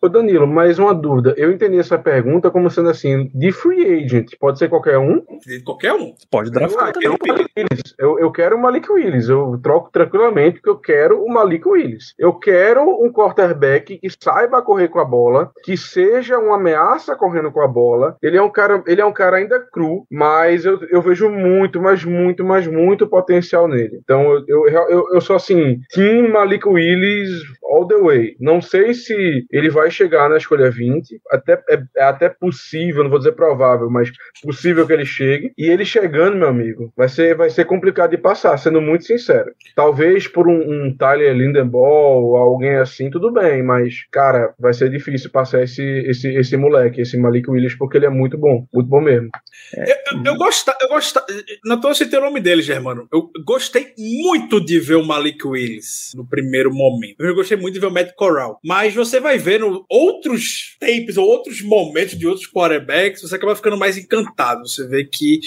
Ô 0.00 0.08
Danilo, 0.08 0.46
mais 0.46 0.78
uma 0.78 0.94
dúvida. 0.94 1.34
Eu 1.36 1.50
entendi 1.50 1.78
essa 1.78 1.98
pergunta 1.98 2.50
como 2.50 2.70
sendo 2.70 2.88
assim, 2.88 3.30
de 3.34 3.52
free 3.52 4.04
agent, 4.04 4.32
pode 4.38 4.58
ser 4.58 4.68
qualquer 4.68 4.98
um? 4.98 5.22
De 5.44 5.60
qualquer 5.62 5.92
um. 5.92 6.14
Pode 6.30 6.50
draftar. 6.50 6.92
Eu, 7.00 7.16
eu, 7.98 8.18
eu 8.18 8.32
quero 8.32 8.56
o 8.56 8.62
Malik 8.62 8.90
Willis, 8.90 9.28
eu 9.28 9.58
troco 9.62 9.90
tranquilamente 9.90 10.54
porque 10.56 10.70
eu 10.70 10.78
quero 10.78 11.24
o 11.24 11.32
Malik 11.32 11.66
Willis. 11.66 12.14
Eu 12.18 12.34
quero 12.34 12.82
um 13.04 13.12
quarterback 13.12 13.98
que 13.98 14.08
saiba 14.22 14.62
correr 14.62 14.88
com 14.88 14.98
a 14.98 15.04
bola, 15.04 15.52
que 15.64 15.76
seja 15.76 16.38
uma 16.38 16.56
ameaça 16.56 17.16
correndo 17.20 17.52
com 17.52 17.60
a 17.60 17.68
bola. 17.68 18.16
Ele 18.22 18.38
é 18.38 18.42
um 18.42 18.50
cara, 18.50 18.82
ele 18.86 19.00
é 19.00 19.04
um 19.04 19.12
cara 19.12 19.36
ainda 19.36 19.60
cru, 19.60 20.06
mas 20.10 20.64
eu, 20.64 20.80
eu 20.90 21.02
vejo 21.02 21.28
muito, 21.28 21.80
mas 21.80 22.04
muito, 22.04 22.42
mas 22.42 22.66
muito 22.66 23.06
potencial 23.06 23.68
nele. 23.68 24.00
Então 24.02 24.32
eu, 24.32 24.44
eu, 24.48 24.88
eu, 24.88 25.04
eu 25.12 25.20
sou 25.20 25.36
assim, 25.36 25.78
Team 25.94 26.30
Malik 26.30 26.66
Willis 26.66 27.30
all 27.62 27.86
the 27.86 27.96
way. 27.96 28.36
Não 28.40 28.60
sei 28.60 28.94
se 28.94 29.46
ele 29.50 29.70
vai 29.70 29.90
chegar 29.90 30.28
na 30.28 30.36
escolha 30.36 30.70
20, 30.70 31.20
até, 31.30 31.52
é, 31.70 31.82
é 31.98 32.04
até 32.04 32.28
possível, 32.28 33.02
não 33.02 33.10
vou 33.10 33.18
dizer 33.18 33.32
provável, 33.32 33.88
mas 33.90 34.10
possível 34.42 34.86
que 34.86 34.92
ele 34.92 35.04
chegue. 35.04 35.52
E 35.56 35.68
ele 35.68 35.84
chegando, 35.84 36.36
meu 36.36 36.48
amigo, 36.48 36.92
vai 36.96 37.08
ser, 37.08 37.36
vai 37.36 37.50
ser 37.50 37.64
complicado 37.64 38.10
de 38.10 38.18
passar, 38.18 38.56
sendo 38.56 38.80
muito 38.80 39.04
sincero. 39.04 39.52
Talvez 39.76 40.26
por 40.26 40.48
um, 40.48 40.86
um 40.86 40.96
Tyler 40.96 41.34
Lindenball, 41.34 42.36
alguém 42.36 42.76
assim, 42.76 43.10
tudo 43.10 43.32
bem, 43.32 43.62
mas, 43.62 44.06
cara, 44.10 44.52
vai 44.58 44.72
ser 44.72 44.90
difícil 44.90 45.30
passar 45.30 45.62
esse, 45.62 45.82
esse, 46.06 46.28
esse 46.34 46.56
moleque, 46.56 47.00
esse 47.00 47.09
Malik 47.18 47.50
Willis, 47.50 47.76
porque 47.76 47.96
ele 47.96 48.06
é 48.06 48.10
muito 48.10 48.36
bom, 48.36 48.66
muito 48.72 48.88
bom 48.88 49.00
mesmo. 49.00 49.28
É, 49.74 49.92
eu, 49.92 50.24
eu, 50.24 50.36
gosto, 50.36 50.72
eu 50.80 50.88
gosto, 50.88 51.20
não 51.64 51.80
tô 51.80 51.92
citando 51.94 52.24
o 52.24 52.28
nome 52.28 52.40
dele, 52.40 52.62
Germano. 52.62 53.08
Eu 53.12 53.30
gostei 53.44 53.92
muito 53.98 54.60
de 54.60 54.78
ver 54.78 54.96
o 54.96 55.04
Malik 55.04 55.46
Willis 55.46 56.12
no 56.14 56.26
primeiro 56.26 56.72
momento. 56.72 57.20
Eu 57.20 57.34
gostei 57.34 57.56
muito 57.56 57.74
de 57.74 57.80
ver 57.80 57.86
o 57.86 57.90
Matt 57.90 58.12
Corral. 58.14 58.58
Mas 58.64 58.94
você 58.94 59.20
vai 59.20 59.38
vendo 59.38 59.84
outros 59.88 60.76
tapes 60.78 61.16
ou 61.16 61.26
outros 61.26 61.62
momentos 61.62 62.18
de 62.18 62.26
outros 62.26 62.50
quarterbacks, 62.50 63.22
você 63.22 63.36
acaba 63.36 63.56
ficando 63.56 63.76
mais 63.76 63.96
encantado. 63.96 64.66
Você 64.66 64.86
vê 64.86 65.04
que 65.04 65.40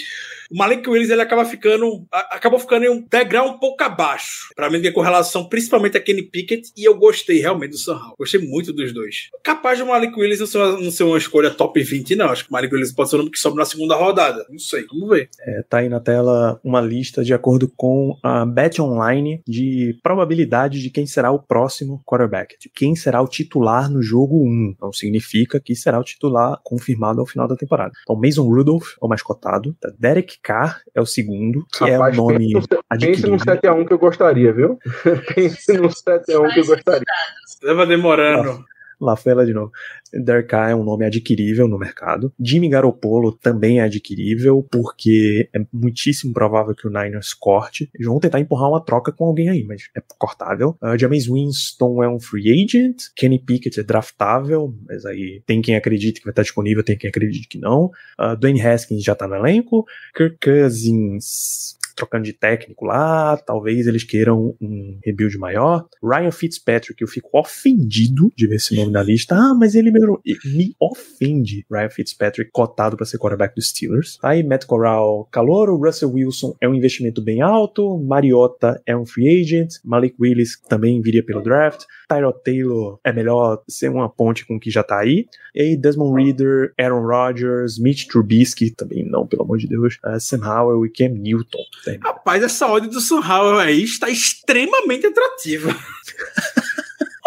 o 0.50 0.56
Malik 0.56 0.88
Willis 0.88 1.10
ele 1.10 1.22
acaba 1.22 1.44
ficando, 1.44 2.06
acabou 2.12 2.58
ficando 2.58 2.84
em 2.84 2.88
um 2.88 3.04
degrau 3.10 3.48
um 3.48 3.58
pouco 3.58 3.82
abaixo. 3.82 4.48
Para 4.54 4.70
mim, 4.70 4.84
com 4.92 5.00
relação 5.00 5.48
principalmente 5.48 5.96
a 5.96 6.00
Kenny 6.00 6.22
Pickett, 6.22 6.70
e 6.76 6.84
eu 6.84 6.94
gostei 6.94 7.40
realmente 7.40 7.72
do 7.72 7.78
Sam 7.78 7.94
Howell. 7.94 8.14
Gostei 8.18 8.40
muito 8.40 8.72
dos 8.72 8.92
dois. 8.92 9.28
Capaz 9.42 9.78
do 9.78 9.86
Malik 9.86 10.18
Willis 10.18 10.40
não 10.40 10.46
ser, 10.46 10.58
uma, 10.58 10.80
não 10.80 10.90
ser 10.90 11.04
uma 11.04 11.18
escolha 11.18 11.50
top 11.54 11.82
20, 11.82 12.16
não. 12.16 12.26
Acho 12.26 12.44
que 12.44 12.50
o 12.50 12.52
Malik 12.52 12.74
Willis 12.74 12.92
pode 12.92 13.10
ser 13.10 13.16
o 13.16 13.18
nome 13.18 13.30
que 13.30 13.38
sobe 13.38 13.56
na 13.56 13.64
segunda 13.64 13.94
rodada. 13.94 14.44
Não 14.50 14.58
sei, 14.58 14.84
vamos 14.86 15.08
ver. 15.08 15.28
É, 15.40 15.62
tá 15.62 15.78
aí 15.78 15.88
na 15.88 16.00
tela 16.00 16.60
uma 16.62 16.80
lista 16.80 17.24
de 17.24 17.32
acordo 17.32 17.70
com 17.76 18.16
a 18.22 18.44
Bet 18.44 18.80
Online 18.80 19.42
de 19.46 19.98
probabilidade 20.02 20.82
de 20.82 20.90
quem 20.90 21.06
será 21.06 21.30
o 21.30 21.38
próximo 21.38 22.02
quarterback, 22.04 22.56
de 22.60 22.68
quem 22.68 22.94
será 22.94 23.22
o 23.22 23.28
titular 23.28 23.90
no 23.90 24.02
jogo 24.02 24.44
1. 24.44 24.76
Não 24.80 24.92
significa 24.92 25.60
que 25.60 25.74
será 25.74 25.98
o 25.98 26.04
titular 26.04 26.58
confirmado 26.62 27.20
ao 27.20 27.26
final 27.26 27.48
da 27.48 27.56
temporada. 27.56 27.92
Então, 28.02 28.16
Mason 28.16 28.42
Rudolph 28.42 28.92
é 29.00 29.04
o 29.04 29.08
mais 29.08 29.22
cotado, 29.22 29.74
tá? 29.80 29.92
Derek 29.98 30.38
Carr 30.42 30.82
é 30.94 31.00
o 31.00 31.06
segundo, 31.06 31.66
que 31.72 31.90
Rapaz, 31.90 32.16
é 32.16 32.20
o 32.20 32.22
nome 32.22 32.52
adquirido. 32.90 33.22
Pense 33.22 33.30
no 33.30 33.36
7x1 33.36 33.86
que 33.86 33.92
eu 33.92 33.98
gostaria, 33.98 34.52
viu? 34.52 34.78
pense 35.34 35.72
no 35.74 35.88
7x1 35.88 36.54
que 36.54 36.60
eu 36.60 36.66
gostaria. 36.66 37.04
Estava 37.46 37.86
demorando. 37.86 38.64
Lá 39.00 39.16
foi 39.16 39.32
ela 39.32 39.46
de 39.46 39.52
novo. 39.52 39.72
Derek 40.12 40.48
Carr 40.48 40.70
é 40.70 40.74
um 40.74 40.84
nome 40.84 41.04
adquirível 41.04 41.66
no 41.66 41.78
mercado. 41.78 42.32
Jimmy 42.40 42.68
Garoppolo 42.68 43.32
também 43.32 43.80
é 43.80 43.82
adquirível, 43.82 44.66
porque 44.70 45.48
é 45.52 45.60
muitíssimo 45.72 46.32
provável 46.32 46.74
que 46.74 46.86
o 46.86 46.90
Niners 46.90 47.34
corte. 47.34 47.90
Eles 47.94 48.06
vão 48.06 48.20
tentar 48.20 48.40
empurrar 48.40 48.70
uma 48.70 48.84
troca 48.84 49.12
com 49.12 49.24
alguém 49.24 49.48
aí, 49.48 49.64
mas 49.64 49.88
é 49.96 50.02
cortável. 50.18 50.76
Uh, 50.82 50.98
James 50.98 51.26
Winston 51.26 52.02
é 52.02 52.08
um 52.08 52.20
free 52.20 52.50
agent. 52.52 53.04
Kenny 53.16 53.38
Pickett 53.38 53.80
é 53.80 53.82
draftável, 53.82 54.74
mas 54.86 55.04
aí 55.04 55.42
tem 55.46 55.60
quem 55.60 55.76
acredite 55.76 56.20
que 56.20 56.26
vai 56.26 56.32
estar 56.32 56.42
disponível, 56.42 56.84
tem 56.84 56.96
quem 56.96 57.08
acredite 57.08 57.48
que 57.48 57.58
não. 57.58 57.90
Uh, 58.18 58.36
Dwayne 58.38 58.60
Haskins 58.60 59.02
já 59.02 59.14
tá 59.14 59.26
no 59.26 59.34
elenco. 59.34 59.84
Kirk 60.14 60.38
Cousins 60.40 61.76
trocando 61.94 62.24
de 62.24 62.32
técnico 62.32 62.84
lá, 62.84 63.36
talvez 63.36 63.86
eles 63.86 64.04
queiram 64.04 64.54
um 64.60 64.98
rebuild 65.04 65.38
maior. 65.38 65.86
Ryan 66.02 66.30
Fitzpatrick, 66.30 67.00
eu 67.00 67.08
fico 67.08 67.28
ofendido 67.32 68.32
de 68.36 68.46
ver 68.46 68.56
esse 68.56 68.74
nome 68.74 68.92
na 68.92 69.02
lista. 69.02 69.34
Ah, 69.34 69.54
mas 69.54 69.74
ele 69.74 69.90
melhorou. 69.90 70.20
Me 70.44 70.74
ofende 70.80 71.64
Ryan 71.70 71.90
Fitzpatrick 71.90 72.50
cotado 72.52 72.96
para 72.96 73.06
ser 73.06 73.18
quarterback 73.18 73.54
dos 73.54 73.68
Steelers. 73.68 74.18
Aí 74.22 74.42
Matt 74.42 74.66
Corral, 74.66 75.28
calor, 75.30 75.70
o 75.70 75.76
Russell 75.76 76.12
Wilson 76.12 76.54
é 76.60 76.68
um 76.68 76.74
investimento 76.74 77.22
bem 77.22 77.40
alto, 77.40 77.98
Mariota 77.98 78.80
é 78.86 78.96
um 78.96 79.06
free 79.06 79.40
agent, 79.40 79.74
Malik 79.84 80.14
Willis 80.20 80.60
também 80.68 81.00
viria 81.00 81.24
pelo 81.24 81.42
draft, 81.42 81.84
Tyrod 82.08 82.38
Taylor 82.44 82.98
é 83.04 83.12
melhor 83.12 83.62
ser 83.68 83.90
uma 83.90 84.08
ponte 84.08 84.46
com 84.46 84.56
o 84.56 84.60
que 84.60 84.70
já 84.70 84.82
tá 84.82 85.00
aí. 85.00 85.26
E 85.54 85.62
aí 85.62 85.76
Desmond 85.76 86.22
Reader, 86.22 86.72
Aaron 86.78 87.06
Rodgers, 87.06 87.78
Mitch 87.78 88.06
Trubisky, 88.06 88.70
também 88.70 89.04
não, 89.08 89.26
pelo 89.26 89.42
amor 89.42 89.58
de 89.58 89.68
Deus, 89.68 89.98
uh, 90.04 90.18
Sam 90.18 90.44
Howell 90.44 90.86
e 90.86 90.90
Cam 90.90 91.10
Newton. 91.10 91.62
Rapaz, 92.02 92.42
essa 92.42 92.70
odd 92.70 92.88
do 92.88 93.00
Howell 93.16 93.58
aí 93.58 93.82
está 93.82 94.08
extremamente 94.08 95.06
atrativa. 95.06 95.74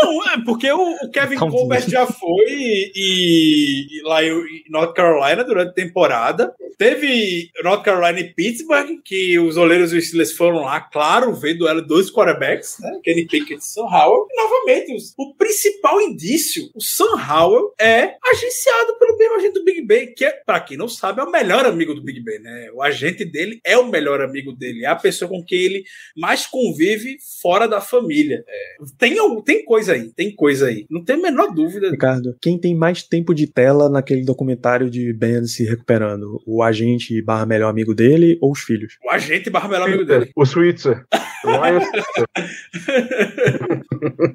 Não, 0.01 0.29
é 0.29 0.37
porque 0.45 0.71
o, 0.71 0.95
o 1.03 1.11
Kevin 1.11 1.37
Colbert 1.37 1.89
já 1.89 2.05
foi 2.05 2.45
e, 2.47 3.87
e, 3.99 4.01
lá 4.03 4.23
em 4.23 4.63
North 4.69 4.93
Carolina 4.93 5.43
durante 5.43 5.69
a 5.69 5.73
temporada. 5.73 6.53
Teve 6.77 7.49
North 7.63 7.83
Carolina 7.83 8.19
e 8.19 8.33
Pittsburgh, 8.33 8.99
que 9.03 9.39
os 9.39 9.57
olheiros 9.57 9.91
e 9.91 9.97
os 9.97 10.07
Steelers 10.07 10.33
foram 10.33 10.61
lá, 10.61 10.79
claro, 10.79 11.33
vendo 11.33 11.67
ela 11.67 11.81
dois 11.81 12.11
quarterbacks, 12.11 12.77
né? 12.79 12.99
Kenny 13.03 13.25
Pickett 13.25 13.61
e 13.61 13.65
Sam 13.65 13.85
Howell. 13.85 14.27
E, 14.29 14.35
novamente, 14.35 14.95
os, 14.95 15.13
o 15.17 15.33
principal 15.35 15.99
indício, 15.99 16.69
o 16.75 16.81
Sam 16.81 17.15
Howell 17.15 17.73
é 17.79 18.15
agenciado 18.31 18.99
pelo 18.99 19.17
mesmo 19.17 19.35
agente 19.35 19.53
do 19.53 19.65
Big 19.65 19.81
Ben, 19.81 20.13
que 20.13 20.23
é, 20.23 20.31
pra 20.45 20.59
quem 20.59 20.77
não 20.77 20.87
sabe, 20.87 21.19
é 21.19 21.23
o 21.23 21.31
melhor 21.31 21.65
amigo 21.65 21.95
do 21.95 22.03
Big 22.03 22.19
Ben, 22.21 22.39
né? 22.39 22.69
O 22.73 22.83
agente 22.83 23.25
dele 23.25 23.59
é 23.63 23.75
o 23.77 23.89
melhor 23.89 24.21
amigo 24.21 24.51
dele, 24.51 24.85
é 24.85 24.87
a 24.87 24.95
pessoa 24.95 25.29
com 25.29 25.43
quem 25.43 25.59
ele 25.59 25.83
mais 26.15 26.45
convive 26.45 27.17
fora 27.41 27.67
da 27.67 27.81
família. 27.81 28.43
É, 28.47 28.77
tem, 28.99 29.15
tem 29.41 29.65
coisa 29.65 29.93
aí, 29.93 30.11
tem 30.11 30.35
coisa 30.35 30.67
aí. 30.67 30.85
Não 30.89 31.03
tem 31.03 31.15
a 31.15 31.19
menor 31.19 31.53
dúvida. 31.53 31.89
Ricardo, 31.89 32.37
quem 32.39 32.59
tem 32.59 32.75
mais 32.75 33.01
tempo 33.01 33.33
de 33.33 33.47
tela 33.47 33.89
naquele 33.89 34.23
documentário 34.23 34.89
de 34.89 35.11
Ben 35.11 35.43
se 35.45 35.63
recuperando? 35.63 36.41
O 36.45 36.66
agente 36.67 37.21
barra 37.21 37.45
melhor 37.45 37.69
amigo 37.69 37.93
dele 37.93 38.37
ou 38.41 38.51
os 38.51 38.59
filhos? 38.59 38.97
O 39.05 39.09
agente 39.09 39.49
barra 39.49 39.67
melhor 39.67 39.87
amigo 39.87 40.05
dele. 40.05 40.31
O 40.35 40.45
Switzer. 40.45 41.05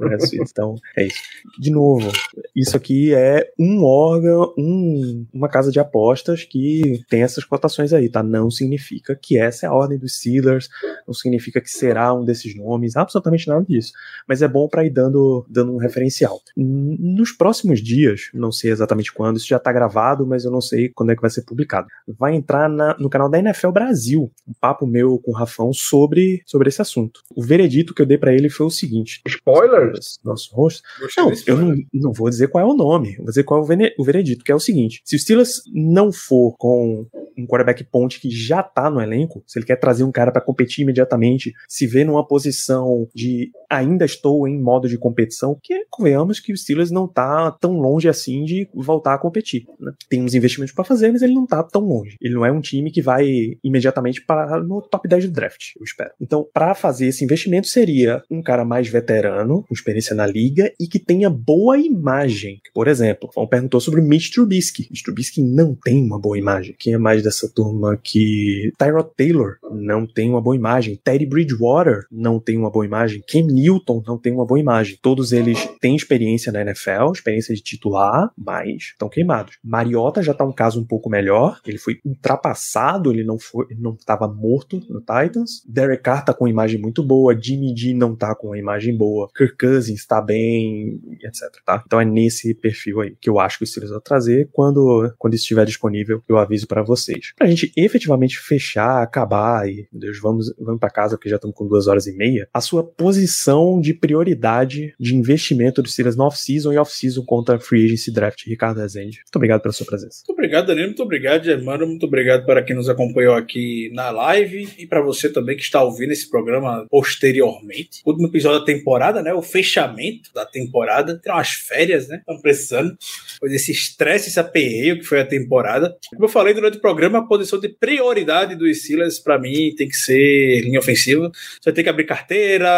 É, 0.02 0.16
então, 0.34 0.74
é 0.96 1.06
isso. 1.06 1.18
De 1.58 1.70
novo, 1.70 2.10
isso 2.54 2.76
aqui 2.76 3.14
é 3.14 3.50
um 3.58 3.84
órgão, 3.84 4.52
um, 4.58 5.26
uma 5.32 5.48
casa 5.48 5.70
de 5.70 5.78
apostas 5.78 6.44
que 6.44 7.02
tem 7.08 7.22
essas 7.22 7.44
cotações 7.44 7.92
aí, 7.92 8.08
tá? 8.08 8.22
Não 8.22 8.50
significa 8.50 9.16
que 9.20 9.38
essa 9.38 9.66
é 9.66 9.68
a 9.68 9.72
ordem 9.72 9.98
dos 9.98 10.16
Steelers, 10.16 10.68
não 11.06 11.14
significa 11.14 11.60
que 11.60 11.70
será 11.70 12.12
um 12.12 12.24
desses 12.24 12.56
nomes, 12.56 12.96
absolutamente 12.96 13.48
nada 13.48 13.64
disso. 13.64 13.92
Mas 14.26 14.42
é 14.42 14.48
bom 14.48 14.68
para 14.68 14.84
ir 14.84 14.90
dando, 14.90 15.46
dando 15.48 15.72
um 15.72 15.78
referencial. 15.78 16.40
Nos 16.56 17.32
próximos 17.32 17.80
dias, 17.80 18.30
não 18.34 18.52
sei 18.52 18.70
exatamente 18.70 19.12
quando, 19.12 19.36
isso 19.36 19.48
já 19.48 19.58
tá 19.58 19.72
gravado, 19.72 20.26
mas 20.26 20.44
eu 20.44 20.50
não 20.50 20.60
sei 20.60 20.88
quando 20.88 21.12
é 21.12 21.14
que 21.14 21.22
vai 21.22 21.30
ser 21.30 21.42
publicado. 21.42 21.86
Vai 22.22 22.36
entrar 22.36 22.68
na, 22.68 22.96
no 23.00 23.10
canal 23.10 23.28
da 23.28 23.40
NFL 23.40 23.72
Brasil, 23.72 24.30
um 24.46 24.52
papo 24.60 24.86
meu 24.86 25.18
com 25.18 25.32
o 25.32 25.34
Rafão 25.34 25.72
sobre, 25.72 26.40
sobre 26.46 26.68
esse 26.68 26.80
assunto. 26.80 27.20
O 27.34 27.42
veredito 27.42 27.92
que 27.92 28.00
eu 28.00 28.06
dei 28.06 28.16
para 28.16 28.32
ele 28.32 28.48
foi 28.48 28.64
o 28.64 28.70
seguinte: 28.70 29.20
Spoilers? 29.26 30.20
Nosso 30.24 30.54
rosto. 30.54 30.84
Não, 31.16 31.32
eu 31.48 31.56
não, 31.56 31.74
não 31.92 32.12
vou 32.12 32.30
dizer 32.30 32.46
qual 32.46 32.64
é 32.64 32.72
o 32.72 32.76
nome, 32.76 33.16
vou 33.16 33.26
dizer 33.26 33.42
qual 33.42 33.58
é 33.60 33.92
o 33.98 34.04
veredito, 34.04 34.44
que 34.44 34.52
é 34.52 34.54
o 34.54 34.60
seguinte: 34.60 35.02
se 35.04 35.16
o 35.16 35.18
Steelers 35.18 35.62
não 35.74 36.12
for 36.12 36.54
com 36.56 37.08
um 37.36 37.46
quarterback 37.46 37.82
ponte 37.84 38.20
que 38.20 38.30
já 38.30 38.62
tá 38.62 38.90
no 38.90 39.00
elenco, 39.00 39.42
se 39.46 39.58
ele 39.58 39.66
quer 39.66 39.76
trazer 39.76 40.04
um 40.04 40.12
cara 40.12 40.30
para 40.30 40.40
competir 40.40 40.82
imediatamente, 40.82 41.52
se 41.68 41.86
vê 41.86 42.04
numa 42.04 42.24
posição 42.26 43.08
de 43.14 43.50
ainda 43.68 44.04
estou 44.04 44.46
em 44.46 44.60
modo 44.60 44.88
de 44.88 44.98
competição, 44.98 45.58
que 45.60 45.86
convenhamos 45.90 46.40
que 46.40 46.52
o 46.52 46.56
Steelers 46.56 46.90
não 46.90 47.08
tá 47.08 47.50
tão 47.52 47.78
longe 47.78 48.08
assim 48.08 48.44
de 48.44 48.68
voltar 48.74 49.14
a 49.14 49.18
competir. 49.18 49.64
Né? 49.80 49.92
Tem 50.08 50.22
uns 50.22 50.34
investimentos 50.34 50.74
para 50.74 50.84
fazer, 50.84 51.10
mas 51.10 51.22
ele 51.22 51.34
não 51.34 51.46
tá 51.46 51.62
tão 51.62 51.82
longe. 51.82 52.11
Ele 52.20 52.34
não 52.34 52.44
é 52.44 52.52
um 52.52 52.60
time 52.60 52.90
que 52.90 53.02
vai 53.02 53.56
imediatamente 53.62 54.24
para 54.24 54.60
no 54.62 54.82
top 54.82 55.08
10 55.08 55.26
do 55.26 55.32
draft, 55.32 55.72
eu 55.78 55.84
espero. 55.84 56.10
Então, 56.20 56.46
para 56.52 56.74
fazer 56.74 57.06
esse 57.06 57.24
investimento 57.24 57.68
seria 57.68 58.22
um 58.30 58.42
cara 58.42 58.64
mais 58.64 58.88
veterano, 58.88 59.64
com 59.68 59.74
experiência 59.74 60.14
na 60.14 60.26
liga 60.26 60.72
e 60.80 60.86
que 60.86 60.98
tenha 60.98 61.30
boa 61.30 61.78
imagem. 61.78 62.60
Por 62.74 62.88
exemplo, 62.88 63.30
um 63.36 63.46
perguntou 63.46 63.80
sobre 63.80 64.00
Mitch 64.00 64.30
Trubisky. 64.30 64.88
Mitch 64.90 65.02
Trubisky 65.02 65.42
não 65.42 65.74
tem 65.74 66.02
uma 66.02 66.18
boa 66.18 66.38
imagem. 66.38 66.74
Quem 66.78 66.94
é 66.94 66.98
mais 66.98 67.22
dessa 67.22 67.48
turma 67.48 67.98
que 68.02 68.72
Tyrod 68.78 69.10
Taylor 69.16 69.56
não 69.70 70.06
tem 70.06 70.30
uma 70.30 70.40
boa 70.40 70.56
imagem, 70.56 70.98
Teddy 71.02 71.26
Bridgewater 71.26 72.06
não 72.10 72.38
tem 72.38 72.56
uma 72.56 72.70
boa 72.70 72.84
imagem, 72.84 73.22
Cam 73.26 73.46
Newton 73.46 74.02
não 74.06 74.18
tem 74.18 74.32
uma 74.32 74.46
boa 74.46 74.58
imagem. 74.58 74.98
Todos 75.00 75.32
eles 75.32 75.68
têm 75.80 75.94
experiência 75.94 76.52
na 76.52 76.62
NFL, 76.62 77.12
experiência 77.12 77.54
de 77.54 77.62
titular, 77.62 78.30
mas 78.36 78.92
estão 78.92 79.08
queimados. 79.08 79.58
Mariota 79.62 80.22
já 80.22 80.34
tá 80.34 80.44
um 80.44 80.52
caso 80.52 80.80
um 80.80 80.84
pouco 80.84 81.10
melhor, 81.10 81.60
ele 81.66 81.78
foi 81.78 81.98
ultrapassado, 82.04 83.12
ele 83.12 83.24
não 83.24 83.38
foi, 83.38 83.66
não 83.78 83.94
estava 83.94 84.26
morto 84.28 84.80
no 84.88 85.00
Titans. 85.00 85.62
Derek 85.66 86.02
Carr 86.02 86.24
tá 86.24 86.34
com 86.34 86.44
uma 86.44 86.50
imagem 86.50 86.80
muito 86.80 87.02
boa, 87.02 87.38
Jimmy 87.40 87.76
G 87.76 87.94
não 87.94 88.16
tá 88.16 88.34
com 88.34 88.48
uma 88.48 88.58
imagem 88.58 88.96
boa, 88.96 89.28
Kirk 89.36 89.56
Cousins 89.56 90.06
tá 90.06 90.20
bem, 90.20 91.00
etc, 91.22 91.62
tá? 91.64 91.82
Então 91.86 92.00
é 92.00 92.04
nesse 92.04 92.54
perfil 92.54 93.00
aí 93.00 93.16
que 93.20 93.30
eu 93.30 93.38
acho 93.38 93.58
que 93.58 93.64
o 93.64 93.66
Steelers 93.66 93.92
vai 93.92 94.00
trazer 94.00 94.48
quando 94.52 95.12
quando 95.18 95.34
estiver 95.34 95.64
disponível, 95.64 96.22
eu 96.28 96.38
aviso 96.38 96.66
para 96.66 96.82
vocês. 96.82 97.32
Pra 97.36 97.46
gente 97.46 97.72
efetivamente 97.76 98.38
fechar, 98.38 99.02
acabar 99.02 99.68
e, 99.68 99.88
meu 99.92 100.00
Deus, 100.00 100.18
vamos 100.20 100.52
vamos 100.58 100.80
para 100.80 100.90
casa 100.90 101.16
porque 101.16 101.28
já 101.28 101.36
estamos 101.36 101.56
com 101.56 101.66
duas 101.66 101.86
horas 101.86 102.06
e 102.06 102.16
meia. 102.16 102.48
A 102.52 102.60
sua 102.60 102.84
posição 102.84 103.80
de 103.80 103.94
prioridade 103.94 104.94
de 104.98 105.14
investimento 105.14 105.82
do 105.82 105.88
Steelers 105.88 106.16
no 106.16 106.24
off-season 106.24 106.72
e 106.72 106.78
off-season 106.78 107.24
contra 107.24 107.58
free 107.58 107.84
agency 107.86 108.12
draft, 108.12 108.46
Ricardo 108.46 108.80
Rezende. 108.80 109.18
Muito 109.18 109.36
obrigado 109.36 109.62
pela 109.62 109.72
sua 109.72 109.86
presença. 109.86 110.22
Muito 110.26 110.38
obrigado, 110.38 110.66
Danilo. 110.66 110.88
Muito 110.88 111.02
obrigado, 111.02 111.44
Germano. 111.44 111.81
Muito 111.86 112.06
obrigado 112.06 112.44
para 112.44 112.62
quem 112.62 112.74
nos 112.74 112.88
acompanhou 112.88 113.34
aqui 113.34 113.90
na 113.92 114.10
live 114.10 114.68
e 114.78 114.86
para 114.86 115.00
você 115.00 115.28
também 115.28 115.56
que 115.56 115.62
está 115.62 115.82
ouvindo 115.82 116.12
esse 116.12 116.28
programa 116.28 116.86
posteriormente. 116.90 118.02
Último 118.04 118.28
episódio 118.28 118.60
da 118.60 118.64
temporada, 118.64 119.22
né? 119.22 119.32
O 119.32 119.42
fechamento 119.42 120.30
da 120.34 120.44
temporada. 120.44 121.18
Tem 121.18 121.32
umas 121.32 121.50
férias, 121.50 122.08
né? 122.08 122.18
Estamos 122.18 122.42
precisando. 122.42 122.96
Pois 123.40 123.52
esse 123.52 123.72
estresse, 123.72 124.28
esse 124.28 124.40
aperreio 124.40 124.98
que 124.98 125.04
foi 125.04 125.20
a 125.20 125.26
temporada. 125.26 125.96
Como 126.10 126.24
eu 126.24 126.28
falei 126.28 126.54
durante 126.54 126.78
o 126.78 126.80
programa, 126.80 127.18
a 127.18 127.26
posição 127.26 127.58
de 127.58 127.68
prioridade 127.68 128.54
do 128.54 128.72
Steelers, 128.72 129.18
para 129.18 129.38
mim, 129.38 129.74
tem 129.76 129.88
que 129.88 129.96
ser 129.96 130.60
linha 130.62 130.78
ofensiva. 130.78 131.30
Você 131.60 131.72
ter 131.72 131.82
que 131.82 131.88
abrir 131.88 132.04
carteira. 132.04 132.68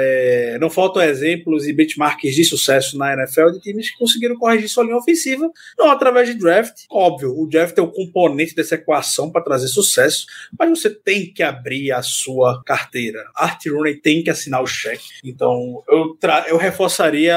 É... 0.00 0.58
Não 0.60 0.70
faltam 0.70 1.02
exemplos 1.02 1.66
e 1.66 1.72
benchmarks 1.72 2.34
de 2.34 2.44
sucesso 2.44 2.96
na 2.96 3.12
NFL 3.14 3.50
de 3.52 3.60
times 3.60 3.90
que 3.90 3.98
conseguiram 3.98 4.36
corrigir 4.36 4.68
sua 4.68 4.84
linha 4.84 4.96
ofensiva, 4.96 5.50
não 5.78 5.90
através 5.90 6.28
de 6.28 6.34
draft. 6.34 6.84
Óbvio, 6.90 7.38
o 7.38 7.46
draft 7.46 7.76
é 7.76 7.82
o 7.82 7.90
componente 7.90 8.37
dessa 8.54 8.74
equação 8.74 9.30
para 9.30 9.42
trazer 9.42 9.68
sucesso, 9.68 10.26
mas 10.58 10.70
você 10.70 10.90
tem 10.90 11.32
que 11.32 11.42
abrir 11.42 11.92
a 11.92 12.02
sua 12.02 12.62
carteira. 12.64 13.24
Art 13.34 13.66
Rooney 13.66 13.96
tem 13.96 14.22
que 14.22 14.30
assinar 14.30 14.62
o 14.62 14.66
cheque. 14.66 15.04
Então, 15.24 15.82
eu, 15.88 16.16
eu 16.48 16.56
reforçaria 16.56 17.36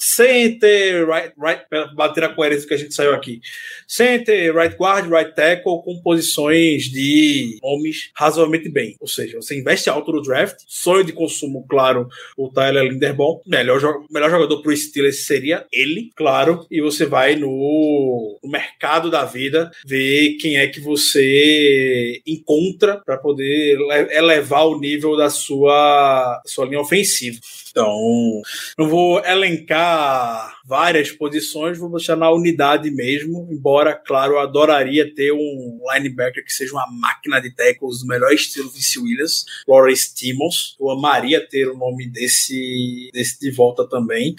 center, 0.00 1.06
right, 1.06 1.32
right, 1.38 1.62
para 1.68 1.86
bater 1.88 2.24
a 2.24 2.34
coerência 2.34 2.66
que 2.66 2.74
a 2.74 2.78
gente 2.78 2.94
saiu 2.94 3.14
aqui. 3.14 3.40
Center, 3.86 4.54
right 4.54 4.76
guard, 4.76 5.10
right 5.10 5.34
tackle, 5.34 5.82
com 5.82 6.00
posições 6.02 6.84
de 6.84 7.58
nomes 7.62 8.10
razoavelmente 8.16 8.68
bem. 8.68 8.96
Ou 9.00 9.06
seja, 9.06 9.36
você 9.36 9.58
investe 9.58 9.90
alto 9.90 10.10
no 10.12 10.22
draft, 10.22 10.56
sonho 10.66 11.04
de 11.04 11.12
consumo, 11.12 11.66
claro, 11.68 12.08
o 12.36 12.48
Tyler 12.48 12.84
Linderbaum, 12.84 13.40
melhor, 13.46 13.80
melhor 14.10 14.30
jogador 14.30 14.62
pro 14.62 14.76
Steelers 14.76 15.26
seria 15.26 15.66
ele, 15.72 16.10
claro, 16.16 16.66
e 16.70 16.80
você 16.80 17.04
vai 17.04 17.36
no, 17.36 18.38
no 18.42 18.50
mercado 18.50 19.10
da 19.10 19.24
vida 19.24 19.70
ver 19.84 20.36
quem 20.40 20.56
é 20.56 20.66
que 20.66 20.80
você 20.80 22.22
encontra 22.26 23.00
para 23.04 23.18
poder 23.18 23.78
elevar 24.10 24.66
o 24.66 24.78
nível 24.78 25.16
da 25.16 25.28
sua, 25.28 26.40
sua 26.46 26.66
linha 26.66 26.80
ofensiva. 26.80 27.38
Então, 27.70 28.42
não 28.76 28.88
vou 28.88 29.24
elencar 29.24 30.58
várias 30.64 31.12
posições, 31.12 31.78
vou 31.78 31.90
deixar 31.90 32.16
na 32.16 32.30
unidade 32.30 32.90
mesmo. 32.90 33.48
Embora, 33.50 33.94
claro, 33.94 34.34
eu 34.34 34.38
adoraria 34.40 35.12
ter 35.14 35.32
um 35.32 35.80
linebacker 35.92 36.44
que 36.44 36.52
seja 36.52 36.72
uma 36.72 36.86
máquina 36.90 37.40
de 37.40 37.54
tackles 37.54 38.00
do 38.00 38.06
melhor 38.06 38.32
estilo 38.32 38.70
Vince 38.70 38.98
Williams, 38.98 39.44
Lawrence 39.68 40.14
Timmons. 40.14 40.76
Eu 40.80 40.90
amaria 40.90 41.46
ter 41.46 41.68
o 41.68 41.76
nome 41.76 42.08
desse, 42.08 43.10
desse 43.12 43.38
de 43.40 43.50
volta 43.50 43.88
também 43.88 44.34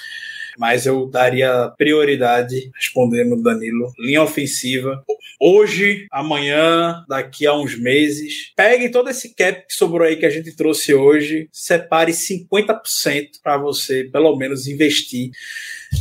mas 0.57 0.85
eu 0.85 1.07
daria 1.07 1.71
prioridade, 1.77 2.71
respondendo 2.75 3.41
Danilo, 3.41 3.91
linha 3.99 4.23
ofensiva. 4.23 5.03
Hoje, 5.39 6.05
amanhã, 6.11 7.03
daqui 7.07 7.47
a 7.47 7.53
uns 7.55 7.77
meses, 7.77 8.51
pegue 8.55 8.89
todo 8.89 9.09
esse 9.09 9.33
cap 9.33 9.65
que 9.67 9.73
sobrou 9.73 10.07
aí 10.07 10.15
que 10.15 10.25
a 10.25 10.29
gente 10.29 10.55
trouxe 10.55 10.93
hoje, 10.93 11.49
separe 11.51 12.11
50% 12.11 13.29
para 13.43 13.57
você, 13.57 14.03
pelo 14.03 14.35
menos, 14.35 14.67
investir 14.67 15.31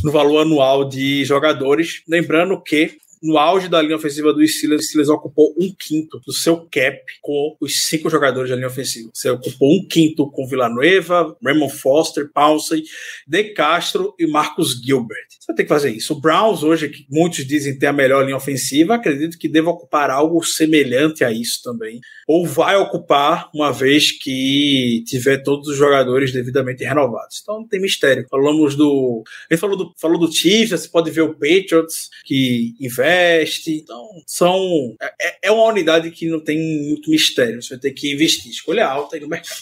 no 0.03 0.11
valor 0.11 0.41
anual 0.41 0.87
de 0.87 1.25
jogadores. 1.25 2.03
Lembrando 2.07 2.61
que 2.61 2.97
no 3.21 3.37
auge 3.37 3.69
da 3.69 3.81
linha 3.81 3.95
ofensiva 3.95 4.33
do 4.33 4.45
Steelers, 4.47 4.81
o 4.81 4.85
Steelers 4.85 5.09
ocupou 5.09 5.53
um 5.59 5.71
quinto 5.77 6.19
do 6.25 6.33
seu 6.33 6.57
cap 6.71 6.99
com 7.21 7.55
os 7.61 7.85
cinco 7.85 8.09
jogadores 8.09 8.49
da 8.49 8.55
linha 8.55 8.67
ofensiva. 8.67 9.11
Você 9.13 9.29
ocupou 9.29 9.77
um 9.77 9.87
quinto 9.87 10.29
com 10.31 10.47
Villanueva, 10.47 11.37
Raymond 11.43 11.73
Foster, 11.73 12.29
Pouncey, 12.33 12.83
De 13.27 13.43
Castro 13.53 14.15
e 14.17 14.25
Marcus 14.25 14.81
Gilbert. 14.83 15.27
Você 15.29 15.47
vai 15.47 15.55
ter 15.55 15.63
que 15.63 15.69
fazer 15.69 15.91
isso. 15.91 16.13
O 16.13 16.19
Browns, 16.19 16.63
hoje, 16.63 16.89
que 16.89 17.05
muitos 17.09 17.45
dizem 17.45 17.77
ter 17.77 17.87
a 17.87 17.93
melhor 17.93 18.25
linha 18.25 18.37
ofensiva, 18.37 18.95
acredito 18.95 19.37
que 19.37 19.47
deva 19.47 19.69
ocupar 19.69 20.09
algo 20.09 20.43
semelhante 20.43 21.23
a 21.23 21.31
isso 21.31 21.61
também. 21.63 21.99
Ou 22.27 22.47
vai 22.47 22.75
ocupar, 22.75 23.49
uma 23.53 23.71
vez 23.71 24.11
que 24.11 25.03
tiver 25.05 25.43
todos 25.43 25.67
os 25.67 25.77
jogadores 25.77 26.31
devidamente 26.31 26.83
renovados. 26.83 27.39
Então 27.41 27.59
não 27.59 27.67
tem 27.67 27.79
mistério. 27.79 28.25
Falamos 28.29 28.75
do. 28.75 29.23
Ele 29.49 29.59
falou 29.59 29.77
do, 29.77 29.93
falou 29.99 30.17
do 30.17 30.31
Chiefs, 30.31 30.81
você 30.81 30.87
pode 30.87 31.11
ver 31.11 31.21
o 31.21 31.33
Patriots, 31.33 32.09
que 32.25 32.73
investe 32.79 33.10
Oeste. 33.11 33.81
Então, 33.83 34.07
são. 34.25 34.95
É, 35.19 35.47
é 35.47 35.51
uma 35.51 35.65
unidade 35.65 36.09
que 36.11 36.29
não 36.29 36.39
tem 36.39 36.57
muito 36.87 37.09
mistério. 37.09 37.61
Você 37.61 37.75
vai 37.75 37.79
ter 37.79 37.91
que 37.91 38.13
investir. 38.13 38.51
Escolha 38.51 38.87
alta 38.87 39.15
aí 39.15 39.21
no 39.21 39.27
mercado. 39.27 39.55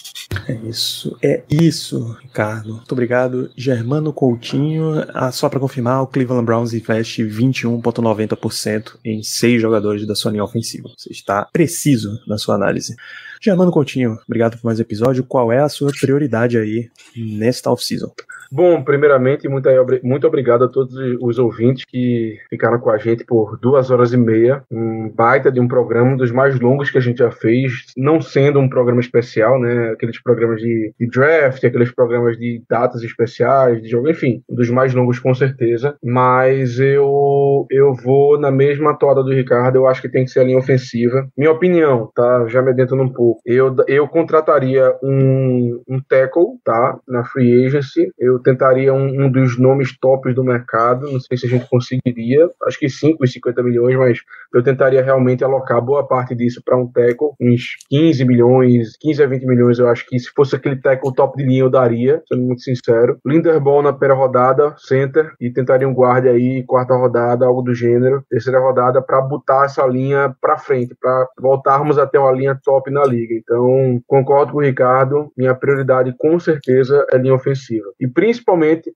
É 0.48 0.54
isso, 0.68 1.16
é 1.22 1.42
isso, 1.50 2.16
Ricardo. 2.22 2.74
Muito 2.74 2.92
obrigado. 2.92 3.50
Germano 3.56 4.12
Coutinho, 4.12 5.04
ah, 5.12 5.32
só 5.32 5.48
para 5.48 5.60
confirmar, 5.60 6.02
o 6.02 6.06
Cleveland 6.06 6.46
Browns 6.46 6.72
investe 6.72 7.24
21,90% 7.24 8.98
em 9.04 9.22
seis 9.22 9.60
jogadores 9.60 10.06
da 10.06 10.14
sua 10.14 10.30
linha 10.30 10.44
ofensiva. 10.44 10.88
Você 10.96 11.10
está 11.12 11.44
preciso 11.52 12.20
na 12.26 12.38
sua 12.38 12.54
análise. 12.54 12.94
Germano 13.40 13.72
Coutinho, 13.72 14.18
obrigado 14.26 14.56
por 14.58 14.66
mais 14.66 14.78
episódio. 14.78 15.24
Qual 15.24 15.50
é 15.50 15.58
a 15.58 15.68
sua 15.68 15.90
prioridade 15.98 16.58
aí 16.58 16.90
nesta 17.16 17.70
off-season? 17.70 18.12
Bom, 18.52 18.82
primeiramente, 18.82 19.48
muito, 19.48 19.68
muito 20.02 20.26
obrigado 20.26 20.64
a 20.64 20.68
todos 20.68 20.92
os 21.20 21.38
ouvintes 21.38 21.84
que 21.84 22.36
ficaram 22.48 22.80
com 22.80 22.90
a 22.90 22.98
gente 22.98 23.24
por 23.24 23.56
duas 23.56 23.92
horas 23.92 24.12
e 24.12 24.16
meia. 24.16 24.64
Um 24.68 25.08
baita 25.08 25.52
de 25.52 25.60
um 25.60 25.68
programa, 25.68 26.12
um 26.12 26.16
dos 26.16 26.32
mais 26.32 26.58
longos 26.58 26.90
que 26.90 26.98
a 26.98 27.00
gente 27.00 27.18
já 27.18 27.30
fez, 27.30 27.92
não 27.96 28.20
sendo 28.20 28.58
um 28.58 28.68
programa 28.68 29.00
especial, 29.00 29.60
né? 29.60 29.90
Aqueles 29.90 30.20
programas 30.20 30.60
de, 30.60 30.92
de 30.98 31.06
draft, 31.06 31.62
aqueles 31.62 31.92
programas 31.92 32.36
de 32.36 32.60
datas 32.68 33.02
especiais, 33.04 33.80
de 33.80 33.88
jogo, 33.88 34.10
enfim, 34.10 34.42
um 34.50 34.56
dos 34.56 34.68
mais 34.68 34.92
longos 34.94 35.20
com 35.20 35.32
certeza. 35.32 35.94
Mas 36.02 36.80
eu, 36.80 37.66
eu 37.70 37.94
vou 37.94 38.38
na 38.38 38.50
mesma 38.50 38.96
toada 38.98 39.22
do 39.22 39.32
Ricardo, 39.32 39.76
eu 39.76 39.86
acho 39.86 40.02
que 40.02 40.08
tem 40.08 40.24
que 40.24 40.30
ser 40.30 40.40
a 40.40 40.44
linha 40.44 40.58
ofensiva. 40.58 41.28
Minha 41.38 41.52
opinião, 41.52 42.10
tá? 42.16 42.46
Já 42.48 42.60
me 42.62 42.70
adentro 42.70 43.00
um 43.00 43.08
pouco. 43.08 43.40
Eu, 43.46 43.76
eu 43.86 44.08
contrataria 44.08 44.92
um, 45.04 45.80
um 45.88 46.00
tackle, 46.08 46.58
tá? 46.64 46.98
Na 47.06 47.22
free 47.24 47.66
agency. 47.66 48.10
Eu 48.18 48.39
tentaria 48.42 48.92
um, 48.92 49.24
um, 49.24 49.30
dos 49.30 49.58
nomes 49.58 49.96
tops 49.98 50.34
do 50.34 50.44
mercado. 50.44 51.10
Não 51.10 51.20
sei 51.20 51.36
se 51.36 51.46
a 51.46 51.48
gente 51.48 51.68
conseguiria. 51.68 52.48
Acho 52.66 52.78
que 52.78 52.88
5 52.88 53.24
e 53.24 53.28
50 53.28 53.62
milhões, 53.62 53.96
mas 53.96 54.18
eu 54.54 54.62
tentaria 54.62 55.02
realmente 55.02 55.44
alocar 55.44 55.80
boa 55.80 56.06
parte 56.06 56.34
disso 56.34 56.62
para 56.64 56.76
um 56.76 56.86
tackle. 56.86 57.30
Uns 57.40 57.76
15 57.88 58.24
milhões, 58.24 58.96
15 58.98 59.22
a 59.22 59.26
20 59.26 59.46
milhões, 59.46 59.78
eu 59.78 59.88
acho 59.88 60.06
que 60.06 60.18
se 60.18 60.30
fosse 60.34 60.56
aquele 60.56 60.76
tackle 60.76 61.14
top 61.14 61.36
de 61.36 61.44
linha, 61.44 61.62
eu 61.62 61.70
daria, 61.70 62.22
sendo 62.28 62.42
muito 62.42 62.62
sincero. 62.62 63.18
Linderball 63.24 63.82
na 63.82 63.92
primeira 63.92 64.14
rodada, 64.14 64.74
center, 64.78 65.32
e 65.40 65.50
tentaria 65.50 65.88
um 65.88 65.94
guarda 65.94 66.30
aí, 66.30 66.64
quarta 66.64 66.94
rodada, 66.94 67.46
algo 67.46 67.62
do 67.62 67.74
gênero. 67.74 68.24
Terceira 68.28 68.60
rodada, 68.60 69.00
para 69.02 69.20
botar 69.20 69.64
essa 69.64 69.86
linha 69.86 70.34
para 70.40 70.58
frente, 70.58 70.96
para 71.00 71.28
voltarmos 71.38 71.98
até 71.98 72.18
uma 72.18 72.32
linha 72.32 72.58
top 72.62 72.90
na 72.90 73.04
liga. 73.04 73.34
Então, 73.34 74.00
concordo 74.06 74.52
com 74.52 74.58
o 74.58 74.62
Ricardo, 74.62 75.30
minha 75.36 75.54
prioridade 75.54 76.14
com 76.18 76.38
certeza 76.38 77.06
é 77.12 77.18
linha 77.18 77.34
ofensiva. 77.34 77.86
E 78.00 78.06
principalmente 78.06 78.29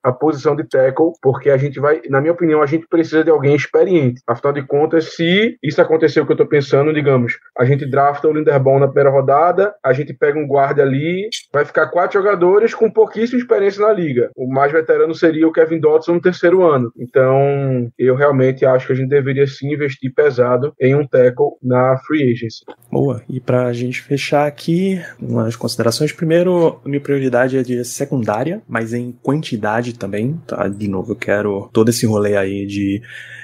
a 0.02 0.12
posição 0.12 0.56
de 0.56 0.64
tackle, 0.64 1.12
porque 1.22 1.50
a 1.50 1.56
gente 1.56 1.80
vai, 1.80 2.00
na 2.08 2.20
minha 2.20 2.32
opinião, 2.32 2.62
a 2.62 2.66
gente 2.66 2.86
precisa 2.86 3.24
de 3.24 3.30
alguém 3.30 3.54
experiente. 3.54 4.20
Afinal 4.26 4.52
de 4.52 4.66
contas, 4.66 5.14
se 5.14 5.56
isso 5.62 5.80
acontecer 5.80 6.20
o 6.20 6.26
que 6.26 6.32
eu 6.32 6.36
tô 6.36 6.46
pensando, 6.46 6.92
digamos, 6.92 7.38
a 7.56 7.64
gente 7.64 7.86
drafta 7.86 8.28
o 8.28 8.32
Linderbaum 8.32 8.78
na 8.78 8.86
primeira 8.86 9.10
rodada, 9.10 9.74
a 9.82 9.92
gente 9.92 10.12
pega 10.12 10.38
um 10.38 10.46
guarda 10.46 10.82
ali, 10.82 11.28
vai 11.52 11.64
ficar 11.64 11.88
quatro 11.88 12.20
jogadores 12.20 12.74
com 12.74 12.90
pouquíssima 12.90 13.40
experiência 13.40 13.86
na 13.86 13.92
liga. 13.92 14.30
O 14.36 14.46
mais 14.46 14.72
veterano 14.72 15.14
seria 15.14 15.46
o 15.46 15.52
Kevin 15.52 15.80
Dodson 15.80 16.14
no 16.14 16.20
terceiro 16.20 16.62
ano. 16.62 16.92
Então, 16.98 17.90
eu 17.98 18.14
realmente 18.14 18.64
acho 18.64 18.86
que 18.86 18.92
a 18.92 18.96
gente 18.96 19.08
deveria 19.08 19.46
sim 19.46 19.72
investir 19.72 20.12
pesado 20.14 20.72
em 20.80 20.94
um 20.94 21.06
tackle 21.06 21.52
na 21.62 21.96
free 22.06 22.32
agency. 22.32 22.64
Boa. 22.90 23.22
E 23.28 23.40
pra 23.40 23.72
gente 23.72 24.00
fechar 24.02 24.46
aqui, 24.46 25.00
umas 25.20 25.56
considerações. 25.56 26.12
Primeiro, 26.12 26.80
minha 26.84 27.00
prioridade 27.00 27.58
é 27.58 27.62
de 27.62 27.84
secundária, 27.84 28.62
mas 28.68 28.92
em 28.92 29.12
quantidade 29.24 29.94
também, 29.94 30.38
tá? 30.46 30.68
De 30.68 30.86
novo, 30.86 31.12
eu 31.12 31.16
quero 31.16 31.70
todo 31.72 31.88
esse 31.88 32.04
rolê 32.04 32.36
aí 32.36 32.66
de, 32.66 33.00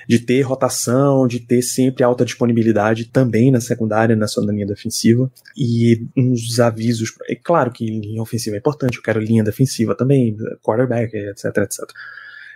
de 0.06 0.18
ter 0.18 0.42
rotação, 0.42 1.26
de 1.26 1.40
ter 1.40 1.62
sempre 1.62 2.04
alta 2.04 2.22
disponibilidade 2.22 3.06
também 3.06 3.50
na 3.50 3.62
secundária, 3.62 4.14
na 4.14 4.28
sua 4.28 4.44
linha 4.44 4.66
defensiva. 4.66 5.32
E 5.56 6.06
uns 6.14 6.60
avisos. 6.60 7.14
É 7.26 7.34
claro 7.34 7.72
que 7.72 7.86
linha 7.86 8.20
ofensiva 8.20 8.56
é 8.56 8.58
importante, 8.58 8.98
eu 8.98 9.02
quero 9.02 9.20
linha 9.20 9.42
defensiva 9.42 9.94
também, 9.94 10.36
quarterback, 10.62 11.16
etc, 11.16 11.46
etc. 11.56 11.90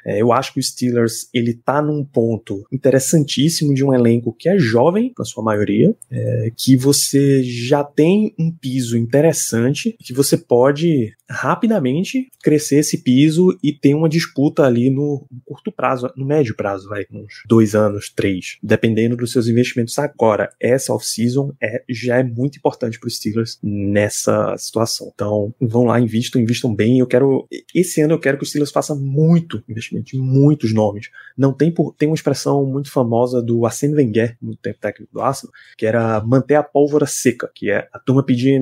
É, 0.05 0.21
eu 0.21 0.33
acho 0.33 0.53
que 0.53 0.61
o 0.61 0.63
Steelers 0.63 1.29
ele 1.33 1.55
tá 1.55 1.81
num 1.81 2.05
ponto 2.05 2.67
interessantíssimo 2.71 3.75
de 3.75 3.85
um 3.85 3.93
elenco 3.93 4.35
que 4.39 4.49
é 4.49 4.59
jovem, 4.59 5.13
na 5.19 5.25
sua 5.25 5.43
maioria, 5.43 5.95
é, 6.11 6.53
que 6.57 6.77
você 6.77 7.43
já 7.43 7.83
tem 7.83 8.35
um 8.39 8.51
piso 8.51 8.97
interessante, 8.97 9.97
que 10.01 10.13
você 10.13 10.37
pode 10.37 11.13
rapidamente 11.29 12.29
crescer 12.43 12.77
esse 12.77 12.99
piso 12.99 13.57
e 13.63 13.73
ter 13.73 13.95
uma 13.95 14.09
disputa 14.09 14.65
ali 14.65 14.91
no, 14.91 15.27
curto 15.45 15.73
prazo, 15.73 16.11
no 16.17 16.27
médio 16.27 16.55
prazo, 16.55 16.89
vai, 16.89 17.07
uns 17.11 17.43
dois 17.47 17.75
anos, 17.75 18.13
três, 18.15 18.59
dependendo 18.63 19.17
dos 19.17 19.33
seus 19.33 19.49
investimentos 19.49 19.99
agora. 19.99 20.51
Essa 20.61 20.93
off-season 20.93 21.53
é, 21.63 21.83
já 21.89 22.19
é 22.19 22.23
muito 22.23 22.59
importante 22.59 22.99
para 22.99 23.07
os 23.07 23.17
Steelers 23.17 23.59
nessa 23.63 24.55
situação. 24.59 25.11
Então, 25.15 25.55
vão 25.61 25.85
lá, 25.85 25.99
invistam, 25.99 26.41
invistam 26.41 26.75
bem. 26.75 26.99
Eu 26.99 27.07
quero, 27.07 27.49
esse 27.75 28.01
ano 28.01 28.15
eu 28.15 28.21
quero 28.21 28.37
que 28.37 28.45
o 28.45 28.47
Steelers 28.47 28.71
faça 28.71 28.95
muito 28.95 29.63
investimento 29.69 29.94
de 30.03 30.19
muitos 30.19 30.73
nomes. 30.73 31.11
Não 31.37 31.53
tem 31.53 31.71
por, 31.71 31.95
tem 31.95 32.09
uma 32.09 32.15
expressão 32.15 32.65
muito 32.65 32.91
famosa 32.91 33.43
do 33.43 33.65
Arsene 33.66 33.95
Wenger, 33.95 34.37
muito 34.41 34.61
tempo 34.61 34.79
técnico 34.81 35.12
do 35.12 35.21
Arsenal, 35.21 35.53
que 35.77 35.87
era 35.87 36.21
manter 36.21 36.55
a 36.55 36.62
pólvora 36.62 37.07
seca, 37.07 37.51
que 37.55 37.71
é 37.71 37.89
a 37.93 37.99
turma 37.99 38.23
pedir 38.25 38.61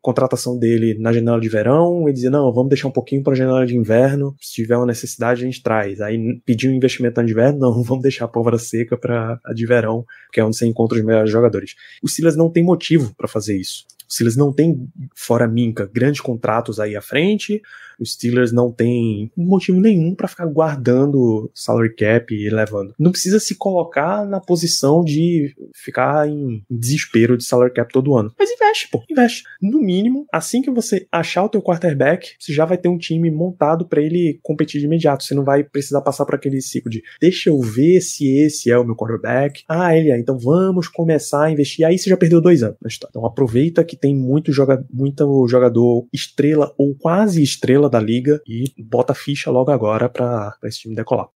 contratação 0.00 0.58
dele 0.58 0.96
na 0.98 1.12
janela 1.12 1.40
de 1.40 1.48
verão, 1.48 2.08
e 2.08 2.12
dizer, 2.12 2.30
não, 2.30 2.52
vamos 2.52 2.68
deixar 2.68 2.88
um 2.88 2.92
pouquinho 2.92 3.22
para 3.22 3.32
a 3.32 3.36
janela 3.36 3.66
de 3.66 3.76
inverno, 3.76 4.34
se 4.40 4.54
tiver 4.54 4.76
uma 4.76 4.86
necessidade 4.86 5.42
a 5.42 5.46
gente 5.46 5.62
traz. 5.62 6.00
Aí 6.00 6.40
pedir 6.44 6.68
um 6.68 6.74
investimento 6.74 7.20
na 7.20 7.26
de 7.26 7.32
inverno, 7.32 7.58
não, 7.58 7.82
vamos 7.82 8.02
deixar 8.02 8.24
a 8.24 8.28
pólvora 8.28 8.58
seca 8.58 8.96
para 8.96 9.38
a 9.44 9.52
de 9.52 9.66
verão, 9.66 10.04
que 10.32 10.40
é 10.40 10.44
onde 10.44 10.56
você 10.56 10.66
encontra 10.66 10.98
os 10.98 11.04
melhores 11.04 11.30
jogadores. 11.30 11.74
O 12.02 12.08
Silas 12.08 12.36
não 12.36 12.50
tem 12.50 12.62
motivo 12.62 13.14
para 13.16 13.28
fazer 13.28 13.56
isso. 13.56 13.84
O 14.08 14.12
Silas 14.12 14.36
não 14.36 14.52
tem, 14.52 14.88
fora 15.14 15.46
Minca, 15.46 15.90
grandes 15.92 16.20
contratos 16.20 16.80
aí 16.80 16.96
à 16.96 17.02
frente, 17.02 17.62
os 18.00 18.12
Steelers 18.12 18.52
não 18.52 18.70
tem 18.70 19.30
motivo 19.36 19.80
nenhum 19.80 20.14
para 20.14 20.28
ficar 20.28 20.46
guardando 20.46 21.50
salary 21.54 21.94
cap 21.94 22.32
e 22.32 22.48
levando. 22.48 22.94
Não 22.98 23.10
precisa 23.10 23.40
se 23.40 23.56
colocar 23.56 24.24
na 24.24 24.40
posição 24.40 25.02
de 25.02 25.54
ficar 25.74 26.28
em 26.28 26.62
desespero 26.70 27.36
de 27.36 27.44
salary 27.44 27.72
cap 27.72 27.92
todo 27.92 28.16
ano. 28.16 28.32
Mas 28.38 28.50
investe, 28.50 28.88
pô, 28.90 29.02
investe. 29.10 29.42
No 29.60 29.80
mínimo, 29.80 30.26
assim 30.32 30.62
que 30.62 30.70
você 30.70 31.06
achar 31.10 31.44
o 31.44 31.48
teu 31.48 31.60
quarterback, 31.60 32.34
você 32.38 32.52
já 32.52 32.64
vai 32.64 32.78
ter 32.78 32.88
um 32.88 32.98
time 32.98 33.30
montado 33.30 33.86
para 33.86 34.00
ele 34.00 34.38
competir 34.42 34.80
de 34.80 34.86
imediato. 34.86 35.24
Você 35.24 35.34
não 35.34 35.44
vai 35.44 35.64
precisar 35.64 36.00
passar 36.00 36.24
por 36.24 36.36
aquele 36.36 36.60
ciclo 36.62 36.90
de 36.90 37.02
deixa 37.20 37.50
eu 37.50 37.60
ver 37.60 38.00
se 38.00 38.28
esse 38.28 38.70
é 38.70 38.78
o 38.78 38.84
meu 38.84 38.94
quarterback. 38.94 39.64
Ah, 39.68 39.96
ele 39.96 40.10
é, 40.10 40.18
então 40.18 40.38
vamos 40.38 40.88
começar 40.88 41.46
a 41.46 41.50
investir. 41.50 41.84
Aí 41.84 41.98
você 41.98 42.08
já 42.08 42.16
perdeu 42.16 42.40
dois 42.40 42.62
anos 42.62 42.78
Então 43.08 43.26
aproveita 43.26 43.82
que 43.84 43.96
tem 43.98 44.14
muito, 44.14 44.52
joga 44.52 44.84
muito 44.90 45.46
jogador 45.48 46.06
estrela 46.12 46.72
ou 46.78 46.94
quase 46.94 47.42
estrela 47.42 47.88
da 47.88 48.00
liga 48.00 48.40
e 48.46 48.72
bota 48.78 49.14
ficha 49.14 49.50
logo 49.50 49.70
agora 49.70 50.08
para 50.08 50.56
esse 50.64 50.80
time 50.80 50.94
decolar. 50.94 51.28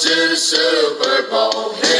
To 0.00 0.34
Super 0.34 1.28
Bowl. 1.28 1.99